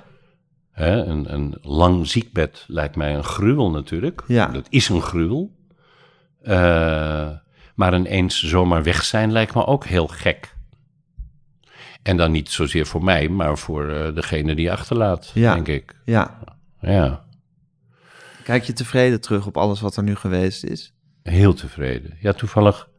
Hè, 0.71 0.91
een, 1.05 1.33
een 1.33 1.57
lang 1.61 2.07
ziekbed 2.07 2.63
lijkt 2.67 2.95
mij 2.95 3.15
een 3.15 3.23
gruwel 3.23 3.71
natuurlijk. 3.71 4.23
Ja. 4.27 4.45
Dat 4.47 4.65
is 4.69 4.89
een 4.89 5.01
gruwel. 5.01 5.55
Eh, 6.41 7.29
maar 7.75 7.95
ineens 7.95 8.43
zomaar 8.43 8.83
weg 8.83 9.03
zijn 9.03 9.31
lijkt 9.31 9.55
me 9.55 9.65
ook 9.65 9.85
heel 9.85 10.07
gek. 10.07 10.55
En 12.07 12.17
dan 12.17 12.31
niet 12.31 12.49
zozeer 12.49 12.85
voor 12.85 13.03
mij, 13.03 13.29
maar 13.29 13.57
voor 13.57 13.89
eh, 13.89 14.15
degene 14.15 14.55
die 14.55 14.71
achterlaat, 14.71 15.31
Ja. 15.33 15.53
denk 15.53 15.67
ik. 15.67 15.95
Ja. 16.05 16.39
Ja, 16.81 17.25
Kijk 18.43 18.63
je 18.63 18.73
tevreden 18.73 19.21
terug 19.21 19.45
op 19.45 19.57
alles 19.57 19.81
wat 19.81 19.95
er 19.97 20.03
nu 20.03 20.15
geweest 20.15 20.63
is? 20.63 20.93
heel 21.23 21.53
tevreden. 21.53 22.17
Ja, 22.19 22.33
toevallig. 22.33 22.89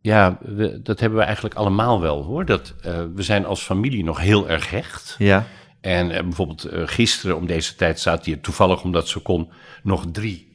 Ja, 0.00 0.38
we- 0.40 0.80
dat 0.82 1.00
hebben 1.00 1.18
we 1.18 1.24
eigenlijk 1.24 1.54
allemaal 1.54 2.00
wel 2.00 2.22
hoor. 2.24 2.44
Dat, 2.44 2.74
eh, 2.82 3.02
we 3.14 3.22
zijn 3.22 3.44
als 3.46 3.62
familie 3.62 4.04
nog 4.04 4.20
heel 4.20 4.48
erg 4.48 4.70
hecht. 4.70 5.14
Ja. 5.18 5.46
En 5.80 6.10
eh, 6.10 6.22
bijvoorbeeld 6.22 6.68
gisteren 6.72 7.36
om 7.36 7.46
deze 7.46 7.74
tijd 7.74 7.98
staat 7.98 8.24
hier 8.24 8.40
toevallig 8.40 8.82
omdat 8.82 9.08
ze 9.08 9.18
kon 9.20 9.50
nog 9.82 10.04
drie 10.12 10.50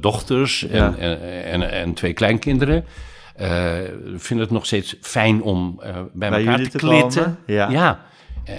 dochters 0.00 0.66
en, 0.66 0.76
Ja. 0.76 0.96
en, 0.96 1.44
en, 1.44 1.70
en 1.70 1.94
twee 1.94 2.12
kleinkinderen. 2.12 2.84
Eh, 3.40 3.78
vinden 4.16 4.46
het 4.46 4.54
nog 4.54 4.66
steeds 4.66 4.96
fijn 5.00 5.42
om 5.42 5.80
eh, 5.82 5.96
bij, 6.12 6.28
elkaar 6.28 6.42
jullie 6.42 6.68
te, 6.68 6.78
te 6.78 6.86
klitten. 6.86 7.38
Ja. 7.46 7.68
ja. 7.68 8.00
Eh, 8.44 8.54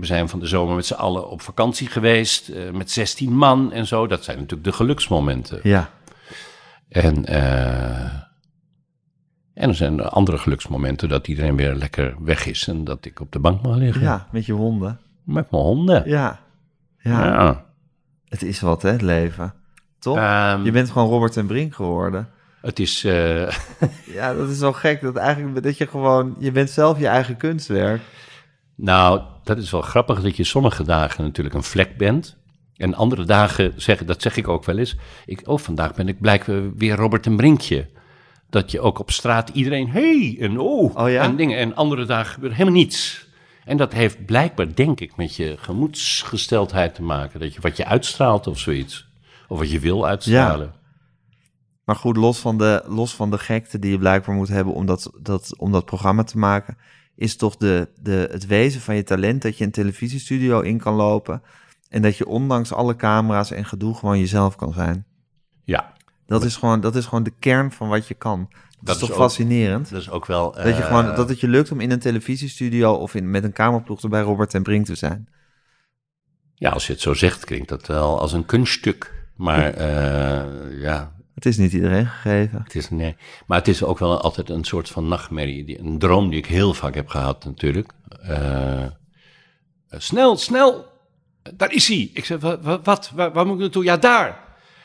we 0.00 0.06
zijn 0.06 0.28
van 0.28 0.40
de 0.40 0.46
zomer 0.46 0.74
met 0.74 0.86
z'n 0.86 0.94
allen 0.94 1.30
op 1.30 1.42
vakantie 1.42 1.88
geweest 1.88 2.52
met 2.72 2.90
16 2.90 3.36
man 3.36 3.72
en 3.72 3.86
zo. 3.86 4.06
Dat 4.06 4.24
zijn 4.24 4.38
natuurlijk 4.38 4.64
de 4.64 4.72
geluksmomenten. 4.72 5.60
Ja. 5.62 5.90
En, 6.88 7.24
en 9.54 9.68
er 9.68 9.74
zijn 9.74 10.00
andere 10.00 10.38
geluksmomenten 10.38 11.08
dat 11.08 11.28
iedereen 11.28 11.56
weer 11.56 11.74
lekker 11.74 12.14
weg 12.18 12.46
is 12.46 12.68
en 12.68 12.84
dat 12.84 13.04
ik 13.04 13.20
op 13.20 13.32
de 13.32 13.38
bank 13.38 13.62
mag 13.62 13.76
liggen. 13.76 14.02
Ja, 14.02 14.28
met 14.32 14.46
je 14.46 14.52
honden. 14.52 15.00
Met 15.24 15.50
mijn 15.50 15.62
honden. 15.62 16.08
Ja. 16.08 16.40
Ja. 16.98 17.24
Ja. 17.24 17.64
Het 18.28 18.42
is 18.42 18.60
wat, 18.60 18.82
hè, 18.82 18.90
het 18.90 19.02
leven. 19.02 19.54
Toch? 19.98 20.16
Ehm, 20.16 20.64
je 20.64 20.70
bent 20.70 20.90
gewoon 20.90 21.08
Robert 21.08 21.36
en 21.36 21.46
Brink 21.46 21.74
geworden. 21.74 22.28
Het 22.64 22.78
is. 22.78 23.04
eh, 23.04 23.48
Ja, 24.18 24.34
dat 24.34 24.48
is 24.48 24.58
zo 24.58 24.72
gek. 24.72 25.00
Dat 25.00 25.16
eigenlijk 25.16 25.62
dat 25.62 25.78
je 25.78 25.86
gewoon... 25.86 26.34
Je 26.38 26.52
bent 26.52 26.70
zelf 26.70 26.98
je 26.98 27.06
eigen 27.06 27.36
kunstwerk. 27.36 28.00
nou, 28.74 29.20
dat 29.44 29.58
is 29.58 29.70
wel 29.70 29.80
grappig 29.82 30.20
dat 30.22 30.36
je 30.36 30.44
sommige 30.44 30.84
dagen 30.84 31.24
natuurlijk 31.24 31.54
een 31.54 31.62
vlek 31.62 31.96
bent. 31.96 32.36
En 32.76 32.94
andere 32.94 33.24
dagen, 33.24 33.72
zeg, 33.76 34.04
dat 34.04 34.22
zeg 34.22 34.36
ik 34.36 34.48
ook 34.48 34.64
wel 34.64 34.78
eens. 34.78 34.96
Ik, 35.26 35.40
oh, 35.44 35.58
vandaag 35.58 35.94
ben 35.94 36.08
ik 36.08 36.20
blijkbaar 36.20 36.74
weer 36.76 36.96
Robert 36.96 37.26
en 37.26 37.36
Brinkje. 37.36 37.86
Dat 38.50 38.70
je 38.70 38.80
ook 38.80 38.98
op 38.98 39.10
straat 39.10 39.48
iedereen, 39.48 39.88
hey 39.90 40.36
en 40.40 40.58
oh, 40.58 40.96
Oh 40.96 41.10
ja? 41.10 41.22
en 41.22 41.36
dingen. 41.36 41.58
En 41.58 41.74
andere 41.74 42.04
dagen 42.04 42.32
gebeurt 42.32 42.52
helemaal 42.52 42.78
niets. 42.78 43.26
En 43.64 43.76
dat 43.76 43.92
heeft 43.92 44.24
blijkbaar, 44.26 44.74
denk 44.74 45.00
ik, 45.00 45.16
met 45.16 45.36
je 45.36 45.54
gemoedsgesteldheid 45.58 46.94
te 46.94 47.02
maken. 47.02 47.40
Dat 47.40 47.54
je 47.54 47.60
wat 47.60 47.76
je 47.76 47.84
uitstraalt 47.84 48.46
of 48.46 48.58
zoiets. 48.58 49.06
Of 49.48 49.58
wat 49.58 49.70
je 49.70 49.78
wil 49.78 50.06
uitstralen. 50.06 50.72
Maar 51.84 51.96
goed, 51.96 52.16
los 52.16 52.38
van, 52.38 52.58
de, 52.58 52.82
los 52.86 53.14
van 53.14 53.30
de 53.30 53.38
gekte 53.38 53.78
die 53.78 53.90
je 53.90 53.98
blijkbaar 53.98 54.34
moet 54.34 54.48
hebben 54.48 54.74
om 54.74 54.86
dat, 54.86 55.10
dat, 55.20 55.54
om 55.58 55.72
dat 55.72 55.84
programma 55.84 56.22
te 56.22 56.38
maken, 56.38 56.76
is 57.16 57.36
toch 57.36 57.56
de, 57.56 57.88
de, 58.00 58.28
het 58.30 58.46
wezen 58.46 58.80
van 58.80 58.96
je 58.96 59.02
talent 59.02 59.42
dat 59.42 59.58
je 59.58 59.64
een 59.64 59.70
televisiestudio 59.70 60.60
in 60.60 60.78
kan 60.78 60.94
lopen 60.94 61.42
en 61.88 62.02
dat 62.02 62.16
je 62.16 62.26
ondanks 62.26 62.72
alle 62.72 62.96
camera's 62.96 63.50
en 63.50 63.64
gedoe 63.64 63.94
gewoon 63.94 64.18
jezelf 64.18 64.56
kan 64.56 64.72
zijn. 64.72 65.04
Ja, 65.64 65.92
Dat 66.26 66.44
is 66.44 66.56
gewoon, 66.56 66.80
dat 66.80 66.96
is 66.96 67.04
gewoon 67.06 67.22
de 67.24 67.32
kern 67.38 67.72
van 67.72 67.88
wat 67.88 68.08
je 68.08 68.14
kan. 68.14 68.48
Dat, 68.50 68.58
Dat 68.80 68.96
is 68.96 69.02
is 69.02 69.08
toch 69.08 69.10
ook- 69.16 69.22
fascinerend? 69.22 69.90
dat 69.90 70.00
is 70.00 70.10
ook 70.10 70.26
wel... 70.26 70.52
dat, 70.52 70.64
je 70.64 70.70
eh, 70.72 70.86
gewoon, 70.86 71.14
dat 71.14 71.28
het 71.28 71.40
je 71.40 71.48
lukt 71.48 71.70
om 71.70 71.80
in 71.80 71.90
een 71.90 71.98
televisiestudio 71.98 72.92
of 72.92 73.14
in, 73.14 73.30
met 73.30 73.44
een 73.44 73.52
cameraploeg 73.52 74.02
er 74.02 74.08
bij 74.08 74.22
Robert 74.22 74.54
en 74.54 74.62
Brink 74.62 74.86
te 74.86 74.94
zijn. 74.94 75.28
Ja, 76.54 76.70
als 76.70 76.86
je 76.86 76.92
het 76.92 77.02
zo 77.02 77.14
zegt, 77.14 77.44
klinkt 77.44 77.68
dat 77.68 77.86
wel 77.86 78.20
als 78.20 78.32
een 78.32 78.46
kunststuk. 78.46 79.12
Maar 79.36 79.74
eh, 79.74 80.80
ja, 80.80 81.12
Het 81.44 81.52
is 81.52 81.58
niet 81.58 81.72
iedereen 81.72 82.06
gegeven. 82.06 82.60
het 82.64 82.74
is, 82.74 82.90
nee. 82.90 83.16
Maar 83.46 83.58
het 83.58 83.68
is 83.68 83.82
ook 83.82 83.98
wel 83.98 84.20
altijd 84.20 84.50
een 84.50 84.64
soort 84.64 84.88
van 84.88 85.08
nachtmerrie. 85.08 85.64
die- 85.64 85.78
Een 85.78 85.98
droom 85.98 86.28
die 86.30 86.38
ik 86.38 86.46
heel 86.46 86.74
vaak 86.74 86.94
heb 86.94 87.08
gehad 87.08 87.44
natuurlijk. 87.44 87.92
Eh, 88.22 88.82
eh, 88.84 88.90
snel, 89.90 90.36
snel, 90.36 90.86
daar 91.54 91.72
is 91.72 91.88
hij. 91.88 92.10
Ik 92.14 92.24
zeg, 92.24 92.40
wat, 92.40 92.84
wat? 92.84 93.10
Waar, 93.14 93.32
waar 93.32 93.46
moet 93.46 93.54
ik 93.54 93.60
naartoe? 93.60 93.84
Ja, 93.84 93.96
daar. 93.96 94.42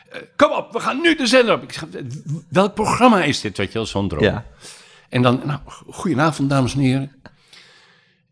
Eh, 0.10 0.22
kom 0.36 0.52
op, 0.52 0.72
we 0.74 0.80
gaan 0.80 1.02
nu 1.02 1.16
de 1.16 1.28
zender 1.28 1.56
op. 1.56 1.64
Ik 1.64 1.72
zeg, 1.72 1.86
welk 2.50 2.74
programma 2.74 3.24
is 3.24 3.42
dit? 3.42 3.58
Weet 3.58 3.68
je 3.68 3.74
wel, 3.74 3.86
zo'n 3.86 4.08
droom. 4.08 4.24
Ja. 4.24 4.46
En 5.10 5.22
dan, 5.22 5.42
nou, 5.46 5.60
goedenavond 5.90 6.50
dames 6.50 6.74
en 6.74 6.80
heren. 6.80 7.12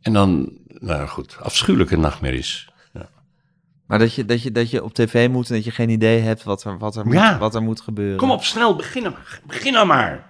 En 0.02 0.14
dan, 0.14 0.52
nou 0.68 1.08
goed, 1.08 1.38
afschuwelijke 1.42 1.98
nachtmerries. 1.98 2.70
Maar 3.88 4.00
dat 4.00 4.14
je, 4.14 4.26
dat, 4.26 4.42
je, 4.42 4.52
dat 4.52 4.70
je 4.70 4.84
op 4.84 4.94
tv 4.94 5.30
moet 5.30 5.50
en 5.50 5.56
dat 5.56 5.64
je 5.64 5.72
geen 5.72 5.90
idee 5.90 6.20
hebt 6.22 6.44
wat 6.44 6.64
er, 6.64 6.78
wat 6.78 6.96
er, 6.96 7.06
moet, 7.06 7.38
wat 7.40 7.56
er 7.56 7.62
moet 7.62 7.82
gebeuren. 7.82 8.18
Kom 8.18 8.32
op, 8.32 8.44
snel, 8.44 8.76
begin 8.76 9.04
nou, 9.04 9.16
begin 9.46 9.74
nou 9.74 9.88
maar. 9.88 10.30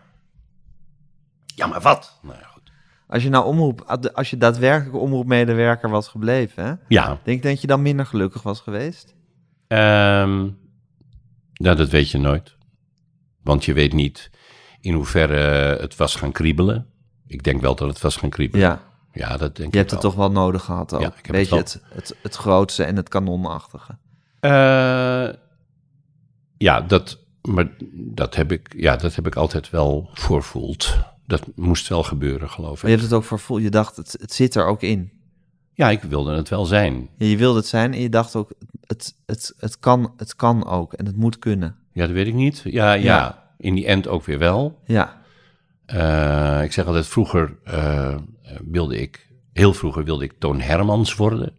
Ja, 1.46 1.68
maar 1.68 1.82
wat? 1.82 2.20
Nou 2.22 2.36
ja, 2.40 2.46
goed. 2.48 2.72
Als 3.08 3.24
je 3.24 3.30
nou 3.30 3.46
omroep, 3.46 3.82
als 4.14 4.30
je 4.30 4.38
daadwerkelijk 4.38 4.96
omroepmedewerker 4.96 5.90
was 5.90 6.08
gebleven, 6.08 6.66
hè, 6.66 6.74
Ja, 6.88 7.20
denk 7.24 7.44
je 7.44 7.50
dat 7.50 7.62
je 7.62 7.68
dan 7.68 7.82
minder 7.82 8.06
gelukkig 8.06 8.42
was 8.44 8.60
geweest? 8.60 9.16
ehm, 9.68 10.50
nou, 11.54 11.76
dat 11.76 11.90
weet 11.90 12.12
je 12.12 12.18
nooit. 12.18 12.56
Want 13.44 13.66
je 13.66 13.74
weet 13.74 13.94
niet 13.94 14.30
in 14.82 14.94
hoeverre 14.94 15.78
het 15.82 15.96
was 15.96 16.16
gaan 16.16 16.32
kriebelen. 16.32 16.88
Ik 17.28 17.44
denk 17.44 17.62
wel 17.62 17.76
dat 17.76 17.88
het 17.88 18.02
was 18.02 18.16
gaan 18.16 18.30
kriebelen. 18.30 18.68
Ja, 18.68 18.82
Ja, 19.18 19.30
dat 19.38 19.40
denk 19.40 19.58
je 19.58 19.64
ik 19.66 19.74
hebt 19.74 19.92
het 19.92 20.02
toch 20.02 20.16
wel 20.16 20.32
nodig 20.32 20.64
gehad 20.64 20.94
ook. 20.94 21.02
Ja, 21.02 21.08
ik 21.08 21.26
heb 21.26 21.36
Weet 21.36 21.50
het 21.50 21.72
je, 21.72 21.80
het, 21.96 21.96
het, 21.96 22.16
het 22.22 22.36
grootste 22.36 22.84
en 22.84 22.96
het 22.96 23.10
kanonachtige. 23.10 23.98
Eh, 24.40 25.28
ja, 26.58 26.82
dat, 26.82 27.20
maar 27.42 27.68
dat 27.94 28.36
heb, 28.36 28.52
ik, 28.52 28.74
ja, 28.78 28.96
dat 28.96 29.16
heb 29.16 29.28
ik 29.28 29.36
altijd 29.36 29.70
wel 29.70 30.10
voorvoeld. 30.14 30.98
Dat 31.26 31.44
moest 31.56 31.88
wel 31.88 32.04
gebeuren, 32.04 32.50
geloof 32.50 32.82
Maar 32.82 32.92
je 32.92 32.96
ik. 32.98 33.02
hebt 33.02 33.12
het 33.12 33.22
ook 33.22 33.28
vervoeld, 33.28 33.62
je 33.62 33.70
dacht, 33.70 33.96
het, 33.96 34.18
het 34.22 34.34
zit 34.34 34.56
er 34.56 34.66
ook 34.66 34.82
in. 34.82 35.12
Ja, 35.74 35.90
ik 35.90 36.02
wilde 36.02 36.36
het 36.36 36.50
wel 36.50 36.66
zijn. 36.66 37.10
Ja, 37.18 37.26
je 37.26 37.38
wilde 37.38 37.58
het 37.58 37.68
zijn 37.68 37.94
en 37.94 38.00
je 38.02 38.10
dacht 38.10 38.36
ook, 38.36 38.52
het, 38.86 39.16
het, 39.26 39.54
het, 39.60 39.80
kan, 39.80 40.14
het 40.18 40.36
kan 40.36 40.66
ook 40.68 40.94
en 40.94 41.06
het 41.06 41.16
moet 41.16 41.40
kunnen. 41.40 41.76
Ja, 41.94 42.06
dat 42.06 42.16
weet 42.16 42.28
ik 42.28 42.34
niet. 42.34 42.62
Ja, 42.64 42.94
ja, 42.94 43.02
Ja. 43.04 43.50
in 43.58 43.76
die 43.76 43.86
end 43.86 44.08
ook 44.08 44.26
weer 44.26 44.40
wel. 44.40 44.80
Ja, 44.86 45.16
Eh, 45.86 46.64
ik 46.64 46.72
zeg 46.72 46.86
altijd, 46.86 47.08
vroeger 47.08 47.58
eh, 47.64 48.16
wilde 48.72 48.98
ik, 49.02 49.30
heel 49.54 49.74
vroeger 49.74 50.04
wilde 50.04 50.24
ik 50.24 50.34
Toon 50.40 50.62
Hermans 50.62 51.16
worden. 51.16 51.54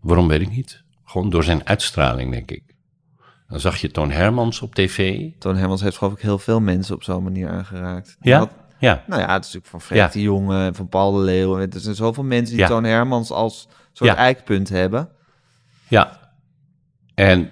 Waarom 0.00 0.28
weet 0.28 0.40
ik 0.40 0.50
niet. 0.50 0.82
Gewoon 1.04 1.30
door 1.30 1.44
zijn 1.44 1.66
uitstraling, 1.66 2.32
denk 2.32 2.50
ik. 2.50 2.62
Dan 3.48 3.60
zag 3.60 3.76
je 3.76 3.90
Toon 3.90 4.10
Hermans 4.10 4.60
op 4.62 4.74
tv. 4.74 5.28
Toon 5.38 5.56
Hermans 5.56 5.80
heeft 5.80 5.96
geloof 5.96 6.12
ik 6.12 6.20
heel 6.20 6.38
veel 6.38 6.60
mensen 6.60 6.94
op 6.94 7.02
zo'n 7.02 7.22
manier 7.22 7.48
aangeraakt. 7.48 8.16
Ja? 8.20 8.50
Ja, 8.78 9.04
nou 9.06 9.20
ja, 9.20 9.32
het 9.32 9.44
is 9.44 9.52
natuurlijk 9.52 9.84
van 9.84 9.96
Ja. 9.96 10.08
de 10.08 10.20
Jonge 10.22 10.64
en 10.64 10.74
van 10.74 10.88
Paul 10.88 11.12
de 11.12 11.18
Leeuw. 11.18 11.58
Er 11.58 11.68
zijn 11.80 11.94
zoveel 11.94 12.24
mensen 12.24 12.54
die 12.56 12.64
Ja. 12.64 12.70
Toon 12.70 12.84
Hermans 12.84 13.30
als 13.30 13.68
soort 13.92 14.10
Ja. 14.10 14.16
eikpunt 14.16 14.68
hebben. 14.68 15.08
ja. 15.88 16.18
En 17.14 17.50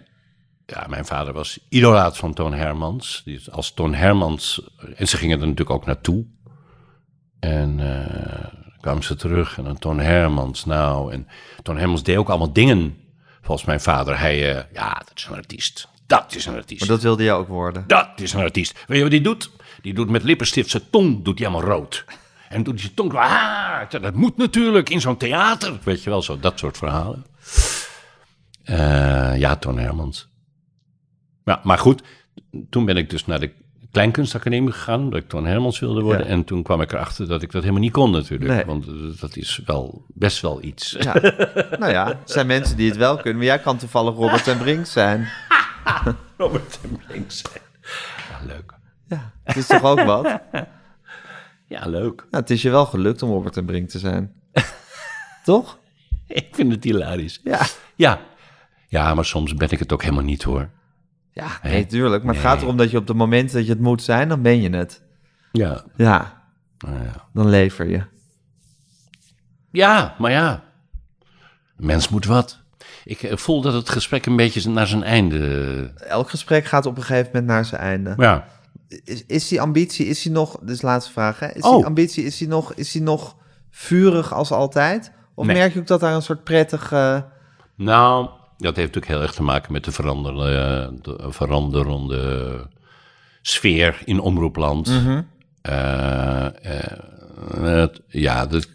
ja, 0.67 0.87
mijn 0.89 1.05
vader 1.07 1.33
was 1.33 1.67
idolaat 1.69 2.17
van 2.17 2.35
Toon 2.35 2.53
Hermans. 2.55 3.23
Is 3.25 3.51
als 3.51 3.73
Toon 3.75 3.95
Hermans... 3.95 4.71
En 4.97 5.09
ze 5.09 5.17
gingen 5.17 5.41
er 5.41 5.47
natuurlijk 5.47 5.71
ook 5.77 5.87
naartoe. 5.87 6.27
En 7.41 7.81
eh, 7.81 8.53
kwamen 8.81 9.03
ze 9.03 9.17
terug 9.17 9.59
en 9.59 9.65
dan 9.65 9.79
Toon 9.79 9.99
Hermans. 9.99 10.65
Nou, 10.65 11.13
en 11.13 11.29
Toon 11.63 11.79
Hermans 11.79 12.03
deed 12.03 12.17
ook 12.17 12.29
allemaal 12.29 12.53
dingen. 12.53 12.97
Volgens 13.41 13.67
mijn 13.67 13.81
vader. 13.81 14.19
Hij, 14.19 14.57
eh, 14.57 14.65
ja, 14.73 14.93
dat 14.93 15.13
is 15.15 15.27
een 15.31 15.37
artiest. 15.37 15.89
Dat 16.07 16.35
is 16.35 16.47
een 16.47 16.55
artiest. 16.55 16.81
Maar 16.81 16.89
dat 16.89 17.03
wilde 17.03 17.23
je 17.23 17.33
ook 17.33 17.49
worden. 17.49 17.85
Dat 17.87 18.09
is 18.17 18.33
een 18.33 18.41
artiest. 18.41 18.85
Weet 18.87 18.97
je 18.97 19.03
wat 19.03 19.13
die 19.13 19.21
doet? 19.21 19.51
Die 19.83 19.95
doet 19.95 20.11
met 20.11 20.23
lippenstift 20.23 20.71
zijn 20.71 20.83
tong 20.91 21.25
doet 21.25 21.39
hij 21.39 21.49
helemaal 21.49 21.71
rood. 21.71 22.05
En 22.49 22.63
doet 22.63 22.75
hij 22.75 22.83
zijn 22.83 22.95
tong... 22.95 23.15
Ah, 23.15 23.91
dat 23.91 24.15
moet 24.15 24.37
natuurlijk 24.37 24.91
in 24.91 25.01
zo'n 25.01 25.17
theater. 25.17 25.79
Weet 25.83 26.03
je 26.03 26.11
wel, 26.11 26.23
zo 26.23 26.39
dat 26.41 26.59
soort 26.59 26.79
verhalen. 26.79 27.27
Eh, 28.65 29.39
ja, 29.39 29.57
Toon 29.57 29.79
Hermans. 29.79 30.29
Ja, 31.45 31.61
maar 31.63 31.79
goed, 31.79 32.03
toen 32.71 32.85
ben 32.85 32.97
ik 32.97 33.11
dus 33.11 33.27
naar 33.27 33.41
de 33.41 33.53
Kleinkunstacademie 33.93 34.73
gegaan... 34.73 35.01
omdat 35.01 35.21
ik 35.21 35.29
Toon 35.29 35.47
Hermans 35.47 35.79
wilde 35.79 36.01
worden. 36.03 36.27
Ja. 36.27 36.33
En 36.33 36.45
toen 36.45 36.63
kwam 36.63 36.81
ik 36.81 36.93
erachter 36.93 37.29
dat 37.29 37.43
ik 37.43 37.51
dat 37.53 37.61
helemaal 37.63 37.83
niet 37.83 37.93
kon 37.93 38.11
natuurlijk. 38.11 38.51
Nee. 38.51 38.65
Want 38.65 38.87
eh, 38.87 39.21
dat 39.21 39.37
is 39.37 39.61
wel 39.67 40.05
best 40.09 40.41
wel 40.41 40.63
iets. 40.63 40.97
Ja. 40.99 41.13
nou 41.81 41.93
ja, 41.93 42.09
er 42.09 42.17
zijn 42.25 42.47
mensen 42.47 42.77
die 42.77 42.89
het 42.89 42.99
wel 42.99 43.15
kunnen. 43.17 43.37
Maar 43.37 43.45
jij 43.47 43.59
kan 43.59 43.77
toevallig 43.77 44.15
Robert 44.15 44.47
en 44.49 44.59
Brink 44.59 44.87
zijn. 44.87 45.29
Robert 46.37 46.79
en 46.83 47.01
Brinks. 47.07 47.43
Ja, 48.31 48.47
leuk. 48.47 48.73
Ja, 49.09 49.33
het 49.45 49.57
is 49.57 49.67
toch 49.67 49.83
ook 49.83 50.01
wat? 50.03 50.23
Nou, 50.23 50.39
Ja, 51.69 51.87
leuk. 51.87 52.27
het 52.31 52.51
is 52.51 52.63
je 52.63 52.71
wel 52.71 52.87
gelukt 52.87 53.23
om 53.23 53.31
Robert 53.31 53.57
en 53.57 53.65
Brink 53.65 53.89
te 53.89 53.99
zijn. 53.99 54.33
toch? 55.45 55.79
Ik 56.27 56.47
vind 56.53 56.73
het 56.73 56.85
hilarisch. 56.85 57.41
Ja. 57.45 57.61
Ja. 57.95 58.21
Ja, 58.89 59.15
maar 59.15 59.25
soms 59.25 59.55
ben 59.55 59.71
ik 59.71 59.79
het 59.79 59.93
ook 59.93 60.03
helemaal 60.03 60.25
niet 60.25 60.43
hoor. 60.43 60.69
Ja, 61.45 61.59
nee, 61.63 61.87
tuurlijk. 61.87 62.25
Maar 62.25 62.35
het 62.35 62.43
gaat 62.43 62.63
erom 62.63 62.77
dat 62.77 62.91
je 62.91 62.97
op 62.99 63.09
het 63.09 63.17
moment 63.17 63.53
dat 63.53 63.65
je 63.67 63.73
het 63.73 63.81
moet 63.81 64.03
zijn, 64.03 64.29
dan 64.29 64.43
ben 64.43 64.61
je 64.61 64.71
het. 64.77 65.03
Ja. 65.53 65.85
Ja, 65.97 66.43
Nou 66.79 67.03
ja. 67.03 67.29
dan 67.33 67.49
lever 67.49 67.87
je. 67.89 68.03
Ja, 69.71 70.15
maar 70.19 70.31
ja. 70.31 70.63
Een 71.77 71.87
Mens 71.87 72.09
moet 72.09 72.25
wat. 72.25 72.61
Ik 73.05 73.23
eh, 73.23 73.37
voel 73.37 73.61
dat 73.61 73.73
het 73.73 73.89
gesprek 73.89 74.27
een 74.27 74.37
beetje 74.37 74.71
naar 74.71 74.87
zijn 74.87 75.03
einde. 75.03 75.93
Elk 75.97 76.31
gesprek 76.31 76.65
gaat 76.65 76.87
op 76.87 76.97
een 76.97 77.03
gegeven 77.03 77.27
moment 77.33 77.47
naar 77.47 77.65
zijn 77.65 77.81
einde. 77.81 78.15
Ja. 78.17 78.47
Is, 79.05 79.25
is 79.27 79.49
die 79.49 79.61
ambitie, 79.61 80.07
is 80.07 80.23
die 80.23 80.33
nog, 80.33 80.59
dus 80.63 80.83
laatste 80.83 81.13
vraag, 81.13 81.39
hè? 81.39 81.47
Is 81.49 81.63
Oh. 81.63 81.77
die 81.77 81.85
ambitie, 81.85 82.25
is 82.25 82.39
die 82.39 82.49
nog, 82.49 82.73
is 82.75 82.93
die 82.93 83.03
nog 83.03 83.37
vurig 83.71 84.33
als 84.35 84.51
altijd? 84.53 85.13
Of 85.35 85.47
Nee. 85.47 85.57
merk 85.57 85.73
je 85.73 85.79
ook 85.81 85.87
dat 85.87 86.01
daar 86.01 86.15
een 86.15 86.23
soort 86.23 86.45
prettig... 86.45 86.93
eh, 86.93 87.21
Nou, 87.75 88.29
dat 88.59 88.77
heeft 88.77 88.95
natuurlijk 88.95 89.07
heel 89.07 89.23
erg 89.23 89.33
te 89.35 89.43
maken 89.43 89.73
met 89.73 89.85
de 89.85 89.93
veranderende, 89.93 90.93
de 91.03 91.27
veranderende 91.33 92.67
sfeer 93.43 94.03
in 94.05 94.21
omroepland. 94.21 94.89
Eh, 95.63 96.45
eh, 96.45 96.99
het- 97.61 98.01
ja, 98.09 98.47
dat 98.47 98.69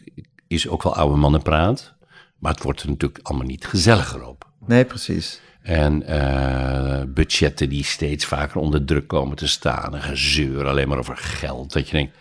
is 0.47 0.67
ook 0.67 0.83
wel 0.83 0.95
oude 0.95 1.15
mannenpraat. 1.17 1.93
Maar 2.39 2.51
het 2.53 2.63
wordt 2.63 2.81
er 2.81 2.89
natuurlijk 2.89 3.19
allemaal 3.27 3.47
niet 3.47 3.65
gezelliger 3.65 4.27
op. 4.27 4.45
Nee, 4.65 4.85
precies. 4.85 5.41
En 5.61 6.03
eh, 6.03 7.01
budgetten 7.07 7.69
die 7.69 7.83
steeds 7.83 8.25
vaker 8.25 8.59
onder 8.61 8.85
druk 8.85 9.07
komen 9.07 9.35
te 9.37 9.47
staan. 9.47 9.95
En 9.95 10.01
gezeur 10.01 10.67
alleen 10.67 10.87
maar 10.87 10.97
over 10.97 11.17
geld. 11.17 11.73
Dat 11.73 11.89
je 11.89 11.95
denkt, 11.95 12.15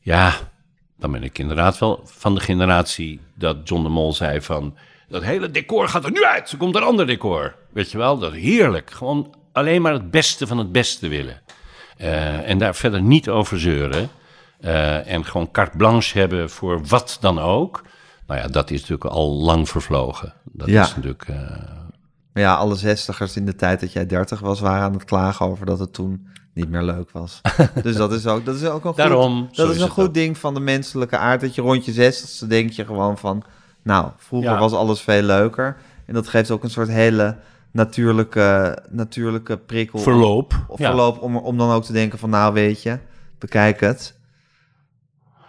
ja, 0.00 0.34
dan 0.98 1.12
ben 1.12 1.22
ik 1.22 1.38
inderdaad 1.38 1.78
wel 1.78 2.00
van 2.04 2.34
de 2.34 2.40
generatie 2.40 3.20
dat 3.34 3.56
John 3.68 3.82
de 3.82 3.88
Mol 3.88 4.12
zei 4.12 4.40
van... 4.42 4.76
dat 5.14 5.22
hele 5.22 5.50
decor 5.50 5.88
gaat 5.88 6.04
er 6.04 6.10
nu 6.10 6.24
uit, 6.24 6.50
er 6.50 6.56
komt 6.58 6.74
een 6.76 6.82
ander 6.82 7.06
decor. 7.06 7.54
Weet 7.72 7.90
je 7.90 7.98
wel, 7.98 8.18
dat 8.18 8.32
is 8.32 8.42
heerlijk. 8.42 8.90
Gewoon 8.90 9.34
alleen 9.52 9.82
maar 9.82 9.92
het 9.92 10.10
beste 10.10 10.46
van 10.46 10.58
het 10.58 10.72
beste 10.72 11.08
willen. 11.08 11.40
Eh, 11.96 12.48
en 12.48 12.58
daar 12.58 12.74
verder 12.74 13.02
niet 13.02 13.28
over 13.28 13.60
zeuren. 13.60 14.08
Eh, 14.60 15.12
en 15.12 15.24
gewoon 15.24 15.50
carte 15.50 15.76
blanche 15.76 16.18
hebben 16.18 16.50
voor 16.50 16.86
wat 16.86 17.16
dan 17.20 17.38
ook. 17.38 17.82
Nou 18.26 18.40
ja, 18.40 18.46
dat 18.48 18.70
is 18.70 18.80
natuurlijk 18.80 19.10
al 19.10 19.32
lang 19.32 19.68
vervlogen. 19.68 20.32
Dat 20.44 20.68
Ja. 20.68 20.82
is 20.82 20.88
natuurlijk... 20.94 21.26
Maar 22.32 22.42
ja, 22.42 22.54
alle 22.54 22.74
zestigers 22.74 23.36
in 23.36 23.46
de 23.46 23.54
tijd 23.54 23.80
dat 23.80 23.92
jij 23.92 24.06
dertig 24.06 24.40
was, 24.40 24.60
waren 24.60 24.82
aan 24.82 24.92
het 24.92 25.04
klagen 25.04 25.46
over 25.46 25.66
dat 25.66 25.78
het 25.78 25.92
toen 25.92 26.26
niet 26.54 26.68
meer 26.68 26.82
leuk 26.82 27.10
was. 27.10 27.40
dus 27.82 27.96
dat 27.96 28.12
is 28.12 28.26
ook, 28.26 28.44
dat 28.44 28.54
is 28.54 28.64
ook 28.64 28.74
een 28.84 28.88
goed, 28.88 28.96
Daarom, 28.96 29.48
dat 29.52 29.68
is 29.70 29.76
is 29.76 29.82
een 29.82 29.88
goed 29.88 30.06
ook. 30.06 30.14
ding 30.14 30.38
van 30.38 30.54
de 30.54 30.60
menselijke 30.60 31.16
aard. 31.16 31.40
Dat 31.40 31.54
je 31.54 31.62
rond 31.62 31.84
je 31.84 31.92
zestigste 31.92 32.46
denk 32.46 32.70
je 32.70 32.84
gewoon 32.84 33.18
van, 33.18 33.42
nou, 33.84 34.10
vroeger 34.16 34.50
Ja. 34.50 34.58
was 34.58 34.72
alles 34.72 35.00
veel 35.00 35.22
leuker. 35.22 35.76
En 36.06 36.14
dat 36.14 36.28
geeft 36.28 36.50
ook 36.50 36.62
een 36.64 36.70
soort 36.70 36.88
hele 36.88 37.36
natuurlijke, 37.70 38.78
natuurlijke 38.90 39.56
prikkel. 39.56 39.98
Verloop. 39.98 40.64
Of 40.68 40.78
Ja. 40.78 40.86
verloop 40.86 41.22
om, 41.22 41.36
om 41.36 41.58
dan 41.58 41.70
ook 41.70 41.84
te 41.84 41.92
denken 41.92 42.18
van, 42.18 42.30
nou 42.30 42.52
weet 42.52 42.82
je, 42.82 42.98
bekijk 43.38 43.80
het. 43.80 44.18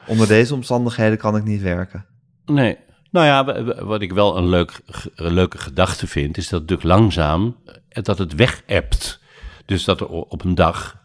Onder 0.07 0.27
deze 0.27 0.53
omstandigheden 0.53 1.17
kan 1.17 1.35
ik 1.35 1.43
niet 1.43 1.61
werken. 1.61 2.05
Nee. 2.45 2.77
Nou 3.11 3.25
ja, 3.25 3.63
wat 3.83 4.01
ik 4.01 4.13
wel 4.13 4.37
een, 4.37 4.47
leuk, 4.49 4.79
een 5.15 5.33
leuke 5.33 5.57
gedachte 5.57 6.07
vind, 6.07 6.37
is 6.37 6.49
dat 6.49 6.61
het 6.61 6.69
natuurlijk 6.69 6.99
langzaam 6.99 7.55
eh, 7.89 8.03
dat 8.03 8.17
het 8.17 8.35
weg-appt. 8.35 9.19
Dus 9.65 9.83
dat 9.83 9.99
er 9.99 10.07
op 10.07 10.43
een 10.43 10.55
dag 10.55 11.03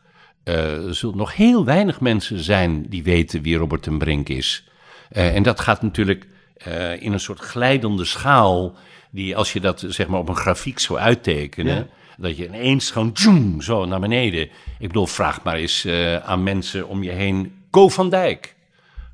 zullen 0.90 1.16
nog 1.16 1.36
heel 1.36 1.64
weinig 1.64 2.00
mensen 2.00 2.38
zijn 2.38 2.86
die 2.88 3.02
weten 3.02 3.42
wie 3.42 3.56
Robert 3.56 3.82
ten 3.82 3.98
Brink 3.98 4.28
is. 4.28 4.68
Eh, 5.10 5.34
en 5.34 5.42
dat 5.42 5.60
gaat 5.60 5.82
natuurlijk 5.82 6.26
eh, 6.64 7.02
in 7.02 7.12
een 7.12 7.20
soort 7.20 7.38
glijdende 7.40 8.04
schaal, 8.04 8.74
die 9.10 9.36
als 9.36 9.52
je 9.52 9.60
dat 9.60 9.84
zeg 9.88 10.06
maar 10.06 10.20
op 10.20 10.28
een 10.28 10.36
grafiek 10.36 10.78
zou 10.78 10.98
uittekenen, 10.98 11.74
Ja. 11.76 11.86
dat 12.16 12.36
je 12.36 12.46
ineens 12.46 12.90
gewoon 12.90 13.12
tjoem, 13.12 13.60
zo 13.62 13.84
naar 13.84 14.00
beneden. 14.00 14.42
Ik 14.78 14.86
bedoel, 14.88 15.06
vraag 15.06 15.42
maar 15.42 15.54
eens 15.54 15.84
eh, 15.84 16.16
aan 16.16 16.42
mensen 16.42 16.88
om 16.88 17.02
je 17.02 17.10
heen. 17.10 17.62
Go 17.70 17.88
van 17.88 18.10
Dijk. 18.10 18.54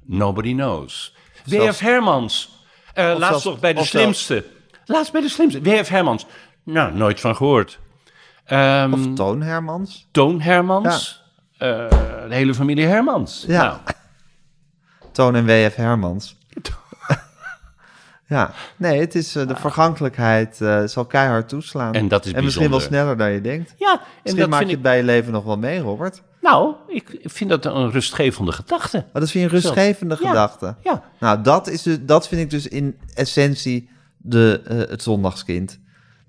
Nobody 0.05 0.52
knows. 0.52 1.14
W.F. 1.44 1.78
Hermans. 1.78 2.64
Eh, 2.94 3.05
laatst 3.05 3.27
zelfs- 3.28 3.44
nog 3.44 3.59
bij 3.60 3.73
de 3.73 3.85
zelfs- 3.85 3.90
slimste. 3.90 4.44
Laatst 4.85 5.12
bij 5.12 5.20
de 5.20 5.28
slimste. 5.28 5.60
W.F. 5.60 5.89
Hermans. 5.89 6.27
Nou, 6.62 6.94
nooit 6.94 7.20
van 7.20 7.36
gehoord. 7.36 7.78
Ehm, 8.44 8.93
Of 8.93 9.14
Toon 9.14 9.43
Hermans. 9.43 10.06
Toon 10.10 10.40
Hermans. 10.40 11.23
De 11.59 12.27
hele 12.28 12.55
familie 12.55 12.86
Hermans. 12.86 13.44
Ja. 13.48 13.62
Nou, 13.62 13.78
Toon 15.12 15.35
en 15.36 15.44
W.F. 15.47 15.74
Hermans. 15.74 16.36
Ja, 18.27 18.53
nee, 18.77 19.01
het 19.01 19.15
is 19.15 19.36
eh, 19.36 19.47
de 19.47 19.57
vergankelijkheid 19.57 20.61
eh, 20.61 20.85
zal 20.85 21.05
keihard 21.05 21.48
toeslaan. 21.48 21.94
En 21.94 22.09
dat 22.09 22.27
is 22.27 22.32
En 22.32 22.44
misschien 22.44 22.70
wel 22.70 22.81
sneller 22.81 23.16
dan 23.16 23.31
je 23.31 23.40
denkt. 23.40 23.74
ja, 23.77 23.93
en 23.93 24.01
Misschien 24.23 24.40
dat 24.40 24.51
maak 24.51 24.59
vind 24.59 24.70
je 24.70 24.77
ik... 24.77 24.82
het 24.82 24.93
bij 24.93 24.97
je 24.97 25.03
leven 25.03 25.32
nog 25.32 25.44
wel 25.44 25.59
mee, 25.59 25.81
Robert. 25.81 26.23
Nou, 26.40 26.74
ik 26.89 27.19
vind 27.23 27.51
dat 27.51 27.65
een 27.65 27.90
rustgevende 27.90 28.53
gedachte. 28.53 28.97
Maar 29.12 29.20
dat 29.23 29.31
vind 29.31 29.44
je 29.44 29.57
een 29.57 29.62
rustgevende 29.62 30.16
gedachte. 30.16 30.77
Ja. 30.82 31.03
Nou, 31.20 31.43
dat, 31.43 31.69
is 31.69 31.82
dus, 31.82 31.98
dat 32.01 32.28
vind 32.28 32.40
ik 32.40 32.51
dus 32.51 32.69
in 32.69 32.97
essentie 33.15 33.89
de, 34.16 34.62
eh, 34.65 34.77
het 34.77 35.03
zondagskind. 35.03 35.78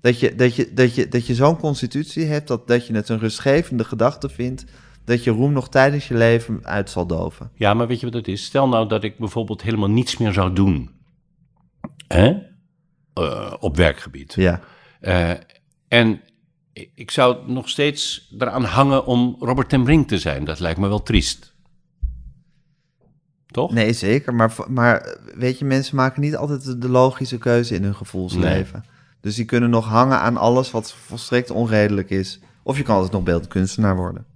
Dat 0.00 0.20
je, 0.20 0.34
dat 0.34 0.54
je, 0.54 0.72
dat 0.74 0.94
je, 0.94 1.08
dat 1.08 1.26
je 1.26 1.34
zo'n 1.34 1.58
constitutie 1.58 2.24
hebt, 2.24 2.48
dat, 2.48 2.66
dat 2.66 2.86
je 2.86 2.94
het 2.94 3.08
een 3.08 3.18
rustgevende 3.18 3.84
gedachte 3.84 4.28
vindt, 4.28 4.64
dat 5.04 5.24
je 5.24 5.30
roem 5.30 5.52
nog 5.52 5.68
tijdens 5.68 6.08
je 6.08 6.14
leven 6.14 6.60
uit 6.62 6.90
zal 6.90 7.06
doven. 7.06 7.50
Ja, 7.54 7.74
maar 7.74 7.86
weet 7.86 8.00
je 8.00 8.06
wat 8.06 8.14
het 8.14 8.28
is? 8.28 8.44
Stel 8.44 8.68
nou 8.68 8.88
dat 8.88 9.04
ik 9.04 9.18
bijvoorbeeld 9.18 9.62
helemaal 9.62 9.90
niets 9.90 10.16
meer 10.16 10.32
zou 10.32 10.52
doen. 10.52 10.90
Hè? 12.08 12.36
Eh, 13.14 13.54
op 13.60 13.76
werkgebied. 13.76 14.34
Ja. 14.34 14.60
Eh, 15.00 15.30
en 15.88 16.20
ik- 16.94 17.10
zou 17.10 17.50
nog 17.52 17.68
steeds 17.68 18.34
eraan 18.38 18.64
hangen 18.64 19.06
om 19.06 19.36
Robert 19.40 19.68
ten 19.68 19.84
Brink 19.84 20.08
te 20.08 20.18
zijn. 20.18 20.44
Dat 20.44 20.60
lijkt 20.60 20.78
me 20.80 20.88
wel 20.88 21.02
triest. 21.02 21.56
Toch? 23.46 23.72
Nee, 23.72 23.92
zeker. 23.92 24.34
Maar, 24.34 24.54
maar 24.68 25.18
weet 25.34 25.58
je, 25.58 25.64
mensen 25.64 25.96
maken 25.96 26.20
niet 26.20 26.36
altijd 26.36 26.80
de- 26.82 26.88
logische 26.88 27.38
keuze 27.38 27.74
in 27.74 27.82
hun 27.82 27.94
gevoelsleven. 27.94 28.84
Dus 29.20 29.34
die 29.34 29.44
kunnen 29.44 29.70
nog 29.70 29.86
hangen 29.86 30.18
aan 30.18 30.36
alles 30.36 30.70
wat 30.70 30.92
volstrekt 30.92 31.50
onredelijk 31.50 32.10
is. 32.10 32.40
Of 32.62 32.76
je 32.76 32.82
kan 32.82 32.94
altijd 32.94 33.12
nog 33.12 33.22
beeldkunstenaar 33.22 33.96
worden. 33.96 34.26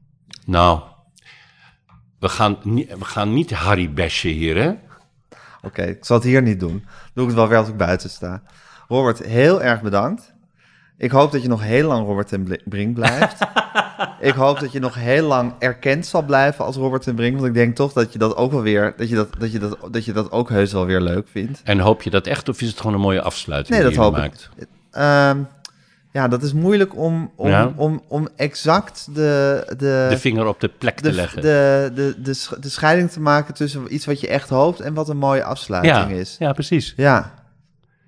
Nou, 0.46 0.80
we 2.18 2.28
gaan, 2.28 2.58
we 2.98 3.04
gaan 3.04 3.32
niet 3.32 3.50
Harry 3.50 3.92
bashen 3.92 4.30
hier, 4.30 4.56
hè? 4.62 4.72
Oké, 5.62 5.82
ik 5.82 6.04
zal 6.04 6.16
het 6.16 6.24
hier 6.26 6.42
niet 6.42 6.60
doen. 6.60 6.84
Doe 7.14 7.22
ik 7.22 7.28
het 7.30 7.34
wel 7.38 7.48
weer 7.48 7.58
als 7.58 7.68
ik 7.68 7.76
buiten 7.76 8.10
sta. 8.10 8.42
Robert, 8.88 9.18
heel 9.18 9.62
erg 9.62 9.80
bedankt. 9.82 10.32
Ik 10.98 11.10
hoop 11.10 11.32
dat 11.32 11.42
je 11.42 11.48
nog 11.48 11.62
heel 11.62 11.88
lang 11.88 12.06
Robert 12.06 12.44
Bli- 12.44 12.60
Brink 12.64 12.94
blijft. 12.94 13.38
ik 14.20 14.34
hoop 14.34 14.60
dat 14.60 14.72
je 14.72 14.80
nog 14.80 14.94
heel 14.94 15.26
lang 15.26 15.52
erkend 15.58 16.06
zal 16.06 16.22
blijven 16.22 16.64
als 16.64 16.76
Robert 16.76 17.02
ten 17.02 17.14
Brink. 17.14 17.34
Want 17.34 17.46
ik 17.46 17.54
denk 17.54 17.76
toch 17.76 17.92
dat 17.92 18.12
je 18.12 18.18
dat 18.18 18.36
ook 18.36 18.52
wel 18.52 18.62
weer, 18.62 18.94
dat 18.96 19.08
je 19.08 19.14
dat, 19.14 19.28
dat 19.38 19.52
je 19.52 19.58
dat, 19.58 19.78
dat 19.90 20.04
je 20.04 20.12
dat 20.12 20.30
ook 20.30 20.48
heus 20.48 20.72
wel 20.72 20.86
weer 20.86 21.00
leuk 21.00 21.28
vindt. 21.30 21.60
En 21.64 21.78
hoop 21.78 22.02
je 22.02 22.10
dat 22.10 22.26
echt, 22.26 22.48
of 22.48 22.60
is 22.60 22.68
het 22.68 22.76
gewoon 22.80 22.94
een 22.94 23.00
mooie 23.00 23.22
afsluiting 23.22 23.78
Nee, 23.78 23.88
die 23.88 23.96
dat 23.96 24.04
je 24.04 24.10
hoop 24.10 24.24
ik. 24.24 24.48
maakt? 24.90 25.61
Ja, 26.12 26.28
dat 26.28 26.42
is 26.42 26.52
moeilijk 26.52 26.96
om, 26.96 27.30
om, 27.36 27.48
Ja. 27.48 27.72
om, 27.76 28.02
om 28.08 28.28
exact 28.36 29.06
de, 29.14 29.64
de, 29.68 30.06
De 30.10 30.18
vinger 30.18 30.46
op 30.46 30.60
de 30.60 30.68
plek 30.68 30.96
te 30.96 31.02
de, 31.02 31.12
leggen. 31.14 31.42
de, 31.42 31.90
de, 31.94 32.14
de, 32.22 32.56
de 32.60 32.68
scheiding 32.68 33.10
te 33.10 33.20
maken 33.20 33.54
tussen 33.54 33.94
iets 33.94 34.06
wat 34.06 34.20
je 34.20 34.28
echt 34.28 34.48
hoopt 34.48 34.80
en 34.80 34.94
wat 34.94 35.08
een 35.08 35.16
mooie 35.16 35.44
afsluiting 35.44 35.94
ja, 36.10 36.16
is. 36.16 36.36
ja, 36.38 36.52
precies. 36.52 36.92
Ja. 36.96 37.32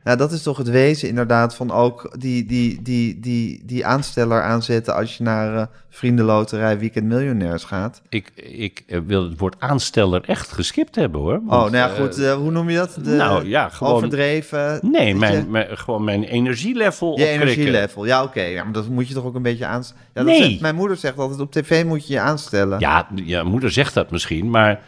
Ja, 0.05 0.17
dat 0.17 0.33
is 0.33 0.43
toch 0.43 0.57
het 0.59 0.69
wezen 0.71 1.09
inderdaad 1.09 1.55
van 1.55 1.71
ook 1.71 2.15
die, 2.19 2.47
die, 2.47 2.83
die, 2.83 3.21
die, 3.21 3.63
die 3.65 3.87
aansteller 3.87 4.43
aanzetten 4.43 4.95
als 4.95 5.17
je 5.17 5.23
naar 5.23 5.57
eh, 5.57 5.67
vriendenloterij 5.91 6.79
Weekend 6.79 7.07
Miljonairs 7.07 7.65
gaat. 7.65 8.03
Ik, 8.09 8.31
ik 8.35 8.83
eh, 8.87 8.99
wil 9.07 9.23
het 9.25 9.39
woord 9.39 9.57
aansteller 9.59 10.23
echt 10.27 10.53
geskipt 10.53 10.95
hebben, 10.95 11.21
hoor. 11.21 11.35
Oh, 11.47 11.49
nou 11.51 11.77
ja, 11.77 11.89
eh, 11.89 11.95
goed, 12.03 12.27
hoe 12.27 12.51
noem 12.51 12.71
je 12.71 12.77
dat? 12.77 12.99
De, 13.05 13.11
nou 13.11 13.49
ja, 13.49 13.69
gewoon- 13.69 13.93
Overdreven. 13.93 14.79
Nee, 14.83 15.15
mijn, 15.15 15.37
je- 15.37 15.45
mijn, 15.49 15.79
gewoon 15.79 16.05
mijn 16.05 16.25
energielevel 16.25 17.19
Je 17.19 17.27
energielevel, 17.27 18.05
ja 18.05 18.23
oké. 18.23 18.43
Ja, 18.43 18.65
maar 18.65 18.73
dat 18.73 18.89
moet 18.89 19.09
je 19.09 19.15
toch 19.15 19.25
ook 19.25 19.35
een 19.35 19.43
beetje 19.43 19.67
aanstellen. 19.67 20.03
Ja, 20.15 20.23
Nee. 20.23 20.43
zegt- 20.43 20.61
mijn 20.61 20.75
moeder 20.75 20.97
zegt 20.97 21.19
altijd, 21.19 21.41
op 21.41 21.53
tv 21.53 21.85
moet 21.85 22.07
je 22.07 22.13
je 22.13 22.21
aanstellen. 22.21 22.81
Ja, 22.81 23.09
ja, 23.15 23.43
moeder 23.43 23.71
zegt 23.71 23.95
dat 23.95 24.11
misschien, 24.11 24.51
maar 24.51 24.81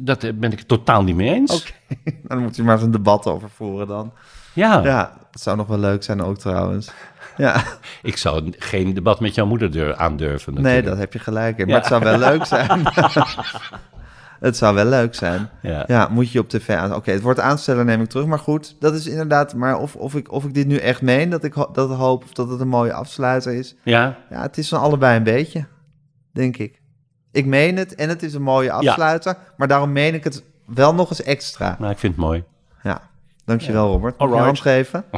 dat 0.00 0.20
ben 0.38 0.52
ik 0.52 0.58
het 0.58 0.68
totaal 0.68 1.02
niet 1.02 1.16
mee 1.16 1.32
eens. 1.34 1.54
Oké, 1.60 1.72
dan 2.28 2.38
moet 2.38 2.56
je 2.56 2.62
maar 2.62 2.74
eens 2.74 2.84
een 2.84 2.90
debat 2.90 3.26
over 3.26 3.50
voeren 3.50 3.86
dan. 3.86 4.12
Ja, 4.54 4.80
Ja, 4.84 5.12
dat 5.30 5.40
zou 5.40 5.56
nog 5.56 5.66
wel 5.66 5.78
leuk 5.78 6.02
zijn 6.02 6.22
ook 6.22 6.38
trouwens. 6.38 6.90
Ja, 7.36 7.62
ik 8.02 8.16
zou 8.16 8.52
geen 8.58 8.94
debat 8.94 9.20
met 9.20 9.34
jouw 9.34 9.46
moeder 9.46 9.70
dur- 9.70 9.96
aandurven. 9.96 10.52
nee, 10.54 10.62
natuurlijk. 10.62 10.86
dat 10.88 10.98
heb 10.98 11.12
je 11.12 11.18
gelijk 11.18 11.58
in. 11.58 11.66
Maar 11.66 11.74
Ja. 11.74 11.80
het 11.80 11.88
zou 11.88 12.02
wel 12.02 12.18
leuk 12.18 12.44
zijn. 12.44 12.82
het 14.40 14.56
zou 14.56 14.74
wel 14.74 14.84
leuk 14.84 15.14
zijn. 15.14 15.48
Ja. 15.62 15.84
Ja, 15.86 16.08
moet 16.10 16.30
je 16.30 16.38
op 16.38 16.48
tv 16.48 16.68
aan. 16.74 16.94
Oké, 16.94 17.10
het 17.10 17.22
woord 17.22 17.40
aanstellen 17.40 17.86
neem 17.86 18.00
ik 18.00 18.08
terug. 18.08 18.26
Maar 18.26 18.38
goed, 18.38 18.76
dat 18.80 18.94
is 18.94 19.06
inderdaad. 19.06 19.54
Maar 19.54 19.78
of, 19.78 19.96
of, 19.96 20.14
ik, 20.14 20.32
of 20.32 20.44
ik 20.44 20.54
dit 20.54 20.66
nu 20.66 20.76
echt 20.76 21.02
meen, 21.02 21.30
dat 21.30 21.44
ik 21.44 21.54
dat 21.72 21.90
hoop 21.90 22.22
of 22.24 22.32
dat 22.32 22.48
het 22.48 22.60
een 22.60 22.68
mooie 22.68 22.92
afsluiter 22.92 23.52
is. 23.54 23.74
ja, 23.82 24.16
Ja, 24.30 24.42
het 24.42 24.58
is 24.58 24.68
van 24.68 24.80
allebei 24.80 25.16
een 25.16 25.22
beetje, 25.22 25.64
denk 26.32 26.56
ik. 26.56 26.80
Ik 27.32 27.46
meen 27.46 27.76
het 27.76 27.94
en 27.94 28.08
het 28.08 28.22
is 28.22 28.34
een 28.34 28.42
mooie 28.42 28.72
afsluiter. 28.72 29.36
Maar 29.56 29.68
daarom 29.68 29.92
meen 29.92 30.14
ik 30.14 30.24
het 30.24 30.42
wel 30.64 30.94
nog 30.94 31.10
eens 31.10 31.22
extra. 31.22 31.76
nou, 31.78 31.92
ik 31.92 31.98
vind 31.98 32.14
het 32.14 32.24
mooi. 32.24 32.44
Ja, 32.82 33.00
dankjewel 33.44 33.92
Robert. 33.92 34.18
Mag 34.18 34.28
ik 34.28 34.34
je 34.34 34.40
hand 34.40 34.60
geven? 34.60 35.04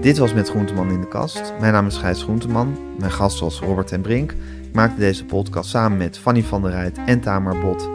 Dit 0.00 0.18
was 0.18 0.32
Met 0.32 0.48
Groenteman 0.48 0.90
in 0.90 1.00
de 1.00 1.08
kast. 1.08 1.52
Mijn 1.60 1.72
naam 1.72 1.86
is 1.86 1.96
Gijs 1.96 2.22
Groenteman. 2.22 2.78
Mijn 2.98 3.12
gast 3.12 3.40
was 3.40 3.60
Robert 3.60 3.92
en 3.92 4.00
Brink. 4.00 4.30
Ik 4.62 4.72
maakte 4.72 4.98
deze 4.98 5.24
podcast 5.24 5.70
samen 5.70 5.98
met 5.98 6.18
Fanny 6.18 6.42
van 6.42 6.62
der 6.62 6.70
Rijt 6.70 6.98
en 7.06 7.20
Tamar 7.20 7.58
Bot. 7.58 7.88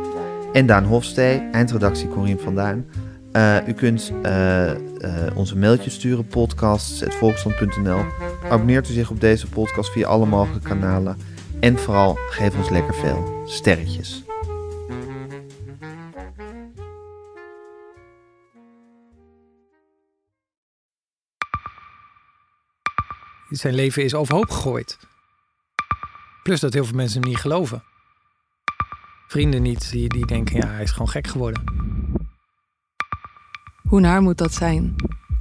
En 0.54 0.66
Daan 0.66 0.84
Hofstee, 0.84 1.50
eindredactie 1.52 2.08
Corien 2.08 2.40
van 2.40 2.56
Duin. 2.56 2.90
Eh, 3.32 3.68
u 3.68 3.74
kunt 3.74 4.12
eh, 4.24 4.72
eh, 4.72 4.78
onze 5.36 5.58
mailtjes 5.58 5.94
sturen, 5.94 6.28
podcasts.volksland.nl. 6.28 8.00
Abonneert 8.50 8.90
u 8.90 8.94
zich 8.94 9.10
op 9.10 9.20
deze 9.20 9.48
podcast 9.48 9.92
via 9.92 10.08
alle 10.08 10.26
mogelijke 10.26 10.68
kanalen. 10.68 11.18
En 11.60 11.80
vooral 11.80 12.18
geef 12.30 12.58
ons 12.58 12.70
lekker 12.70 12.94
veel 12.94 13.42
sterretjes. 13.46 14.24
Zijn 23.50 23.76
leven 23.76 24.04
is 24.04 24.16
overhoop 24.16 24.50
gegooid. 24.50 25.00
Plus 26.44 26.60
dat 26.60 26.74
heel 26.74 26.86
veel 26.86 26.96
mensen 26.96 27.22
hem 27.22 27.30
niet 27.30 27.40
geloven. 27.40 27.84
Vrienden 29.28 29.62
niet, 29.62 29.92
die, 29.92 30.10
die 30.10 30.26
denken, 30.26 30.56
ja, 30.56 30.68
hij 30.68 30.84
is 30.84 30.92
gewoon 30.92 31.10
gek 31.10 31.28
geworden. 31.28 31.64
Hoe 33.88 34.00
naar 34.00 34.22
moet 34.22 34.38
dat 34.38 34.54
zijn? 34.54 34.96